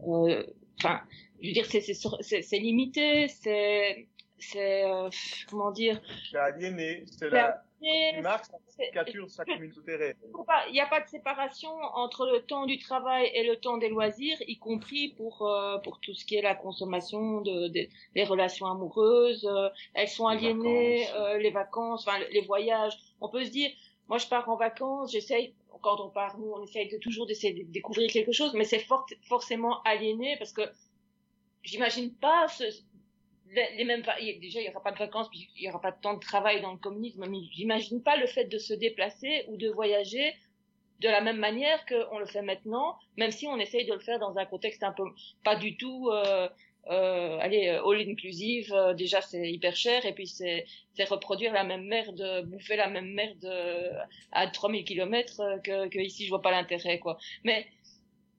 euh, 0.07 0.43
enfin 0.77 0.99
je 1.43 1.49
veux 1.49 1.53
dire, 1.53 1.65
c'est 1.65 2.59
limité, 2.59 3.27
c'est, 3.27 4.07
c'est, 4.39 4.85
euh, 4.85 5.09
comment 5.49 5.71
dire? 5.71 6.01
C'est 6.31 6.37
aliéné, 6.37 7.03
c'est 7.05 7.29
la 7.29 7.61
marque 8.21 8.45
caricature 8.77 9.29
sa 9.29 9.45
communauté 9.45 10.13
Il 10.69 10.73
n'y 10.73 10.79
a 10.79 10.85
pas 10.87 11.01
de 11.01 11.07
séparation 11.07 11.71
entre 11.95 12.25
le 12.27 12.41
temps 12.41 12.65
du 12.65 12.79
travail 12.79 13.29
et 13.33 13.43
le 13.43 13.57
temps 13.57 13.77
des 13.77 13.89
loisirs, 13.89 14.37
y 14.47 14.57
compris 14.57 15.09
pour 15.09 15.47
euh, 15.47 15.77
pour 15.79 15.99
tout 15.99 16.13
ce 16.13 16.25
qui 16.25 16.35
est 16.35 16.41
la 16.41 16.55
consommation 16.55 17.41
de, 17.41 17.67
de 17.67 17.87
les 18.15 18.23
relations 18.23 18.67
amoureuses. 18.67 19.45
Euh, 19.45 19.69
elles 19.93 20.07
sont 20.07 20.27
aliénées, 20.27 20.99
les 20.99 21.05
vacances, 21.05 21.17
euh, 21.17 21.37
les, 21.37 21.51
vacances 21.51 22.07
enfin, 22.07 22.19
les 22.31 22.41
voyages. 22.41 22.97
On 23.21 23.29
peut 23.29 23.43
se 23.43 23.51
dire, 23.51 23.69
moi 24.07 24.17
je 24.17 24.27
pars 24.27 24.47
en 24.49 24.55
vacances, 24.55 25.11
j'essaye 25.11 25.53
quand 25.81 25.99
on 25.99 26.09
part, 26.09 26.37
nous, 26.39 26.49
on 26.49 26.63
essaye 26.63 26.87
de 26.87 26.97
toujours 26.97 27.25
d'essayer 27.25 27.53
de 27.53 27.69
découvrir 27.69 28.09
quelque 28.09 28.31
chose, 28.31 28.53
mais 28.53 28.63
c'est 28.63 28.79
for 28.79 29.05
forcément 29.27 29.81
aliéné 29.83 30.37
parce 30.37 30.53
que 30.53 30.61
j'imagine 31.63 32.13
pas 32.13 32.47
ce, 32.47 32.63
les 33.77 33.83
mêmes 33.83 34.03
déjà 34.41 34.61
il 34.61 34.65
y 34.65 34.69
aura 34.69 34.83
pas 34.83 34.91
de 34.91 34.97
vacances 34.97 35.29
puis 35.29 35.49
il 35.57 35.63
y 35.63 35.69
aura 35.69 35.81
pas 35.81 35.91
de 35.91 36.01
temps 36.01 36.13
de 36.13 36.19
travail 36.19 36.61
dans 36.61 36.71
le 36.71 36.77
communisme 36.77 37.25
mais 37.27 37.39
j'imagine 37.51 38.01
pas 38.01 38.17
le 38.17 38.27
fait 38.27 38.45
de 38.45 38.57
se 38.57 38.73
déplacer 38.73 39.45
ou 39.47 39.57
de 39.57 39.69
voyager 39.69 40.33
de 40.99 41.09
la 41.09 41.21
même 41.21 41.37
manière 41.37 41.85
qu'on 41.85 42.19
le 42.19 42.25
fait 42.25 42.41
maintenant 42.41 42.97
même 43.17 43.31
si 43.31 43.47
on 43.47 43.57
essaye 43.57 43.85
de 43.85 43.93
le 43.93 43.99
faire 43.99 44.19
dans 44.19 44.37
un 44.37 44.45
contexte 44.45 44.83
un 44.83 44.93
peu 44.93 45.03
pas 45.43 45.55
du 45.55 45.77
tout 45.77 46.09
euh, 46.11 46.47
euh, 46.89 47.37
allez 47.39 47.69
all 47.69 48.09
inclusive 48.09 48.73
euh, 48.73 48.93
déjà 48.93 49.21
c'est 49.21 49.49
hyper 49.49 49.73
cher 49.75 50.05
et 50.05 50.13
puis 50.13 50.27
c'est 50.27 50.65
reproduire 51.09 51.53
la 51.53 51.63
même 51.63 51.85
merde 51.85 52.45
bouffer 52.45 52.75
la 52.75 52.89
même 52.89 53.13
merde 53.13 53.45
euh, 53.45 53.91
à 54.33 54.47
3000 54.47 54.83
kilomètres 54.83 55.39
euh, 55.39 55.57
que, 55.59 55.87
que 55.87 55.99
ici 55.99 56.25
je 56.25 56.29
vois 56.29 56.41
pas 56.41 56.51
l'intérêt 56.51 56.99
quoi. 56.99 57.17
Mais 57.45 57.65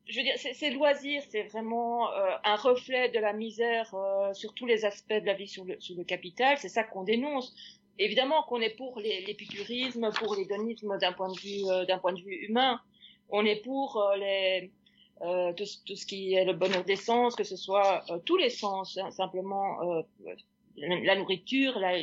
je 0.07 0.19
veux 0.19 0.25
dire, 0.25 0.35
ces 0.37 0.71
loisirs, 0.71 1.23
c'est 1.31 1.45
vraiment 1.45 2.13
euh, 2.13 2.37
un 2.45 2.57
reflet 2.57 3.09
de 3.09 3.19
la 3.19 3.33
misère 3.33 3.95
euh, 3.95 4.35
sur 4.35 4.53
tous 4.55 4.67
les 4.67 4.85
aspects 4.85 5.15
de 5.15 5.25
la 5.25 5.35
vie 5.35 5.49
sur 5.49 5.65
le, 5.65 5.81
sur 5.81 5.97
le 5.97 6.05
capital. 6.05 6.59
C'est 6.59 6.69
ça 6.69 6.85
qu'on 6.85 7.05
dénonce. 7.05 7.55
Évidemment 7.99 8.43
qu'on 8.43 8.61
est 8.61 8.77
pour 8.77 8.99
l'épicurisme, 8.99 10.11
pour 10.19 10.35
l'hédonisme 10.35 10.99
d'un 10.99 11.13
point 11.13 11.33
de 11.33 11.39
vue 11.39 11.65
euh, 11.71 11.99
point 11.99 12.13
de 12.13 12.21
vue 12.21 12.47
humain. 12.49 12.81
On 13.31 13.47
est 13.47 13.63
pour 13.63 13.97
euh, 13.97 14.17
les 14.17 14.73
tout, 15.57 15.65
tout, 15.87 15.97
ce 15.97 16.05
qui 16.05 16.35
est 16.35 16.45
le 16.45 16.53
bonheur 16.53 16.85
des 16.85 16.97
sens, 16.97 17.37
que 17.37 17.45
ce 17.45 17.57
soit 17.57 18.05
tous 18.27 18.37
les 18.37 18.51
sens, 18.51 18.99
hein, 18.99 19.11
simplement 19.13 19.79
la 20.77 21.15
nourriture, 21.15 21.79
la, 21.79 21.97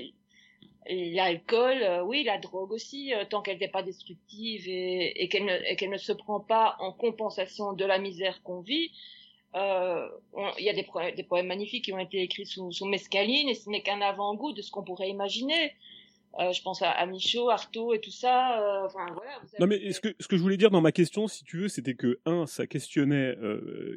L'alcool, 0.89 1.77
euh, 1.83 2.03
oui, 2.03 2.23
la 2.23 2.39
drogue 2.39 2.71
aussi, 2.71 3.13
euh, 3.13 3.23
tant 3.29 3.41
qu'elle 3.41 3.59
n'est 3.59 3.67
pas 3.67 3.83
destructive 3.83 4.67
et, 4.67 5.23
et 5.23 5.29
qu'elle 5.29 5.89
ne, 5.89 5.97
se 5.97 6.11
prend 6.11 6.39
pas 6.39 6.75
en 6.79 6.91
compensation 6.91 7.73
de 7.73 7.85
la 7.85 7.99
misère 7.99 8.41
qu'on 8.41 8.61
vit. 8.61 8.91
Euh, 9.55 10.07
il 10.57 10.65
y 10.65 10.69
a 10.69 10.73
des, 10.73 10.87
des, 11.15 11.23
poèmes 11.23 11.47
magnifiques 11.47 11.85
qui 11.85 11.93
ont 11.93 11.99
été 11.99 12.21
écrits 12.21 12.45
sous, 12.45 12.71
sous 12.71 12.85
mescaline 12.85 13.49
et 13.49 13.53
ce 13.53 13.69
n'est 13.69 13.81
qu'un 13.81 14.01
avant-goût 14.01 14.53
de 14.53 14.61
ce 14.61 14.71
qu'on 14.71 14.83
pourrait 14.83 15.09
imaginer. 15.09 15.73
Je 16.39 16.61
pense 16.61 16.81
à, 16.81 16.89
à, 16.89 17.05
Michaud, 17.05 17.49
Artaud 17.49 17.93
et 17.93 17.99
tout 17.99 18.09
ça. 18.11 18.85
Enfin, 18.85 19.05
voilà, 19.13 19.33
non, 19.59 19.67
mais 19.67 19.91
ce 19.91 19.99
que, 19.99 20.15
ce 20.17 20.29
que 20.29 20.37
je 20.37 20.41
voulais 20.41 20.55
dire 20.55 20.71
dans 20.71 20.79
ma 20.79 20.93
question, 20.93 21.27
si 21.27 21.43
tu 21.43 21.57
veux, 21.57 21.67
c'était 21.67 21.95
que, 21.95 22.21
un, 22.25 22.45
ça 22.47 22.67
questionnait. 22.67 23.35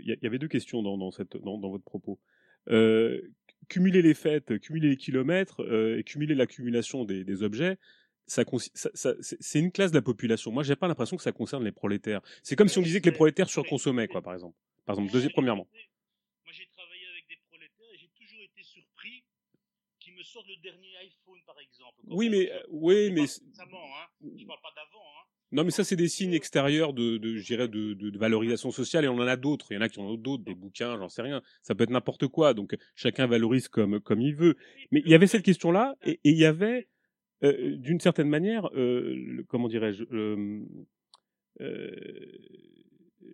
Il 0.04 0.18
y, 0.20 0.26
avait 0.26 0.40
deux 0.40 0.48
questions 0.48 0.82
dans, 0.82 0.98
dans, 0.98 1.12
cette, 1.12 1.36
dans, 1.36 1.58
dans 1.58 1.70
votre 1.70 1.84
propos. 1.84 2.18
Euh, 2.70 3.20
cumuler 3.68 4.02
les 4.02 4.14
fêtes, 4.14 4.58
cumuler 4.60 4.90
les 4.90 4.96
kilomètres 4.96 5.62
euh, 5.62 5.98
et 5.98 6.04
cumuler 6.04 6.34
l'accumulation 6.34 7.04
des, 7.04 7.24
des, 7.24 7.42
objets, 7.42 7.78
ça, 8.26 8.44
ça, 8.74 8.90
ça 8.94 9.14
c'est 9.20 9.58
une 9.58 9.72
classe 9.72 9.90
de 9.90 9.96
la 9.96 10.02
population. 10.02 10.50
Moi, 10.50 10.62
j'ai 10.62 10.76
pas 10.76 10.88
l'impression 10.88 11.16
que 11.16 11.22
ça 11.22 11.32
concerne 11.32 11.64
les 11.64 11.72
prolétaires. 11.72 12.20
C'est 12.42 12.56
comme 12.56 12.68
si 12.68 12.78
on 12.78 12.82
disait 12.82 13.00
que 13.00 13.08
les 13.08 13.16
prolétaires 13.16 13.48
surconsommaient, 13.48 14.08
quoi, 14.08 14.22
par 14.22 14.34
exemple. 14.34 14.56
Par 14.84 14.94
exemple, 14.94 15.12
deuxième, 15.12 15.32
premièrement. 15.32 15.66
Moi, 15.72 16.52
j'ai 16.52 16.66
travaillé 16.66 17.06
avec 17.06 17.28
des 17.28 17.38
prolétaires 17.48 17.86
et 17.92 17.98
j'ai 17.98 18.10
toujours 18.16 18.42
été 18.42 18.62
surpris 18.62 19.24
qu'ils 20.00 20.14
me 20.14 20.22
sortent 20.22 20.48
le 20.48 20.60
dernier 20.62 20.96
iPhone, 21.02 21.40
par 21.46 21.56
exemple. 21.60 21.94
Quand 22.06 22.16
oui, 22.16 22.28
mais, 22.28 22.50
euh, 22.50 22.62
oui, 22.68 23.10
mais. 23.12 23.22
Hein. 23.22 24.06
Je 24.20 24.44
parle 24.46 24.60
pas 24.60 24.72
d'avant, 24.76 25.04
hein. 25.04 25.26
Non, 25.54 25.62
mais 25.62 25.70
ça, 25.70 25.84
c'est 25.84 25.94
des 25.94 26.08
signes 26.08 26.32
extérieurs 26.32 26.92
de, 26.92 27.16
de 27.16 27.36
je 27.36 27.46
dirais, 27.46 27.68
de, 27.68 27.94
de, 27.94 28.18
valorisation 28.18 28.72
sociale, 28.72 29.04
et 29.04 29.08
on 29.08 29.14
en 29.14 29.20
a 29.28 29.36
d'autres. 29.36 29.70
Il 29.70 29.74
y 29.74 29.78
en 29.78 29.82
a 29.82 29.88
qui 29.88 30.00
en 30.00 30.04
ont 30.04 30.16
d'autres, 30.16 30.42
des 30.42 30.56
bouquins, 30.56 30.98
j'en 30.98 31.08
sais 31.08 31.22
rien. 31.22 31.42
Ça 31.62 31.76
peut 31.76 31.84
être 31.84 31.90
n'importe 31.90 32.26
quoi. 32.26 32.54
Donc, 32.54 32.76
chacun 32.96 33.28
valorise 33.28 33.68
comme, 33.68 34.00
comme 34.00 34.20
il 34.20 34.34
veut. 34.34 34.56
Mais 34.90 35.00
il 35.04 35.10
y 35.12 35.14
avait 35.14 35.28
cette 35.28 35.44
question-là, 35.44 35.94
et, 36.04 36.18
il 36.24 36.36
y 36.36 36.44
avait, 36.44 36.88
euh, 37.44 37.76
d'une 37.76 38.00
certaine 38.00 38.28
manière, 38.28 38.68
euh, 38.74 39.44
comment 39.46 39.68
dirais-je, 39.68 40.02
euh, 40.12 40.66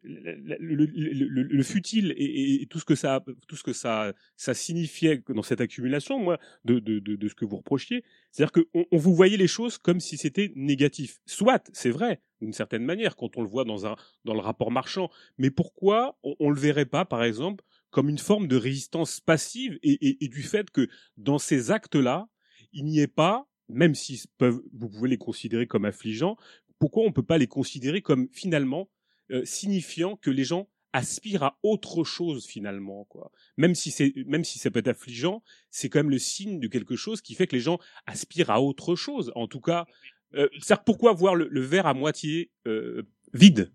le, 0.02 0.56
le, 0.58 0.86
le, 0.86 1.42
le, 1.42 1.62
futile 1.62 2.14
et, 2.16 2.66
tout 2.70 2.78
ce 2.78 2.84
que 2.84 2.94
ça 2.94 3.24
tout 3.48 3.56
ce 3.56 3.62
que 3.62 3.72
ça 3.72 4.12
ça 4.36 4.54
signifiait 4.54 5.22
dans 5.28 5.42
cette 5.42 5.60
accumulation 5.60 6.18
moi 6.18 6.38
de 6.64 6.78
de, 6.78 6.98
de, 6.98 7.28
ce 7.28 7.34
que 7.34 7.44
vous 7.44 7.56
reprochiez 7.56 8.04
c'est-à-dire 8.30 8.52
que 8.52 8.68
on, 8.74 8.96
vous 8.96 9.14
voyait 9.14 9.36
les 9.36 9.48
choses 9.48 9.78
comme 9.78 10.00
si 10.00 10.16
c'était 10.16 10.52
négatif. 10.54 11.18
Soit 11.26 11.70
c'est 11.72 11.90
vrai 11.90 12.20
d'une 12.40 12.52
certaine 12.52 12.84
manière 12.84 13.16
quand 13.16 13.36
on 13.36 13.42
le 13.42 13.48
voit 13.48 13.64
dans 13.64 13.86
un 13.86 13.96
dans 14.24 14.34
le 14.34 14.40
rapport 14.40 14.70
marchand 14.70 15.10
mais 15.38 15.50
pourquoi 15.50 16.18
on, 16.22 16.34
on 16.40 16.50
le 16.50 16.60
verrait 16.60 16.86
pas 16.86 17.04
par 17.04 17.22
exemple 17.22 17.64
comme 17.90 18.08
une 18.08 18.18
forme 18.18 18.46
de 18.46 18.56
résistance 18.56 19.20
passive 19.20 19.78
et, 19.82 20.28
du 20.28 20.42
fait 20.42 20.70
que 20.70 20.88
dans 21.16 21.38
ces 21.38 21.70
actes 21.70 21.96
là 21.96 22.28
il 22.72 22.84
n'y 22.84 23.00
ait 23.00 23.08
pas 23.08 23.46
même 23.68 23.94
si 23.94 24.22
vous 24.40 24.88
pouvez 24.88 25.10
les 25.10 25.18
considérer 25.18 25.66
comme 25.66 25.84
affligeants 25.84 26.36
pourquoi 26.78 27.04
on 27.04 27.12
peut 27.12 27.22
pas 27.22 27.38
les 27.38 27.46
considérer 27.46 28.00
comme 28.00 28.28
finalement 28.32 28.88
euh, 29.30 29.44
signifiant 29.44 30.16
que 30.16 30.30
les 30.30 30.44
gens 30.44 30.68
aspirent 30.92 31.44
à 31.44 31.58
autre 31.62 32.02
chose 32.04 32.46
finalement 32.46 33.04
quoi. 33.04 33.30
Même 33.56 33.74
si 33.74 33.90
c'est 33.90 34.12
même 34.26 34.44
si 34.44 34.58
ça 34.58 34.70
peut 34.70 34.80
être 34.80 34.88
affligeant, 34.88 35.42
c'est 35.70 35.88
quand 35.88 36.00
même 36.00 36.10
le 36.10 36.18
signe 36.18 36.58
de 36.58 36.68
quelque 36.68 36.96
chose 36.96 37.20
qui 37.20 37.34
fait 37.34 37.46
que 37.46 37.54
les 37.54 37.62
gens 37.62 37.78
aspirent 38.06 38.50
à 38.50 38.60
autre 38.60 38.96
chose. 38.96 39.32
En 39.36 39.46
tout 39.46 39.60
cas, 39.60 39.86
euh, 40.34 40.48
c'est 40.60 40.80
pourquoi 40.84 41.12
voir 41.12 41.34
le, 41.34 41.48
le, 41.48 41.60
verre 41.60 41.86
à 41.86 41.94
moitié 41.94 42.50
euh, 42.66 43.02
vide? 43.32 43.72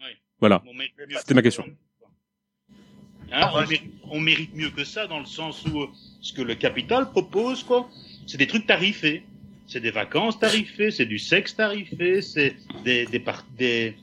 Oui. 0.00 0.10
Voilà. 0.40 0.62
C'était 1.18 1.34
ma 1.34 1.42
question. 1.42 1.64
Hein, 3.32 3.50
on, 3.52 3.60
mérite, 3.60 3.82
on, 4.10 4.20
mérite, 4.20 4.54
mieux 4.54 4.70
que 4.70 4.84
ça 4.84 5.06
dans 5.06 5.18
le 5.18 5.26
sens 5.26 5.64
où 5.66 5.86
ce 6.20 6.32
que 6.32 6.42
le 6.42 6.54
capital 6.54 7.10
propose 7.10 7.64
quoi, 7.64 7.88
c'est 8.26 8.38
des 8.38 8.46
trucs 8.46 8.66
tarifés. 8.66 9.24
C'est 9.66 9.80
des 9.80 9.90
vacances 9.90 10.38
tarifées, 10.38 10.90
c'est 10.90 11.06
du 11.06 11.18
sexe 11.18 11.56
tarifé, 11.56 12.20
c'est 12.20 12.54
des, 12.84 13.06
des, 13.06 13.18
des 13.18 13.24
des 13.56 13.96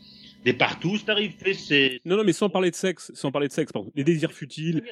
partout, 0.54 0.98
c'est 0.98 1.54
c'est. 1.54 2.02
Non, 2.06 2.18
non, 2.18 2.24
mais 2.24 2.34
sans 2.34 2.50
parler 2.50 2.72
de 2.72 2.76
sexe, 2.76 3.12
sans 3.14 3.32
parler 3.32 3.48
de 3.48 3.54
sexe, 3.54 3.72
pardon. 3.72 3.92
Les 3.96 4.04
désirs 4.04 4.32
futiles. 4.32 4.84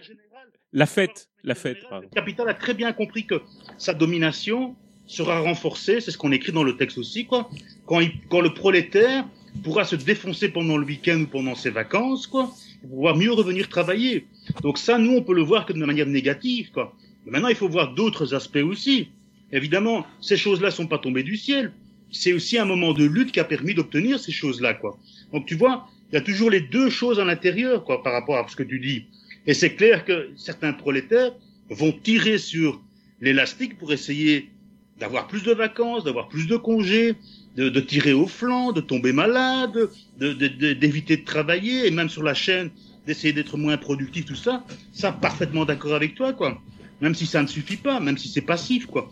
La 0.72 0.86
fête, 0.86 1.30
la 1.44 1.56
fête. 1.56 1.80
Le 1.92 2.08
capital 2.10 2.48
a 2.48 2.54
très 2.54 2.76
bien 2.76 2.94
compris 2.94 3.26
que 3.26 3.42
sa 3.78 3.94
domination 3.94 4.76
sera 5.08 5.40
renforcée, 5.40 6.02
c'est 6.02 6.12
ce 6.12 6.18
qu'on 6.20 6.32
écrit 6.32 6.52
dans 6.52 6.64
le 6.64 6.78
texte 6.78 7.00
aussi, 7.00 7.26
quoi. 7.26 7.50
Quand, 7.88 8.00
il, 8.00 8.12
quand 8.30 8.42
le 8.42 8.54
prolétaire 8.54 9.26
pourra 9.64 9.84
se 9.84 9.96
défoncer 9.96 10.50
pendant 10.50 10.78
le 10.78 10.86
week-end 10.86 11.22
ou 11.22 11.28
pendant 11.28 11.56
ses 11.56 11.72
vacances, 11.72 12.28
quoi, 12.28 12.54
pour 12.82 12.90
pouvoir 12.92 13.16
mieux 13.16 13.32
revenir 13.32 13.68
travailler. 13.68 14.28
Donc 14.62 14.78
ça, 14.78 15.00
nous, 15.00 15.14
on 15.14 15.24
peut 15.24 15.34
le 15.34 15.42
voir 15.42 15.66
que 15.66 15.74
de 15.74 15.84
manière 15.84 16.06
négative, 16.06 16.70
quoi. 16.72 16.96
Mais 17.26 17.32
maintenant, 17.32 17.48
il 17.48 17.56
faut 17.56 17.68
voir 17.68 17.96
d'autres 17.96 18.36
aspects 18.36 18.64
aussi. 18.64 19.10
Évidemment, 19.52 20.06
ces 20.22 20.38
choses-là 20.38 20.70
sont 20.70 20.86
pas 20.86 21.00
tombées 21.00 21.24
du 21.24 21.36
ciel. 21.36 21.74
C'est 22.12 22.34
aussi 22.34 22.58
un 22.58 22.66
moment 22.66 22.94
de 22.94 23.06
lutte 23.06 23.32
qui 23.32 23.40
a 23.40 23.44
permis 23.44 23.74
d'obtenir 23.74 24.20
ces 24.20 24.32
choses-là, 24.32 24.74
quoi. 24.74 24.98
Donc 25.32 25.46
tu 25.46 25.56
vois, 25.56 25.88
il 26.12 26.16
y 26.16 26.18
a 26.18 26.22
toujours 26.22 26.50
les 26.50 26.62
deux 26.62 26.90
choses 26.90 27.20
à 27.20 27.26
l'intérieur, 27.26 27.84
quoi, 27.84 28.02
par 28.04 28.14
rapport 28.14 28.38
à 28.38 28.48
ce 28.48 28.56
que 28.56 28.64
tu 28.64 28.80
dis. 28.80 29.06
Et 29.46 29.54
c'est 29.54 29.76
clair 29.76 30.06
que 30.06 30.30
certains 30.36 30.74
prolétaires 30.74 31.32
vont 31.70 31.92
tirer 31.92 32.38
sur 32.38 32.82
l'élastique 33.22 33.78
pour 33.78 33.94
essayer 33.94 34.50
d'avoir 35.00 35.28
plus 35.28 35.44
de 35.44 35.54
vacances, 35.54 36.04
d'avoir 36.04 36.28
plus 36.28 36.48
de 36.48 36.58
congés, 36.58 37.16
de, 37.56 37.70
de, 37.70 37.80
tirer 37.80 38.14
au 38.14 38.28
flanc, 38.28 38.72
de 38.72 38.82
tomber 38.82 39.14
malade, 39.14 39.90
d'éviter 40.18 41.16
de, 41.16 41.22
de, 41.22 41.26
travailler, 41.26 41.88
et 41.88 41.92
même 41.92 42.10
sur 42.10 42.24
la 42.24 42.34
chaîne, 42.34 42.70
d'essayer 43.08 43.34
d'être 43.34 43.58
moins 43.58 43.78
productif, 43.78 44.26
tout 44.26 44.36
ça, 44.36 44.64
ça, 44.92 45.12
parfaitement 45.12 45.66
d'accord 45.66 45.96
avec 45.96 46.16
toi, 46.16 46.34
quoi. 46.34 46.62
Même 47.02 47.16
si 47.16 47.26
ça 47.26 47.42
ne 47.42 47.48
suffit 47.48 47.78
pas, 47.78 48.00
même 48.00 48.18
si 48.18 48.28
c'est 48.28 48.42
passif, 48.42 48.86
quoi. 48.86 49.12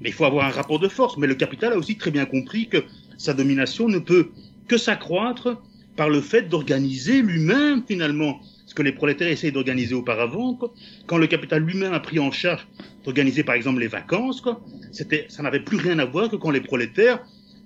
Mais 0.00 0.10
il 0.10 0.12
faut 0.12 0.24
avoir 0.24 0.46
un 0.46 0.50
rapport 0.50 0.78
de 0.78 0.88
force. 0.88 1.16
Mais 1.16 1.26
le 1.26 1.34
capital 1.34 1.72
a 1.72 1.76
aussi 1.76 1.96
très 1.96 2.10
bien 2.10 2.26
compris 2.26 2.68
que 2.68 2.84
sa 3.18 3.34
domination 3.34 3.88
ne 3.88 3.98
peut 3.98 4.30
que 4.68 4.76
s'accroître 4.76 5.60
par 5.96 6.08
le 6.08 6.20
fait 6.20 6.48
d'organiser 6.48 7.22
lui-même, 7.22 7.82
finalement, 7.86 8.40
ce 8.66 8.74
que 8.74 8.82
les 8.82 8.92
prolétaires 8.92 9.28
essayent 9.28 9.52
d'organiser 9.52 9.94
auparavant. 9.94 10.54
Quoi. 10.54 10.72
Quand 11.06 11.18
le 11.18 11.26
capital 11.26 11.62
lui-même 11.62 11.92
a 11.92 12.00
pris 12.00 12.18
en 12.18 12.30
charge 12.30 12.66
d'organiser, 13.04 13.44
par 13.44 13.54
exemple, 13.54 13.80
les 13.80 13.88
vacances, 13.88 14.40
quoi, 14.40 14.60
c'était, 14.92 15.26
ça 15.28 15.42
n'avait 15.42 15.60
plus 15.60 15.76
rien 15.76 15.98
à 15.98 16.04
voir 16.04 16.28
que 16.30 16.36
quand 16.36 16.50
les 16.50 16.60
prolétaires 16.60 17.24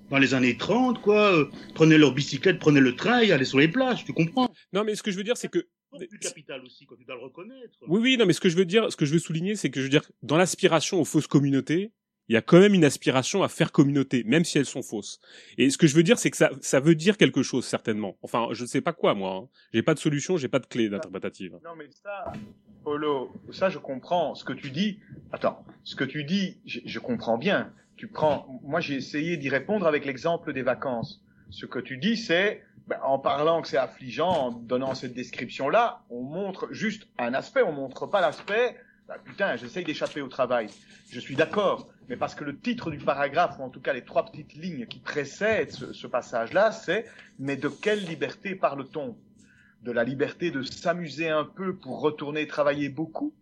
dans 0.09 0.17
les 0.17 0.33
années 0.33 0.57
30, 0.57 1.01
quoi, 1.01 1.33
euh, 1.33 1.45
prenaient 1.75 1.97
leur 1.97 2.13
bicyclette, 2.13 2.59
prenaient 2.59 2.79
le 2.79 2.95
train 2.95 3.19
et 3.19 3.31
allaient 3.31 3.45
sur 3.45 3.59
les 3.59 3.67
plages, 3.67 4.05
tu 4.05 4.13
comprends? 4.13 4.49
Non, 4.73 4.83
mais 4.83 4.95
ce 4.95 5.03
que 5.03 5.11
je 5.11 5.17
veux 5.17 5.23
dire, 5.23 5.37
c'est 5.37 5.49
que 5.49 5.67
du 6.07 6.19
capital 6.19 6.61
aussi, 6.63 6.85
quand 6.85 6.95
tu 6.95 7.05
dois 7.05 7.15
le 7.15 7.21
reconnaître. 7.21 7.77
Oui, 7.87 7.99
oui, 8.01 8.17
non, 8.17 8.25
mais 8.25 8.33
ce 8.33 8.41
que 8.41 8.49
je 8.49 8.57
veux 8.57 8.65
dire, 8.65 8.91
ce 8.91 8.97
que 8.97 9.05
je 9.05 9.13
veux 9.13 9.19
souligner, 9.19 9.55
c'est 9.55 9.69
que 9.69 9.79
je 9.79 9.85
veux 9.85 9.89
dire, 9.89 10.09
dans 10.23 10.37
l'aspiration 10.37 10.99
aux 11.01 11.05
fausses 11.05 11.27
communautés, 11.27 11.91
il 12.29 12.33
y 12.33 12.37
a 12.37 12.41
quand 12.41 12.59
même 12.59 12.75
une 12.75 12.85
aspiration 12.85 13.41
à 13.41 13.49
faire 13.49 13.71
communauté, 13.71 14.23
même 14.23 14.45
si 14.45 14.59
elles 14.59 14.67
sont 14.67 14.83
fausses. 14.83 15.19
Et 15.57 15.71
ce 15.71 15.79
que 15.79 15.87
je 15.87 15.95
veux 15.95 16.03
dire, 16.03 16.19
c'est 16.19 16.29
que 16.29 16.37
ça, 16.37 16.51
ça 16.61 16.79
veut 16.79 16.93
dire 16.93 17.17
quelque 17.17 17.41
chose, 17.41 17.65
certainement. 17.65 18.17
Enfin, 18.21 18.49
je 18.51 18.61
ne 18.61 18.67
sais 18.67 18.81
pas 18.81 18.93
quoi, 18.93 19.15
moi. 19.15 19.33
Hein. 19.33 19.49
J'ai 19.73 19.81
pas 19.81 19.95
de 19.95 19.99
solution, 19.99 20.37
j'ai 20.37 20.47
pas 20.47 20.59
de 20.59 20.67
clé 20.67 20.89
d'interprétative. 20.89 21.57
Non, 21.65 21.71
mais 21.75 21.89
ça, 21.91 22.31
Polo, 22.83 23.33
ça, 23.51 23.69
je 23.69 23.79
comprends. 23.79 24.35
Ce 24.35 24.45
que 24.45 24.53
tu 24.53 24.69
dis, 24.69 24.99
attends, 25.31 25.65
ce 25.83 25.95
que 25.95 26.03
tu 26.03 26.23
dis, 26.23 26.59
je, 26.65 26.79
je 26.85 26.99
comprends 26.99 27.39
bien. 27.39 27.73
Tu 27.97 28.07
prends, 28.07 28.61
moi, 28.63 28.79
j'ai 28.79 28.95
essayé 28.95 29.35
d'y 29.35 29.49
répondre 29.49 29.87
avec 29.87 30.05
l'exemple 30.05 30.53
des 30.53 30.61
vacances. 30.61 31.23
Ce 31.49 31.65
que 31.65 31.79
tu 31.79 31.97
dis, 31.97 32.15
c'est, 32.15 32.61
ben, 32.89 32.99
en 33.03 33.19
parlant 33.19 33.61
que 33.61 33.67
c'est 33.67 33.77
affligeant, 33.77 34.47
en 34.47 34.51
donnant 34.51 34.95
cette 34.95 35.13
description-là, 35.13 36.01
on 36.09 36.23
montre 36.23 36.69
juste 36.71 37.07
un 37.19 37.35
aspect, 37.35 37.61
on 37.61 37.71
montre 37.71 38.07
pas 38.07 38.19
l'aspect, 38.19 38.75
ben, 39.07 39.13
putain, 39.23 39.55
j'essaye 39.57 39.83
d'échapper 39.83 40.21
au 40.21 40.27
travail. 40.27 40.69
Je 41.11 41.19
suis 41.19 41.35
d'accord, 41.35 41.87
mais 42.07 42.17
parce 42.17 42.33
que 42.33 42.43
le 42.43 42.57
titre 42.57 42.89
du 42.89 42.97
paragraphe, 42.97 43.59
ou 43.59 43.61
en 43.61 43.69
tout 43.69 43.79
cas 43.79 43.93
les 43.93 44.03
trois 44.03 44.25
petites 44.25 44.55
lignes 44.55 44.87
qui 44.87 44.97
précèdent 44.97 45.69
ce, 45.69 45.93
ce 45.93 46.07
passage-là, 46.07 46.71
c'est 46.71 47.05
mais 47.37 47.57
de 47.57 47.69
quelle 47.69 48.03
liberté 48.05 48.55
parle-t-on? 48.55 49.15
De 49.83 49.91
la 49.91 50.03
liberté 50.03 50.49
de 50.49 50.63
s'amuser 50.63 51.29
un 51.29 51.45
peu 51.45 51.75
pour 51.75 52.01
retourner 52.01 52.47
travailler 52.47 52.89
beaucoup? 52.89 53.35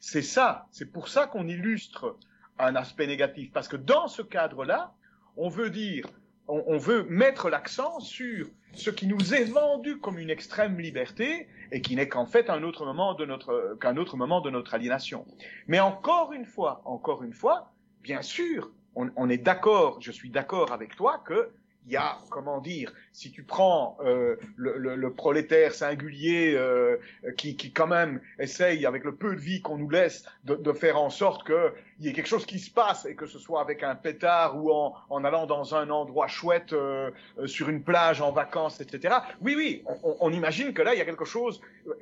C'est 0.00 0.22
ça, 0.22 0.66
c'est 0.72 0.90
pour 0.90 1.06
ça 1.06 1.28
qu'on 1.28 1.46
illustre 1.46 2.16
un 2.58 2.74
aspect 2.74 3.06
négatif, 3.06 3.52
parce 3.52 3.68
que 3.68 3.76
dans 3.76 4.08
ce 4.08 4.22
cadre-là, 4.22 4.92
on 5.36 5.48
veut 5.48 5.70
dire, 5.70 6.08
on, 6.48 6.64
on 6.66 6.78
veut 6.78 7.04
mettre 7.04 7.48
l'accent 7.50 8.00
sur 8.00 8.46
ce 8.72 8.90
qui 8.90 9.06
nous 9.06 9.34
est 9.34 9.44
vendu 9.44 9.98
comme 9.98 10.18
une 10.18 10.30
extrême 10.30 10.78
liberté 10.78 11.48
et 11.72 11.80
qui 11.80 11.96
n'est 11.96 12.08
qu'en 12.08 12.26
fait 12.26 12.50
un 12.50 12.62
autre 12.62 12.84
moment 12.84 13.14
de 13.14 13.24
notre 13.24 13.76
qu'un 13.80 13.96
autre 13.96 14.16
moment 14.16 14.40
de 14.40 14.50
notre 14.50 14.74
aliénation. 14.74 15.26
Mais 15.66 15.80
encore 15.80 16.32
une 16.32 16.44
fois, 16.44 16.82
encore 16.84 17.22
une 17.22 17.32
fois, 17.32 17.72
bien 18.02 18.22
sûr, 18.22 18.70
on, 18.94 19.10
on 19.16 19.28
est 19.28 19.38
d'accord, 19.38 20.00
je 20.00 20.10
suis 20.10 20.30
d'accord 20.30 20.72
avec 20.72 20.96
toi 20.96 21.22
que 21.24 21.50
il 21.88 21.92
y 21.92 21.96
a, 21.96 22.18
comment 22.28 22.60
dire, 22.60 22.92
si 23.12 23.32
tu 23.32 23.42
prends 23.42 23.96
euh, 24.04 24.36
le, 24.56 24.76
le, 24.76 24.94
le, 24.94 25.12
prolétaire 25.14 25.72
singulier 25.72 26.52
euh, 26.54 26.98
qui, 27.38 27.56
qui 27.56 27.72
quand 27.72 27.86
même 27.86 28.20
essaye, 28.38 28.84
avec 28.84 29.04
le 29.04 29.14
peu 29.14 29.34
de 29.34 29.40
vie 29.40 29.62
qu'on 29.62 29.78
nous 29.78 29.88
laisse, 29.88 30.26
de, 30.44 30.54
de 30.54 30.72
faire 30.74 31.00
en 31.00 31.08
sorte 31.08 31.46
qu'il 31.46 31.72
y 32.00 32.08
ait 32.08 32.12
quelque 32.12 32.28
chose 32.28 32.44
qui 32.44 32.58
se 32.58 32.70
passe, 32.70 33.06
et 33.06 33.14
que 33.14 33.24
ce 33.24 33.38
soit 33.38 33.62
avec 33.62 33.82
un 33.82 33.94
pétard 33.94 34.62
ou 34.62 34.70
en, 34.70 34.94
en 35.08 35.24
allant 35.24 35.46
dans 35.46 35.74
un 35.74 35.88
endroit 35.88 36.28
chouette, 36.28 36.74
euh, 36.74 37.10
sur 37.46 37.70
une 37.70 37.82
plage, 37.82 38.20
en 38.20 38.32
vacances, 38.32 38.82
etc. 38.82 39.14
Oui, 39.40 39.54
oui, 39.56 39.82
on, 40.02 40.16
on 40.20 40.30
imagine 40.30 40.74
que 40.74 40.82
là, 40.82 40.94
il 40.94 40.98
y 40.98 41.02
a 41.02 41.06
quelque 41.06 41.24
chose 41.24 41.58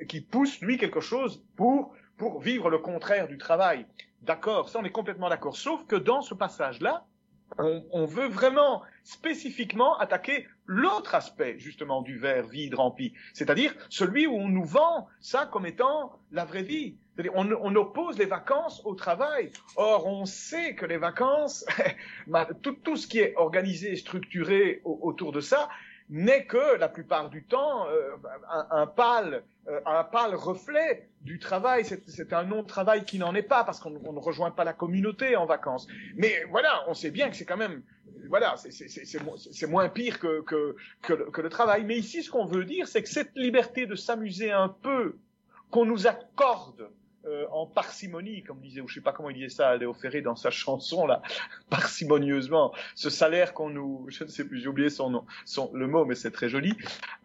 qui 0.09 0.19
pousse, 0.19 0.59
lui, 0.59 0.77
quelque 0.77 0.99
chose 0.99 1.41
pour, 1.55 1.93
pour 2.17 2.41
vivre 2.41 2.69
le 2.69 2.79
contraire 2.79 3.29
du 3.29 3.37
travail. 3.37 3.85
D'accord, 4.23 4.67
ça 4.67 4.79
on 4.79 4.83
est 4.83 4.91
complètement 4.91 5.29
d'accord. 5.29 5.55
Sauf 5.55 5.85
que 5.87 5.95
dans 5.95 6.21
ce 6.21 6.33
passage-là, 6.33 7.05
on, 7.57 7.83
on, 7.91 8.05
veut 8.05 8.27
vraiment 8.27 8.83
spécifiquement 9.07 9.97
attaquer 9.99 10.45
l'autre 10.65 11.15
aspect 11.15 11.57
justement 11.59 12.01
du 12.01 12.17
verre 12.17 12.45
vide 12.45 12.75
rempli, 12.75 13.13
c'est-à-dire 13.33 13.73
celui 13.87 14.27
où 14.27 14.35
on 14.35 14.49
nous 14.49 14.65
vend 14.65 15.07
ça 15.21 15.45
comme 15.45 15.65
étant 15.65 16.19
la 16.33 16.43
vraie 16.43 16.63
vie. 16.63 16.97
On, 17.33 17.49
on, 17.51 17.75
oppose 17.75 18.19
les 18.19 18.25
vacances 18.25 18.81
au 18.85 18.93
travail. 18.93 19.51
Or, 19.75 20.05
on 20.05 20.25
sait 20.25 20.75
que 20.75 20.85
les 20.85 20.97
vacances, 20.97 21.65
tout, 22.61 22.73
tout, 22.83 22.95
ce 22.95 23.07
qui 23.07 23.19
est 23.19 23.33
organisé 23.37 23.95
structuré 23.95 24.81
autour 24.83 25.31
de 25.31 25.39
ça, 25.39 25.69
n'est 26.09 26.45
que 26.45 26.77
la 26.77 26.87
plupart 26.87 27.29
du 27.29 27.43
temps 27.43 27.87
euh, 27.89 28.15
un, 28.49 28.67
un, 28.71 28.87
pâle 28.87 29.43
euh, 29.67 29.79
un 29.85 30.03
pâle 30.03 30.35
reflet 30.35 31.09
du 31.21 31.39
travail. 31.39 31.83
C'est 31.85 32.33
un 32.33 32.43
non-travail 32.43 33.03
qui 33.03 33.19
n'en 33.19 33.35
est 33.35 33.43
pas 33.43 33.63
parce 33.63 33.79
qu'on 33.79 33.89
ne 33.89 34.19
rejoint 34.19 34.51
pas 34.51 34.63
la 34.63 34.73
communauté 34.73 35.35
en 35.35 35.45
vacances. 35.45 35.87
Mais 36.15 36.43
voilà, 36.49 36.83
on 36.87 36.93
sait 36.93 37.11
bien 37.11 37.29
que 37.29 37.35
c'est 37.35 37.45
quand 37.45 37.57
même 37.57 37.83
voilà, 38.29 38.55
c'est 38.57 39.67
moins 39.67 39.89
pire 39.89 40.19
que, 40.19 40.41
que, 40.41 40.75
que, 41.01 41.13
le, 41.13 41.25
que 41.31 41.41
le 41.41 41.49
travail. 41.49 41.83
Mais 41.85 41.97
ici, 41.97 42.23
ce 42.23 42.31
qu'on 42.31 42.45
veut 42.45 42.65
dire, 42.65 42.87
c'est 42.87 43.01
que 43.03 43.09
cette 43.09 43.31
liberté 43.35 43.85
de 43.85 43.95
s'amuser 43.95 44.51
un 44.51 44.69
peu 44.69 45.17
qu'on 45.71 45.85
nous 45.85 46.07
accorde 46.07 46.89
euh, 47.25 47.45
en 47.51 47.65
parcimonie, 47.65 48.43
comme 48.43 48.59
disait, 48.59 48.81
ou 48.81 48.87
je 48.87 48.95
sais 48.95 49.01
pas 49.01 49.11
comment 49.11 49.29
il 49.29 49.35
disait 49.35 49.49
ça, 49.49 49.75
Léo 49.75 49.93
Ferré 49.93 50.21
dans 50.21 50.35
sa 50.35 50.49
chanson 50.49 51.05
là, 51.05 51.21
parcimonieusement, 51.69 52.73
ce 52.95 53.09
salaire 53.09 53.53
qu'on 53.53 53.69
nous, 53.69 54.05
je 54.09 54.23
ne 54.23 54.29
sais 54.29 54.45
plus, 54.45 54.59
j'ai 54.59 54.67
oublié 54.67 54.89
son 54.89 55.09
nom, 55.09 55.25
son, 55.45 55.71
le 55.73 55.87
mot, 55.87 56.05
mais 56.05 56.15
c'est 56.15 56.31
très 56.31 56.49
joli. 56.49 56.73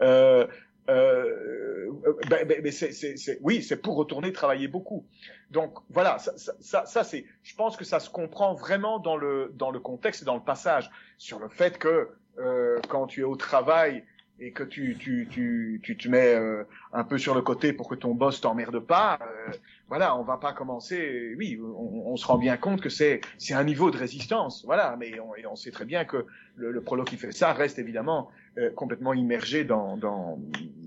Euh, 0.00 0.46
euh, 0.88 1.92
ben, 2.28 2.46
ben, 2.46 2.60
ben 2.60 2.72
c'est, 2.72 3.38
oui, 3.42 3.62
c'est 3.62 3.76
pour 3.76 3.96
retourner 3.96 4.32
travailler 4.32 4.66
beaucoup. 4.66 5.06
Donc 5.50 5.78
voilà, 5.90 6.18
ça, 6.18 6.32
ça, 6.60 6.86
ça 6.86 7.04
c'est, 7.04 7.24
je 7.42 7.54
pense 7.54 7.76
que 7.76 7.84
ça 7.84 8.00
se 8.00 8.10
comprend 8.10 8.54
vraiment 8.54 8.98
dans 8.98 9.16
le 9.16 9.52
dans 9.54 9.70
le 9.70 9.78
contexte 9.78 10.22
et 10.22 10.24
dans 10.24 10.34
le 10.34 10.42
passage 10.42 10.90
sur 11.18 11.38
le 11.38 11.48
fait 11.48 11.78
que 11.78 12.08
euh, 12.38 12.80
quand 12.88 13.06
tu 13.06 13.20
es 13.20 13.24
au 13.24 13.36
travail 13.36 14.04
et 14.42 14.50
que 14.50 14.64
tu 14.64 14.96
tu 14.98 15.28
tu 15.30 15.80
tu 15.82 15.96
te 15.96 16.08
mets 16.08 16.34
euh, 16.34 16.64
un 16.92 17.04
peu 17.04 17.16
sur 17.16 17.34
le 17.34 17.42
côté 17.42 17.72
pour 17.72 17.88
que 17.88 17.94
ton 17.94 18.12
boss 18.12 18.40
t'emmerde 18.40 18.80
pas, 18.80 19.18
euh, 19.22 19.52
voilà, 19.88 20.16
on 20.16 20.24
va 20.24 20.36
pas 20.36 20.52
commencer. 20.52 21.34
Oui, 21.38 21.60
on, 21.62 22.10
on 22.12 22.16
se 22.16 22.26
rend 22.26 22.38
bien 22.38 22.56
compte 22.56 22.80
que 22.80 22.88
c'est 22.88 23.20
c'est 23.38 23.54
un 23.54 23.62
niveau 23.62 23.92
de 23.92 23.96
résistance, 23.96 24.64
voilà, 24.64 24.96
mais 24.98 25.20
on, 25.20 25.36
et 25.36 25.46
on 25.46 25.54
sait 25.54 25.70
très 25.70 25.84
bien 25.84 26.04
que 26.04 26.26
le, 26.56 26.72
le 26.72 26.80
prolo 26.80 27.04
qui 27.04 27.16
fait 27.16 27.30
ça 27.30 27.52
reste 27.52 27.78
évidemment 27.78 28.30
euh, 28.58 28.70
complètement 28.72 29.14
immergé 29.14 29.64
dans 29.64 29.96
dans 29.96 30.40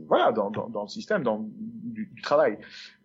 voilà 0.08 0.34
dans 0.34 0.50
dans, 0.52 0.68
dans 0.68 0.84
le 0.84 0.90
système, 0.90 1.24
dans 1.24 1.40
du, 1.40 2.08
du, 2.14 2.22
travail. 2.22 2.58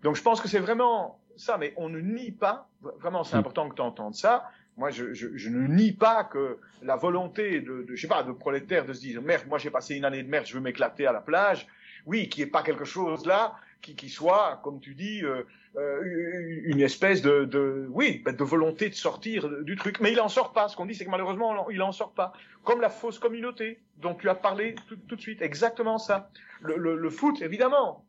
Donc 0.03 0.17
je 0.17 0.23
pense 0.23 0.41
que 0.41 0.49
c'est 0.49 0.59
vraiment 0.59 1.21
ça, 1.37 1.59
mais 1.59 1.73
on 1.77 1.89
ne 1.89 2.01
nie 2.01 2.33
pas. 2.33 2.69
Vraiment, 3.01 3.25
c'est 3.25 3.37
important 3.37 3.69
que 3.69 3.77
tu 3.77 3.83
entendes 3.83 4.15
ça 4.15 4.51
moi, 4.81 4.91
je, 4.91 5.49
ne 5.51 5.67
nie 5.67 5.93
pas 5.93 6.25
que 6.25 6.57
la 6.83 6.97
volonté 6.97 7.61
de, 7.61 7.83
de 7.83 7.95
je 7.95 8.01
sais 8.01 8.09
pas, 8.09 8.23
de 8.23 8.33
prolétaires 8.33 8.87
de 8.87 8.95
se 8.95 9.01
dire 9.01 9.21
merde, 9.21 9.45
moi 9.47 9.59
j'ai 9.59 9.71
passé 9.71 9.95
une 9.95 10.07
année 10.07 10.23
de 10.23 10.29
merde, 10.29 10.47
je 10.47 10.55
veux 10.55 10.61
m'éclater 10.61 11.07
à 11.07 11.13
la 11.13 11.21
plage. 11.21 11.67
Oui, 12.07 12.31
qui 12.31 12.41
est 12.41 12.47
pas 12.47 12.63
quelque 12.63 12.87
chose 12.87 13.27
là 13.27 13.57
qui, 13.83 13.95
qui 13.95 14.09
soit, 14.09 14.61
comme 14.63 14.81
tu 14.81 14.95
dis, 14.95 15.23
euh, 15.23 15.43
euh, 15.77 16.61
une 16.65 16.81
espèce 16.81 17.23
de, 17.23 17.87
oui, 17.91 18.23
de 18.27 18.45
volonté 18.45 18.89
de 18.89 18.95
sortir 18.95 19.49
du 19.63 19.77
truc. 19.77 20.01
Mais 20.01 20.13
il 20.13 20.21
en 20.21 20.29
sort 20.29 20.53
pas. 20.53 20.69
Ce 20.69 20.77
qu'on 20.77 20.87
dit, 20.87 20.95
c'est 20.95 21.05
que 21.05 21.11
malheureusement, 21.11 21.69
il 21.71 21.83
en 21.83 21.93
sort 21.93 22.13
pas. 22.13 22.33
Comme 22.65 22.81
la 22.81 22.91
fausse 22.91 23.19
communauté 23.19 23.81
dont 23.99 24.15
tu 24.15 24.29
as 24.29 24.35
parlé 24.35 24.75
tout, 24.89 25.17
de 25.17 25.21
suite. 25.21 25.43
Exactement 25.43 25.99
ça. 25.99 26.31
Le 26.63 27.11
foot, 27.11 27.41
évidemment, 27.43 28.05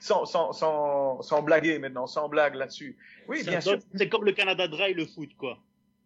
sans, 0.00 0.24
sans, 0.24 0.52
sans, 0.52 1.22
sans 1.22 1.42
blaguer 1.42 1.78
maintenant, 1.78 2.06
sans 2.06 2.28
blague 2.28 2.54
là-dessus. 2.54 2.96
Oui, 3.28 3.42
ça 3.42 3.50
bien 3.50 3.60
donne, 3.60 3.80
sûr. 3.80 3.88
C'est 3.94 4.08
comme 4.08 4.24
le 4.24 4.32
Canada 4.32 4.68
Dry, 4.68 4.94
le 4.94 5.06
foot, 5.06 5.30
quoi. 5.36 5.58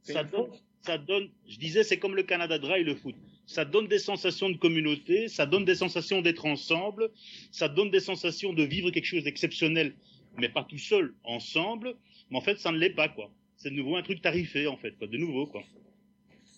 Ça 0.02 0.24
donne, 0.24 0.48
ça 0.80 0.98
donne, 0.98 1.30
je 1.46 1.58
disais, 1.58 1.84
c'est 1.84 1.98
comme 1.98 2.16
le 2.16 2.22
Canada 2.22 2.58
Dry, 2.58 2.82
le 2.82 2.94
foot. 2.94 3.14
Ça 3.46 3.64
donne 3.64 3.88
des 3.88 3.98
sensations 3.98 4.50
de 4.50 4.56
communauté, 4.56 5.28
ça 5.28 5.46
donne 5.46 5.64
des 5.64 5.74
sensations 5.74 6.22
d'être 6.22 6.46
ensemble, 6.46 7.10
ça 7.50 7.68
donne 7.68 7.90
des 7.90 8.00
sensations 8.00 8.52
de 8.52 8.62
vivre 8.62 8.90
quelque 8.90 9.04
chose 9.04 9.24
d'exceptionnel, 9.24 9.94
mais 10.38 10.48
pas 10.48 10.64
tout 10.64 10.78
seul, 10.78 11.14
ensemble. 11.24 11.94
Mais 12.30 12.38
en 12.38 12.40
fait, 12.40 12.58
ça 12.58 12.72
ne 12.72 12.78
l'est 12.78 12.90
pas, 12.90 13.08
quoi. 13.08 13.30
C'est 13.56 13.70
de 13.70 13.76
nouveau 13.76 13.96
un 13.96 14.02
truc 14.02 14.22
tarifé, 14.22 14.66
en 14.66 14.76
fait, 14.76 14.92
quoi. 14.92 15.06
De 15.06 15.18
nouveau, 15.18 15.46
quoi. 15.46 15.62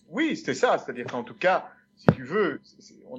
Oui, 0.09 0.35
c'était 0.37 0.53
ça. 0.53 0.77
C'est-à-dire 0.77 1.05
qu'en 1.05 1.23
tout 1.23 1.35
cas, 1.35 1.69
si 1.95 2.07
tu 2.15 2.23
veux, 2.23 2.61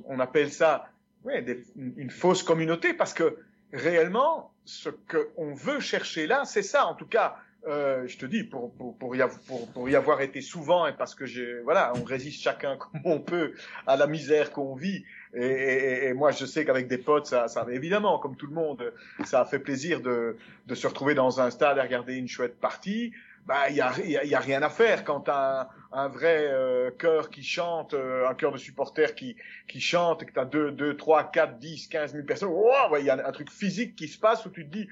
on, 0.06 0.20
appelle 0.20 0.50
ça 0.50 0.88
ouais, 1.26 1.44
une 1.76 2.10
fausse 2.10 2.42
communauté 2.42 2.94
parce 2.94 3.12
que 3.12 3.36
réellement, 3.72 4.52
ce 4.64 4.88
qu'on 4.88 5.54
veut 5.54 5.80
chercher 5.80 6.26
là, 6.26 6.44
c'est 6.44 6.62
ça. 6.62 6.86
En 6.86 6.94
tout 6.94 7.06
cas, 7.06 7.36
euh, 7.66 8.06
je 8.06 8.16
te 8.16 8.26
dis, 8.26 8.44
pour, 8.44 8.72
pour, 8.74 8.96
pour, 8.96 9.16
y 9.16 9.96
avoir, 9.96 10.20
été 10.20 10.40
souvent, 10.40 10.86
et 10.86 10.92
parce 10.92 11.16
que 11.16 11.26
j'ai, 11.26 11.60
voilà, 11.64 11.92
on 11.96 12.04
résiste 12.04 12.42
chacun 12.42 12.76
comme 12.78 13.00
on 13.04 13.18
peut 13.18 13.54
à 13.86 13.96
la 13.96 14.06
misère 14.06 14.52
qu'on 14.52 14.74
vit. 14.74 15.04
Et, 15.34 15.44
et, 15.44 16.06
et, 16.06 16.12
moi, 16.14 16.30
je 16.30 16.46
sais 16.46 16.64
qu'avec 16.64 16.86
des 16.86 16.98
potes, 16.98 17.26
ça, 17.26 17.48
ça, 17.48 17.66
évidemment, 17.70 18.18
comme 18.18 18.36
tout 18.36 18.46
le 18.46 18.54
monde, 18.54 18.92
ça 19.24 19.40
a 19.40 19.44
fait 19.44 19.58
plaisir 19.58 20.00
de, 20.00 20.36
de 20.66 20.74
se 20.74 20.86
retrouver 20.86 21.14
dans 21.14 21.40
un 21.40 21.50
stade 21.50 21.78
et 21.78 21.80
regarder 21.80 22.14
une 22.14 22.28
chouette 22.28 22.58
partie. 22.60 23.12
Bah, 23.46 23.70
il 23.70 23.76
y 23.76 23.80
a, 23.80 23.92
y 24.02 24.34
a, 24.34 24.40
rien 24.40 24.60
à 24.62 24.68
faire 24.68 25.04
quand 25.04 25.28
un, 25.28 25.68
un 25.92 26.08
vrai 26.08 26.48
euh, 26.48 26.90
chœur 26.90 27.30
qui 27.30 27.44
chante, 27.44 27.94
euh, 27.94 28.28
un 28.28 28.34
chœur 28.34 28.50
de 28.50 28.58
supporters 28.58 29.14
qui, 29.14 29.36
qui 29.68 29.80
chante, 29.80 30.24
et 30.24 30.26
que 30.26 30.32
t'as 30.32 30.44
deux, 30.44 30.72
deux, 30.72 30.96
trois, 30.96 31.30
quatre, 31.30 31.56
dix, 31.58 31.86
quinze 31.86 32.12
mille 32.12 32.26
personnes. 32.26 32.52
il 32.98 33.04
y 33.04 33.10
a 33.10 33.24
un 33.24 33.32
truc 33.32 33.50
physique 33.50 33.94
qui 33.94 34.08
se 34.08 34.18
passe 34.18 34.44
où 34.46 34.50
tu 34.50 34.66
te 34.66 34.72
dis 34.72 34.88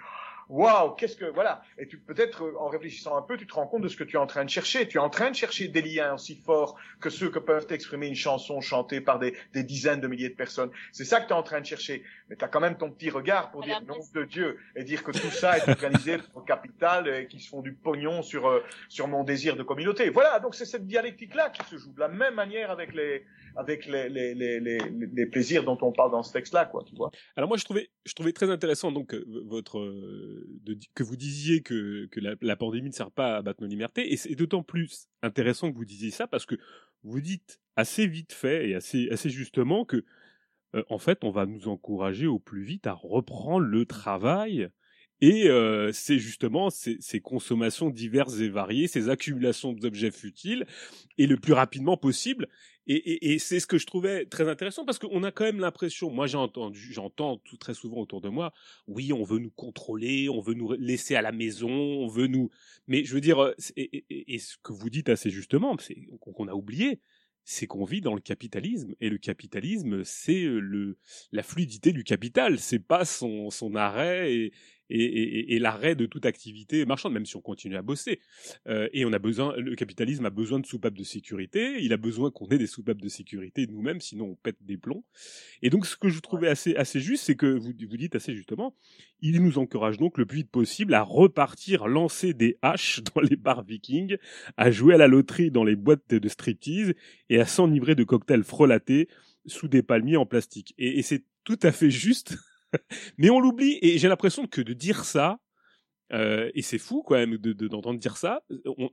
waouh, 0.49 0.95
qu'est-ce 0.95 1.17
que 1.17 1.27
voilà. 1.27 1.63
Et 1.79 1.87
tu 1.87 1.99
peut-être 1.99 2.45
euh, 2.45 2.55
en 2.59 2.69
réfléchissant 2.69 3.17
un 3.17 3.23
peu, 3.23 3.37
tu 3.37 3.47
te 3.47 3.55
rends 3.55 3.67
compte 3.67 3.83
de 3.83 3.89
ce 3.89 3.97
que 3.97 4.05
tu 4.05 4.17
es 4.17 4.19
en 4.19 4.27
train 4.27 4.45
de 4.45 4.51
chercher. 4.51 4.87
Tu 4.89 4.99
es 4.99 5.01
en 5.01 5.11
train 5.11 5.31
de 5.31 5.37
chercher 5.37 5.69
des 5.69 5.83
liens 5.83 6.15
aussi 6.15 6.37
forts 6.37 6.77
que 7.01 7.11
ceux 7.11 7.31
que 7.31 7.39
peuvent 7.39 7.67
exprimer 7.71 8.07
une 8.07 8.15
chanson 8.15 8.61
chantée 8.61 9.01
par 9.01 9.19
des, 9.19 9.35
des 9.53 9.63
dizaines 9.63 10.01
de 10.01 10.09
milliers 10.09 10.29
de 10.29 10.35
personnes. 10.35 10.71
C'est 10.93 11.05
ça 11.05 11.21
que 11.21 11.27
tu 11.27 11.33
es 11.33 11.37
en 11.37 11.43
train 11.43 11.61
de 11.61 11.67
chercher. 11.67 12.03
Mais 12.29 12.37
tu 12.37 12.45
as 12.45 12.49
quand 12.49 12.61
même 12.61 12.77
ton 12.77 12.91
petit 12.91 13.11
regard 13.11 13.51
pour 13.51 13.63
dire 13.63 13.83
nom 13.83 13.99
de 14.15 14.25
Dieu 14.25 14.59
et 14.77 14.85
dire 14.85 15.03
que 15.03 15.13
tout 15.13 15.31
ça 15.31 15.59
est 15.59 15.69
organisé 15.69 16.17
au 16.35 16.41
capital 16.41 17.09
et 17.09 17.27
qu'ils 17.27 17.41
se 17.41 17.49
font 17.49 17.63
du 17.63 17.73
pognon 17.73 18.23
sur 18.23 18.49
euh, 18.49 18.63
sur 18.89 19.09
mon 19.09 19.25
désir 19.25 19.57
de 19.57 19.63
communauté. 19.63 20.11
Voilà, 20.11 20.39
donc 20.41 20.55
c'est 20.55 20.65
cette 20.65 20.87
dialectique 20.87 21.35
là 21.35 21.51
qui 21.51 21.65
se 21.69 21.77
joue 21.77 21.93
de 21.93 22.01
la 22.01 22.09
même 22.09 22.35
manière 22.35 22.71
avec 22.71 22.95
les 22.95 23.25
avec 23.57 23.87
les, 23.87 24.09
les, 24.09 24.35
les, 24.35 24.61
les, 24.61 25.27
plaisirs 25.27 25.63
dont 25.63 25.79
on 25.81 25.93
parle 25.93 26.11
dans 26.11 26.25
ce 26.25 26.33
texte-là, 26.33 26.65
quoi, 26.65 26.83
tu 26.85 26.97
vois. 26.97 27.13
Alors 27.37 27.49
moi, 27.49 27.57
je 27.57 27.65
trouvais, 27.65 27.89
je 28.05 28.13
trouvais 28.13 28.33
très 28.33 28.51
intéressant 28.51 28.91
donc 28.91 29.15
votre 29.47 29.79
que 30.95 31.03
vous 31.03 31.17
disiez 31.17 31.63
que, 31.63 32.07
que 32.07 32.21
la, 32.21 32.57
pandémie 32.57 32.89
ne 32.89 32.95
sert 32.95 33.11
pas 33.11 33.37
à 33.37 33.43
battre 33.43 33.63
nos 33.63 33.69
libertés, 33.69 34.13
et 34.13 34.17
c'est 34.17 34.35
d'autant 34.35 34.63
plus 34.63 35.09
intéressant 35.23 35.71
que 35.73 35.77
vous 35.77 35.85
disiez 35.85 36.11
ça 36.11 36.27
parce 36.27 36.47
que 36.47 36.57
vous 37.03 37.21
dites 37.21 37.61
assez 37.77 38.07
vite 38.07 38.33
fait 38.33 38.69
et 38.69 38.75
assez, 38.75 39.09
assez 39.11 39.31
justement 39.31 39.85
que, 39.85 40.05
euh, 40.75 40.83
en 40.89 40.99
fait, 40.99 41.25
on 41.25 41.31
va 41.31 41.47
nous 41.47 41.69
encourager 41.69 42.27
au 42.27 42.39
plus 42.39 42.65
vite 42.65 42.87
à 42.87 42.93
reprendre 42.93 43.67
le 43.67 43.85
travail. 43.87 44.69
Et 45.21 45.49
euh, 45.49 45.93
c'est 45.93 46.19
justement 46.19 46.71
ces, 46.71 46.97
ces, 47.01 47.21
consommations 47.21 47.89
diverses 47.89 48.41
et 48.41 48.49
variées, 48.49 48.89
ces 48.89 49.09
accumulations 49.09 49.73
d'objets 49.73 50.11
futiles, 50.11 50.67
et 51.19 51.27
le 51.27 51.37
plus 51.37 51.53
rapidement 51.53 51.97
possible. 51.97 52.49
Et, 52.87 53.39
c'est 53.39 53.61
ce 53.61 53.67
que 53.67 53.79
je 53.79 53.87
trouvais 53.87 54.27
très 54.27 54.49
intéressant 54.49 54.85
parce 54.85 54.99
qu'on 54.99 55.23
a 55.23 55.33
quand 55.33 55.45
même 55.45 55.61
l'impression, 55.61 56.11
moi 56.11 56.27
j'entends 56.27 57.39
tout 57.39 57.57
très 57.57 57.73
souvent 57.73 57.99
autour 57.99 58.21
de 58.21 58.29
moi, 58.29 58.53
oui, 58.87 59.13
on 59.13 59.25
veut 59.25 59.39
nous 59.39 59.51
contrôler, 59.51 60.29
on 60.29 60.41
veut 60.41 60.55
nous 60.55 60.73
laisser 60.73 61.15
à 61.15 61.23
la 61.23 61.33
maison, 61.33 61.71
on 61.71 62.09
veut 62.09 62.27
nous, 62.27 62.51
mais 62.87 63.05
je 63.05 63.15
veux 63.15 63.23
dire, 63.23 63.43
euh, 63.43 63.55
et, 63.77 64.39
ce 64.39 64.57
que 64.63 64.73
vous 64.73 64.91
dites 64.91 65.09
assez 65.09 65.31
justement, 65.31 65.77
c'est 65.79 65.97
qu'on 66.21 66.49
a 66.49 66.55
oublié, 66.55 67.01
c'est 67.45 67.67
qu'on 67.67 67.85
vit 67.85 68.01
dans 68.01 68.15
le 68.15 68.21
capitalisme 68.21 68.95
et 69.01 69.09
le 69.09 69.19
capitalisme 69.19 70.03
c'est 70.05 70.45
le 70.45 70.97
la 71.31 71.43
fluidité 71.43 71.93
du 71.93 72.03
capital 72.03 72.59
c'est 72.59 72.79
pas 72.79 73.05
son 73.05 73.51
son 73.51 73.75
arrêt 73.75 74.35
et, 74.35 74.53
et, 74.91 75.59
l'arrêt 75.59 75.95
de 75.95 76.07
toute 76.07 76.27
activité 76.27 76.85
marchande, 76.85 77.13
même 77.13 77.27
si 77.27 77.37
on 77.37 77.41
continue 77.41 77.77
à 77.77 77.83
bosser. 77.83 78.21
Euh, 78.69 78.89
et 78.93 79.05
on 79.05 79.13
a 79.13 79.19
besoin, 79.19 79.55
le 79.57 79.75
capitalisme 79.75 80.27
a 80.27 80.31
besoin 80.31 80.59
de 80.59 80.67
soupapes 80.67 80.95
de 80.95 81.05
sécurité. 81.05 81.83
Il 81.83 81.93
a 81.93 81.97
besoin 81.97 82.31
qu'on 82.31 82.49
ait 82.49 82.59
des 82.59 82.67
soupapes 82.67 83.01
de 83.01 83.09
sécurité 83.09 83.67
nous-mêmes, 83.67 84.01
sinon 84.01 84.31
on 84.31 84.35
pète 84.35 84.59
des 84.61 84.77
plombs. 84.77 85.05
Et 85.63 85.71
donc, 85.71 85.87
ce 85.87 85.97
que 85.97 86.09
je 86.09 86.21
trouvais 86.21 86.49
assez 86.49 86.75
assez 86.77 87.01
juste, 87.01 87.25
c'est 87.25 87.37
que 87.37 87.47
vous 87.47 87.73
vous 87.89 87.97
dites 87.97 88.15
assez 88.15 88.35
justement, 88.35 88.77
il 89.21 89.43
nous 89.43 89.59
encourage 89.59 89.99
donc 89.99 90.19
le 90.19 90.27
plus 90.27 90.39
vite 90.39 90.51
possible 90.51 90.95
à 90.95 91.03
repartir 91.03 91.87
lancer 91.87 92.35
des 92.35 92.59
haches 92.63 93.01
dans 93.15 93.21
les 93.21 93.37
bars 93.37 93.65
vikings, 93.65 94.17
à 94.57 94.71
jouer 94.71 94.95
à 94.95 94.99
la 94.99 95.09
loterie 95.09 95.51
dans 95.51 95.65
les 95.65 95.77
boîtes 95.77 96.15
de 96.15 96.29
striptease 96.29 96.95
et 97.31 97.41
à 97.41 97.47
s'enivrer 97.47 97.95
de 97.95 98.05
cocktails 98.05 98.45
frelatés 98.45 99.09
sous 99.47 99.69
des 99.69 99.83
palmiers 99.83 100.17
en 100.17 100.27
plastique. 100.27 100.75
et 100.79 101.03
c'est 101.03 101.25
tout 101.45 101.59
à 101.63 101.73
fait 101.73 101.91
juste 101.91 102.39
mais 103.19 103.31
on 103.31 103.41
l'oublie 103.41 103.79
et 103.83 103.99
j'ai 103.99 104.09
l'impression 104.09 104.47
que 104.47 104.61
de 104.61 104.73
dire 104.73 105.05
ça, 105.05 105.39
euh, 106.13 106.51
et 106.55 106.63
c'est 106.63 106.79
fou 106.79 107.03
quand 107.03 107.15
même 107.15 107.37
d'entendre 107.39 107.95
de, 107.95 108.01
dire 108.01 108.17
ça, 108.17 108.43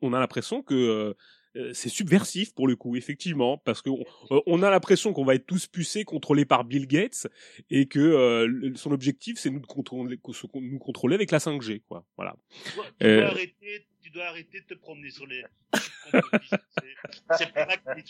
on, 0.01 0.13
a 0.13 0.19
l'impression 0.19 0.63
que 0.63 0.73
euh, 0.73 1.13
euh, 1.57 1.73
c'est 1.73 1.89
subversif 1.89 2.53
pour 2.53 2.67
le 2.67 2.75
coup, 2.75 2.95
effectivement, 2.95 3.57
parce 3.57 3.81
qu'on 3.81 4.03
on 4.45 4.63
a 4.63 4.71
l'impression 4.71 5.11
qu'on 5.11 5.25
va 5.25 5.35
être 5.35 5.45
tous 5.45 5.67
pucés, 5.67 6.05
contrôlés 6.05 6.45
par 6.45 6.63
Bill 6.63 6.87
Gates, 6.87 7.27
et 7.69 7.87
que 7.87 8.73
son 8.75 8.91
objectif 8.91 9.37
c'est 9.37 9.49
nous 9.49 9.59
de 9.59 9.65
contrôler, 9.65 10.17
nous 10.55 10.79
contrôler 10.79 11.15
avec 11.15 11.31
la 11.31 11.39
5G, 11.39 11.83
quoi. 11.87 12.05
Voilà. 12.15 12.35
Tu 12.99 13.07
dois, 13.07 13.25
arrêter, 13.25 13.87
tu 14.01 14.09
dois 14.09 14.25
arrêter 14.25 14.61
de 14.61 14.65
te 14.65 14.73
promener 14.75 15.09
sur 15.09 15.27
les. 15.27 15.43
c'est 17.37 17.53
pas 17.53 17.67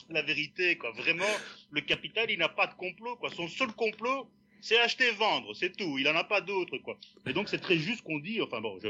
la 0.10 0.22
vérité, 0.22 0.78
quoi. 0.78 0.92
Vraiment, 0.92 1.26
le 1.72 1.82
capital, 1.82 2.30
il 2.30 2.38
n'a 2.38 2.50
pas 2.50 2.68
de 2.68 2.76
complot, 2.76 3.16
quoi. 3.18 3.32
Son 3.32 3.48
seul 3.48 3.72
complot, 3.74 4.30
c'est 4.62 4.80
acheter, 4.80 5.12
vendre, 5.12 5.54
c'est 5.54 5.76
tout. 5.76 5.98
Il 5.98 6.08
en 6.08 6.16
a 6.16 6.24
pas 6.24 6.42
d'autre, 6.42 6.78
quoi. 6.78 6.98
Et 7.26 7.34
donc 7.34 7.50
c'est 7.50 7.60
très 7.60 7.78
juste 7.78 8.02
qu'on 8.04 8.20
dit. 8.20 8.42
Enfin 8.42 8.62
bon, 8.62 8.80
je, 8.82 8.90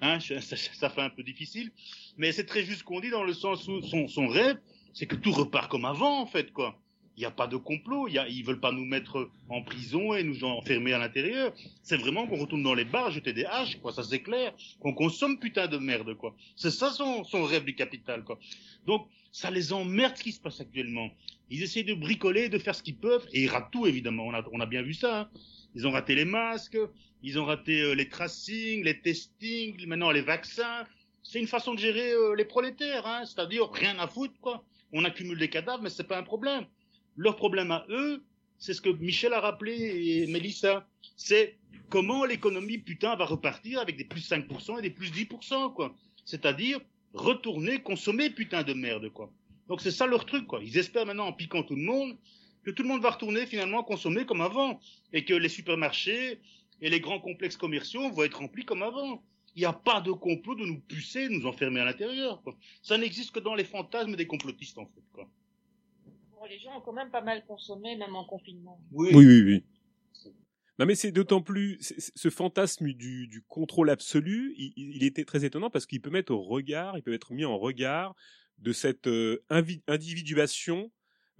hein, 0.00 0.18
ça, 0.20 0.90
fait 0.90 1.00
un 1.00 1.10
peu 1.10 1.22
difficile, 1.22 1.70
mais 2.16 2.32
c'est 2.32 2.46
très 2.46 2.64
juste 2.64 2.82
qu'on 2.82 3.00
dit 3.00 3.10
dans 3.10 3.24
le 3.24 3.32
sens 3.32 3.66
où 3.68 3.80
son, 3.82 4.08
son 4.08 4.26
rêve, 4.28 4.58
c'est 4.92 5.06
que 5.06 5.16
tout 5.16 5.32
repart 5.32 5.70
comme 5.70 5.84
avant, 5.84 6.20
en 6.20 6.26
fait, 6.26 6.52
quoi. 6.52 6.78
Il 7.16 7.20
n'y 7.20 7.26
a 7.26 7.30
pas 7.30 7.46
de 7.46 7.56
complot. 7.56 8.08
Y 8.08 8.18
a, 8.18 8.28
ils 8.28 8.44
veulent 8.44 8.60
pas 8.60 8.72
nous 8.72 8.84
mettre 8.84 9.30
en 9.48 9.62
prison 9.62 10.14
et 10.14 10.22
nous 10.22 10.44
enfermer 10.44 10.92
à 10.92 10.98
l'intérieur. 10.98 11.52
C'est 11.82 11.96
vraiment 11.96 12.26
qu'on 12.26 12.36
retourne 12.36 12.62
dans 12.62 12.74
les 12.74 12.84
bars, 12.84 13.10
jeter 13.10 13.32
des 13.32 13.46
haches, 13.46 13.80
quoi. 13.80 13.92
Ça 13.92 14.02
c'est 14.02 14.20
clair. 14.20 14.52
Qu'on 14.80 14.92
consomme 14.92 15.38
putain 15.38 15.66
de 15.66 15.78
merde, 15.78 16.14
quoi. 16.14 16.34
C'est 16.56 16.70
ça 16.70 16.90
son, 16.90 17.24
son 17.24 17.44
rêve 17.44 17.64
du 17.64 17.74
capital, 17.74 18.22
quoi. 18.22 18.38
Donc 18.86 19.08
ça 19.32 19.50
les 19.50 19.72
emmerde 19.72 20.16
ce 20.16 20.22
qui 20.22 20.32
se 20.32 20.40
passe 20.40 20.60
actuellement. 20.60 21.10
Ils 21.50 21.62
essayent 21.62 21.84
de 21.84 21.94
bricoler, 21.94 22.48
de 22.48 22.58
faire 22.58 22.74
ce 22.74 22.82
qu'ils 22.82 22.96
peuvent, 22.96 23.26
et 23.32 23.44
ils 23.44 23.48
ratent 23.48 23.70
tout 23.70 23.86
évidemment. 23.86 24.26
On 24.26 24.34
a, 24.34 24.44
on 24.52 24.60
a 24.60 24.66
bien 24.66 24.82
vu 24.82 24.94
ça. 24.94 25.20
Hein. 25.20 25.30
Ils 25.74 25.86
ont 25.86 25.90
raté 25.92 26.14
les 26.14 26.24
masques, 26.24 26.78
ils 27.22 27.38
ont 27.38 27.44
raté 27.44 27.80
euh, 27.80 27.94
les 27.94 28.08
tracings, 28.08 28.82
les 28.84 29.00
testings, 29.00 29.86
maintenant 29.86 30.10
les 30.10 30.22
vaccins. 30.22 30.86
C'est 31.22 31.40
une 31.40 31.46
façon 31.46 31.74
de 31.74 31.78
gérer 31.78 32.12
euh, 32.12 32.34
les 32.34 32.44
prolétaires, 32.44 33.06
hein. 33.06 33.24
c'est-à-dire 33.24 33.70
rien 33.70 33.98
à 33.98 34.06
foutre 34.06 34.38
quoi. 34.40 34.64
On 34.92 35.04
accumule 35.04 35.38
des 35.38 35.48
cadavres, 35.48 35.82
mais 35.82 35.90
c'est 35.90 36.06
pas 36.06 36.18
un 36.18 36.22
problème. 36.22 36.66
Leur 37.16 37.36
problème 37.36 37.70
à 37.70 37.86
eux, 37.88 38.22
c'est 38.58 38.74
ce 38.74 38.80
que 38.80 38.88
Michel 38.88 39.32
a 39.32 39.40
rappelé 39.40 39.74
et 39.74 40.26
Mélissa, 40.26 40.86
c'est 41.16 41.58
comment 41.88 42.24
l'économie 42.24 42.78
putain 42.78 43.16
va 43.16 43.24
repartir 43.24 43.80
avec 43.80 43.96
des 43.96 44.04
plus 44.04 44.28
5% 44.28 44.78
et 44.78 44.82
des 44.82 44.90
plus 44.90 45.10
10% 45.10 45.74
quoi. 45.74 45.94
C'est-à-dire 46.24 46.80
retourner 47.14 47.80
consommer 47.82 48.30
putain 48.30 48.62
de 48.62 48.72
merde 48.72 49.08
quoi. 49.10 49.32
Donc 49.68 49.80
c'est 49.80 49.90
ça 49.90 50.06
leur 50.06 50.24
truc, 50.26 50.46
quoi. 50.46 50.60
Ils 50.62 50.78
espèrent 50.78 51.06
maintenant, 51.06 51.26
en 51.26 51.32
piquant 51.32 51.62
tout 51.62 51.74
le 51.74 51.82
monde, 51.82 52.16
que 52.64 52.70
tout 52.70 52.82
le 52.82 52.88
monde 52.88 53.02
va 53.02 53.10
retourner 53.10 53.46
finalement 53.46 53.82
consommer 53.82 54.24
comme 54.24 54.40
avant, 54.40 54.80
et 55.12 55.24
que 55.24 55.34
les 55.34 55.48
supermarchés 55.48 56.40
et 56.80 56.90
les 56.90 57.00
grands 57.00 57.20
complexes 57.20 57.56
commerciaux 57.56 58.10
vont 58.10 58.22
être 58.24 58.38
remplis 58.38 58.64
comme 58.64 58.82
avant. 58.82 59.22
Il 59.54 59.60
n'y 59.60 59.66
a 59.66 59.72
pas 59.72 60.00
de 60.00 60.12
complot 60.12 60.54
de 60.54 60.66
nous 60.66 60.80
pucer, 60.80 61.28
de 61.28 61.34
nous 61.34 61.46
enfermer 61.46 61.80
à 61.80 61.86
l'intérieur. 61.86 62.42
Ça 62.82 62.98
n'existe 62.98 63.30
que 63.30 63.40
dans 63.40 63.54
les 63.54 63.64
fantasmes 63.64 64.14
des 64.14 64.26
complotistes, 64.26 64.78
en 64.78 64.86
fait. 64.86 65.02
Quoi. 65.12 65.28
Les 66.48 66.58
gens 66.58 66.76
ont 66.76 66.80
quand 66.80 66.92
même 66.92 67.10
pas 67.10 67.22
mal 67.22 67.44
consommé, 67.46 67.96
même 67.96 68.14
en 68.14 68.24
confinement. 68.24 68.78
Oui, 68.92 69.10
oui, 69.14 69.24
oui. 69.24 69.42
oui. 69.44 69.64
Non 70.78 70.84
mais 70.84 70.94
c'est 70.94 71.10
d'autant 71.10 71.40
plus 71.40 71.78
ce 71.80 72.28
fantasme 72.28 72.92
du, 72.92 73.28
du 73.28 73.42
contrôle 73.42 73.88
absolu, 73.88 74.54
il, 74.58 74.74
il, 74.76 75.04
était 75.04 75.24
très 75.24 75.44
étonnant 75.44 75.70
parce 75.70 75.86
qu'il 75.86 76.02
peut 76.02 76.10
mettre 76.10 76.32
au 76.32 76.42
regard, 76.42 76.98
il 76.98 77.02
peut 77.02 77.14
être 77.14 77.32
mis 77.32 77.46
en 77.46 77.56
regard 77.56 78.14
de 78.58 78.72
cette 78.72 79.06
euh, 79.06 79.42
individuation 79.86 80.90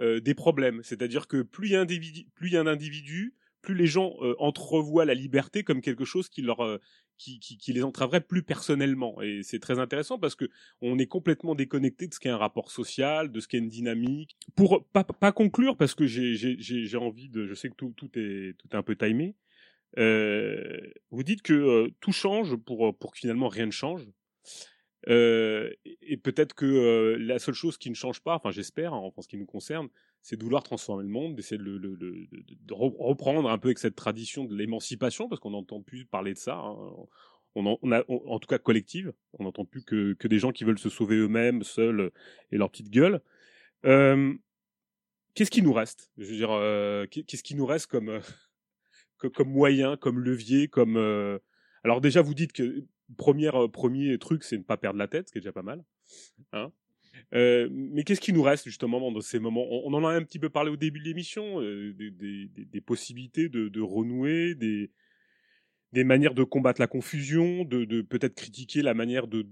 euh, 0.00 0.20
des 0.20 0.34
problèmes. 0.34 0.82
C'est-à-dire 0.82 1.28
que 1.28 1.42
plus 1.42 1.68
il 1.68 1.72
y 1.72 1.76
a, 1.76 1.84
plus 2.34 2.48
il 2.48 2.52
y 2.52 2.56
a 2.56 2.60
un 2.60 2.66
individu, 2.66 3.34
plus 3.60 3.74
les 3.74 3.86
gens 3.86 4.14
euh, 4.20 4.34
entrevoient 4.38 5.04
la 5.04 5.14
liberté 5.14 5.64
comme 5.64 5.82
quelque 5.82 6.06
chose 6.06 6.30
qui 6.30 6.40
leur 6.40 6.60
qui, 7.18 7.40
qui, 7.40 7.58
qui, 7.58 7.72
les 7.72 7.82
entraverait 7.82 8.20
plus 8.20 8.42
personnellement. 8.42 9.20
Et 9.22 9.42
c'est 9.42 9.58
très 9.58 9.78
intéressant 9.78 10.18
parce 10.18 10.34
que 10.34 10.46
on 10.80 10.98
est 10.98 11.06
complètement 11.06 11.54
déconnecté 11.54 12.06
de 12.06 12.14
ce 12.14 12.20
qu'est 12.20 12.28
un 12.28 12.36
rapport 12.36 12.70
social, 12.70 13.30
de 13.30 13.40
ce 13.40 13.48
qu'est 13.48 13.58
une 13.58 13.68
dynamique. 13.68 14.36
Pour 14.54 14.84
pas, 14.86 15.04
pas 15.04 15.32
conclure, 15.32 15.76
parce 15.76 15.94
que 15.94 16.06
j'ai 16.06 16.96
envie 16.96 17.28
de, 17.28 17.46
je 17.46 17.54
sais 17.54 17.68
que 17.68 17.74
tout, 17.74 17.92
tout 17.96 18.10
est 18.14 18.54
tout 18.58 18.68
est 18.72 18.76
un 18.76 18.82
peu 18.82 18.96
timé. 18.96 19.34
Euh, 19.98 20.80
vous 21.10 21.22
dites 21.22 21.42
que 21.42 21.90
tout 22.00 22.12
change 22.12 22.56
pour 22.56 22.96
pour 22.98 23.12
que 23.12 23.18
finalement 23.18 23.48
rien 23.48 23.66
ne 23.66 23.70
change. 23.70 24.06
Euh, 25.08 25.70
et 26.02 26.16
peut-être 26.16 26.54
que 26.54 26.66
euh, 26.66 27.16
la 27.18 27.38
seule 27.38 27.54
chose 27.54 27.78
qui 27.78 27.90
ne 27.90 27.94
change 27.94 28.20
pas, 28.20 28.34
enfin 28.34 28.50
j'espère, 28.50 28.92
hein, 28.92 29.12
en 29.16 29.22
ce 29.22 29.28
qui 29.28 29.36
nous 29.36 29.46
concerne, 29.46 29.88
c'est 30.20 30.36
de 30.36 30.42
vouloir 30.42 30.64
transformer 30.64 31.04
le 31.04 31.08
monde, 31.08 31.36
d'essayer 31.36 31.58
de, 31.58 31.62
le, 31.62 31.78
de, 31.78 32.28
de, 32.32 32.74
reprendre 32.74 33.48
un 33.48 33.58
peu 33.58 33.68
avec 33.68 33.78
cette 33.78 33.94
tradition 33.94 34.44
de 34.44 34.56
l'émancipation, 34.56 35.28
parce 35.28 35.40
qu'on 35.40 35.50
n'entend 35.50 35.80
plus 35.82 36.04
parler 36.04 36.32
de 36.32 36.38
ça. 36.38 36.56
Hein. 36.56 36.76
On, 37.54 37.66
en, 37.66 37.78
on 37.82 37.92
a, 37.92 38.02
en 38.08 38.38
tout 38.38 38.48
cas 38.48 38.58
collective, 38.58 39.12
on 39.38 39.44
n'entend 39.44 39.64
plus 39.64 39.82
que, 39.84 40.14
que 40.14 40.28
des 40.28 40.38
gens 40.38 40.50
qui 40.50 40.64
veulent 40.64 40.78
se 40.78 40.90
sauver 40.90 41.16
eux-mêmes, 41.16 41.62
seuls, 41.62 42.10
et 42.50 42.58
leur 42.58 42.70
petite 42.70 42.90
gueule. 42.90 43.22
Euh, 43.84 44.34
qu'est-ce 45.34 45.52
qui 45.52 45.62
nous 45.62 45.72
reste? 45.72 46.10
Je 46.18 46.24
veux 46.24 46.36
dire, 46.36 46.50
euh, 46.50 47.06
qu'est-ce 47.06 47.44
qui 47.44 47.54
nous 47.54 47.64
reste 47.64 47.86
comme, 47.86 48.20
comme 49.34 49.48
moyen, 49.48 49.96
comme 49.96 50.18
levier, 50.18 50.66
comme. 50.66 50.96
Alors 51.84 52.00
déjà, 52.00 52.20
vous 52.20 52.34
dites 52.34 52.52
que 52.52 52.84
première, 53.16 53.70
premier 53.70 54.18
truc, 54.18 54.44
c'est 54.44 54.58
ne 54.58 54.62
pas 54.62 54.76
perdre 54.76 54.98
la 54.98 55.08
tête, 55.08 55.28
ce 55.28 55.32
qui 55.32 55.38
est 55.38 55.40
déjà 55.40 55.52
pas 55.52 55.62
mal. 55.62 55.84
Hein 56.52 56.72
mais 57.32 58.04
qu'est-ce 58.04 58.20
qui 58.20 58.34
nous 58.34 58.42
reste 58.42 58.66
justement 58.66 59.10
dans 59.10 59.20
ces 59.20 59.38
moments? 59.38 59.66
On, 59.70 59.92
en 59.94 60.04
a 60.04 60.12
un 60.12 60.22
petit 60.22 60.38
peu 60.38 60.50
parlé 60.50 60.70
au 60.70 60.76
début 60.76 61.00
de 61.00 61.04
l'émission, 61.06 61.60
des, 61.60 62.10
des, 62.10 62.46
des, 62.46 62.80
possibilités 62.82 63.48
de, 63.48 63.80
renouer, 63.80 64.54
des, 64.54 64.90
des 65.92 66.04
manières 66.04 66.34
de 66.34 66.44
combattre 66.44 66.80
la 66.80 66.88
confusion, 66.88 67.64
de, 67.64 68.02
peut-être 68.02 68.34
critiquer 68.34 68.82
la 68.82 68.92
manière, 68.92 69.28
de, 69.28 69.46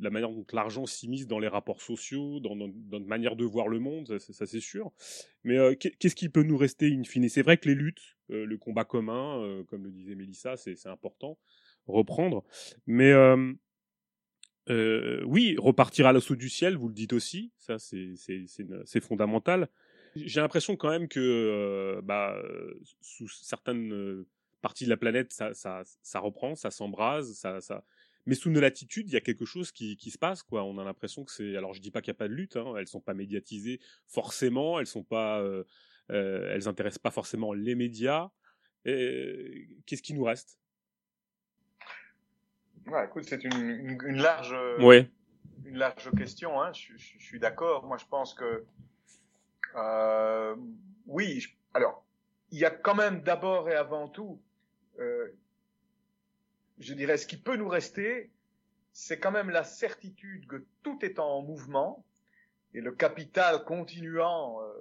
la 0.00 0.10
manière 0.10 0.30
dont 0.30 0.46
l'argent 0.52 0.86
s'immisce 0.86 1.26
dans 1.26 1.38
les 1.38 1.48
rapports 1.48 1.82
sociaux, 1.82 2.40
dans, 2.40 2.56
notre 2.56 3.06
manière 3.06 3.36
de 3.36 3.44
voir 3.44 3.68
le 3.68 3.78
monde, 3.78 4.18
ça, 4.18 4.46
c'est 4.46 4.60
sûr. 4.60 4.90
Mais 5.44 5.58
euh, 5.58 5.74
qu'est-ce 5.74 6.14
qui 6.14 6.28
peut 6.28 6.44
nous 6.44 6.56
rester 6.56 6.90
in 6.90 7.04
fine? 7.04 7.28
C'est 7.28 7.42
vrai 7.42 7.58
que 7.58 7.68
les 7.68 7.74
luttes, 7.74 8.16
euh, 8.30 8.46
le 8.46 8.56
combat 8.56 8.84
commun, 8.84 9.42
euh, 9.42 9.64
comme 9.64 9.84
le 9.84 9.90
disait 9.90 10.14
Mélissa, 10.14 10.56
c'est 10.56 10.86
important, 10.86 11.38
reprendre. 11.90 12.44
Mais 12.86 13.12
oui, 14.68 15.56
repartir 15.58 16.06
à 16.06 16.12
l'assaut 16.12 16.36
du 16.36 16.48
ciel, 16.48 16.76
vous 16.76 16.88
le 16.88 16.94
dites 16.94 17.12
aussi, 17.12 17.52
ça 17.58 17.78
c'est 17.78 19.00
fondamental. 19.00 19.68
J'ai 20.16 20.40
l'impression 20.40 20.76
quand 20.76 20.90
même 20.90 21.08
que 21.08 22.00
bah, 22.02 22.40
sous 23.00 23.28
certaines 23.28 24.24
partie 24.60 24.84
de 24.84 24.90
la 24.90 24.96
planète, 24.96 25.32
ça, 25.32 25.52
ça, 25.54 26.18
reprend, 26.20 26.54
ça 26.54 26.70
s'embrase, 26.70 27.34
ça, 27.34 27.60
ça. 27.60 27.84
Mais 28.26 28.34
sous 28.34 28.50
nos 28.50 28.60
latitudes, 28.60 29.08
il 29.08 29.14
y 29.14 29.16
a 29.16 29.20
quelque 29.20 29.46
chose 29.46 29.72
qui, 29.72 29.96
qui 29.96 30.10
se 30.10 30.18
passe, 30.18 30.42
quoi. 30.42 30.64
On 30.64 30.78
a 30.78 30.84
l'impression 30.84 31.24
que 31.24 31.32
c'est. 31.32 31.56
Alors, 31.56 31.72
je 31.72 31.80
dis 31.80 31.90
pas 31.90 32.02
qu'il 32.02 32.12
n'y 32.12 32.16
a 32.16 32.18
pas 32.18 32.28
de 32.28 32.34
lutte. 32.34 32.56
Hein. 32.56 32.74
Elles 32.76 32.86
sont 32.86 33.00
pas 33.00 33.14
médiatisées 33.14 33.80
forcément. 34.06 34.78
Elles 34.78 34.86
sont 34.86 35.02
pas. 35.02 35.42
Elles 36.08 36.68
intéressent 36.68 36.98
pas 36.98 37.10
forcément 37.10 37.54
les 37.54 37.74
médias. 37.74 38.28
Qu'est-ce 38.84 40.02
qui 40.02 40.14
nous 40.14 40.24
reste? 40.24 40.59
Ouais, 42.86 43.04
écoute, 43.04 43.24
c'est 43.24 43.44
une, 43.44 43.98
une, 44.04 44.20
large. 44.20 44.56
Ouais. 44.80 45.08
Une 45.64 45.76
large 45.76 46.10
question. 46.16 46.60
Hein. 46.60 46.72
Je, 46.72 46.96
je, 46.96 47.18
suis 47.18 47.38
d'accord. 47.38 47.86
Moi, 47.86 47.96
je 47.98 48.06
pense 48.06 48.34
que. 48.34 48.64
Euh, 49.76 50.56
oui. 51.06 51.46
alors, 51.74 52.04
il 52.50 52.58
y 52.58 52.64
a 52.64 52.70
quand 52.70 52.94
même 52.96 53.22
d'abord 53.22 53.68
et 53.70 53.74
avant 53.74 54.08
tout 54.08 54.40
euh, 55.00 55.28
je 56.78 56.94
dirais, 56.94 57.16
ce 57.16 57.26
qui 57.26 57.36
peut 57.36 57.56
nous 57.56 57.68
rester, 57.68 58.30
c'est 58.92 59.18
quand 59.18 59.30
même 59.30 59.50
la 59.50 59.64
certitude 59.64 60.46
que 60.46 60.64
tout 60.82 60.98
est 61.02 61.18
en 61.18 61.42
mouvement 61.42 62.04
et 62.74 62.80
le 62.80 62.92
capital 62.92 63.64
continuant 63.64 64.62
euh, 64.62 64.72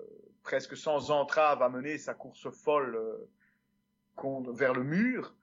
presque 0.43 0.77
sans 0.77 1.11
entrave 1.11 1.61
à 1.61 1.69
mener 1.69 1.97
sa 1.97 2.13
course 2.13 2.49
folle 2.51 2.95
euh, 2.95 4.51
vers 4.51 4.73
le 4.73 4.83
mur, 4.83 5.35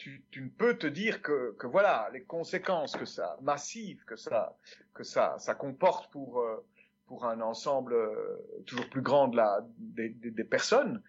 tu, 0.00 0.40
ne 0.42 0.48
peux 0.48 0.76
te 0.78 0.86
dire 0.86 1.20
que, 1.20 1.54
voilà 1.64 2.08
les 2.12 2.22
conséquences 2.22 2.96
que 2.96 3.04
ça 3.04 3.36
massives 3.42 4.02
que 4.04 4.16
ça 4.16 4.56
que 4.94 5.04
ça 5.04 5.36
ça 5.38 5.54
comporte 5.54 6.10
pour 6.10 6.40
euh, 6.40 6.64
pour 7.06 7.26
un 7.26 7.40
ensemble 7.40 7.94
toujours 8.66 8.88
plus 8.88 9.02
grand 9.02 9.28
de 9.28 9.36
la 9.36 9.60
des, 9.78 10.44
personnes 10.44 11.02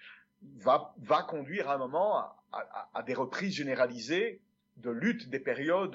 va 0.58 0.94
va 0.98 1.24
conduire 1.24 1.70
à 1.70 1.76
un 1.76 1.78
moment 1.78 2.18
à, 2.52 3.04
des 3.04 3.14
reprises 3.14 3.56
généralisées 3.56 4.42
de 4.78 4.90
lutte 4.90 5.30
des 5.30 5.40
périodes 5.40 5.92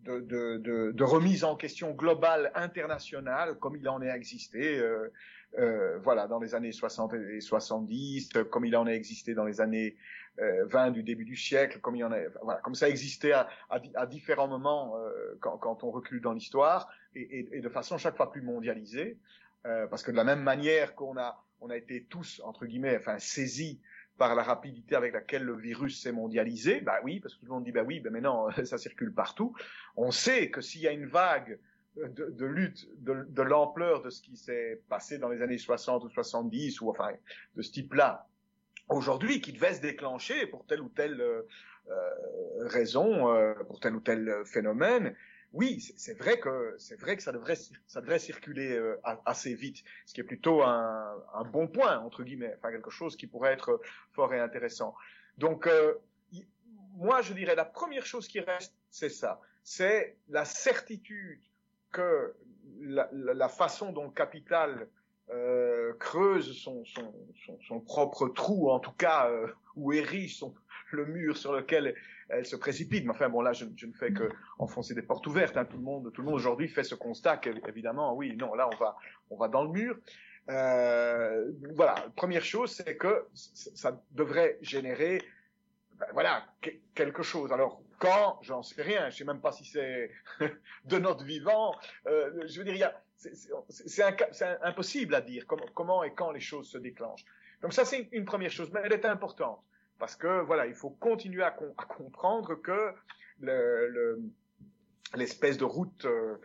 de, 0.00 0.20
de, 0.20 0.58
de, 0.58 0.92
de, 0.92 1.04
remise 1.04 1.44
en 1.44 1.56
question 1.56 1.92
globale 1.92 2.52
internationale 2.54 3.58
comme 3.58 3.76
il 3.76 3.88
en 3.88 4.00
est 4.02 4.08
existé 4.08 4.78
euh, 4.78 5.12
euh, 5.58 5.98
voilà 5.98 6.26
dans 6.26 6.38
les 6.38 6.54
années 6.54 6.72
60 6.72 7.14
et 7.14 7.40
70 7.40 8.30
comme 8.50 8.64
il 8.64 8.76
en 8.76 8.86
a 8.86 8.92
existé 8.92 9.34
dans 9.34 9.44
les 9.44 9.60
années 9.60 9.96
euh, 10.40 10.66
20 10.66 10.90
du 10.90 11.02
début 11.02 11.24
du 11.24 11.36
siècle 11.36 11.80
comme 11.80 11.96
il 11.96 12.04
en 12.04 12.12
a 12.12 12.18
voilà 12.42 12.60
comme 12.60 12.74
ça 12.74 12.88
existait 12.88 13.32
à, 13.32 13.48
à, 13.70 13.78
à 13.94 14.06
différents 14.06 14.48
moments 14.48 14.96
euh, 14.96 15.36
quand, 15.40 15.56
quand, 15.58 15.84
on 15.84 15.90
recule 15.90 16.20
dans 16.20 16.32
l'histoire 16.32 16.88
et, 17.14 17.20
et, 17.22 17.48
et, 17.58 17.60
de 17.60 17.68
façon 17.68 17.98
chaque 17.98 18.16
fois 18.16 18.32
plus 18.32 18.42
mondialisée 18.42 19.18
euh, 19.66 19.86
parce 19.86 20.02
que 20.02 20.10
de 20.10 20.16
la 20.16 20.24
même 20.24 20.42
manière 20.42 20.94
qu'on 20.94 21.16
a 21.16 21.44
on 21.60 21.70
a 21.70 21.76
été 21.76 22.04
tous 22.04 22.40
entre 22.44 22.66
guillemets 22.66 22.96
enfin 22.98 23.18
saisis 23.18 23.80
par 24.18 24.34
la 24.34 24.42
rapidité 24.42 24.94
avec 24.94 25.12
laquelle 25.12 25.42
le 25.42 25.56
virus 25.56 26.00
s'est 26.00 26.12
mondialisé, 26.12 26.80
bah 26.80 27.00
oui, 27.02 27.20
parce 27.20 27.34
que 27.34 27.40
tout 27.40 27.46
le 27.46 27.52
monde 27.52 27.64
dit 27.64 27.72
bah 27.72 27.82
oui, 27.84 28.00
bah 28.00 28.10
maintenant 28.10 28.48
ça 28.64 28.78
circule 28.78 29.12
partout. 29.12 29.54
On 29.96 30.10
sait 30.10 30.50
que 30.50 30.60
s'il 30.60 30.82
y 30.82 30.88
a 30.88 30.92
une 30.92 31.06
vague 31.06 31.58
de, 31.96 32.30
de 32.30 32.46
lutte 32.46 32.88
de, 32.98 33.24
de 33.28 33.42
l'ampleur 33.42 34.02
de 34.02 34.10
ce 34.10 34.20
qui 34.20 34.36
s'est 34.36 34.82
passé 34.88 35.18
dans 35.18 35.28
les 35.28 35.42
années 35.42 35.58
60 35.58 36.04
ou 36.04 36.08
70 36.08 36.80
ou 36.80 36.90
enfin 36.90 37.12
de 37.56 37.62
ce 37.62 37.72
type-là 37.72 38.26
aujourd'hui 38.88 39.40
qui 39.40 39.52
devait 39.52 39.74
se 39.74 39.80
déclencher 39.80 40.46
pour 40.46 40.66
telle 40.66 40.80
ou 40.80 40.88
telle 40.88 41.20
euh, 41.20 41.42
euh 41.88 42.10
raison, 42.66 43.30
euh, 43.30 43.54
pour 43.66 43.80
tel 43.80 43.94
ou 43.94 44.00
tel 44.00 44.42
phénomène, 44.46 45.14
oui, 45.54 45.80
c'est 45.96 46.18
vrai 46.18 46.40
que 46.40 46.74
c'est 46.78 46.98
vrai 46.98 47.16
que 47.16 47.22
ça 47.22 47.30
devrait 47.30 47.56
ça 47.86 48.00
devrait 48.00 48.18
circuler 48.18 48.72
euh, 48.72 49.00
assez 49.24 49.54
vite, 49.54 49.84
ce 50.04 50.12
qui 50.12 50.20
est 50.20 50.24
plutôt 50.24 50.64
un, 50.64 51.14
un, 51.32 51.44
bon 51.44 51.68
point 51.68 52.00
entre 52.00 52.24
guillemets, 52.24 52.52
enfin 52.58 52.72
quelque 52.72 52.90
chose 52.90 53.16
qui 53.16 53.28
pourrait 53.28 53.52
être 53.52 53.80
fort 54.10 54.34
et 54.34 54.40
intéressant. 54.40 54.96
Donc 55.38 55.68
euh, 55.68 55.94
moi 56.96 57.22
je 57.22 57.32
dirais 57.34 57.54
la 57.54 57.64
première 57.64 58.04
chose 58.04 58.26
qui 58.26 58.40
reste, 58.40 58.74
c'est 58.90 59.08
ça, 59.08 59.40
c'est 59.62 60.18
la 60.28 60.44
certitude 60.44 61.40
que 61.94 62.34
la, 62.80 63.48
façon 63.48 63.92
dont 63.92 64.04
le 64.04 64.10
capital 64.10 64.88
euh, 65.30 65.94
creuse 65.94 66.52
son, 66.58 67.80
propre 67.80 68.28
trou, 68.28 68.70
en 68.70 68.80
tout 68.80 68.92
cas, 68.92 69.30
euh, 69.30 69.46
ou 69.76 69.92
érige 69.92 70.36
son, 70.36 70.54
le 70.90 71.06
mur 71.06 71.36
sur 71.36 71.52
lequel 71.52 71.94
elle 72.28 72.46
se 72.46 72.56
précipite. 72.56 73.04
Mais 73.04 73.10
enfin, 73.10 73.28
bon, 73.28 73.40
là, 73.40 73.52
je, 73.52 73.64
je 73.76 73.86
ne 73.86 73.92
fais 73.92 74.12
que 74.12 74.28
enfoncer 74.58 74.94
des 74.94 75.02
portes 75.02 75.26
ouvertes. 75.26 75.56
Hein. 75.56 75.64
Tout 75.64 75.76
le 75.76 75.82
monde, 75.82 76.12
tout 76.12 76.20
le 76.20 76.26
monde 76.26 76.34
aujourd'hui 76.34 76.68
fait 76.68 76.84
ce 76.84 76.94
constat 76.94 77.38
qu'évidemment, 77.38 78.14
oui, 78.14 78.36
non, 78.36 78.54
là, 78.54 78.68
on 78.72 78.76
va, 78.76 78.96
on 79.30 79.36
va 79.36 79.48
dans 79.48 79.64
le 79.64 79.70
mur. 79.70 79.96
Euh, 80.50 81.52
voilà, 81.74 81.94
première 82.16 82.44
chose, 82.44 82.70
c'est 82.72 82.96
que 82.96 83.26
ça 83.32 83.98
devrait 84.12 84.58
générer, 84.60 85.22
ben, 85.98 86.06
voilà, 86.12 86.44
quelque 86.94 87.22
chose. 87.22 87.50
Alors, 87.52 87.80
quand, 88.04 88.38
j'en 88.42 88.62
sais 88.62 88.82
rien. 88.82 89.10
Je 89.10 89.16
sais 89.16 89.24
même 89.24 89.40
pas 89.40 89.52
si 89.52 89.64
c'est 89.64 90.10
de 90.84 90.98
notre 90.98 91.24
vivant. 91.24 91.74
Euh, 92.06 92.46
je 92.46 92.62
veux 92.62 92.72
dire, 92.72 92.92
c'est 93.16 94.02
impossible 94.62 95.14
à 95.14 95.20
dire 95.20 95.46
comment, 95.46 96.04
et 96.04 96.14
quand 96.14 96.30
les 96.30 96.40
choses 96.40 96.68
se 96.68 96.78
déclenchent. 96.78 97.24
Donc 97.62 97.72
ça, 97.72 97.84
c'est 97.84 98.08
une 98.12 98.24
première 98.24 98.50
chose, 98.50 98.70
mais 98.72 98.80
elle 98.84 98.92
est 98.92 99.06
importante. 99.06 99.60
Parce 99.98 100.16
que 100.16 100.42
voilà, 100.42 100.66
il 100.66 100.74
faut 100.74 100.90
continuer 100.90 101.42
à, 101.42 101.50
comprendre 101.50 102.54
que 102.56 102.92
l'espèce 105.14 105.54
le, 105.54 105.60
de 105.60 105.64
route 105.64 106.04
euh, 106.04 106.36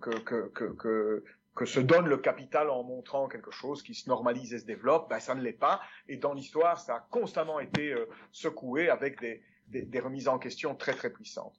que, 0.00 1.22
que 1.56 1.64
se 1.64 1.80
donne 1.80 2.06
le 2.06 2.18
capital 2.18 2.68
en 2.68 2.82
montrant 2.84 3.28
quelque 3.28 3.50
chose 3.50 3.82
qui 3.82 3.94
se 3.94 4.08
normalise 4.08 4.52
et 4.52 4.58
se 4.58 4.66
développe, 4.66 5.08
ben 5.08 5.18
ça 5.18 5.34
ne 5.34 5.40
l'est 5.40 5.52
pas. 5.52 5.80
Et 6.06 6.18
dans 6.18 6.34
l'histoire, 6.34 6.78
ça 6.78 6.96
a 6.96 7.00
constamment 7.10 7.58
été 7.60 7.92
euh, 7.92 8.06
secoué 8.30 8.90
avec 8.90 9.18
des, 9.20 9.42
des, 9.68 10.00
remises 10.00 10.28
en 10.28 10.38
question 10.38 10.74
très 10.74 10.94
très 10.94 11.10
puissantes. 11.10 11.54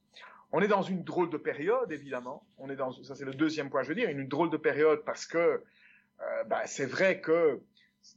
On 0.52 0.62
est 0.62 0.68
dans 0.68 0.82
une 0.82 1.04
drôle 1.04 1.30
de 1.30 1.38
période, 1.38 1.92
évidemment. 1.92 2.46
On 2.58 2.70
est 2.70 2.76
dans, 2.76 2.92
ça 3.04 3.16
c'est 3.16 3.26
le 3.26 3.34
deuxième 3.34 3.70
point, 3.70 3.84
je 3.84 3.90
veux 3.90 3.96
dire, 3.96 4.10
une 4.10 4.28
drôle 4.28 4.50
de 4.50 4.58
période 4.58 5.04
parce 5.06 5.26
que 5.26 5.38
euh, 5.38 6.44
ben, 6.46 6.62
c'est 6.66 6.86
vrai 6.86 7.20
que 7.20 7.62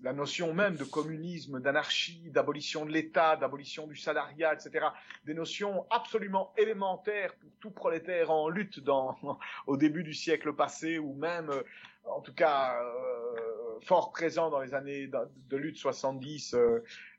la 0.02 0.12
notion 0.12 0.54
même 0.54 0.76
de 0.76 0.84
communisme, 0.84 1.60
d'anarchie, 1.60 2.30
d'abolition 2.30 2.84
de 2.84 2.92
l'État, 2.92 3.36
d'abolition 3.36 3.88
du 3.88 3.96
salariat, 3.96 4.54
etc., 4.54 4.86
des 5.24 5.34
notions 5.34 5.86
absolument 5.90 6.52
élémentaires 6.56 7.34
pour 7.34 7.50
tout 7.58 7.70
prolétaire 7.72 8.30
en 8.30 8.48
lutte 8.48 8.78
dans, 8.80 9.16
au 9.66 9.76
début 9.76 10.04
du 10.04 10.14
siècle 10.14 10.52
passé, 10.54 10.98
ou 10.98 11.14
même, 11.14 11.50
euh, 11.50 11.62
en 12.04 12.20
tout 12.20 12.34
cas, 12.34 12.80
euh, 12.80 13.80
fort 13.82 14.12
présent 14.12 14.50
dans 14.50 14.60
les 14.60 14.74
années 14.74 15.08
de, 15.08 15.56
lutte 15.56 15.76
70, 15.76 16.54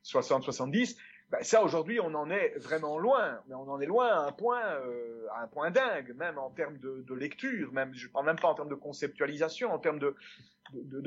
60-70, 0.04 0.96
ben 1.32 1.44
ça 1.44 1.64
aujourd'hui 1.64 2.00
on 2.02 2.14
en 2.14 2.30
est 2.30 2.58
vraiment 2.58 3.00
loin, 3.00 3.42
mais 3.48 3.56
on 3.56 3.70
en 3.70 3.80
est 3.80 3.86
loin 3.86 4.08
à 4.08 4.28
un 4.28 4.32
point, 4.34 4.62
euh, 4.64 5.28
à 5.32 5.44
un 5.44 5.48
point 5.48 5.72
dingue, 5.72 6.14
même 6.16 6.38
en 6.38 6.50
termes 6.50 6.78
de, 6.78 7.14
lecture, 7.14 7.72
même 7.72 7.94
je 7.94 8.10
parle 8.10 8.26
même 8.26 8.40
pas 8.40 8.50
en 8.50 8.54
termes 8.54 8.70
de 8.70 8.76
conceptualisation, 8.76 9.74
en 9.74 9.80
termes 9.80 10.00
de, 10.00 10.16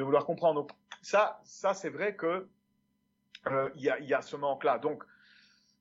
vouloir 0.02 0.24
comprendre. 0.24 0.62
Donc 0.62 0.70
ça, 1.02 1.40
ça 1.44 1.74
c'est 1.74 1.90
vrai 1.90 2.16
que 2.16 2.48
euh, 3.48 3.68
il 3.76 3.82
y, 3.82 4.14
a, 4.14 4.22
ce 4.22 4.36
manque-là. 4.36 4.78
Donc 4.78 5.04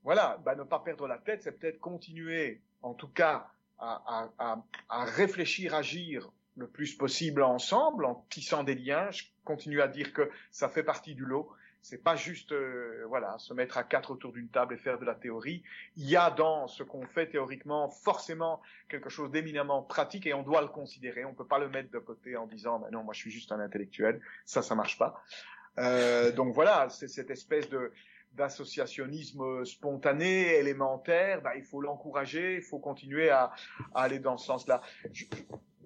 voilà, 0.03 0.37
ben, 0.43 0.55
ne 0.55 0.63
pas 0.63 0.79
perdre 0.79 1.07
la 1.07 1.17
tête, 1.17 1.43
c'est 1.43 1.53
peut-être 1.53 1.79
continuer, 1.79 2.61
en 2.81 2.93
tout 2.93 3.07
cas, 3.07 3.47
à 3.79 4.59
réfléchir, 4.89 5.73
agir 5.73 6.29
le 6.57 6.67
plus 6.67 6.95
possible 6.95 7.43
ensemble, 7.43 8.05
en 8.05 8.25
tissant 8.29 8.63
des 8.63 8.75
liens. 8.75 9.09
Je 9.11 9.23
continue 9.45 9.81
à 9.81 9.87
dire 9.87 10.13
que 10.13 10.29
ça 10.51 10.69
fait 10.69 10.83
partie 10.83 11.15
du 11.15 11.25
lot 11.25 11.49
c'est 11.83 12.01
pas 12.01 12.15
juste 12.15 12.53
euh, 12.53 13.03
voilà 13.09 13.37
se 13.37 13.53
mettre 13.53 13.77
à 13.77 13.83
quatre 13.83 14.11
autour 14.11 14.31
d'une 14.31 14.47
table 14.47 14.73
et 14.73 14.77
faire 14.77 14.97
de 14.97 15.05
la 15.05 15.15
théorie. 15.15 15.63
Il 15.97 16.09
y 16.09 16.15
a 16.15 16.31
dans 16.31 16.67
ce 16.67 16.81
qu'on 16.81 17.05
fait 17.05 17.27
théoriquement 17.27 17.89
forcément 17.89 18.61
quelque 18.87 19.09
chose 19.09 19.29
d'éminemment 19.31 19.83
pratique 19.83 20.25
et 20.25 20.33
on 20.33 20.43
doit 20.43 20.61
le 20.61 20.69
considérer. 20.69 21.25
On 21.25 21.33
peut 21.33 21.45
pas 21.45 21.59
le 21.59 21.67
mettre 21.67 21.91
de 21.91 21.99
côté 21.99 22.37
en 22.37 22.47
disant 22.47 22.79
bah 22.79 22.87
non 22.91 23.03
moi 23.03 23.13
je 23.13 23.19
suis 23.19 23.31
juste 23.31 23.51
un 23.51 23.59
intellectuel. 23.59 24.21
Ça 24.45 24.61
ça 24.61 24.75
marche 24.75 24.97
pas. 24.97 25.21
Euh, 25.77 26.31
donc 26.31 26.53
voilà 26.55 26.87
c'est 26.89 27.09
cette 27.09 27.29
espèce 27.29 27.69
de 27.69 27.91
d'associationnisme 28.31 29.63
spontané, 29.63 30.55
élémentaire, 30.55 31.43
bah, 31.43 31.55
il 31.55 31.63
faut 31.63 31.81
l'encourager, 31.81 32.55
il 32.55 32.63
faut 32.63 32.79
continuer 32.79 33.29
à, 33.29 33.51
à, 33.93 34.01
aller 34.01 34.17
dans 34.17 34.37
ce 34.37 34.47
sens-là. 34.47 34.81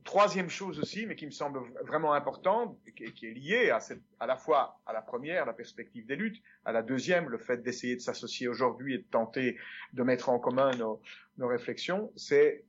Troisième 0.07 0.49
chose 0.49 0.79
aussi, 0.79 1.05
mais 1.05 1.17
qui 1.17 1.25
me 1.25 1.31
semble 1.31 1.59
vraiment 1.85 2.13
importante, 2.13 2.77
qui, 2.95 3.11
qui 3.11 3.25
est 3.25 3.34
liée 3.34 3.71
à, 3.71 4.25
la 4.25 4.38
fois 4.38 4.79
à 4.85 4.93
la 4.93 5.01
première, 5.01 5.45
la 5.45 5.51
perspective 5.51 6.05
des 6.05 6.15
luttes, 6.15 6.41
à 6.63 6.71
la 6.71 6.81
deuxième, 6.81 7.27
le 7.27 7.38
fait 7.38 7.61
d'essayer 7.61 7.97
de 7.97 7.99
s'associer 7.99 8.47
aujourd'hui 8.47 8.95
et 8.95 8.99
de 8.99 9.03
tenter 9.03 9.57
de 9.91 10.03
mettre 10.03 10.29
en 10.29 10.39
commun 10.39 10.71
nos, 10.77 11.01
réflexions, 11.39 12.13
c'est 12.15 12.63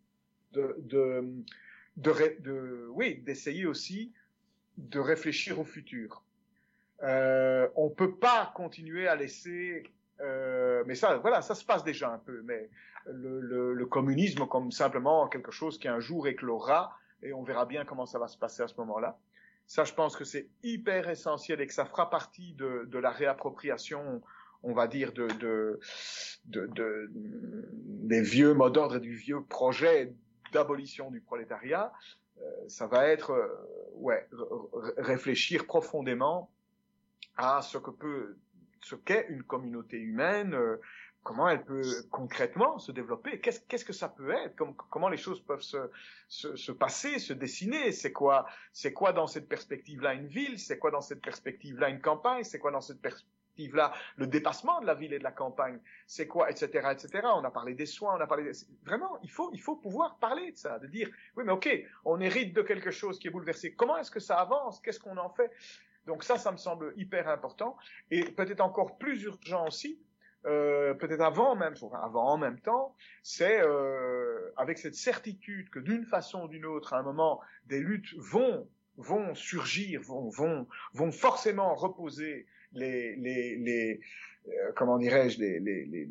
d'essayer 3.23 3.67
aussi 3.67 4.13
de 4.77 4.99
réfléchir 4.99 5.61
au 5.61 5.65
futur. 5.65 6.25
Euh, 7.05 7.69
on 7.77 7.89
peut 7.89 8.17
pas 8.17 8.53
continuer 8.57 9.07
à 9.07 9.15
laisser, 9.15 9.85
euh, 10.21 10.83
mais 10.89 10.97
ça, 10.97 11.19
voilà, 11.19 11.41
ça 11.43 11.55
se 11.55 11.65
passe 11.65 11.85
déjà 11.85 12.13
un 12.13 12.19
peu, 12.19 12.43
mais 12.43 12.69
le, 13.07 13.87
communisme 13.87 14.45
comme 14.49 14.73
simplement 14.73 15.29
quelque 15.29 15.53
chose 15.53 15.79
qui 15.79 15.87
un 15.87 16.01
jour 16.01 16.27
éclora 16.27 16.99
et 17.23 17.33
on 17.33 17.43
verra 17.43 17.67
bien 17.67 17.85
comment 17.85 18.07
ça 18.07 18.19
va 18.19 18.29
se 18.29 18.39
passer 18.39 18.63
à 18.63 18.69
ce 18.69 18.75
moment-là. 18.79 19.19
Ça, 19.67 19.85
je 19.85 19.93
pense 19.93 20.17
que 20.17 20.25
c'est 20.25 20.49
hyper 20.63 21.09
essentiel 21.09 21.61
et 21.61 21.67
que 21.67 21.75
ça 21.75 21.85
fera 21.85 22.09
partie 22.09 22.55
de, 22.55 22.85
de 22.87 22.99
la 22.99 23.11
réappropriation, 23.11 24.23
on 24.63 24.73
va 24.73 24.87
dire, 24.87 25.13
de, 25.13 25.27
de, 25.39 25.79
de, 26.47 26.67
de 26.67 27.11
des 27.13 28.23
vieux 28.23 28.55
mots 28.55 28.71
d'ordre 28.71 28.97
et 28.97 29.01
du 29.01 29.15
vieux 29.15 29.43
projet 29.43 30.15
d'abolition 30.53 31.11
du 31.11 31.21
prolétariat. 31.21 31.93
Euh, 32.41 32.69
ça 32.69 32.87
va 32.87 33.07
être, 33.09 33.33
euh, 33.33 33.49
ouais, 33.97 34.27
réfléchir 34.97 35.67
profondément 35.67 36.51
à 37.37 37.61
ce 37.61 37.77
que 37.77 37.91
peut, 37.91 38.37
ce 38.81 38.95
qu'est 38.95 39.27
une 39.29 39.43
communauté 39.43 39.99
humaine, 39.99 40.55
euh, 40.55 40.81
comment 41.29 41.47
elle 41.51 41.63
peut 41.63 41.83
concrètement 42.11 42.79
se 42.79 42.91
développer, 42.91 43.39
qu'est-ce 43.39 43.85
que 43.85 43.93
ça 43.93 44.09
peut 44.09 44.31
être, 44.31 44.57
comment, 44.89 45.11
les 45.11 45.19
choses 45.19 45.43
peuvent 45.43 45.61
se, 45.61 45.91
se, 46.27 46.57
se 46.57 46.73
passer, 46.73 47.19
se 47.19 47.35
dessiner, 47.35 47.93
c'est 47.93 48.13
quoi, 48.13 48.47
c'est 48.73 48.95
quoi 48.95 49.13
dans 49.13 49.27
cette 49.27 49.47
perspective-là 49.47 50.15
une 50.15 50.27
ville, 50.27 50.59
c'est 50.59 50.79
quoi 50.79 50.91
dans 50.91 51.03
cette 51.03 51.21
perspective-là 51.21 51.91
une 51.91 52.01
campagne, 52.01 52.45
c'est 52.45 52.59
quoi 52.59 52.71
dans 52.71 52.81
cette 52.81 53.03
perspective-là 53.03 53.93
le 54.17 54.27
dépassement 54.27 54.81
de 54.81 54.87
la 54.87 54.95
ville 54.95 55.13
et 55.13 55.19
de 55.19 55.25
la 55.25 55.33
campagne, 55.33 55.79
c'est 56.07 56.27
quoi, 56.27 56.51
etc., 56.51 56.67
etc. 56.93 57.27
On 57.35 57.45
a 57.45 57.51
parlé 57.51 57.75
des 57.75 57.85
soins, 57.85 58.17
on 58.17 58.21
a 58.21 58.27
parlé 58.27 58.45
des... 58.45 58.53
vraiment, 58.87 59.19
il 59.23 59.31
faut, 59.31 59.51
il 59.53 59.61
faut 59.61 59.77
pouvoir 59.77 60.17
parler 60.17 60.53
de 60.53 60.57
ça, 60.57 60.79
de 60.79 60.87
dire, 60.87 61.11
oui, 61.37 61.45
mais 61.45 61.53
ok, 61.53 61.69
on 62.07 62.21
hérite 62.23 62.55
de 62.55 62.63
quelque 62.63 62.91
chose 62.91 63.19
qui 63.19 63.29
est 63.29 63.31
bouleversé. 63.31 63.75
Comment 63.75 63.99
est-ce 63.99 64.11
que 64.11 64.21
ça 64.21 64.37
avance? 64.37 64.81
Qu'est-ce 64.81 65.01
qu'on 65.01 65.19
en 65.19 65.29
fait? 65.29 65.51
Donc 66.07 66.25
ça, 66.25 66.39
ça 66.39 66.53
me 66.53 66.57
semble 66.57 66.95
hyper 66.97 67.29
important. 67.29 67.77
Et 68.11 68.25
peut-être 68.25 68.63
encore 68.63 68.97
plus 68.97 69.25
urgent 69.25 69.67
aussi, 69.67 70.01
euh, 70.47 70.95
peut-être 70.95 71.21
avant 71.21 71.57
même, 71.57 71.75
avant 72.03 72.33
en 72.33 72.39
même 72.39 72.61
temps, 72.61 72.95
c'est 73.23 73.61
euh, 73.61 74.53
avec 74.57 74.79
cette 74.79 74.95
certitude 74.95 75.69
que 75.71 75.79
d'une 75.81 76.05
façon 76.05 76.45
ou 76.45 76.49
d'une 76.49 76.65
autre, 76.65 76.93
à 76.95 76.99
un 76.99 77.03
moment, 77.03 77.41
des 77.67 77.81
luttes 77.81 78.15
vont 78.17 78.69
vont 78.97 79.35
surgir, 79.35 80.01
vont 80.03 80.29
vont 80.29 80.67
vont 80.95 81.13
forcément 81.13 81.75
reposer 81.75 82.47
les 82.73 83.17
les 83.17 83.57
les 83.57 84.01
euh, 84.49 84.73
comment 84.77 84.99
dirais-je 84.99 85.41
les 85.41 85.61
les, 85.61 85.85
les 85.87 86.09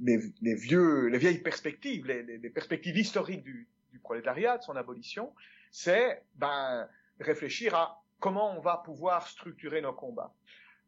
les, 0.00 0.18
les 0.42 0.54
vieux 0.54 1.06
les 1.06 1.18
vieilles 1.18 1.42
perspectives, 1.42 2.06
les, 2.06 2.22
les 2.22 2.50
perspectives 2.50 2.96
historiques 2.96 3.44
du, 3.44 3.68
du 3.92 3.98
prolétariat, 4.00 4.58
de 4.58 4.62
son 4.62 4.76
abolition, 4.76 5.32
c'est 5.70 6.22
ben 6.34 6.88
réfléchir 7.20 7.74
à 7.74 8.02
comment 8.18 8.56
on 8.56 8.60
va 8.60 8.82
pouvoir 8.84 9.28
structurer 9.28 9.80
nos 9.80 9.92
combats. 9.92 10.34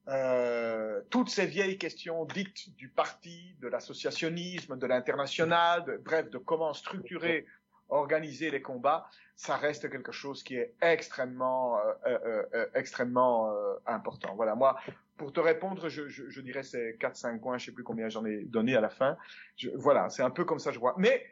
Euh, 0.09 1.01
toutes 1.11 1.31
ces 1.31 1.47
vieilles 1.47 1.79
questions 1.79 2.25
dites 2.27 2.75
du 2.77 2.89
parti, 2.89 3.57
de 3.61 3.69
l'associationnisme, 3.69 4.79
de 4.79 4.87
l'international, 4.87 6.01
bref, 6.05 6.31
de 6.31 6.39
comment 6.39 6.75
structurer, 6.75 7.45
organiser 7.89 8.51
les 8.51 8.63
combats, 8.63 9.09
ça 9.35 9.57
reste 9.57 9.91
quelque 9.91 10.13
chose 10.13 10.43
qui 10.43 10.57
est 10.57 10.75
extrêmement, 10.81 11.79
euh, 11.79 11.93
euh, 12.07 12.43
euh 12.55 12.67
extrêmement 12.75 13.51
euh, 13.51 13.75
important. 13.87 14.35
Voilà, 14.37 14.55
moi, 14.55 14.79
pour 15.17 15.33
te 15.33 15.41
répondre, 15.41 15.89
je, 15.89 16.09
je, 16.09 16.29
je 16.29 16.41
dirais 16.41 16.63
ces 16.63 16.97
quatre, 16.99 17.17
cinq 17.17 17.41
points, 17.41 17.59
je 17.59 17.67
sais 17.67 17.73
plus 17.73 17.85
combien 17.85 18.09
j'en 18.09 18.25
ai 18.25 18.45
donné 18.45 18.77
à 18.77 18.81
la 18.81 18.91
fin. 18.91 19.17
Je, 19.57 19.71
voilà, 19.75 20.09
c'est 20.09 20.23
un 20.23 20.31
peu 20.31 20.45
comme 20.45 20.59
ça 20.59 20.71
je 20.71 20.79
vois. 20.79 20.95
Mais, 20.99 21.25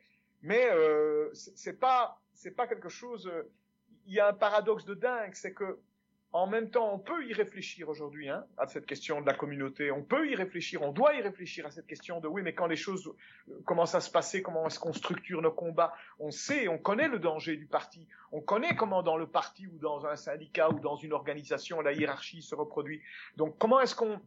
mais 0.43 0.69
c'est 1.33 1.79
pas, 1.79 2.21
c'est 2.33 2.53
pas 2.53 2.67
quelque 2.67 2.89
chose. 2.89 3.31
Il 4.07 4.15
y 4.15 4.21
a 4.21 4.29
un 4.29 4.35
paradoxe 4.35 4.85
de 4.85 4.95
dingue, 4.95 5.33
c'est 5.35 5.55
que 5.55 5.79
en 6.35 6.49
même 6.49 6.69
temps, 6.69 6.93
on 6.93 6.99
peut 6.99 7.25
y 7.25 7.33
réfléchir 7.33 7.89
aujourd'hui 7.89 8.29
hein, 8.29 8.45
à 8.59 8.67
cette 8.67 8.87
question 8.87 9.21
de 9.21 9.27
la 9.27 9.35
communauté. 9.35 9.93
On 9.93 10.03
peut 10.03 10.29
y 10.29 10.35
réfléchir, 10.35 10.83
on 10.83 10.91
doit 10.91 11.15
y 11.15 11.23
réfléchir 11.23 11.65
à 11.65 11.71
cette 11.71 11.87
question 11.87 12.19
de 12.19 12.27
oui, 12.27 12.43
mais 12.43 12.53
quand 12.53 12.67
les 12.67 12.75
choses 12.75 13.07
euh, 13.49 13.63
commencent 13.65 13.95
à 13.95 14.01
se 14.01 14.11
passer, 14.11 14.43
comment 14.43 14.67
est-ce 14.67 14.81
qu'on 14.81 14.93
structure 14.93 15.41
nos 15.43 15.53
combats 15.53 15.95
On 16.19 16.33
sait, 16.33 16.67
on 16.67 16.77
connaît 16.77 17.07
le 17.07 17.21
danger 17.21 17.57
du 17.57 17.67
parti. 17.67 18.09
On 18.33 18.41
connaît 18.41 18.75
comment 18.75 19.05
dans 19.05 19.17
le 19.17 19.29
parti 19.29 19.69
ou 19.69 19.79
dans 19.79 20.07
un 20.07 20.17
syndicat 20.17 20.71
ou 20.71 20.81
dans 20.81 20.97
une 20.97 21.13
organisation 21.13 21.81
la 21.81 21.93
hiérarchie 21.93 22.43
se 22.43 22.57
reproduit. 22.57 23.01
Donc 23.37 23.57
comment 23.57 23.81
est-ce 23.81 23.95
qu'on 23.95 24.21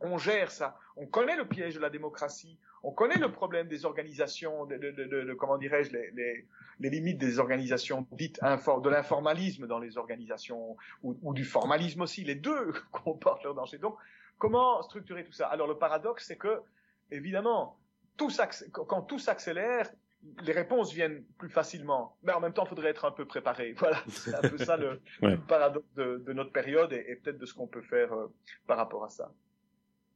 on 0.00 0.16
gère 0.16 0.50
ça? 0.50 0.78
On 0.96 1.04
connaît 1.04 1.36
le 1.36 1.46
piège 1.46 1.74
de 1.74 1.80
la 1.80 1.90
démocratie. 1.90 2.58
On 2.86 2.92
connaît 2.92 3.18
le 3.18 3.32
problème 3.32 3.66
des 3.66 3.84
organisations, 3.84 4.64
de, 4.64 4.76
de, 4.76 4.92
de, 4.92 5.24
de 5.24 5.34
comment 5.34 5.58
dirais-je, 5.58 5.90
les, 5.90 6.12
les, 6.12 6.46
les, 6.78 6.88
limites 6.88 7.18
des 7.18 7.40
organisations 7.40 8.06
dites 8.12 8.38
de 8.40 8.88
l'informalisme 8.88 9.66
dans 9.66 9.80
les 9.80 9.98
organisations 9.98 10.76
ou, 11.02 11.18
ou, 11.20 11.34
du 11.34 11.44
formalisme 11.44 12.02
aussi. 12.02 12.22
Les 12.22 12.36
deux 12.36 12.72
comportent 12.92 13.42
leur 13.42 13.56
danger. 13.56 13.78
Donc, 13.78 13.96
comment 14.38 14.82
structurer 14.82 15.24
tout 15.24 15.32
ça? 15.32 15.48
Alors, 15.48 15.66
le 15.66 15.76
paradoxe, 15.76 16.28
c'est 16.28 16.36
que, 16.36 16.62
évidemment, 17.10 17.76
tout 18.16 18.30
quand 18.70 19.02
tout 19.02 19.18
s'accélère, 19.18 19.90
les 20.42 20.52
réponses 20.52 20.92
viennent 20.92 21.24
plus 21.38 21.50
facilement. 21.50 22.16
Mais 22.22 22.34
en 22.34 22.40
même 22.40 22.52
temps, 22.52 22.66
il 22.66 22.68
faudrait 22.68 22.90
être 22.90 23.04
un 23.04 23.10
peu 23.10 23.24
préparé. 23.24 23.72
Voilà, 23.78 24.00
c'est 24.06 24.32
un 24.32 24.48
peu 24.48 24.58
ça 24.58 24.76
le, 24.76 25.00
ouais. 25.22 25.32
le 25.32 25.40
paradoxe 25.40 25.92
de, 25.96 26.22
de, 26.24 26.32
notre 26.32 26.52
période 26.52 26.92
et, 26.92 27.04
et 27.08 27.16
peut-être 27.16 27.38
de 27.38 27.46
ce 27.46 27.54
qu'on 27.54 27.66
peut 27.66 27.82
faire 27.82 28.12
euh, 28.12 28.32
par 28.68 28.76
rapport 28.76 29.02
à 29.02 29.08
ça. 29.08 29.32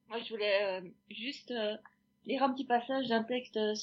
Moi, 0.08 0.20
je 0.20 0.34
voulais 0.34 0.80
euh, 0.80 0.88
juste 1.10 1.50
euh, 1.50 1.74
lire 2.26 2.42
un 2.42 2.52
petit 2.52 2.64
passage 2.64 3.08
d'un 3.08 3.22
texte 3.22 3.56
euh, 3.56 3.74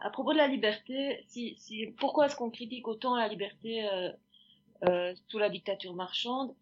à 0.00 0.10
propos 0.10 0.32
de 0.32 0.38
la 0.38 0.48
liberté. 0.48 1.24
Si, 1.28 1.56
pourquoi 1.98 2.26
est-ce 2.26 2.36
qu'on 2.36 2.50
critique 2.50 2.88
autant 2.88 3.16
la 3.16 3.28
liberté 3.28 3.88
euh, 3.88 4.10
euh, 4.88 5.14
sous 5.28 5.38
la 5.38 5.48
dictature 5.48 5.94
marchande? 5.94 6.54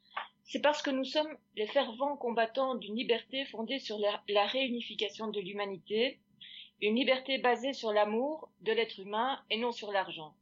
C'est 0.44 0.60
parce 0.60 0.82
que 0.82 0.90
nous 0.90 1.04
sommes 1.04 1.34
les 1.56 1.66
fervents 1.66 2.16
combattants 2.16 2.74
d'une 2.74 2.96
liberté 2.96 3.44
fondée 3.46 3.78
sur 3.78 3.98
la, 3.98 4.22
la 4.28 4.46
réunification 4.46 5.28
de 5.28 5.40
l'humanité, 5.40 6.18
une 6.80 6.96
liberté 6.96 7.38
basée 7.38 7.72
sur 7.72 7.92
l'amour 7.92 8.50
de 8.60 8.72
l'être 8.72 8.98
humain 8.98 9.40
et 9.50 9.56
non 9.56 9.72
sur 9.72 9.92
l'argent, 9.92 10.34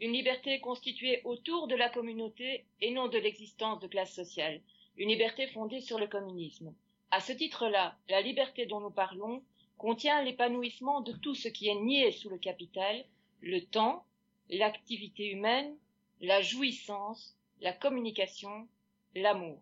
une 0.00 0.12
liberté 0.12 0.60
constituée 0.60 1.22
autour 1.24 1.68
de 1.68 1.74
la 1.74 1.88
communauté 1.88 2.66
et 2.82 2.92
non 2.92 3.08
de 3.08 3.18
l'existence 3.18 3.80
de 3.80 3.88
classe 3.88 4.14
sociale, 4.14 4.60
une 4.98 5.08
liberté 5.08 5.46
fondée 5.48 5.80
sur 5.80 5.98
le 5.98 6.06
communisme. 6.06 6.74
À 7.10 7.20
ce 7.20 7.32
titre-là, 7.32 7.96
la 8.10 8.20
liberté 8.20 8.66
dont 8.66 8.80
nous 8.80 8.90
parlons 8.90 9.42
contient 9.78 10.22
l'épanouissement 10.22 11.00
de 11.00 11.12
tout 11.12 11.34
ce 11.34 11.48
qui 11.48 11.68
est 11.68 11.80
nié 11.80 12.12
sous 12.12 12.30
le 12.30 12.38
capital, 12.38 13.04
le 13.40 13.60
temps, 13.60 14.06
l'activité 14.48 15.30
humaine, 15.30 15.76
la 16.20 16.40
jouissance, 16.40 17.36
la 17.60 17.72
communication, 17.72 18.68
l'amour. 19.14 19.60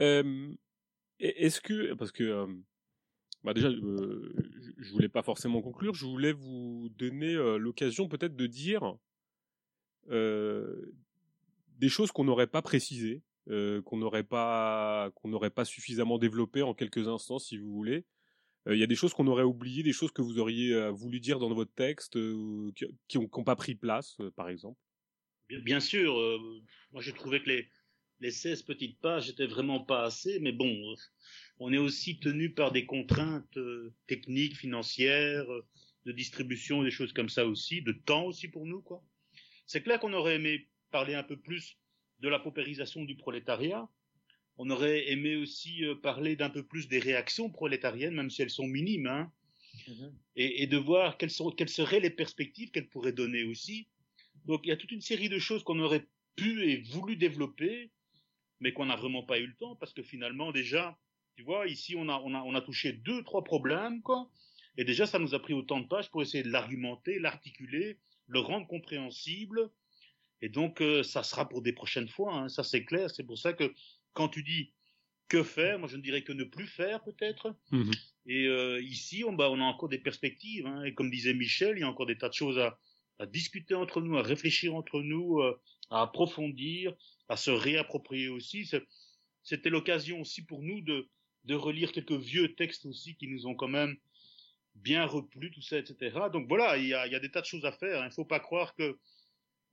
Euh, 0.00 0.54
Est-ce 1.18 1.60
que, 1.60 1.94
parce 1.94 2.12
que, 2.12 2.24
euh, 2.24 2.46
bah 3.42 3.54
déjà, 3.54 3.68
euh, 3.68 4.34
je 4.78 4.92
voulais 4.92 5.08
pas 5.08 5.22
forcément 5.22 5.62
conclure, 5.62 5.94
je 5.94 6.06
voulais 6.06 6.32
vous 6.32 6.88
donner 6.96 7.34
euh, 7.34 7.56
l'occasion 7.58 8.08
peut-être 8.08 8.36
de 8.36 8.46
dire 8.46 8.96
des 10.08 11.88
choses 11.88 12.12
qu'on 12.12 12.22
n'aurait 12.22 12.46
pas 12.46 12.62
précisées 12.62 13.22
euh, 13.48 13.80
qu'on 13.82 13.98
n'aurait 13.98 14.24
pas 14.24 15.12
qu'on 15.14 15.28
n'aurait 15.28 15.50
pas 15.50 15.64
suffisamment 15.64 16.18
développé 16.18 16.62
en 16.62 16.74
quelques 16.74 17.06
instants 17.06 17.38
si 17.38 17.58
vous 17.58 17.70
voulez. 17.70 18.04
Il 18.66 18.72
euh, 18.72 18.76
y 18.76 18.82
a 18.82 18.88
des 18.88 18.96
choses 18.96 19.14
qu'on 19.14 19.28
aurait 19.28 19.44
oubliées, 19.44 19.84
des 19.84 19.92
choses 19.92 20.10
que 20.10 20.22
vous 20.22 20.40
auriez 20.40 20.72
euh, 20.72 20.90
voulu 20.90 21.20
dire 21.20 21.38
dans 21.38 21.54
votre 21.54 21.72
texte 21.72 22.18
qui 23.06 23.18
n'ont 23.18 23.44
pas 23.44 23.54
pris 23.54 23.76
place, 23.76 24.16
par 24.34 24.48
exemple. 24.48 24.80
Bien, 25.48 25.78
sûr, 25.78 26.14
moi 26.90 27.00
j'ai 27.00 27.12
trouvé 27.12 27.40
que 27.40 27.50
les 27.50 27.68
les 28.20 28.30
16 28.30 28.62
petites 28.62 28.98
pages 29.00 29.28
étaient 29.28 29.46
vraiment 29.46 29.78
pas 29.78 30.04
assez, 30.04 30.40
mais 30.40 30.50
bon, 30.50 30.96
on 31.58 31.70
est 31.70 31.78
aussi 31.78 32.18
tenu 32.18 32.50
par 32.52 32.72
des 32.72 32.86
contraintes 32.86 33.58
techniques, 34.06 34.56
financières, 34.56 35.46
de 36.06 36.12
distribution, 36.12 36.82
des 36.82 36.90
choses 36.90 37.12
comme 37.12 37.28
ça 37.28 37.46
aussi, 37.46 37.82
de 37.82 37.92
temps 37.92 38.24
aussi 38.24 38.48
pour 38.48 38.64
nous, 38.64 38.80
quoi. 38.80 39.04
C'est 39.66 39.82
clair 39.82 40.00
qu'on 40.00 40.14
aurait 40.14 40.36
aimé 40.36 40.68
parler 40.90 41.14
un 41.14 41.24
peu 41.24 41.36
plus 41.36 41.76
de 42.20 42.28
la 42.28 42.38
paupérisation 42.38 43.04
du 43.04 43.16
prolétariat, 43.16 43.88
on 44.58 44.70
aurait 44.70 45.10
aimé 45.10 45.36
aussi 45.36 45.84
euh, 45.84 45.94
parler 45.94 46.36
d'un 46.36 46.50
peu 46.50 46.62
plus 46.62 46.88
des 46.88 46.98
réactions 46.98 47.50
prolétariennes, 47.50 48.14
même 48.14 48.30
si 48.30 48.42
elles 48.42 48.50
sont 48.50 48.66
minimes, 48.66 49.06
hein, 49.06 49.30
mm-hmm. 49.88 50.12
et, 50.36 50.62
et, 50.62 50.66
de 50.66 50.78
voir 50.78 51.18
quelles, 51.18 51.30
sont, 51.30 51.50
quelles 51.50 51.68
seraient 51.68 52.00
les 52.00 52.10
perspectives 52.10 52.70
qu'elles 52.70 52.88
pourraient 52.88 53.12
donner 53.12 53.44
aussi. 53.44 53.86
Donc 54.46 54.60
il 54.64 54.68
y 54.68 54.72
a 54.72 54.76
toute 54.76 54.92
une 54.92 55.02
série 55.02 55.28
de 55.28 55.38
choses 55.38 55.62
qu'on 55.62 55.80
aurait 55.80 56.06
pu 56.36 56.70
et 56.70 56.82
voulu 56.90 57.16
développer, 57.16 57.90
mais 58.60 58.72
qu'on 58.72 58.86
n'a 58.86 58.96
vraiment 58.96 59.22
pas 59.22 59.38
eu 59.38 59.46
le 59.46 59.56
temps, 59.56 59.76
parce 59.76 59.92
que 59.92 60.02
finalement 60.02 60.52
déjà, 60.52 60.98
tu 61.36 61.42
vois, 61.42 61.66
ici 61.66 61.94
on 61.96 62.08
a, 62.08 62.18
on 62.24 62.34
a, 62.34 62.40
on 62.42 62.54
a 62.54 62.62
touché 62.62 62.92
deux, 62.92 63.22
trois 63.24 63.44
problèmes, 63.44 64.00
quoi, 64.02 64.30
et 64.78 64.84
déjà 64.84 65.06
ça 65.06 65.18
nous 65.18 65.34
a 65.34 65.38
pris 65.38 65.52
autant 65.52 65.80
de 65.80 65.86
pages 65.86 66.10
pour 66.10 66.22
essayer 66.22 66.42
de 66.42 66.50
l'argumenter, 66.50 67.18
l'articuler, 67.18 67.98
le 68.28 68.40
rendre 68.40 68.66
compréhensible, 68.66 69.70
et 70.42 70.48
donc 70.48 70.80
euh, 70.80 71.02
ça 71.02 71.22
sera 71.22 71.48
pour 71.48 71.62
des 71.62 71.72
prochaines 71.72 72.08
fois, 72.08 72.34
hein, 72.34 72.48
ça 72.48 72.62
c'est 72.62 72.84
clair, 72.84 73.10
c'est 73.10 73.24
pour 73.24 73.38
ça 73.38 73.52
que 73.52 73.72
quand 74.12 74.28
tu 74.28 74.42
dis 74.42 74.72
que 75.28 75.42
faire, 75.42 75.78
moi 75.78 75.88
je 75.88 75.96
ne 75.96 76.02
dirais 76.02 76.22
que 76.22 76.32
ne 76.32 76.44
plus 76.44 76.66
faire 76.66 77.02
peut-être. 77.02 77.54
Mmh 77.70 77.90
et 78.28 78.46
euh, 78.46 78.82
ici, 78.82 79.22
on, 79.24 79.32
bah, 79.32 79.48
on 79.50 79.60
a 79.60 79.64
encore 79.64 79.88
des 79.88 79.98
perspectives. 79.98 80.66
Hein, 80.66 80.82
et 80.82 80.94
comme 80.94 81.10
disait 81.10 81.32
Michel, 81.32 81.76
il 81.76 81.80
y 81.80 81.84
a 81.84 81.88
encore 81.88 82.06
des 82.06 82.18
tas 82.18 82.28
de 82.28 82.34
choses 82.34 82.58
à, 82.58 82.76
à 83.18 83.26
discuter 83.26 83.74
entre 83.74 84.00
nous, 84.00 84.18
à 84.18 84.22
réfléchir 84.22 84.74
entre 84.74 85.00
nous, 85.00 85.40
euh, 85.40 85.58
à 85.90 86.02
approfondir, 86.02 86.92
à 87.28 87.36
se 87.36 87.50
réapproprier 87.50 88.28
aussi. 88.28 88.68
C'était 89.42 89.70
l'occasion 89.70 90.20
aussi 90.20 90.44
pour 90.44 90.62
nous 90.62 90.80
de, 90.80 91.08
de 91.44 91.54
relire 91.54 91.92
quelques 91.92 92.12
vieux 92.12 92.54
textes 92.56 92.84
aussi 92.86 93.14
qui 93.14 93.28
nous 93.28 93.46
ont 93.46 93.54
quand 93.54 93.68
même 93.68 93.96
bien 94.74 95.06
replu, 95.06 95.50
tout 95.52 95.62
ça, 95.62 95.78
etc. 95.78 96.16
Donc 96.32 96.48
voilà, 96.48 96.76
il 96.76 96.88
y 96.88 96.94
a, 96.94 97.06
il 97.06 97.12
y 97.12 97.16
a 97.16 97.20
des 97.20 97.30
tas 97.30 97.40
de 97.40 97.46
choses 97.46 97.64
à 97.64 97.72
faire. 97.72 98.00
Hein. 98.00 98.06
Il 98.06 98.08
ne 98.08 98.14
faut 98.14 98.24
pas 98.24 98.40
croire 98.40 98.74
que 98.74 98.98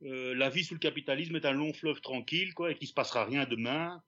euh, 0.04 0.34
la 0.36 0.50
vie 0.50 0.64
sous 0.64 0.74
le 0.74 0.80
capitalisme 0.80 1.36
est 1.36 1.46
un 1.46 1.52
long 1.52 1.74
fleuve 1.74 2.02
tranquille, 2.02 2.54
quoi, 2.54 2.72
et 2.72 2.76
qu'il 2.76 2.88
se 2.88 2.94
passera 2.94 3.26
rien 3.26 3.46
demain 3.46 4.02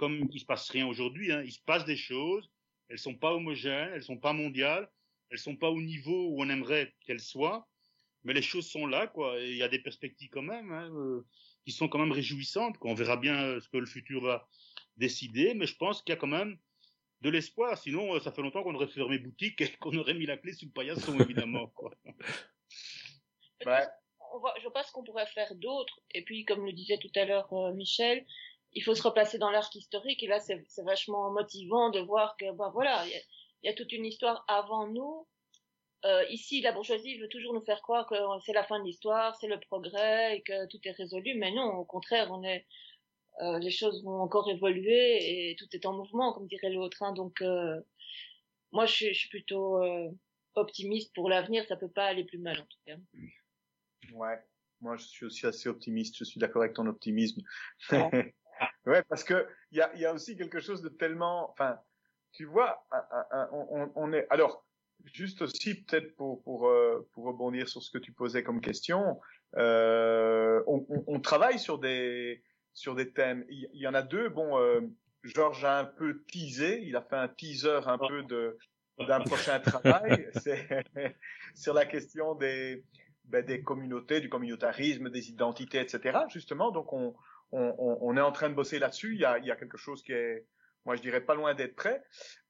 comme 0.00 0.26
il 0.32 0.40
se 0.40 0.46
passe 0.46 0.70
rien 0.70 0.86
aujourd'hui. 0.86 1.30
Hein. 1.30 1.42
Il 1.44 1.52
se 1.52 1.60
passe 1.60 1.84
des 1.84 1.98
choses. 1.98 2.50
Elles 2.88 2.98
sont 2.98 3.14
pas 3.14 3.34
homogènes, 3.34 3.90
elles 3.92 4.02
sont 4.02 4.16
pas 4.16 4.32
mondiales, 4.32 4.90
elles 5.28 5.38
sont 5.38 5.56
pas 5.56 5.68
au 5.68 5.82
niveau 5.82 6.28
où 6.28 6.42
on 6.42 6.48
aimerait 6.48 6.94
qu'elles 7.04 7.20
soient. 7.20 7.68
Mais 8.24 8.32
les 8.32 8.40
choses 8.40 8.66
sont 8.66 8.86
là, 8.86 9.08
quoi. 9.08 9.38
il 9.38 9.56
y 9.56 9.62
a 9.62 9.68
des 9.68 9.78
perspectives 9.78 10.30
quand 10.30 10.40
même 10.40 10.72
hein, 10.72 10.90
euh, 10.94 11.26
qui 11.66 11.72
sont 11.72 11.86
quand 11.86 11.98
même 11.98 12.12
réjouissantes. 12.12 12.78
Quoi. 12.78 12.90
On 12.90 12.94
verra 12.94 13.18
bien 13.18 13.42
euh, 13.42 13.60
ce 13.60 13.68
que 13.68 13.76
le 13.76 13.84
futur 13.84 14.22
va 14.22 14.48
décider, 14.96 15.52
mais 15.52 15.66
je 15.66 15.76
pense 15.76 16.00
qu'il 16.02 16.14
y 16.14 16.16
a 16.16 16.18
quand 16.18 16.26
même 16.26 16.56
de 17.20 17.28
l'espoir. 17.28 17.76
Sinon, 17.76 18.14
euh, 18.14 18.20
ça 18.20 18.32
fait 18.32 18.40
longtemps 18.40 18.62
qu'on 18.62 18.74
aurait 18.74 18.88
fermé 18.88 19.18
boutique 19.18 19.60
et 19.60 19.68
qu'on 19.80 19.94
aurait 19.98 20.14
mis 20.14 20.24
la 20.24 20.38
clé 20.38 20.54
sous 20.54 20.64
le 20.64 20.72
paillasson, 20.72 21.20
évidemment. 21.20 21.66
Quoi. 21.68 21.94
Je 24.62 24.68
pense 24.68 24.90
qu'on 24.90 25.04
pourrait 25.04 25.26
faire 25.26 25.54
d'autres. 25.54 26.00
Et 26.14 26.22
puis, 26.22 26.44
comme 26.44 26.64
le 26.64 26.72
disait 26.72 26.98
tout 26.98 27.10
à 27.16 27.24
l'heure 27.24 27.52
Michel, 27.74 28.24
il 28.72 28.82
faut 28.82 28.94
se 28.94 29.02
replacer 29.02 29.38
dans 29.38 29.50
l'arc 29.50 29.74
historique. 29.74 30.22
Et 30.22 30.26
là 30.26 30.40
c'est 30.40 30.82
vachement 30.84 31.30
motivant 31.30 31.90
de 31.90 32.00
voir 32.00 32.36
que 32.36 32.50
ben 32.52 32.70
voilà 32.70 33.04
il 33.06 33.22
y, 33.64 33.68
a, 33.68 33.74
toute 33.74 33.92
une 33.92 34.06
histoire 34.06 34.44
avant 34.48 34.86
nous. 34.86 35.26
Euh, 36.06 36.24
ici 36.30 36.62
la 36.62 36.72
bourgeoisie 36.72 37.18
veut 37.18 37.28
toujours 37.28 37.52
nous 37.52 37.64
faire 37.64 37.82
croire 37.82 38.06
que 38.06 38.14
c'est 38.46 38.54
la 38.54 38.64
fin 38.64 38.78
de 38.78 38.84
l'histoire 38.84 39.36
c'est 39.36 39.48
le 39.48 39.60
progrès 39.60 40.38
et 40.38 40.42
que 40.42 40.66
tout 40.68 40.80
est 40.84 40.92
résolu. 40.92 41.34
Mais 41.34 41.52
non 41.52 41.74
au 41.78 41.84
contraire 41.84 42.28
on 42.30 42.42
est 42.42 42.66
euh, 43.42 43.58
les 43.58 43.70
choses 43.70 44.02
vont 44.04 44.20
encore 44.20 44.48
évoluer 44.50 45.50
et 45.50 45.56
tout 45.56 45.66
est 45.72 45.86
en 45.86 45.92
mouvement 45.92 46.32
comme 46.32 46.46
dirait 46.46 46.70
l'autre 46.70 47.02
hein, 47.02 47.12
donc 47.12 47.42
euh, 47.42 47.80
moi 48.72 48.86
je 48.86 48.92
suis, 48.92 49.14
je 49.14 49.20
suis 49.20 49.28
plutôt 49.28 49.82
euh, 49.82 50.10
optimiste 50.54 51.14
pour 51.14 51.28
l'avenir. 51.28 51.64
Ça 51.66 51.76
peut 51.76 51.90
pas 51.90 52.06
aller 52.06 52.24
plus 52.24 52.38
mal 52.38 52.58
en 52.58 52.64
tout 52.64 52.78
cas 52.86 52.96
ouais 54.12 54.38
moi, 54.80 54.96
je 54.96 55.04
suis 55.04 55.26
aussi 55.26 55.46
assez 55.46 55.68
optimiste. 55.68 56.16
Je 56.18 56.24
suis 56.24 56.40
d'accord 56.40 56.62
avec 56.62 56.74
ton 56.74 56.86
optimisme. 56.86 57.42
ouais, 57.92 59.02
parce 59.08 59.24
que 59.24 59.46
il 59.70 59.78
y 59.78 59.80
a, 59.80 59.94
y 59.96 60.04
a 60.04 60.12
aussi 60.12 60.36
quelque 60.36 60.60
chose 60.60 60.82
de 60.82 60.88
tellement, 60.88 61.50
enfin, 61.50 61.78
tu 62.32 62.44
vois, 62.44 62.86
on, 63.52 63.90
on, 63.94 64.12
est, 64.12 64.26
alors, 64.30 64.64
juste 65.04 65.42
aussi 65.42 65.82
peut-être 65.82 66.14
pour 66.16 66.42
pour 66.42 66.68
euh, 66.68 67.08
pour 67.12 67.24
rebondir 67.24 67.68
sur 67.68 67.82
ce 67.82 67.90
que 67.90 67.98
tu 67.98 68.12
posais 68.12 68.42
comme 68.42 68.60
question, 68.60 69.20
euh, 69.56 70.62
on, 70.66 70.86
on, 71.06 71.20
travaille 71.20 71.58
sur 71.58 71.78
des 71.78 72.42
sur 72.72 72.94
des 72.94 73.12
thèmes. 73.12 73.44
Il 73.48 73.68
y, 73.74 73.86
en 73.86 73.94
a 73.94 74.02
deux. 74.02 74.28
Bon, 74.28 74.58
euh, 74.58 74.80
Georges 75.24 75.64
a 75.64 75.78
un 75.78 75.84
peu 75.84 76.22
teasé, 76.24 76.82
il 76.82 76.96
a 76.96 77.02
fait 77.02 77.16
un 77.16 77.28
teaser 77.28 77.80
un 77.86 77.98
peu 77.98 78.22
de 78.22 78.56
d'un 78.98 79.20
prochain 79.20 79.58
travail. 79.60 80.28
C'est 80.42 80.68
sur 81.54 81.74
la 81.74 81.86
question 81.86 82.34
des 82.34 82.84
ben, 83.30 83.44
des 83.44 83.62
communautés, 83.62 84.20
du 84.20 84.28
communautarisme, 84.28 85.08
des 85.08 85.30
identités, 85.30 85.80
etc. 85.80 86.18
Justement, 86.28 86.70
donc 86.70 86.92
on 86.92 88.16
est 88.16 88.20
en 88.20 88.32
train 88.32 88.48
de 88.48 88.54
bosser 88.54 88.78
là-dessus. 88.78 89.14
Il 89.14 89.20
y 89.20 89.24
a, 89.24 89.56
quelque 89.56 89.78
chose 89.78 90.02
qui 90.02 90.12
est, 90.12 90.46
moi 90.84 90.96
je 90.96 91.02
dirais 91.02 91.20
pas 91.20 91.34
loin 91.34 91.54
d'être 91.54 91.76
prêt 91.76 92.02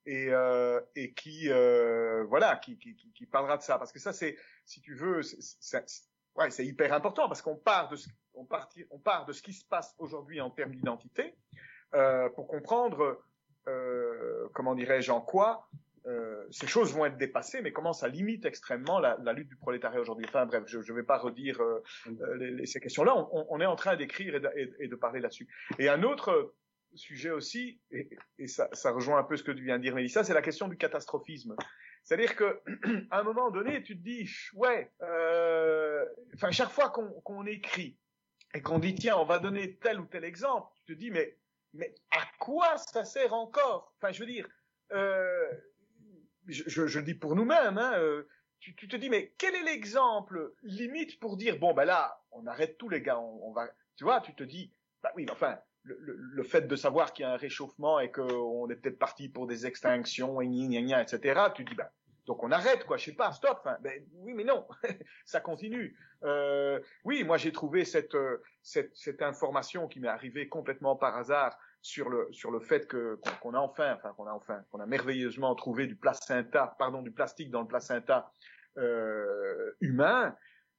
et, 0.06 0.28
euh, 0.30 0.80
qui 1.16 1.50
euh, 1.50 2.24
voilà 2.24 2.56
qui, 2.56 2.78
parlera 3.30 3.56
de 3.56 3.62
ça 3.62 3.78
parce 3.78 3.92
que 3.92 3.98
ça 3.98 4.12
c'est 4.12 4.36
si 4.64 4.80
tu 4.80 4.94
veux 4.94 5.22
c'est 5.22 5.84
ouais, 6.36 6.48
hyper 6.60 6.92
important 6.92 7.28
parce 7.28 7.42
qu'on 7.42 7.56
part 7.56 7.88
de 7.90 7.96
ce, 7.96 8.08
on 8.34 8.44
part 8.44 8.68
on 8.90 8.98
part 8.98 9.26
de 9.26 9.32
ce 9.32 9.42
qui 9.42 9.52
se 9.52 9.64
passe 9.64 9.94
aujourd'hui 9.98 10.40
en 10.40 10.50
termes 10.50 10.74
d'identité 10.74 11.34
euh, 11.94 12.28
pour 12.30 12.46
comprendre 12.46 13.22
comment 14.52 14.74
dirais-je 14.74 15.12
en 15.12 15.20
quoi 15.20 15.68
ces 16.50 16.66
choses 16.66 16.94
vont 16.94 17.04
être 17.06 17.16
dépassées, 17.16 17.62
mais 17.62 17.72
comment 17.72 17.92
ça 17.92 18.08
limite 18.08 18.44
extrêmement 18.44 18.98
la, 18.98 19.16
la 19.22 19.32
lutte 19.32 19.48
du 19.48 19.56
prolétariat 19.56 20.00
aujourd'hui? 20.00 20.26
Enfin 20.28 20.46
bref, 20.46 20.64
je 20.66 20.78
ne 20.78 20.92
vais 20.92 21.02
pas 21.02 21.18
redire 21.18 21.60
euh, 21.60 21.82
euh, 22.08 22.36
les, 22.36 22.66
ces 22.66 22.80
questions-là. 22.80 23.16
On, 23.16 23.46
on, 23.48 23.60
est 23.60 23.66
en 23.66 23.76
train 23.76 23.96
d'écrire 23.96 24.34
et, 24.34 24.42
et, 24.60 24.72
et, 24.80 24.88
de 24.88 24.96
parler 24.96 25.20
là-dessus. 25.20 25.48
Et 25.78 25.88
un 25.88 26.02
autre 26.02 26.54
sujet 26.94 27.30
aussi, 27.30 27.80
et, 27.90 28.10
et 28.38 28.46
ça, 28.46 28.68
ça, 28.72 28.90
rejoint 28.90 29.18
un 29.18 29.24
peu 29.24 29.36
ce 29.36 29.44
que 29.44 29.52
tu 29.52 29.64
viens 29.64 29.78
de 29.78 29.82
dire, 29.82 29.94
Mélissa, 29.94 30.24
c'est 30.24 30.34
la 30.34 30.42
question 30.42 30.68
du 30.68 30.76
catastrophisme. 30.76 31.54
C'est-à-dire 32.04 32.34
que 32.34 32.60
à 33.10 33.20
un 33.20 33.22
moment 33.22 33.50
donné, 33.50 33.82
tu 33.82 33.96
te 33.96 34.02
dis, 34.02 34.28
ouais, 34.54 34.90
enfin 36.34 36.50
chaque 36.50 36.70
fois 36.70 36.90
qu'on 36.90 37.46
écrit 37.46 37.96
et 38.54 38.62
qu'on 38.62 38.78
dit 38.78 38.94
tiens, 38.94 39.16
on 39.16 39.24
va 39.24 39.38
donner 39.38 39.76
tel 39.76 40.00
ou 40.00 40.06
tel 40.06 40.24
exemple, 40.24 40.68
tu 40.86 40.94
te 40.94 40.98
dis 40.98 41.10
mais 41.10 41.36
mais 41.72 41.94
à 42.10 42.22
quoi 42.38 42.78
ça 42.78 43.04
sert 43.04 43.32
encore? 43.32 43.94
Enfin, 43.96 44.12
je 44.12 44.20
veux 44.20 44.30
dire. 44.30 44.48
Euh, 44.92 45.50
je, 46.50 46.98
le 46.98 47.04
dis 47.04 47.14
pour 47.14 47.34
nous-mêmes, 47.34 47.78
hein, 47.78 47.92
euh, 47.98 48.28
tu, 48.60 48.74
te 48.74 48.96
dis, 48.96 49.08
mais 49.08 49.32
quel 49.38 49.54
est 49.54 49.62
l'exemple 49.62 50.52
limite 50.62 51.18
pour 51.18 51.36
dire, 51.36 51.58
bon, 51.58 51.72
ben 51.72 51.84
là, 51.84 52.20
on 52.30 52.46
arrête 52.46 52.76
tous 52.76 52.88
les 52.88 53.00
gars, 53.00 53.18
on, 53.18 53.52
va, 53.52 53.68
tu 53.96 54.04
vois, 54.04 54.20
tu 54.20 54.34
te 54.34 54.42
dis, 54.42 54.70
bah 55.02 55.10
oui, 55.16 55.26
enfin, 55.30 55.58
le, 55.84 56.42
fait 56.42 56.68
de 56.68 56.76
savoir 56.76 57.12
qu'il 57.12 57.22
y 57.22 57.26
a 57.26 57.32
un 57.32 57.36
réchauffement 57.36 58.00
et 58.00 58.10
qu'on 58.10 58.68
est 58.68 58.76
peut-être 58.76 58.98
parti 58.98 59.28
pour 59.28 59.46
des 59.46 59.66
extinctions, 59.66 60.40
et 60.40 60.46
gna, 60.46 60.82
gna, 60.82 61.02
etc., 61.02 61.40
tu 61.54 61.64
dis, 61.64 61.74
bah, 61.74 61.90
donc 62.26 62.44
on 62.44 62.52
arrête, 62.52 62.84
quoi, 62.84 62.96
je 62.98 63.06
sais 63.06 63.14
pas, 63.14 63.32
stop, 63.32 63.66
ben, 63.80 64.04
oui, 64.18 64.34
mais 64.34 64.44
non, 64.44 64.66
ça 65.24 65.40
continue. 65.40 65.96
Euh, 66.22 66.78
oui, 67.04 67.24
moi 67.24 67.38
j'ai 67.38 67.50
trouvé 67.50 67.84
euh, 68.14 68.42
cette, 68.62 68.94
cette 68.94 69.22
information 69.22 69.88
qui 69.88 70.00
m'est 70.00 70.08
arrivée 70.08 70.48
complètement 70.48 70.96
par 70.96 71.16
hasard 71.16 71.58
sur 71.82 72.08
le 72.08 72.28
sur 72.32 72.50
le 72.50 72.60
fait 72.60 72.86
que 72.86 73.18
qu'on 73.40 73.54
a 73.54 73.58
enfin, 73.58 73.94
enfin 73.94 74.12
qu'on 74.12 74.26
a 74.26 74.32
enfin, 74.32 74.62
qu'on 74.70 74.80
a 74.80 74.86
merveilleusement 74.86 75.54
trouvé 75.54 75.86
du 75.86 75.96
placenta, 75.96 76.74
pardon, 76.78 77.02
du 77.02 77.10
plastique 77.10 77.50
dans 77.50 77.62
le 77.62 77.68
placenta 77.68 78.32
euh, 78.78 79.72
humain. 79.80 80.36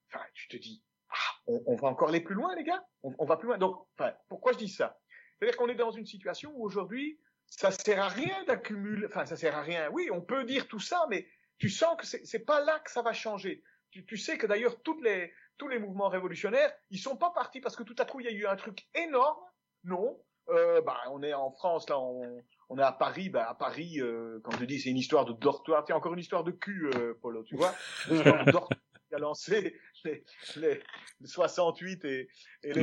Enfin, 0.07 0.23
tu 0.33 0.47
te 0.47 0.57
dis, 0.57 0.83
ah, 1.09 1.15
on, 1.47 1.75
va 1.75 1.87
encore 1.87 2.09
aller 2.09 2.21
plus 2.21 2.35
loin, 2.35 2.53
les 2.55 2.63
gars. 2.63 2.83
On, 3.03 3.25
va 3.25 3.37
plus 3.37 3.47
loin. 3.47 3.57
Donc, 3.57 3.77
enfin, 3.97 4.13
pourquoi 4.29 4.53
je 4.53 4.57
dis 4.57 4.69
ça? 4.69 4.99
C'est-à-dire 5.39 5.57
qu'on 5.57 5.69
est 5.69 5.75
dans 5.75 5.91
une 5.91 6.05
situation 6.05 6.51
où 6.55 6.63
aujourd'hui, 6.63 7.19
ça 7.45 7.71
sert 7.71 8.01
à 8.01 8.09
rien 8.09 8.43
d'accumuler. 8.45 9.07
Enfin, 9.07 9.25
ça 9.25 9.35
sert 9.35 9.55
à 9.55 9.61
rien. 9.61 9.89
Oui, 9.91 10.09
on 10.11 10.21
peut 10.21 10.43
dire 10.43 10.67
tout 10.67 10.79
ça, 10.79 11.05
mais 11.09 11.27
tu 11.57 11.69
sens 11.69 11.95
que 11.97 12.05
c'est 12.05 12.45
pas 12.45 12.63
là 12.63 12.79
que 12.79 12.91
ça 12.91 13.01
va 13.01 13.13
changer. 13.13 13.63
Tu, 13.91 14.05
tu 14.05 14.17
sais 14.17 14.37
que 14.37 14.47
d'ailleurs 14.47 14.77
les 15.03 15.33
tous 15.57 15.67
les 15.67 15.79
mouvements 15.79 16.09
révolutionnaires, 16.09 16.73
ils 16.89 16.97
sont 16.97 17.17
pas 17.17 17.29
partis 17.29 17.61
parce 17.61 17.75
que 17.75 17.83
tout 17.83 17.95
à 17.99 18.05
coup 18.05 18.19
il 18.19 18.25
y 18.25 18.29
a 18.29 18.31
eu 18.31 18.47
un 18.47 18.55
truc 18.55 18.87
énorme. 18.95 19.37
Non, 19.83 20.19
euh, 20.49 20.81
bah, 20.81 20.97
on 21.11 21.23
est 21.23 21.33
en 21.33 21.51
France, 21.51 21.89
là, 21.89 21.99
on, 21.99 22.41
on 22.69 22.77
est 22.77 22.83
à 22.83 22.91
Paris. 22.91 23.29
Bah, 23.29 23.47
à 23.49 23.55
Paris, 23.55 23.99
euh, 23.99 24.39
comme 24.43 24.59
je 24.59 24.65
dis, 24.65 24.79
c'est 24.79 24.89
une 24.89 24.97
histoire 24.97 25.25
de 25.25 25.33
dortoir. 25.33 25.83
Tiens, 25.85 25.95
encore 25.95 26.13
une 26.13 26.19
histoire 26.19 26.43
de 26.43 26.51
cul, 26.51 26.89
euh, 26.95 27.13
Polo, 27.21 27.43
tu 27.43 27.55
vois 27.55 27.73
qui 28.07 29.15
a 29.15 29.19
lancé 29.19 29.77
les, 30.05 30.23
les, 30.55 30.81
68 31.25 32.05
et, 32.05 32.29
et 32.63 32.73
les 32.73 32.81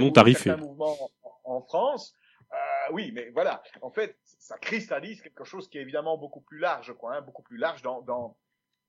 mouvements 0.57 0.97
en, 1.23 1.57
en 1.57 1.63
France. 1.63 2.15
Euh, 2.53 2.57
oui, 2.93 3.13
mais 3.15 3.31
voilà, 3.31 3.63
en 3.83 3.91
fait, 3.91 4.19
ça 4.25 4.59
cristallise 4.59 5.21
quelque 5.21 5.45
chose 5.45 5.69
qui 5.69 5.79
est 5.79 5.83
évidemment 5.83 6.17
beaucoup 6.17 6.41
plus 6.41 6.59
large, 6.59 6.95
quoi, 6.95 7.17
hein, 7.17 7.21
beaucoup 7.23 7.43
plus 7.43 7.59
large 7.59 7.83
dans, 7.83 8.03
dans 8.03 8.39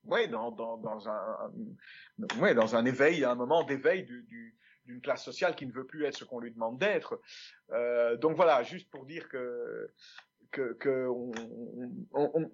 ouais, 0.04 0.28
dans, 0.28 0.50
dans, 0.50 0.78
dans 0.78 1.08
un, 1.08 1.36
un, 1.40 2.38
ouais, 2.40 2.54
dans 2.54 2.76
un 2.76 2.84
éveil, 2.84 3.24
un 3.24 3.34
moment 3.34 3.62
d'éveil 3.64 4.04
du, 4.04 4.22
du, 4.22 4.56
d'une 4.90 5.00
classe 5.00 5.24
sociale 5.24 5.54
qui 5.54 5.66
ne 5.66 5.72
veut 5.72 5.86
plus 5.86 6.04
être 6.04 6.16
ce 6.16 6.24
qu'on 6.24 6.40
lui 6.40 6.52
demande 6.52 6.78
d'être. 6.78 7.20
Euh, 7.70 8.16
donc 8.16 8.36
voilà, 8.36 8.62
juste 8.62 8.90
pour 8.90 9.06
dire 9.06 9.28
que 9.28 9.92
que, 10.50 10.72
que 10.74 11.06
on, 11.06 11.30
on, 12.12 12.30
on, 12.34 12.50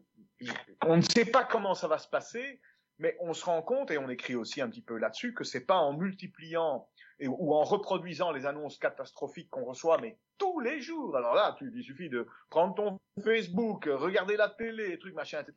on, 0.84 0.96
ne 0.98 1.02
sait 1.02 1.24
pas 1.24 1.44
comment 1.44 1.74
ça 1.74 1.88
va 1.88 1.96
se 1.96 2.08
passer, 2.08 2.60
Mais 2.98 3.16
on 3.20 3.32
se 3.32 3.44
rend 3.44 3.62
compte, 3.62 3.90
et 3.90 3.96
on 3.96 4.10
écrit 4.10 4.34
aussi 4.34 4.60
un 4.60 4.68
petit 4.68 4.82
peu 4.82 4.98
là-dessus, 4.98 5.32
que 5.32 5.44
c'est 5.44 5.64
pas 5.64 5.78
en 5.78 5.94
multipliant 5.94 6.86
ou 7.20 7.54
en 7.54 7.64
reproduisant 7.64 8.32
les 8.32 8.44
annonces 8.44 8.78
catastrophiques 8.78 9.48
qu'on 9.48 9.64
reçoit, 9.64 9.98
mais 9.98 10.18
tous 10.36 10.60
les 10.60 10.82
jours. 10.82 11.16
Alors 11.16 11.34
là, 11.34 11.54
tu, 11.58 11.72
il 11.74 11.82
suffit 11.82 12.10
de 12.10 12.26
prendre 12.50 12.74
ton 12.74 13.00
Facebook, 13.24 13.86
regarder 13.86 14.36
la 14.36 14.50
télé, 14.50 14.98
trucs, 14.98 15.14
machin, 15.14 15.40
etc. 15.40 15.56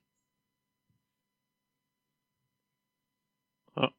Ah. 3.76 3.90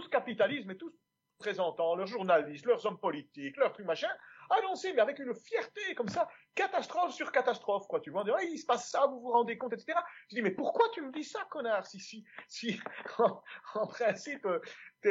Tout 0.00 0.06
ce 0.06 0.08
capitalisme 0.08 0.70
et 0.70 0.78
tout 0.78 0.94
présentant 1.38 1.94
leurs 1.94 2.06
journalistes, 2.06 2.64
leurs 2.64 2.86
hommes 2.86 2.98
politiques, 2.98 3.54
leurs 3.58 3.72
trucs 3.74 3.84
machin, 3.84 4.08
annoncés, 4.48 4.94
mais 4.94 5.02
avec 5.02 5.18
une 5.18 5.34
fierté 5.34 5.94
comme 5.94 6.08
ça, 6.08 6.26
catastrophe 6.54 7.12
sur 7.12 7.30
catastrophe, 7.30 7.86
quoi. 7.86 8.00
Tu 8.00 8.10
vois, 8.10 8.24
on 8.26 8.38
il 8.38 8.58
se 8.58 8.64
passe 8.64 8.90
ça, 8.90 9.06
vous 9.06 9.20
vous 9.20 9.30
rendez 9.30 9.58
compte, 9.58 9.74
etc. 9.74 9.98
Je 10.30 10.36
dis, 10.36 10.42
mais 10.42 10.52
pourquoi 10.52 10.86
tu 10.94 11.02
me 11.02 11.12
dis 11.12 11.24
ça, 11.24 11.40
connard, 11.50 11.86
si, 11.86 12.00
si, 12.00 12.24
si, 12.48 12.80
en, 13.74 13.86
principe, 13.88 14.46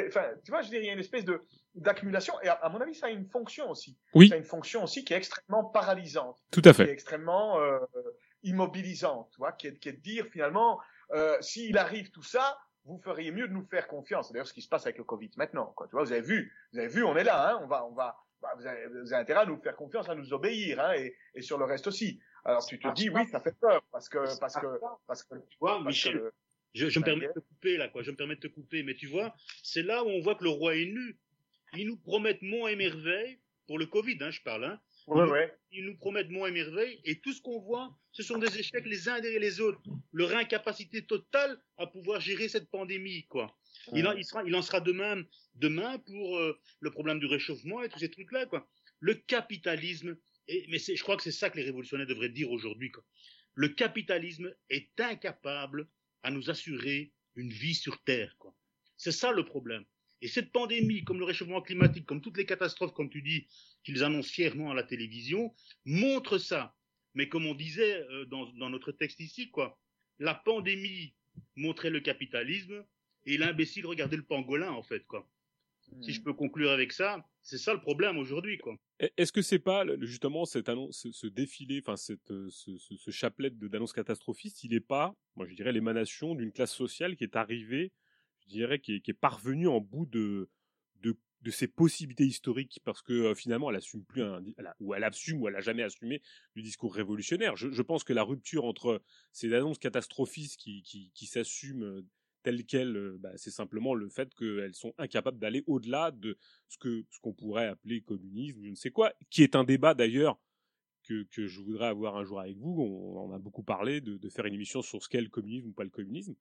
enfin, 0.08 0.32
tu 0.44 0.50
vois, 0.50 0.64
je 0.64 0.70
dis, 0.70 0.78
il 0.78 0.86
y 0.86 0.90
a 0.90 0.94
une 0.94 1.00
espèce 1.00 1.26
de, 1.26 1.40
d'accumulation, 1.76 2.34
et 2.42 2.48
à, 2.48 2.68
mon 2.70 2.82
avis, 2.82 2.96
ça 2.96 3.08
a 3.08 3.10
une 3.12 3.28
fonction 3.28 3.70
aussi. 3.70 3.96
Oui. 4.16 4.30
Ça 4.30 4.34
a 4.34 4.38
une 4.40 4.44
fonction 4.44 4.84
aussi 4.84 5.06
qui 5.06 5.14
est 5.14 5.18
extrêmement 5.18 5.66
paralysante. 5.66 6.40
Tout 6.52 6.64
à 6.66 6.74
fait. 6.74 6.86
Qui 6.86 6.90
est 6.90 6.94
extrêmement, 6.94 7.60
euh, 7.60 7.78
immobilisante, 8.42 9.30
tu 9.32 9.38
vois, 9.38 9.52
qui 9.52 9.68
est, 9.68 9.78
qui 9.78 9.90
est 9.90 9.94
de 9.94 10.02
dire, 10.02 10.26
finalement, 10.32 10.80
euh, 11.12 11.38
s'il 11.42 11.78
arrive 11.78 12.12
tout 12.12 12.24
ça, 12.24 12.58
vous 12.90 13.00
feriez 13.00 13.32
mieux 13.32 13.48
de 13.48 13.54
nous 13.54 13.66
faire 13.66 13.88
confiance. 13.88 14.28
C'est 14.28 14.34
d'ailleurs 14.34 14.48
ce 14.48 14.54
qui 14.54 14.62
se 14.62 14.68
passe 14.68 14.86
avec 14.86 14.98
le 14.98 15.04
Covid 15.04 15.30
maintenant. 15.38 15.74
Quoi. 15.76 15.88
Tu 15.88 15.92
vois, 15.92 16.04
vous 16.04 16.12
avez 16.12 16.22
vu, 16.22 16.54
vous 16.74 16.80
avez 16.80 16.88
vu, 16.88 17.04
on 17.04 17.16
est 17.16 17.24
là. 17.24 17.52
Hein, 17.52 17.60
on 17.64 17.68
va, 17.68 17.86
on 17.86 17.94
va, 17.94 18.18
bah, 18.42 18.50
vous, 18.58 18.66
avez, 18.66 18.88
vous, 18.88 19.14
avez, 19.14 19.22
intérêt 19.22 19.42
à 19.42 19.46
nous 19.46 19.62
faire 19.62 19.76
confiance, 19.76 20.10
à 20.10 20.16
nous 20.16 20.34
obéir, 20.34 20.80
hein, 20.80 20.94
et, 20.94 21.16
et 21.36 21.42
sur 21.42 21.58
le 21.58 21.66
reste 21.66 21.88
aussi. 21.88 22.20
Alors 22.44 22.66
tu 22.66 22.80
te 22.80 22.88
ah, 22.88 22.92
dis 22.92 23.10
oui, 23.10 23.28
ça 23.28 23.40
fait 23.42 23.56
peur 23.60 23.84
parce 23.92 24.10
que 24.10 24.40
parce 24.40 24.56
que 24.56 24.68
parce 25.08 25.24
que 25.24 25.36
tu 25.36 25.58
vois, 25.60 25.84
Michel, 25.84 26.32
je, 26.74 26.90
je 26.90 27.00
me 27.00 27.06
permets 27.06 27.28
de 27.28 27.34
te 27.34 27.40
couper 27.40 27.78
là, 27.78 27.90
quoi. 27.90 28.02
Je 28.02 28.12
me 28.12 28.16
permets 28.16 28.36
de 28.36 28.42
te 28.42 28.48
couper, 28.48 28.82
mais 28.84 28.96
tu 28.96 29.08
vois, 29.08 29.34
c'est 29.62 29.84
là 29.84 30.04
où 30.04 30.08
on 30.08 30.22
voit 30.22 30.36
que 30.36 30.44
le 30.44 30.50
roi 30.50 30.76
est 30.76 30.86
nu. 30.86 31.18
Ils 31.74 31.86
nous 31.86 31.98
promettent 31.98 32.42
mont 32.42 32.68
et 32.68 32.76
merveille 32.76 33.40
pour 33.68 33.78
le 33.78 33.86
Covid, 33.86 34.18
hein, 34.22 34.32
je 34.32 34.42
parle, 34.42 34.64
hein. 34.66 34.80
Ouais, 35.10 35.30
ouais. 35.30 35.54
Ils 35.72 35.86
nous 35.86 35.98
promettent 35.98 36.30
mont 36.30 36.46
et 36.46 36.52
merveille, 36.52 37.00
et 37.04 37.20
tout 37.20 37.34
ce 37.34 37.42
qu'on 37.42 37.60
voit, 37.60 37.96
ce 38.12 38.24
sont 38.24 38.38
des 38.38 38.60
échecs 38.60 38.86
les 38.86 39.10
uns 39.10 39.20
derrière 39.20 39.40
les 39.40 39.60
autres. 39.60 39.82
Leur 40.14 40.36
incapacité 40.36 41.06
totale 41.06 41.60
à 41.78 41.88
pouvoir 41.88 42.22
gérer 42.22 42.48
cette 42.48 42.70
pandémie, 42.70 43.26
quoi. 43.28 43.56
Il, 43.94 44.08
en, 44.08 44.14
il, 44.14 44.24
sera, 44.26 44.44
il 44.44 44.56
en 44.56 44.62
sera 44.62 44.82
de 44.82 44.92
même 44.92 45.26
demain 45.56 45.98
pour 46.00 46.38
euh, 46.38 46.60
le 46.80 46.92
problème 46.92 47.20
du 47.20 47.26
réchauffement 47.26 47.82
et 47.82 47.90
tous 47.90 48.00
ces 48.00 48.12
trucs-là, 48.12 48.46
quoi. 48.46 48.68
Le 49.00 49.16
capitalisme, 49.16 50.18
et, 50.48 50.66
mais 50.70 50.78
je 50.80 51.02
crois 51.02 51.18
que 51.18 51.24
c'est 51.24 51.32
ça 51.32 51.50
que 51.50 51.58
les 51.58 51.64
révolutionnaires 51.64 52.08
devraient 52.08 52.30
dire 52.30 52.52
aujourd'hui, 52.52 52.92
quoi. 52.92 53.04
Le 53.56 53.70
capitalisme 53.70 54.54
est 54.70 55.00
incapable 55.00 55.88
à 56.24 56.32
nous 56.32 56.50
assurer 56.50 57.12
une 57.36 57.50
vie 57.50 57.76
sur 57.76 58.02
Terre, 58.04 58.36
quoi. 58.38 58.54
C'est 58.98 59.12
ça 59.12 59.32
le 59.32 59.46
problème. 59.46 59.86
Et 60.22 60.28
cette 60.28 60.52
pandémie, 60.52 61.04
comme 61.04 61.20
le 61.20 61.26
réchauffement 61.26 61.62
climatique, 61.62 62.06
comme 62.06 62.22
toutes 62.22 62.38
les 62.38 62.46
catastrophes, 62.46 62.94
comme 62.94 63.10
tu 63.10 63.22
dis, 63.22 63.48
qu'ils 63.84 64.04
annoncent 64.04 64.32
fièrement 64.32 64.72
à 64.72 64.74
la 64.74 64.84
télévision, 64.84 65.54
montre 65.86 66.38
ça. 66.38 66.76
Mais 67.14 67.30
comme 67.30 67.46
on 67.46 67.56
disait 67.56 68.02
euh, 68.02 68.26
dans, 68.26 68.46
dans 68.54 68.70
notre 68.70 68.92
texte 68.92 69.20
ici, 69.20 69.50
quoi, 69.50 69.80
la 70.20 70.36
pandémie 70.36 71.14
montrait 71.56 71.90
le 71.90 72.02
capitalisme 72.02 72.86
et 73.26 73.38
l'imbécile 73.38 73.86
regardait 73.86 74.18
le 74.18 74.26
pangolin, 74.26 74.72
en 74.72 74.84
fait, 74.84 75.06
quoi. 75.08 75.28
Si 76.02 76.14
je 76.14 76.20
hmm. 76.20 76.24
peux 76.24 76.34
conclure 76.34 76.70
avec 76.70 76.92
ça, 76.92 77.26
c'est 77.42 77.58
ça 77.58 77.74
le 77.74 77.82
problème 77.82 78.18
aujourd'hui, 78.18 78.60
quoi. 78.60 78.78
Est-ce 79.18 79.32
que 79.32 79.42
c'est 79.42 79.60
pas 79.60 79.86
justement 80.02 80.46
cette 80.46 80.70
annonce, 80.70 81.08
ce, 81.12 81.28
défilé, 81.28 81.80
enfin 81.80 81.96
cette, 81.98 82.32
euh, 82.32 82.48
ce, 82.52 82.78
ce, 82.78 82.96
ce 82.96 83.12
chapelet 83.12 83.50
d'annonces 83.50 83.94
catastrophistes, 83.94 84.64
il 84.64 84.72
n'est 84.72 84.82
pas, 84.82 85.16
moi 85.36 85.48
je 85.48 85.56
dirais, 85.56 85.72
l'émanation 85.72 86.36
d'une 86.36 86.52
classe 86.52 86.74
sociale 86.74 87.16
qui 87.16 87.24
est 87.24 87.36
arrivée, 87.36 87.92
dirais, 88.50 88.80
qui 88.80 88.96
est, 88.96 89.14
parvenue 89.14 89.68
en 89.68 89.82
bout 89.82 90.06
de, 90.06 90.50
de 91.42 91.52
ses 91.52 91.68
possibilités 91.68 92.26
historiques 92.26 92.80
parce 92.84 93.02
que 93.02 93.14
euh, 93.14 93.36
finalement 93.36 93.70
elle 93.70 93.78
assume 93.78 94.04
plus 94.04 94.24
ou 94.80 94.94
elle 94.94 95.04
assume 95.04 95.42
ou 95.42 95.48
elle 95.48 95.56
a 95.56 95.62
jamais 95.62 95.84
assumé 95.84 96.22
du 96.56 96.62
discours 96.62 96.94
révolutionnaire. 96.94 97.56
Je, 97.56 97.82
pense 97.82 98.04
que 98.04 98.14
la 98.14 98.24
rupture 98.24 98.66
entre 98.66 99.02
ces 99.32 99.54
annonces 99.54 99.80
catastrophistes 99.80 100.58
qui, 100.58 100.84
qui, 100.84 101.26
s'assument 101.26 101.84
euh, 101.84 102.06
telles 102.44 102.66
quelles, 102.66 102.96
euh, 102.96 103.18
bah, 103.20 103.32
c'est 103.38 103.52
simplement 103.52 103.94
le 103.94 104.10
fait 104.10 104.34
qu'elles 104.36 104.76
sont 104.76 104.94
incapables 104.98 105.40
d'aller 105.40 105.64
au-delà 105.68 106.12
de 106.12 106.38
ce 106.68 106.78
que 106.78 107.06
ce 107.10 107.20
qu'on 107.20 107.34
pourrait 107.34 107.68
appeler 107.68 108.02
communisme 108.02 108.62
je 108.64 108.70
ne 108.70 108.76
sais 108.76 108.92
quoi, 108.92 109.14
qui 109.30 109.44
est 109.44 109.56
un 109.56 109.64
débat 109.64 109.94
d'ailleurs 109.94 110.38
que, 111.04 111.24
que 111.24 111.48
je 111.48 111.62
voudrais 111.62 111.88
avoir 111.88 112.18
un 112.18 112.26
jour 112.26 112.40
avec 112.42 112.58
vous. 112.58 112.82
On, 112.82 113.32
a 113.32 113.40
beaucoup 113.40 113.64
parlé 113.64 114.02
de 114.02 114.30
faire 114.30 114.46
une 114.46 114.54
émission 114.54 114.82
sur 114.82 115.02
ce 115.02 115.08
qu'est 115.08 115.22
le 115.22 115.30
communisme 115.30 115.70
ou 115.70 115.72
pas 115.72 115.86
le 115.86 115.90
communisme. 115.90 116.36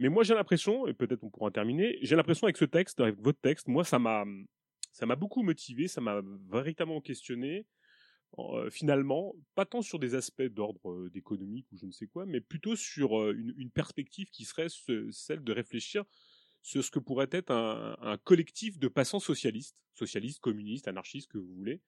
Mais 0.00 0.08
moi, 0.08 0.24
j'ai 0.24 0.34
l'impression, 0.34 0.86
et 0.86 0.94
peut-être 0.94 1.22
on 1.22 1.28
pourra 1.28 1.50
terminer, 1.50 1.98
j'ai 2.00 2.16
l'impression 2.16 2.46
avec 2.46 2.56
ce 2.56 2.64
texte, 2.64 3.00
avec 3.00 3.20
votre 3.20 3.38
texte, 3.38 3.68
moi, 3.68 3.84
ça 3.84 3.98
m'a, 3.98 4.24
ça 4.92 5.04
m'a 5.04 5.14
beaucoup 5.14 5.42
motivé, 5.42 5.88
ça 5.88 6.00
m'a 6.00 6.22
véritablement 6.50 7.02
questionné. 7.02 7.66
Euh, 8.38 8.70
finalement, 8.70 9.34
pas 9.54 9.66
tant 9.66 9.82
sur 9.82 9.98
des 9.98 10.14
aspects 10.14 10.42
d'ordre 10.42 10.90
euh, 10.90 11.10
d'économique 11.10 11.66
ou 11.72 11.76
je 11.76 11.84
ne 11.84 11.90
sais 11.90 12.06
quoi, 12.06 12.24
mais 12.24 12.40
plutôt 12.40 12.76
sur 12.76 13.20
euh, 13.20 13.36
une, 13.58 13.70
perspective 13.70 14.30
qui 14.30 14.44
serait 14.44 14.68
celle 15.10 15.44
de 15.44 15.52
réfléchir 15.52 16.04
sur 16.62 16.82
ce 16.82 16.90
que 16.90 16.98
pourrait 16.98 17.28
être 17.30 17.50
un, 17.50 18.16
collectif 18.24 18.78
de 18.78 18.88
passants 18.88 19.20
socialistes, 19.20 19.76
socialistes, 19.92 20.40
communistes, 20.40 20.88
anarchistes, 20.88 21.30
que 21.30 21.38
vous 21.38 21.54
voulez, 21.54 21.82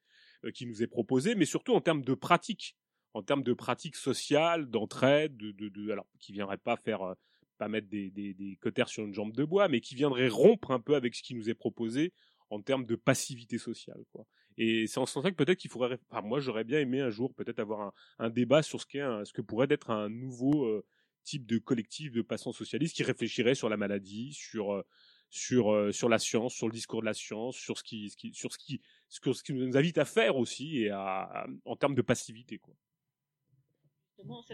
qui 0.53 0.67
nous 0.67 0.83
est 0.83 0.87
proposé, 0.87 1.35
mais 1.35 1.45
surtout 1.45 1.75
en 1.75 1.81
termes 1.81 2.03
de 2.03 2.15
pratiques, 2.15 2.77
en 3.15 3.23
termes 3.23 3.43
de 3.43 3.53
pratiques 3.53 3.97
sociales, 3.97 4.67
d'entraide, 4.69 5.37
de, 5.37 5.53
de, 5.53 5.69
de, 5.69 5.91
alors 5.91 6.09
qui 6.19 6.33
viendrait 6.33 6.59
pas 6.59 6.77
faire 6.77 7.15
pas 7.63 7.69
mettre 7.69 7.89
des, 7.89 8.11
des, 8.11 8.35
des 8.35 8.57
cotères 8.57 8.89
sur 8.89 9.05
une 9.05 9.15
jambe 9.15 9.33
de 9.33 9.45
bois, 9.45 9.69
mais 9.69 9.81
qui 9.81 9.95
viendrait 9.95 10.29
rompre 10.29 10.73
un 10.73 10.81
peu 10.81 10.97
avec 10.97 11.15
ce 11.15 11.23
qui 11.23 11.35
nous 11.35 11.49
est 11.49 11.55
proposé 11.55 12.13
en 12.51 12.61
termes 12.61 12.85
de 12.85 12.97
passivité 12.97 13.57
sociale. 13.57 14.03
Quoi. 14.11 14.27
Et 14.59 14.87
c'est 14.89 14.99
en 14.99 15.07
ce 15.07 15.13
sens 15.13 15.25
que 15.25 15.31
peut-être 15.31 15.59
qu'il 15.59 15.71
faudrait. 15.71 15.99
Moi, 16.25 16.41
j'aurais 16.41 16.65
bien 16.65 16.81
aimé 16.81 17.01
un 17.01 17.11
jour 17.11 17.33
peut-être 17.35 17.61
avoir 17.61 17.81
un, 17.81 17.93
un, 18.19 18.31
débat 18.31 18.63
sur 18.63 18.81
ce, 18.81 18.87
qu'est 18.87 19.25
ce 19.25 19.33
que 19.33 19.43
pourrait 19.43 19.69
être 19.71 19.91
un 19.91 20.09
nouveau 20.09 20.65
euh, 20.65 20.85
type 21.23 21.47
de 21.47 21.59
collectif 21.59 22.11
de 22.11 22.21
passants 22.21 22.53
socialistes 22.53 22.97
qui 22.97 23.05
réfléchirait 23.05 23.55
sur 23.55 23.69
la 23.69 23.77
maladie, 23.77 24.33
sur 24.33 24.75
euh, 24.75 24.83
sur 25.31 25.73
euh, 25.73 25.93
sur 25.93 26.09
la 26.09 26.19
science, 26.19 26.53
sur 26.53 26.67
le 26.67 26.73
discours 26.73 27.01
de 27.01 27.07
la 27.07 27.15
science, 27.15 27.57
sur 27.57 27.79
ce 27.79 27.85
qui, 27.85 28.11
sur 28.35 28.53
ce 28.53 28.59
qui 28.59 28.83
ce, 29.09 29.21
que, 29.21 29.33
ce 29.33 29.43
qui 29.43 29.55
nous 29.55 29.77
invite 29.77 29.99
à 29.99 30.05
faire 30.05 30.37
aussi 30.37 30.79
et 30.79 30.91
à, 30.91 31.47
en 31.65 31.77
termes 31.77 31.95
de 31.95 32.03
passivité 32.03 32.59
quoi. 32.59 32.75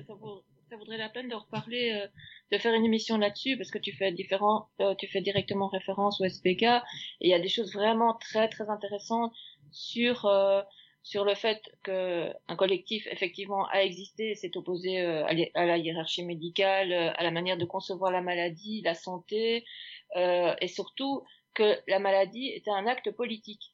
ça, 0.03 0.15
ça 0.69 0.77
vaudrait 0.77 0.99
la 0.99 1.09
peine 1.09 1.29
de 1.29 1.35
reparler, 1.35 1.93
euh, 1.93 2.07
de 2.53 2.59
faire 2.59 2.75
une 2.75 2.85
émission 2.85 3.17
là-dessus, 3.17 3.57
parce 3.57 3.71
que 3.71 3.79
tu 3.79 3.93
fais 3.93 4.13
différent, 4.13 4.69
euh, 4.81 4.95
tu 4.97 5.07
fais 5.07 5.21
directement 5.21 5.69
référence 5.69 6.21
au 6.21 6.29
SPK, 6.29 6.63
et 6.63 6.81
il 7.21 7.31
y 7.31 7.35
a 7.35 7.41
des 7.41 7.49
choses 7.49 7.73
vraiment 7.73 8.15
très 8.15 8.49
très 8.49 8.69
intéressantes 8.69 9.33
sur 9.71 10.27
euh, 10.27 10.63
sur 11.03 11.25
le 11.25 11.35
fait 11.35 11.63
que 11.85 12.31
un 12.49 12.57
collectif 12.57 13.07
effectivement 13.11 13.67
a 13.69 13.83
existé, 13.83 14.35
s'est 14.35 14.57
opposé 14.57 14.99
à, 15.01 15.65
la 15.65 15.79
hiérarchie 15.79 16.25
médicale, 16.25 16.93
à 16.93 17.23
la 17.23 17.31
manière 17.31 17.57
de 17.57 17.65
concevoir 17.65 18.13
la 18.13 18.21
maladie, 18.21 18.83
la 18.83 18.95
santé, 18.95 19.65
et 20.17 20.69
surtout 20.69 21.23
que 21.55 21.79
la 21.87 21.99
maladie 21.99 22.49
était 22.49 22.71
un 22.71 22.87
acte 22.87 23.11
politique 23.13 23.73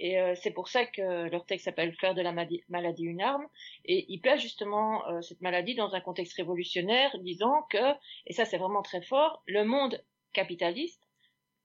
et 0.00 0.18
euh, 0.18 0.34
c'est 0.34 0.50
pour 0.50 0.68
ça 0.68 0.86
que 0.86 1.28
leur 1.28 1.44
texte 1.44 1.66
s'appelle 1.66 1.94
Faire 2.00 2.14
de 2.14 2.22
la 2.22 2.32
maladie 2.32 3.04
une 3.04 3.20
arme. 3.20 3.46
Et 3.84 4.06
il 4.08 4.18
place 4.20 4.40
justement 4.40 5.06
euh, 5.08 5.20
cette 5.20 5.42
maladie 5.42 5.74
dans 5.74 5.94
un 5.94 6.00
contexte 6.00 6.36
révolutionnaire, 6.38 7.16
disant 7.18 7.62
que, 7.68 7.92
et 8.26 8.32
ça 8.32 8.46
c'est 8.46 8.56
vraiment 8.56 8.82
très 8.82 9.02
fort, 9.02 9.42
le 9.46 9.62
monde 9.64 10.02
capitaliste 10.32 11.06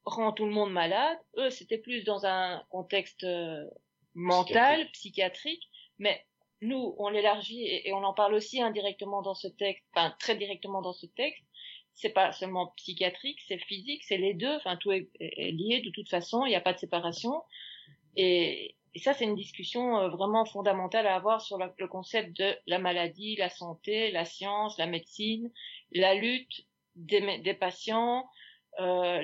rend 0.04 0.34
tout 0.34 0.46
le 0.46 0.52
monde 0.52 0.74
malade. 0.74 1.18
Eux, 1.38 1.50
c'était 1.50 1.78
plus 1.78 2.04
dans 2.04 2.26
un 2.26 2.62
contexte 2.70 3.24
euh, 3.24 3.64
mental, 4.16 4.92
psychiatrique, 4.92 5.64
mais 5.98 6.22
nous, 6.60 6.94
on 6.98 7.08
l'élargit 7.08 7.64
et, 7.64 7.88
et, 7.88 7.94
on 7.94 8.04
en 8.04 8.14
parle 8.14 8.34
aussi 8.34 8.62
indirectement 8.62 9.22
dans 9.22 9.34
ce 9.34 9.48
texte, 9.48 9.86
enfin 9.94 10.14
très 10.20 10.36
directement 10.36 10.82
dans 10.82 10.94
ce 10.94 11.06
texte. 11.06 11.44
C'est 11.94 12.10
pas 12.10 12.34
seulement 12.34 12.74
psychiatrique, 12.76 13.40
c'est 13.48 13.58
physique, 13.58 14.04
c'est 14.04 14.18
les 14.18 14.34
deux. 14.34 14.54
Enfin, 14.58 14.76
tout 14.76 14.92
est, 14.92 15.08
est 15.22 15.52
lié 15.52 15.80
de 15.80 15.92
toute 15.92 16.10
façon. 16.10 16.46
Il 16.46 16.50
n'y 16.50 16.56
a 16.56 16.62
pas 16.62 16.74
de 16.74 16.80
séparation. 16.80 17.42
Et, 18.16 18.76
ça, 19.04 19.14
c'est 19.14 19.26
une 19.26 19.36
discussion 19.36 19.98
euh, 19.98 20.08
vraiment 20.08 20.46
fondamentale 20.46 21.06
à 21.06 21.16
avoir 21.16 21.42
sur 21.42 21.58
le 21.58 21.88
concept 21.88 22.38
de 22.38 22.56
la 22.66 22.80
maladie, 22.80 23.36
la 23.36 23.50
santé, 23.50 24.10
la 24.12 24.24
science, 24.24 24.78
la 24.78 24.86
médecine, 24.86 25.52
la 25.92 26.14
lutte 26.14 26.66
des, 26.96 27.54
patients, 27.60 28.26
euh, 28.80 29.22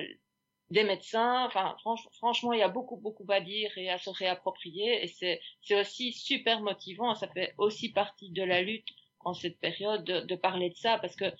des 0.68 0.84
médecins. 0.84 1.46
Enfin, 1.46 1.74
franchement, 2.18 2.52
il 2.52 2.58
y 2.58 2.62
a 2.62 2.68
beaucoup, 2.68 2.98
beaucoup 2.98 3.24
à 3.30 3.40
dire 3.40 3.70
et 3.78 3.88
à 3.88 3.96
se 3.96 4.10
réapproprier. 4.10 5.02
Et 5.02 5.06
c'est, 5.06 5.40
c'est 5.62 5.80
aussi 5.80 6.12
super 6.12 6.60
motivant. 6.60 7.14
Ça 7.14 7.28
fait 7.28 7.54
aussi 7.56 7.92
partie 7.92 8.30
de 8.30 8.42
la 8.42 8.60
lutte 8.60 8.88
en 9.20 9.32
cette 9.32 9.58
période 9.58 10.04
de, 10.04 10.20
de 10.20 10.34
parler 10.34 10.68
de 10.68 10.76
ça 10.76 10.98
parce 10.98 11.16
que 11.16 11.32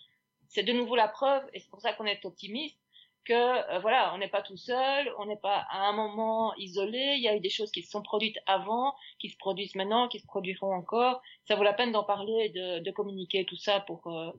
c'est 0.53 0.63
de 0.63 0.73
nouveau 0.73 0.97
la 0.97 1.09
preuve, 1.09 1.43
et 1.55 1.61
c'est 1.61 1.71
pour 1.71 1.81
ça 1.81 1.95
qu'on 1.95 2.05
est 2.05 2.25
optimiste, 2.27 2.79
que 3.25 3.33
euh, 3.33 3.79
voilà, 3.81 4.13
on 4.15 4.19
n'est 4.19 4.29
pas 4.29 4.43
tout 4.43 4.57
seul, 4.57 5.13
on 5.19 5.27
n'est 5.27 5.37
pas 5.37 5.67
à 5.71 5.87
un 5.89 5.93
moment 5.93 6.55
isolé. 6.57 7.15
Il 7.17 7.23
y 7.23 7.29
a 7.29 7.37
eu 7.37 7.41
des 7.41 7.51
choses 7.51 7.71
qui 7.71 7.83
se 7.83 7.91
sont 7.91 8.03
produites 8.03 8.39
avant, 8.47 8.95
qui 9.19 9.29
se 9.29 9.37
produisent 9.37 9.75
maintenant, 9.75 10.09
qui 10.09 10.21
se 10.21 10.27
produiront 10.27 10.75
encore. 10.75 11.23
Ça 11.47 11.57
vaut 11.57 11.65
la 11.65 11.73
peine 11.73 11.93
d'en 11.93 12.05
parler, 12.05 12.51
de, 12.51 12.81
de 12.81 12.91
communiquer 12.91 13.45
tout 13.45 13.57
ça 13.57 13.81
pour 13.81 14.07
euh, 14.07 14.31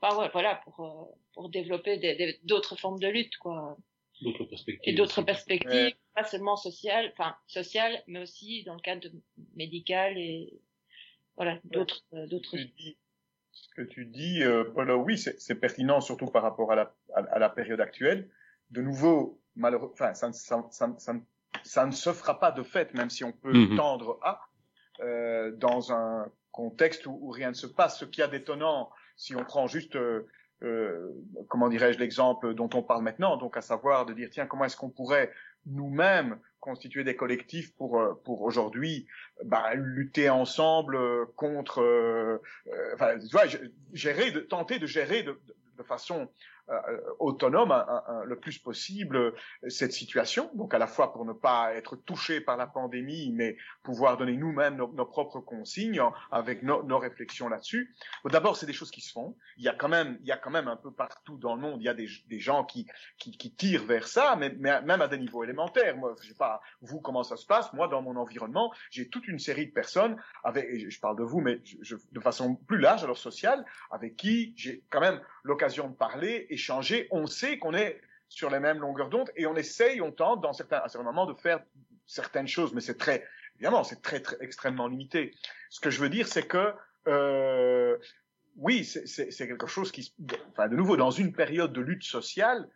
Enfin, 0.00 0.28
voilà, 0.32 0.60
pour, 0.64 1.18
pour 1.34 1.48
développer 1.48 2.38
d'autres 2.44 2.76
formes 2.76 3.00
de 3.00 3.08
lutte, 3.08 3.36
quoi. 3.38 3.76
D'autres 4.20 4.44
perspectives. 4.44 4.92
Et 4.92 4.96
d'autres 4.96 5.22
perspectives, 5.22 5.94
pas 6.14 6.24
seulement 6.24 6.56
sociales, 6.56 7.12
enfin, 7.12 7.36
sociales, 7.46 8.02
mais 8.06 8.20
aussi 8.20 8.62
dans 8.64 8.74
le 8.74 8.80
cadre 8.80 9.08
médical 9.54 10.16
et, 10.18 10.52
voilà, 11.36 11.58
d'autres, 11.64 12.04
d'autres. 12.26 12.56
Ce 13.62 13.74
que 13.74 13.82
tu 13.82 14.06
dis, 14.06 14.42
euh, 14.42 14.64
Paul, 14.74 14.90
oui, 14.92 15.18
c'est 15.18 15.54
pertinent, 15.54 16.00
surtout 16.00 16.26
par 16.26 16.42
rapport 16.42 16.72
à 16.72 16.76
la, 16.76 16.94
à, 17.14 17.38
la 17.38 17.48
période 17.48 17.80
actuelle. 17.80 18.28
De 18.70 18.82
nouveau, 18.82 19.40
malheureux, 19.56 19.90
enfin, 19.92 20.14
ça, 20.14 20.32
ça, 20.32 20.66
ça, 20.70 20.94
ça, 20.98 21.14
ça 21.64 21.86
ne 21.86 21.92
se 21.92 22.12
fera 22.12 22.38
pas 22.38 22.52
de 22.52 22.62
fait, 22.62 22.94
même 22.94 23.10
si 23.10 23.24
on 23.24 23.32
peut 23.32 23.52
mhm. 23.52 23.76
tendre 23.76 24.18
à, 24.22 24.40
euh, 25.00 25.52
dans 25.56 25.92
un 25.92 26.26
contexte 26.52 27.06
où, 27.06 27.18
où, 27.20 27.30
rien 27.30 27.50
ne 27.50 27.54
se 27.54 27.66
passe. 27.66 27.98
Ce 27.98 28.04
qui 28.04 28.22
a 28.22 28.28
d'étonnant, 28.28 28.90
si 29.16 29.34
on 29.34 29.44
prend 29.44 29.66
juste, 29.66 29.96
euh, 29.96 30.28
euh, 30.62 31.10
comment 31.48 31.68
dirais-je, 31.68 31.98
l'exemple 31.98 32.54
dont 32.54 32.70
on 32.74 32.82
parle 32.82 33.02
maintenant, 33.02 33.36
donc 33.36 33.56
à 33.56 33.62
savoir 33.62 34.06
de 34.06 34.12
dire, 34.12 34.28
tiens, 34.30 34.46
comment 34.46 34.64
est-ce 34.64 34.76
qu'on 34.76 34.90
pourrait 34.90 35.32
nous-mêmes 35.66 36.38
constituer 36.60 37.04
des 37.04 37.16
collectifs 37.16 37.72
pour 37.74 38.00
euh, 38.00 38.14
pour 38.24 38.42
aujourd'hui 38.42 39.06
bah, 39.44 39.74
lutter 39.74 40.28
ensemble 40.30 40.96
euh, 40.96 41.24
contre 41.36 41.80
euh, 41.80 42.38
enfin 42.94 43.18
tu 43.18 43.30
vois 43.30 43.44
gérer 43.92 44.46
tenter 44.46 44.78
de 44.78 44.86
gérer 44.86 45.22
de, 45.22 45.38
de 45.78 45.82
façon 45.82 46.28
euh, 46.70 47.00
autonome 47.18 47.84
le 48.24 48.38
plus 48.38 48.58
possible 48.58 49.34
cette 49.68 49.92
situation. 49.92 50.50
Donc 50.54 50.74
à 50.74 50.78
la 50.78 50.86
fois 50.86 51.12
pour 51.12 51.24
ne 51.24 51.32
pas 51.32 51.74
être 51.74 51.96
touché 51.96 52.40
par 52.40 52.56
la 52.56 52.66
pandémie, 52.66 53.32
mais 53.32 53.56
pouvoir 53.82 54.16
donner 54.16 54.36
nous-mêmes 54.36 54.76
nos, 54.76 55.06
propres 55.06 55.40
consignes 55.40 56.00
avec 56.30 56.62
nos 56.62 56.98
réflexions 56.98 57.48
là-dessus. 57.48 57.94
D'abord, 58.24 58.56
c'est 58.56 58.66
des 58.66 58.72
choses 58.72 58.90
qui 58.90 59.00
se 59.00 59.12
font. 59.12 59.36
Il 59.56 59.64
y 59.64 59.68
a 59.68 59.74
quand 59.74 59.88
même, 59.88 60.18
il 60.20 60.26
y 60.26 60.32
a 60.32 60.36
quand 60.36 60.50
même 60.50 60.68
un 60.68 60.76
peu 60.76 60.92
partout 60.92 61.38
dans 61.38 61.54
le 61.54 61.60
monde, 61.60 61.80
il 61.80 61.84
y 61.84 61.88
a 61.88 61.94
des, 61.94 62.08
des 62.28 62.40
gens 62.40 62.64
qui, 62.64 62.86
qui, 63.18 63.36
qui 63.36 63.54
tirent 63.54 63.84
vers 63.84 64.06
ça, 64.06 64.36
mais, 64.36 64.54
mais, 64.58 64.80
même 64.82 65.00
à 65.00 65.08
des 65.08 65.18
niveaux 65.18 65.44
élémentaires. 65.44 65.96
Moi, 65.96 66.14
je 66.20 66.28
sais 66.28 66.34
pas 66.34 66.60
vous 66.80 67.00
comment 67.00 67.22
ça 67.22 67.36
se 67.36 67.46
passe? 67.46 67.72
Moi, 67.72 67.88
dans 67.88 68.02
mon 68.02 68.16
environnement, 68.16 68.72
j'ai 68.90 69.08
toute 69.08 69.26
une 69.28 69.38
série 69.38 69.66
de 69.66 69.72
personnes 69.72 70.16
avec, 70.44 70.88
je 70.88 71.00
parle 71.00 71.16
de 71.16 71.22
vous, 71.22 71.40
mais 71.40 71.60
je, 71.82 71.96
de 72.12 72.20
façon 72.20 72.56
plus 72.56 72.78
large, 72.78 73.04
alors 73.04 73.18
sociale, 73.18 73.64
avec 73.90 74.16
qui 74.16 74.52
j'ai 74.56 74.82
quand 74.90 75.00
même 75.00 75.20
l'occasion 75.42 75.88
de 75.88 75.94
parler, 75.94 76.46
échanger. 76.50 77.08
On 77.10 77.26
sait 77.26 77.58
qu'on 77.58 77.74
est 77.74 78.00
sur 78.28 78.50
les 78.50 78.60
mêmes 78.60 78.78
longueurs 78.78 79.08
d'onde 79.08 79.30
et 79.36 79.46
on 79.46 79.56
essaye, 79.56 80.00
on 80.00 80.12
tente 80.12 80.40
dans 80.40 80.52
certains, 80.52 80.78
à 80.78 80.88
certains 80.88 81.04
moments 81.04 81.26
de 81.26 81.34
faire 81.34 81.60
certaines 82.06 82.48
choses, 82.48 82.72
mais 82.74 82.80
c'est 82.80 82.98
très, 82.98 83.24
évidemment, 83.56 83.84
c'est 83.84 84.02
très, 84.02 84.20
très 84.20 84.36
extrêmement 84.40 84.86
limité. 84.86 85.34
Ce 85.70 85.80
que 85.80 85.90
je 85.90 86.00
veux 86.00 86.08
dire, 86.08 86.26
c'est 86.26 86.46
que 86.46 86.72
euh, 87.06 87.96
oui, 88.56 88.84
c'est 88.84 89.30
quelque 89.30 89.66
chose 89.66 89.92
qui, 89.92 90.12
enfin, 90.50 90.68
de 90.68 90.76
nouveau, 90.76 90.96
dans 90.96 91.10
une 91.10 91.32
période 91.32 91.72
de 91.72 91.80
lutte 91.80 92.02
sociale, 92.02 92.68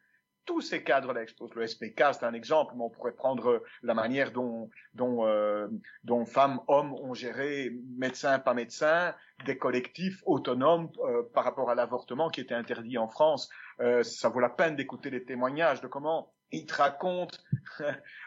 tous 0.44 0.60
ces 0.60 0.82
cadres-là 0.82 1.22
explosent. 1.22 1.54
Le 1.54 1.66
SPK, 1.66 2.04
c'est 2.12 2.24
un 2.24 2.34
exemple, 2.34 2.74
mais 2.76 2.82
on 2.84 2.90
pourrait 2.90 3.12
prendre 3.12 3.62
la 3.82 3.94
manière 3.94 4.32
dont, 4.32 4.70
dont, 4.94 5.26
euh, 5.26 5.68
dont 6.04 6.24
femmes, 6.24 6.60
hommes 6.68 6.94
ont 6.94 7.14
géré, 7.14 7.72
médecins, 7.96 8.38
pas 8.38 8.54
médecins, 8.54 9.14
des 9.46 9.58
collectifs 9.58 10.22
autonomes 10.26 10.90
euh, 11.04 11.22
par 11.34 11.44
rapport 11.44 11.70
à 11.70 11.74
l'avortement 11.74 12.28
qui 12.28 12.40
était 12.40 12.54
interdit 12.54 12.98
en 12.98 13.08
France. 13.08 13.48
Euh, 13.80 14.02
ça 14.02 14.28
vaut 14.28 14.40
la 14.40 14.50
peine 14.50 14.76
d'écouter 14.76 15.10
les 15.10 15.24
témoignages 15.24 15.80
de 15.80 15.86
comment 15.86 16.32
ils 16.50 16.66
te 16.66 16.74
racontent 16.74 17.38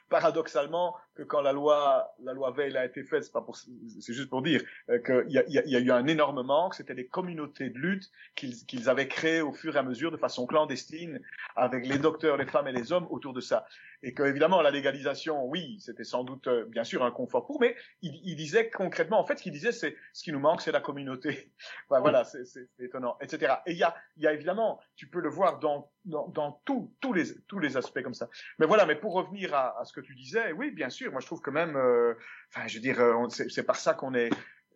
paradoxalement 0.09 0.95
que 1.15 1.23
quand 1.23 1.41
la 1.41 1.53
loi 1.53 2.13
la 2.21 2.33
loi 2.33 2.51
Veil 2.51 2.77
a 2.77 2.85
été 2.85 3.03
faite, 3.03 3.23
c'est 3.23 3.31
pas 3.31 3.41
pour 3.41 3.55
c'est 3.55 4.13
juste 4.13 4.29
pour 4.29 4.41
dire 4.41 4.61
euh, 4.89 4.99
qu'il 4.99 5.31
y 5.31 5.37
a, 5.37 5.43
y, 5.47 5.57
a, 5.57 5.65
y 5.65 5.75
a, 5.75 5.79
eu 5.79 5.91
un 5.91 6.05
énorme 6.07 6.43
manque. 6.43 6.75
C'était 6.75 6.93
des 6.93 7.07
communautés 7.07 7.69
de 7.69 7.79
lutte 7.79 8.11
qu'ils 8.35 8.65
qu'ils 8.65 8.89
avaient 8.89 9.07
créées 9.07 9.41
au 9.41 9.53
fur 9.53 9.75
et 9.75 9.79
à 9.79 9.83
mesure 9.83 10.11
de 10.11 10.17
façon 10.17 10.45
clandestine 10.45 11.21
avec 11.55 11.87
les 11.87 11.97
docteurs, 11.97 12.37
les 12.37 12.45
femmes 12.45 12.67
et 12.67 12.73
les 12.73 12.91
hommes 12.91 13.07
autour 13.09 13.33
de 13.33 13.41
ça. 13.41 13.65
Et 14.03 14.13
que 14.13 14.23
évidemment 14.23 14.61
la 14.61 14.71
légalisation, 14.71 15.45
oui, 15.45 15.79
c'était 15.79 16.03
sans 16.03 16.23
doute 16.23 16.47
euh, 16.47 16.65
bien 16.65 16.83
sûr 16.83 17.03
un 17.03 17.11
confort 17.11 17.45
pour, 17.45 17.59
mais 17.59 17.75
il, 18.01 18.19
il 18.23 18.35
disait 18.35 18.69
concrètement 18.69 19.19
en 19.19 19.25
fait 19.25 19.37
ce 19.37 19.43
qu'il 19.43 19.53
disait 19.53 19.71
c'est 19.71 19.95
ce 20.13 20.23
qui 20.23 20.31
nous 20.31 20.39
manque 20.39 20.61
c'est 20.61 20.73
la 20.73 20.81
communauté. 20.81 21.51
enfin, 21.89 22.01
voilà, 22.01 22.25
c'est 22.25 22.43
étonnant, 22.79 23.17
etc. 23.21 23.55
Et 23.65 23.71
il 23.71 23.77
y 23.77 23.83
a 23.83 23.95
il 24.17 24.23
y 24.23 24.27
a 24.27 24.33
évidemment 24.33 24.79
tu 24.95 25.07
peux 25.07 25.21
le 25.21 25.29
voir 25.29 25.59
dans 25.59 25.89
dans, 26.03 26.27
dans 26.27 26.61
tous 26.65 26.93
tous 26.99 27.13
les 27.13 27.23
tous 27.47 27.59
les 27.59 27.77
aspects 27.77 28.01
comme 28.01 28.13
ça. 28.13 28.29
Mais 28.59 28.67
voilà, 28.67 28.85
mais 28.85 28.95
pour 28.95 29.13
revenir 29.13 29.53
à, 29.55 29.79
à 29.79 29.85
ce 29.85 29.94
que 29.95 30.01
tu 30.01 30.13
disais, 30.15 30.51
oui, 30.51 30.71
bien 30.71 30.89
sûr, 30.89 31.11
moi 31.11 31.21
je 31.21 31.25
trouve 31.25 31.41
que 31.41 31.49
même, 31.49 31.75
euh, 31.75 32.13
enfin, 32.53 32.67
je 32.67 32.75
veux 32.75 32.81
dire, 32.81 32.99
euh, 32.99 33.27
c'est 33.29 33.65
par 33.65 33.77
ça 33.77 33.93
qu'on 33.93 34.13
est, 34.13 34.29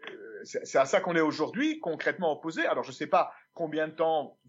euh, 0.09 0.41
c'est 0.43 0.77
à 0.77 0.85
ça 0.85 1.01
qu'on 1.01 1.15
est 1.15 1.21
aujourd'hui, 1.21 1.79
concrètement 1.79 2.31
opposé. 2.31 2.65
Alors 2.65 2.83
je 2.83 2.91
sais 2.91 3.07
pas 3.07 3.33
combien 3.53 3.89
de 3.89 3.93
temps 3.93 4.39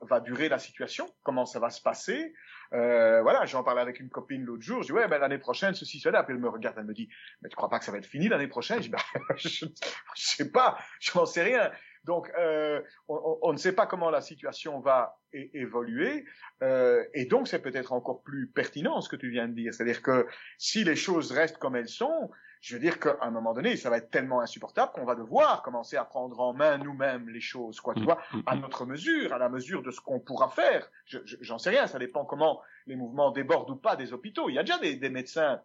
va 0.00 0.20
durer 0.20 0.48
la 0.48 0.58
situation, 0.58 1.12
comment 1.24 1.44
ça 1.44 1.58
va 1.58 1.70
se 1.70 1.82
passer. 1.82 2.32
Voilà, 2.70 3.44
j'en 3.46 3.62
parlais 3.62 3.80
avec 3.80 4.00
une 4.00 4.08
copine 4.08 4.44
l'autre 4.44 4.62
jour. 4.62 4.82
Je 4.82 4.86
dis 4.88 4.92
ouais, 4.92 5.08
ben 5.08 5.18
l'année 5.18 5.38
prochaine 5.38 5.74
ceci 5.74 5.98
cela. 5.98 6.22
Puis 6.22 6.34
elle 6.34 6.40
me 6.40 6.48
regarde, 6.48 6.76
elle 6.78 6.84
me 6.84 6.94
dit 6.94 7.08
mais 7.42 7.48
tu 7.48 7.56
crois 7.56 7.68
pas 7.68 7.78
que 7.80 7.84
ça 7.84 7.92
va 7.92 7.98
être 7.98 8.06
fini 8.06 8.28
l'année 8.28 8.48
prochaine? 8.48 8.78
Je 8.78 8.84
dis 8.84 8.88
bah, 8.90 8.98
je, 9.36 9.48
je 9.48 9.66
sais 10.14 10.50
pas, 10.50 10.78
je 11.00 11.16
n'en 11.18 11.26
sais 11.26 11.42
rien. 11.42 11.70
Donc, 12.04 12.30
euh, 12.38 12.80
on, 13.08 13.38
on, 13.42 13.52
ne 13.52 13.58
sait 13.58 13.74
pas 13.74 13.86
comment 13.86 14.10
la 14.10 14.20
situation 14.20 14.80
va 14.80 15.18
évoluer, 15.32 16.24
euh, 16.62 17.02
et 17.14 17.24
donc 17.24 17.48
c'est 17.48 17.60
peut-être 17.60 17.92
encore 17.92 18.22
plus 18.22 18.46
pertinent 18.46 19.00
ce 19.00 19.08
que 19.08 19.16
tu 19.16 19.30
viens 19.30 19.48
de 19.48 19.54
dire. 19.54 19.74
C'est-à-dire 19.74 20.02
que 20.02 20.26
si 20.58 20.84
les 20.84 20.96
choses 20.96 21.32
restent 21.32 21.58
comme 21.58 21.76
elles 21.76 21.88
sont, 21.88 22.30
je 22.60 22.74
veux 22.74 22.80
dire 22.80 22.98
qu'à 22.98 23.18
un 23.20 23.30
moment 23.30 23.52
donné, 23.52 23.76
ça 23.76 23.90
va 23.90 23.98
être 23.98 24.10
tellement 24.10 24.40
insupportable 24.40 24.92
qu'on 24.92 25.04
va 25.04 25.14
devoir 25.14 25.62
commencer 25.62 25.96
à 25.96 26.04
prendre 26.04 26.40
en 26.40 26.54
main 26.54 26.78
nous-mêmes 26.78 27.28
les 27.28 27.40
choses, 27.40 27.80
quoi, 27.80 27.94
tu 27.94 28.00
mm, 28.00 28.04
vois, 28.04 28.18
mm, 28.32 28.40
à 28.46 28.56
mm. 28.56 28.60
notre 28.60 28.86
mesure, 28.86 29.32
à 29.34 29.38
la 29.38 29.48
mesure 29.48 29.82
de 29.82 29.90
ce 29.90 30.00
qu'on 30.00 30.20
pourra 30.20 30.48
faire. 30.48 30.88
J'en 31.06 31.58
sais 31.58 31.70
rien, 31.70 31.86
ça 31.86 31.98
dépend 31.98 32.24
comment 32.24 32.62
les 32.86 32.96
mouvements 32.96 33.32
débordent 33.32 33.70
ou 33.70 33.76
pas 33.76 33.96
des 33.96 34.12
hôpitaux. 34.12 34.48
Il 34.48 34.54
y 34.54 34.58
a 34.58 34.62
déjà 34.62 34.78
des, 34.78 34.96
des 34.96 35.10
médecins 35.10 35.60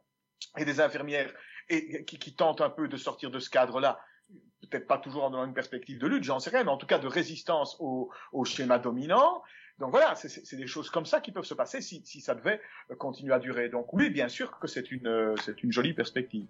et 0.57 0.65
des 0.65 0.81
infirmières 0.81 1.31
et, 1.69 2.03
qui, 2.03 2.19
qui 2.19 2.35
tentent 2.35 2.61
un 2.61 2.69
peu 2.69 2.87
de 2.87 2.97
sortir 2.97 3.31
de 3.31 3.39
ce 3.39 3.49
cadre-là 3.49 3.99
peut-être 4.69 4.87
pas 4.87 4.97
toujours 4.97 5.29
dans 5.29 5.45
une 5.45 5.53
perspective 5.53 5.99
de 5.99 6.07
lutte, 6.07 6.23
j'en 6.23 6.39
sais 6.39 6.49
rien, 6.49 6.63
mais 6.63 6.71
en 6.71 6.77
tout 6.77 6.87
cas 6.87 6.99
de 6.99 7.07
résistance 7.07 7.75
au, 7.79 8.09
au 8.31 8.45
schéma 8.45 8.79
dominant. 8.79 9.43
Donc 9.79 9.91
voilà, 9.91 10.13
c'est 10.15 10.57
des 10.57 10.67
choses 10.67 10.89
comme 10.89 11.05
ça 11.05 11.21
qui 11.21 11.31
peuvent 11.31 11.45
se 11.45 11.53
passer 11.53 11.79
si, 11.79 12.01
si 12.05 12.19
ça 12.19 12.35
devait 12.35 12.59
continuer 12.97 13.33
à 13.33 13.39
durer. 13.39 13.69
Donc 13.69 13.93
oui, 13.93 14.09
bien 14.09 14.27
sûr 14.27 14.59
que 14.59 14.67
c'est 14.67 14.91
une, 14.91 15.35
c'est 15.41 15.63
une 15.63 15.71
jolie 15.71 15.93
perspective. 15.93 16.47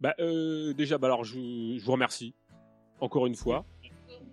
Bah, 0.00 0.14
euh, 0.20 0.72
déjà, 0.72 0.96
bah 0.96 1.08
alors 1.08 1.24
je, 1.24 1.76
je, 1.78 1.84
vous 1.84 1.92
remercie 1.92 2.34
encore 3.00 3.26
une 3.26 3.34
fois. 3.34 3.66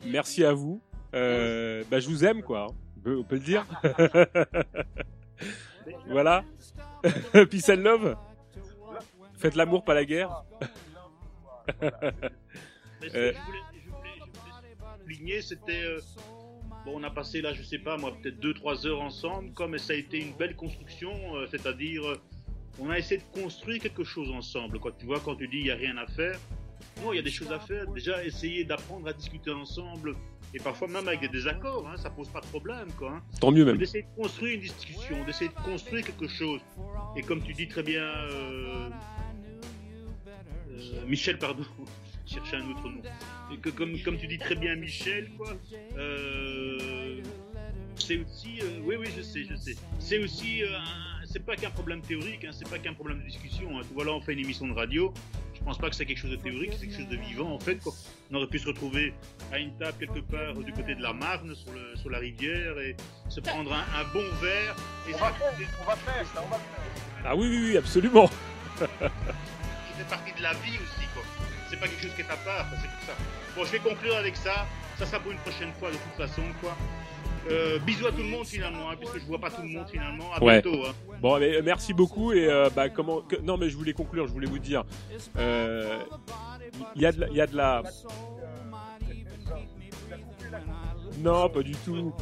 Merci 0.05 0.45
à 0.45 0.53
vous. 0.53 0.81
Euh, 1.13 1.83
bah, 1.91 1.99
je 1.99 2.07
vous 2.07 2.23
aime, 2.23 2.41
quoi. 2.41 2.67
On 2.97 3.01
peut, 3.01 3.17
on 3.17 3.23
peut 3.23 3.35
le 3.35 3.41
dire. 3.41 3.65
voilà. 6.07 6.45
Peace 7.49 7.69
and 7.69 7.81
love. 7.81 8.15
Faites 9.37 9.55
l'amour, 9.55 9.83
pas 9.83 9.93
la 9.93 10.05
guerre. 10.05 10.45
Euh, 13.03 13.33
je, 13.33 13.45
voulais, 13.45 13.59
je, 13.85 13.89
voulais, 13.89 14.63
souligner, 14.99 15.41
c'était. 15.41 15.83
Euh, 15.83 15.99
bon, 16.85 16.99
on 16.99 17.03
a 17.03 17.09
passé 17.09 17.41
là, 17.41 17.53
je 17.53 17.63
sais 17.63 17.79
pas, 17.79 17.97
moi, 17.97 18.15
peut-être 18.21 18.39
2-3 18.39 18.87
heures 18.87 19.01
ensemble, 19.01 19.51
comme 19.53 19.77
ça 19.77 19.93
a 19.93 19.95
été 19.95 20.19
une 20.19 20.33
belle 20.33 20.55
construction, 20.55 21.11
euh, 21.35 21.47
c'est-à-dire, 21.49 22.01
on 22.79 22.89
a 22.89 22.97
essayé 22.97 23.21
de 23.21 23.41
construire 23.41 23.81
quelque 23.81 24.03
chose 24.03 24.31
ensemble. 24.31 24.79
Quoi. 24.79 24.91
Tu 24.97 25.05
vois, 25.05 25.19
quand 25.19 25.35
tu 25.35 25.47
dis 25.47 25.57
il 25.57 25.63
n'y 25.65 25.71
a 25.71 25.75
rien 25.75 25.97
à 25.97 26.07
faire, 26.07 26.39
non, 27.03 27.13
il 27.13 27.17
y 27.17 27.19
a 27.19 27.23
des 27.23 27.31
choses 27.31 27.51
à 27.51 27.59
faire. 27.59 27.87
Déjà, 27.87 28.23
essayer 28.23 28.63
d'apprendre 28.63 29.07
à 29.07 29.13
discuter 29.13 29.51
ensemble, 29.51 30.15
et 30.53 30.59
parfois 30.59 30.87
même 30.87 31.07
avec 31.07 31.21
des 31.21 31.29
désaccords, 31.29 31.87
hein, 31.87 31.97
ça 31.97 32.09
pose 32.09 32.29
pas 32.29 32.41
de 32.41 32.47
problème. 32.47 32.87
Quoi, 32.97 33.13
hein. 33.13 33.23
Tant 33.39 33.51
mieux 33.51 33.65
même. 33.65 33.77
D'essayer 33.77 34.03
de 34.03 34.21
construire 34.21 34.55
une 34.55 34.61
discussion, 34.61 35.23
d'essayer 35.25 35.49
de 35.49 35.61
construire 35.63 36.05
quelque 36.05 36.27
chose. 36.27 36.61
Et 37.15 37.21
comme 37.21 37.41
tu 37.41 37.53
dis 37.53 37.67
très 37.67 37.83
bien, 37.83 38.03
euh, 38.03 38.89
euh, 40.71 41.05
Michel, 41.07 41.37
pardon, 41.37 41.63
chercher 42.33 42.57
un 42.57 42.69
autre 42.69 42.87
nom. 42.89 43.01
Et 43.51 43.57
que, 43.57 43.69
comme, 43.69 43.99
comme 44.01 44.17
tu 44.17 44.27
dis 44.27 44.37
très 44.37 44.55
bien, 44.55 44.75
Michel, 44.75 45.29
quoi, 45.37 45.53
euh, 45.97 47.21
c'est 47.95 48.17
aussi, 48.17 48.59
euh, 48.61 48.79
oui, 48.83 48.95
oui, 48.99 49.07
je 49.15 49.21
sais, 49.21 49.43
je 49.43 49.55
sais. 49.55 49.75
C'est 49.99 50.19
aussi, 50.19 50.63
c'est 51.31 51.45
pas 51.45 51.55
qu'un 51.55 51.69
problème 51.69 52.01
théorique, 52.01 52.43
hein, 52.45 52.51
c'est 52.51 52.69
pas 52.69 52.77
qu'un 52.79 52.93
problème 52.93 53.19
de 53.19 53.25
discussion. 53.25 53.77
Hein. 53.77 53.83
Voilà, 53.93 54.11
on 54.11 54.21
fait 54.21 54.33
une 54.33 54.39
émission 54.39 54.67
de 54.67 54.73
radio. 54.73 55.13
Je 55.53 55.63
pense 55.63 55.77
pas 55.77 55.89
que 55.89 55.95
c'est 55.95 56.05
quelque 56.05 56.17
chose 56.17 56.31
de 56.31 56.37
théorique, 56.37 56.71
c'est 56.73 56.87
quelque 56.87 56.97
chose 56.97 57.09
de 57.09 57.17
vivant 57.17 57.53
en 57.53 57.59
fait. 57.59 57.75
Quoi. 57.75 57.93
On 58.31 58.35
aurait 58.35 58.47
pu 58.47 58.57
se 58.57 58.67
retrouver 58.67 59.13
à 59.51 59.59
une 59.59 59.71
table 59.77 59.95
quelque 59.99 60.19
part 60.19 60.55
du 60.55 60.73
côté 60.73 60.95
de 60.95 61.01
la 61.03 61.13
Marne, 61.13 61.53
sur, 61.53 61.71
le, 61.71 61.95
sur 61.95 62.09
la 62.09 62.17
rivière, 62.17 62.79
et 62.79 62.95
se 63.29 63.39
prendre 63.39 63.71
un, 63.71 63.81
un 63.99 64.03
bon 64.11 64.27
verre. 64.41 64.75
Et 65.07 65.13
on, 65.13 65.17
va 65.19 65.31
faire, 65.31 65.53
on 65.81 65.85
va 65.85 65.95
faire 65.95 66.25
ça, 66.33 66.43
on 66.43 66.49
va 66.49 66.57
faire. 66.57 67.23
Ah 67.23 67.35
oui, 67.35 67.47
oui, 67.47 67.69
oui, 67.69 67.77
absolument. 67.77 68.29
fait 68.79 70.09
partie 70.09 70.33
de 70.33 70.41
la 70.41 70.53
vie 70.53 70.77
aussi, 70.77 71.07
quoi. 71.13 71.23
C'est 71.71 71.79
pas 71.79 71.87
quelque 71.87 72.01
chose 72.01 72.13
qui 72.15 72.21
est 72.21 72.29
à 72.29 72.35
part, 72.35 72.67
c'est 72.71 72.87
tout 72.87 73.05
ça. 73.07 73.13
Bon, 73.55 73.63
je 73.63 73.71
vais 73.71 73.79
conclure 73.79 74.17
avec 74.17 74.35
ça. 74.35 74.67
Ça 74.99 75.05
sera 75.05 75.21
pour 75.21 75.31
une 75.31 75.37
prochaine 75.37 75.71
fois, 75.79 75.89
de 75.89 75.95
toute 75.95 76.27
façon, 76.27 76.41
quoi. 76.59 76.75
Euh, 77.49 77.79
bisous 77.79 78.07
à 78.07 78.11
tout 78.11 78.17
le 78.17 78.25
monde 78.25 78.45
finalement, 78.45 78.89
hein, 78.89 78.95
puisque 78.99 79.19
je 79.19 79.25
vois 79.25 79.39
pas 79.39 79.49
tout 79.49 79.61
le 79.61 79.69
monde 79.69 79.87
finalement. 79.89 80.33
À 80.33 80.43
ouais. 80.43 80.61
bientôt. 80.61 80.85
Hein. 80.85 80.91
Bon, 81.21 81.39
mais, 81.39 81.61
merci 81.61 81.93
beaucoup 81.93 82.33
et 82.33 82.45
euh, 82.45 82.69
bah 82.75 82.89
comment 82.89 83.21
que, 83.21 83.37
Non, 83.37 83.55
mais 83.55 83.69
je 83.69 83.77
voulais 83.77 83.93
conclure. 83.93 84.27
Je 84.27 84.33
voulais 84.33 84.49
vous 84.49 84.59
dire, 84.59 84.83
il 85.09 85.17
euh, 85.37 85.99
y 86.97 87.05
a 87.05 87.13
de, 87.13 87.25
il 87.31 87.37
y 87.37 87.41
a 87.41 87.47
de 87.47 87.55
la. 87.55 87.83
Non, 91.19 91.47
pas 91.47 91.63
du 91.63 91.75
tout. 91.85 92.13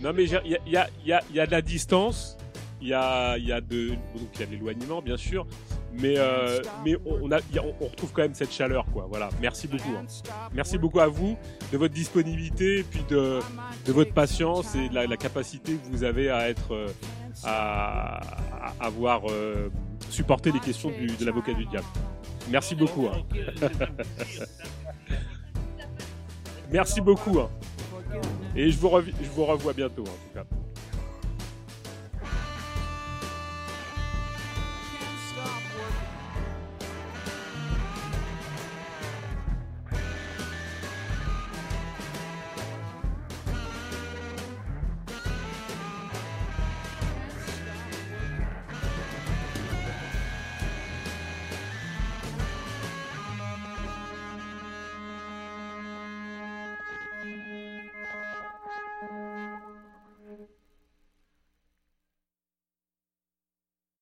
Non, 0.00 0.12
mais 0.12 0.24
il 0.24 0.32
y 0.32 0.36
a, 0.36 0.42
y, 0.44 0.76
a, 0.76 0.88
y, 1.06 1.12
a, 1.12 1.22
y 1.32 1.38
a 1.38 1.46
de 1.46 1.50
la 1.52 1.62
distance, 1.62 2.36
il 2.80 2.88
y 2.88 2.94
a, 2.94 3.38
y 3.38 3.52
a 3.52 3.60
de, 3.60 3.90
donc 3.90 4.28
il 4.34 4.40
y 4.40 4.42
a 4.42 4.46
de 4.46 4.50
l'éloignement, 4.50 5.00
bien 5.00 5.16
sûr, 5.16 5.46
mais, 5.92 6.14
euh, 6.16 6.60
mais 6.84 6.96
on, 7.04 7.30
a, 7.32 7.38
on, 7.80 7.84
retrouve 7.84 8.12
quand 8.12 8.22
même 8.22 8.34
cette 8.34 8.52
chaleur, 8.52 8.84
quoi. 8.92 9.06
Voilà. 9.08 9.28
Merci 9.40 9.66
beaucoup. 9.66 9.94
Hein. 9.96 10.06
Merci 10.52 10.78
beaucoup 10.78 11.00
à 11.00 11.08
vous 11.08 11.36
de 11.72 11.78
votre 11.78 11.94
disponibilité, 11.94 12.84
puis 12.84 13.04
de, 13.08 13.40
de 13.86 13.92
votre 13.92 14.12
patience 14.12 14.74
et 14.74 14.88
de 14.88 14.94
la, 14.94 15.16
capacité 15.16 15.74
que 15.74 15.86
vous 15.90 16.04
avez 16.04 16.30
à 16.30 16.48
être, 16.48 16.72
euh, 16.72 16.88
à, 17.44 18.20
avoir 18.78 19.22
euh, 19.30 19.68
supporté 20.08 20.52
les 20.52 20.60
questions 20.60 20.90
de 20.90 21.24
l'avocat 21.24 21.54
du 21.54 21.66
diable. 21.66 21.86
Merci 22.48 22.74
beaucoup. 22.74 23.06
Hein. 23.06 23.22
Merci 26.70 27.00
beaucoup. 27.00 27.40
Hein. 27.40 27.50
Et 28.54 28.70
je 28.70 28.78
vous, 28.78 28.90
je 29.22 29.28
vous 29.28 29.44
revois 29.44 29.72
bientôt, 29.72 30.02
en 30.02 30.04
tout 30.04 30.34
cas. 30.34 30.44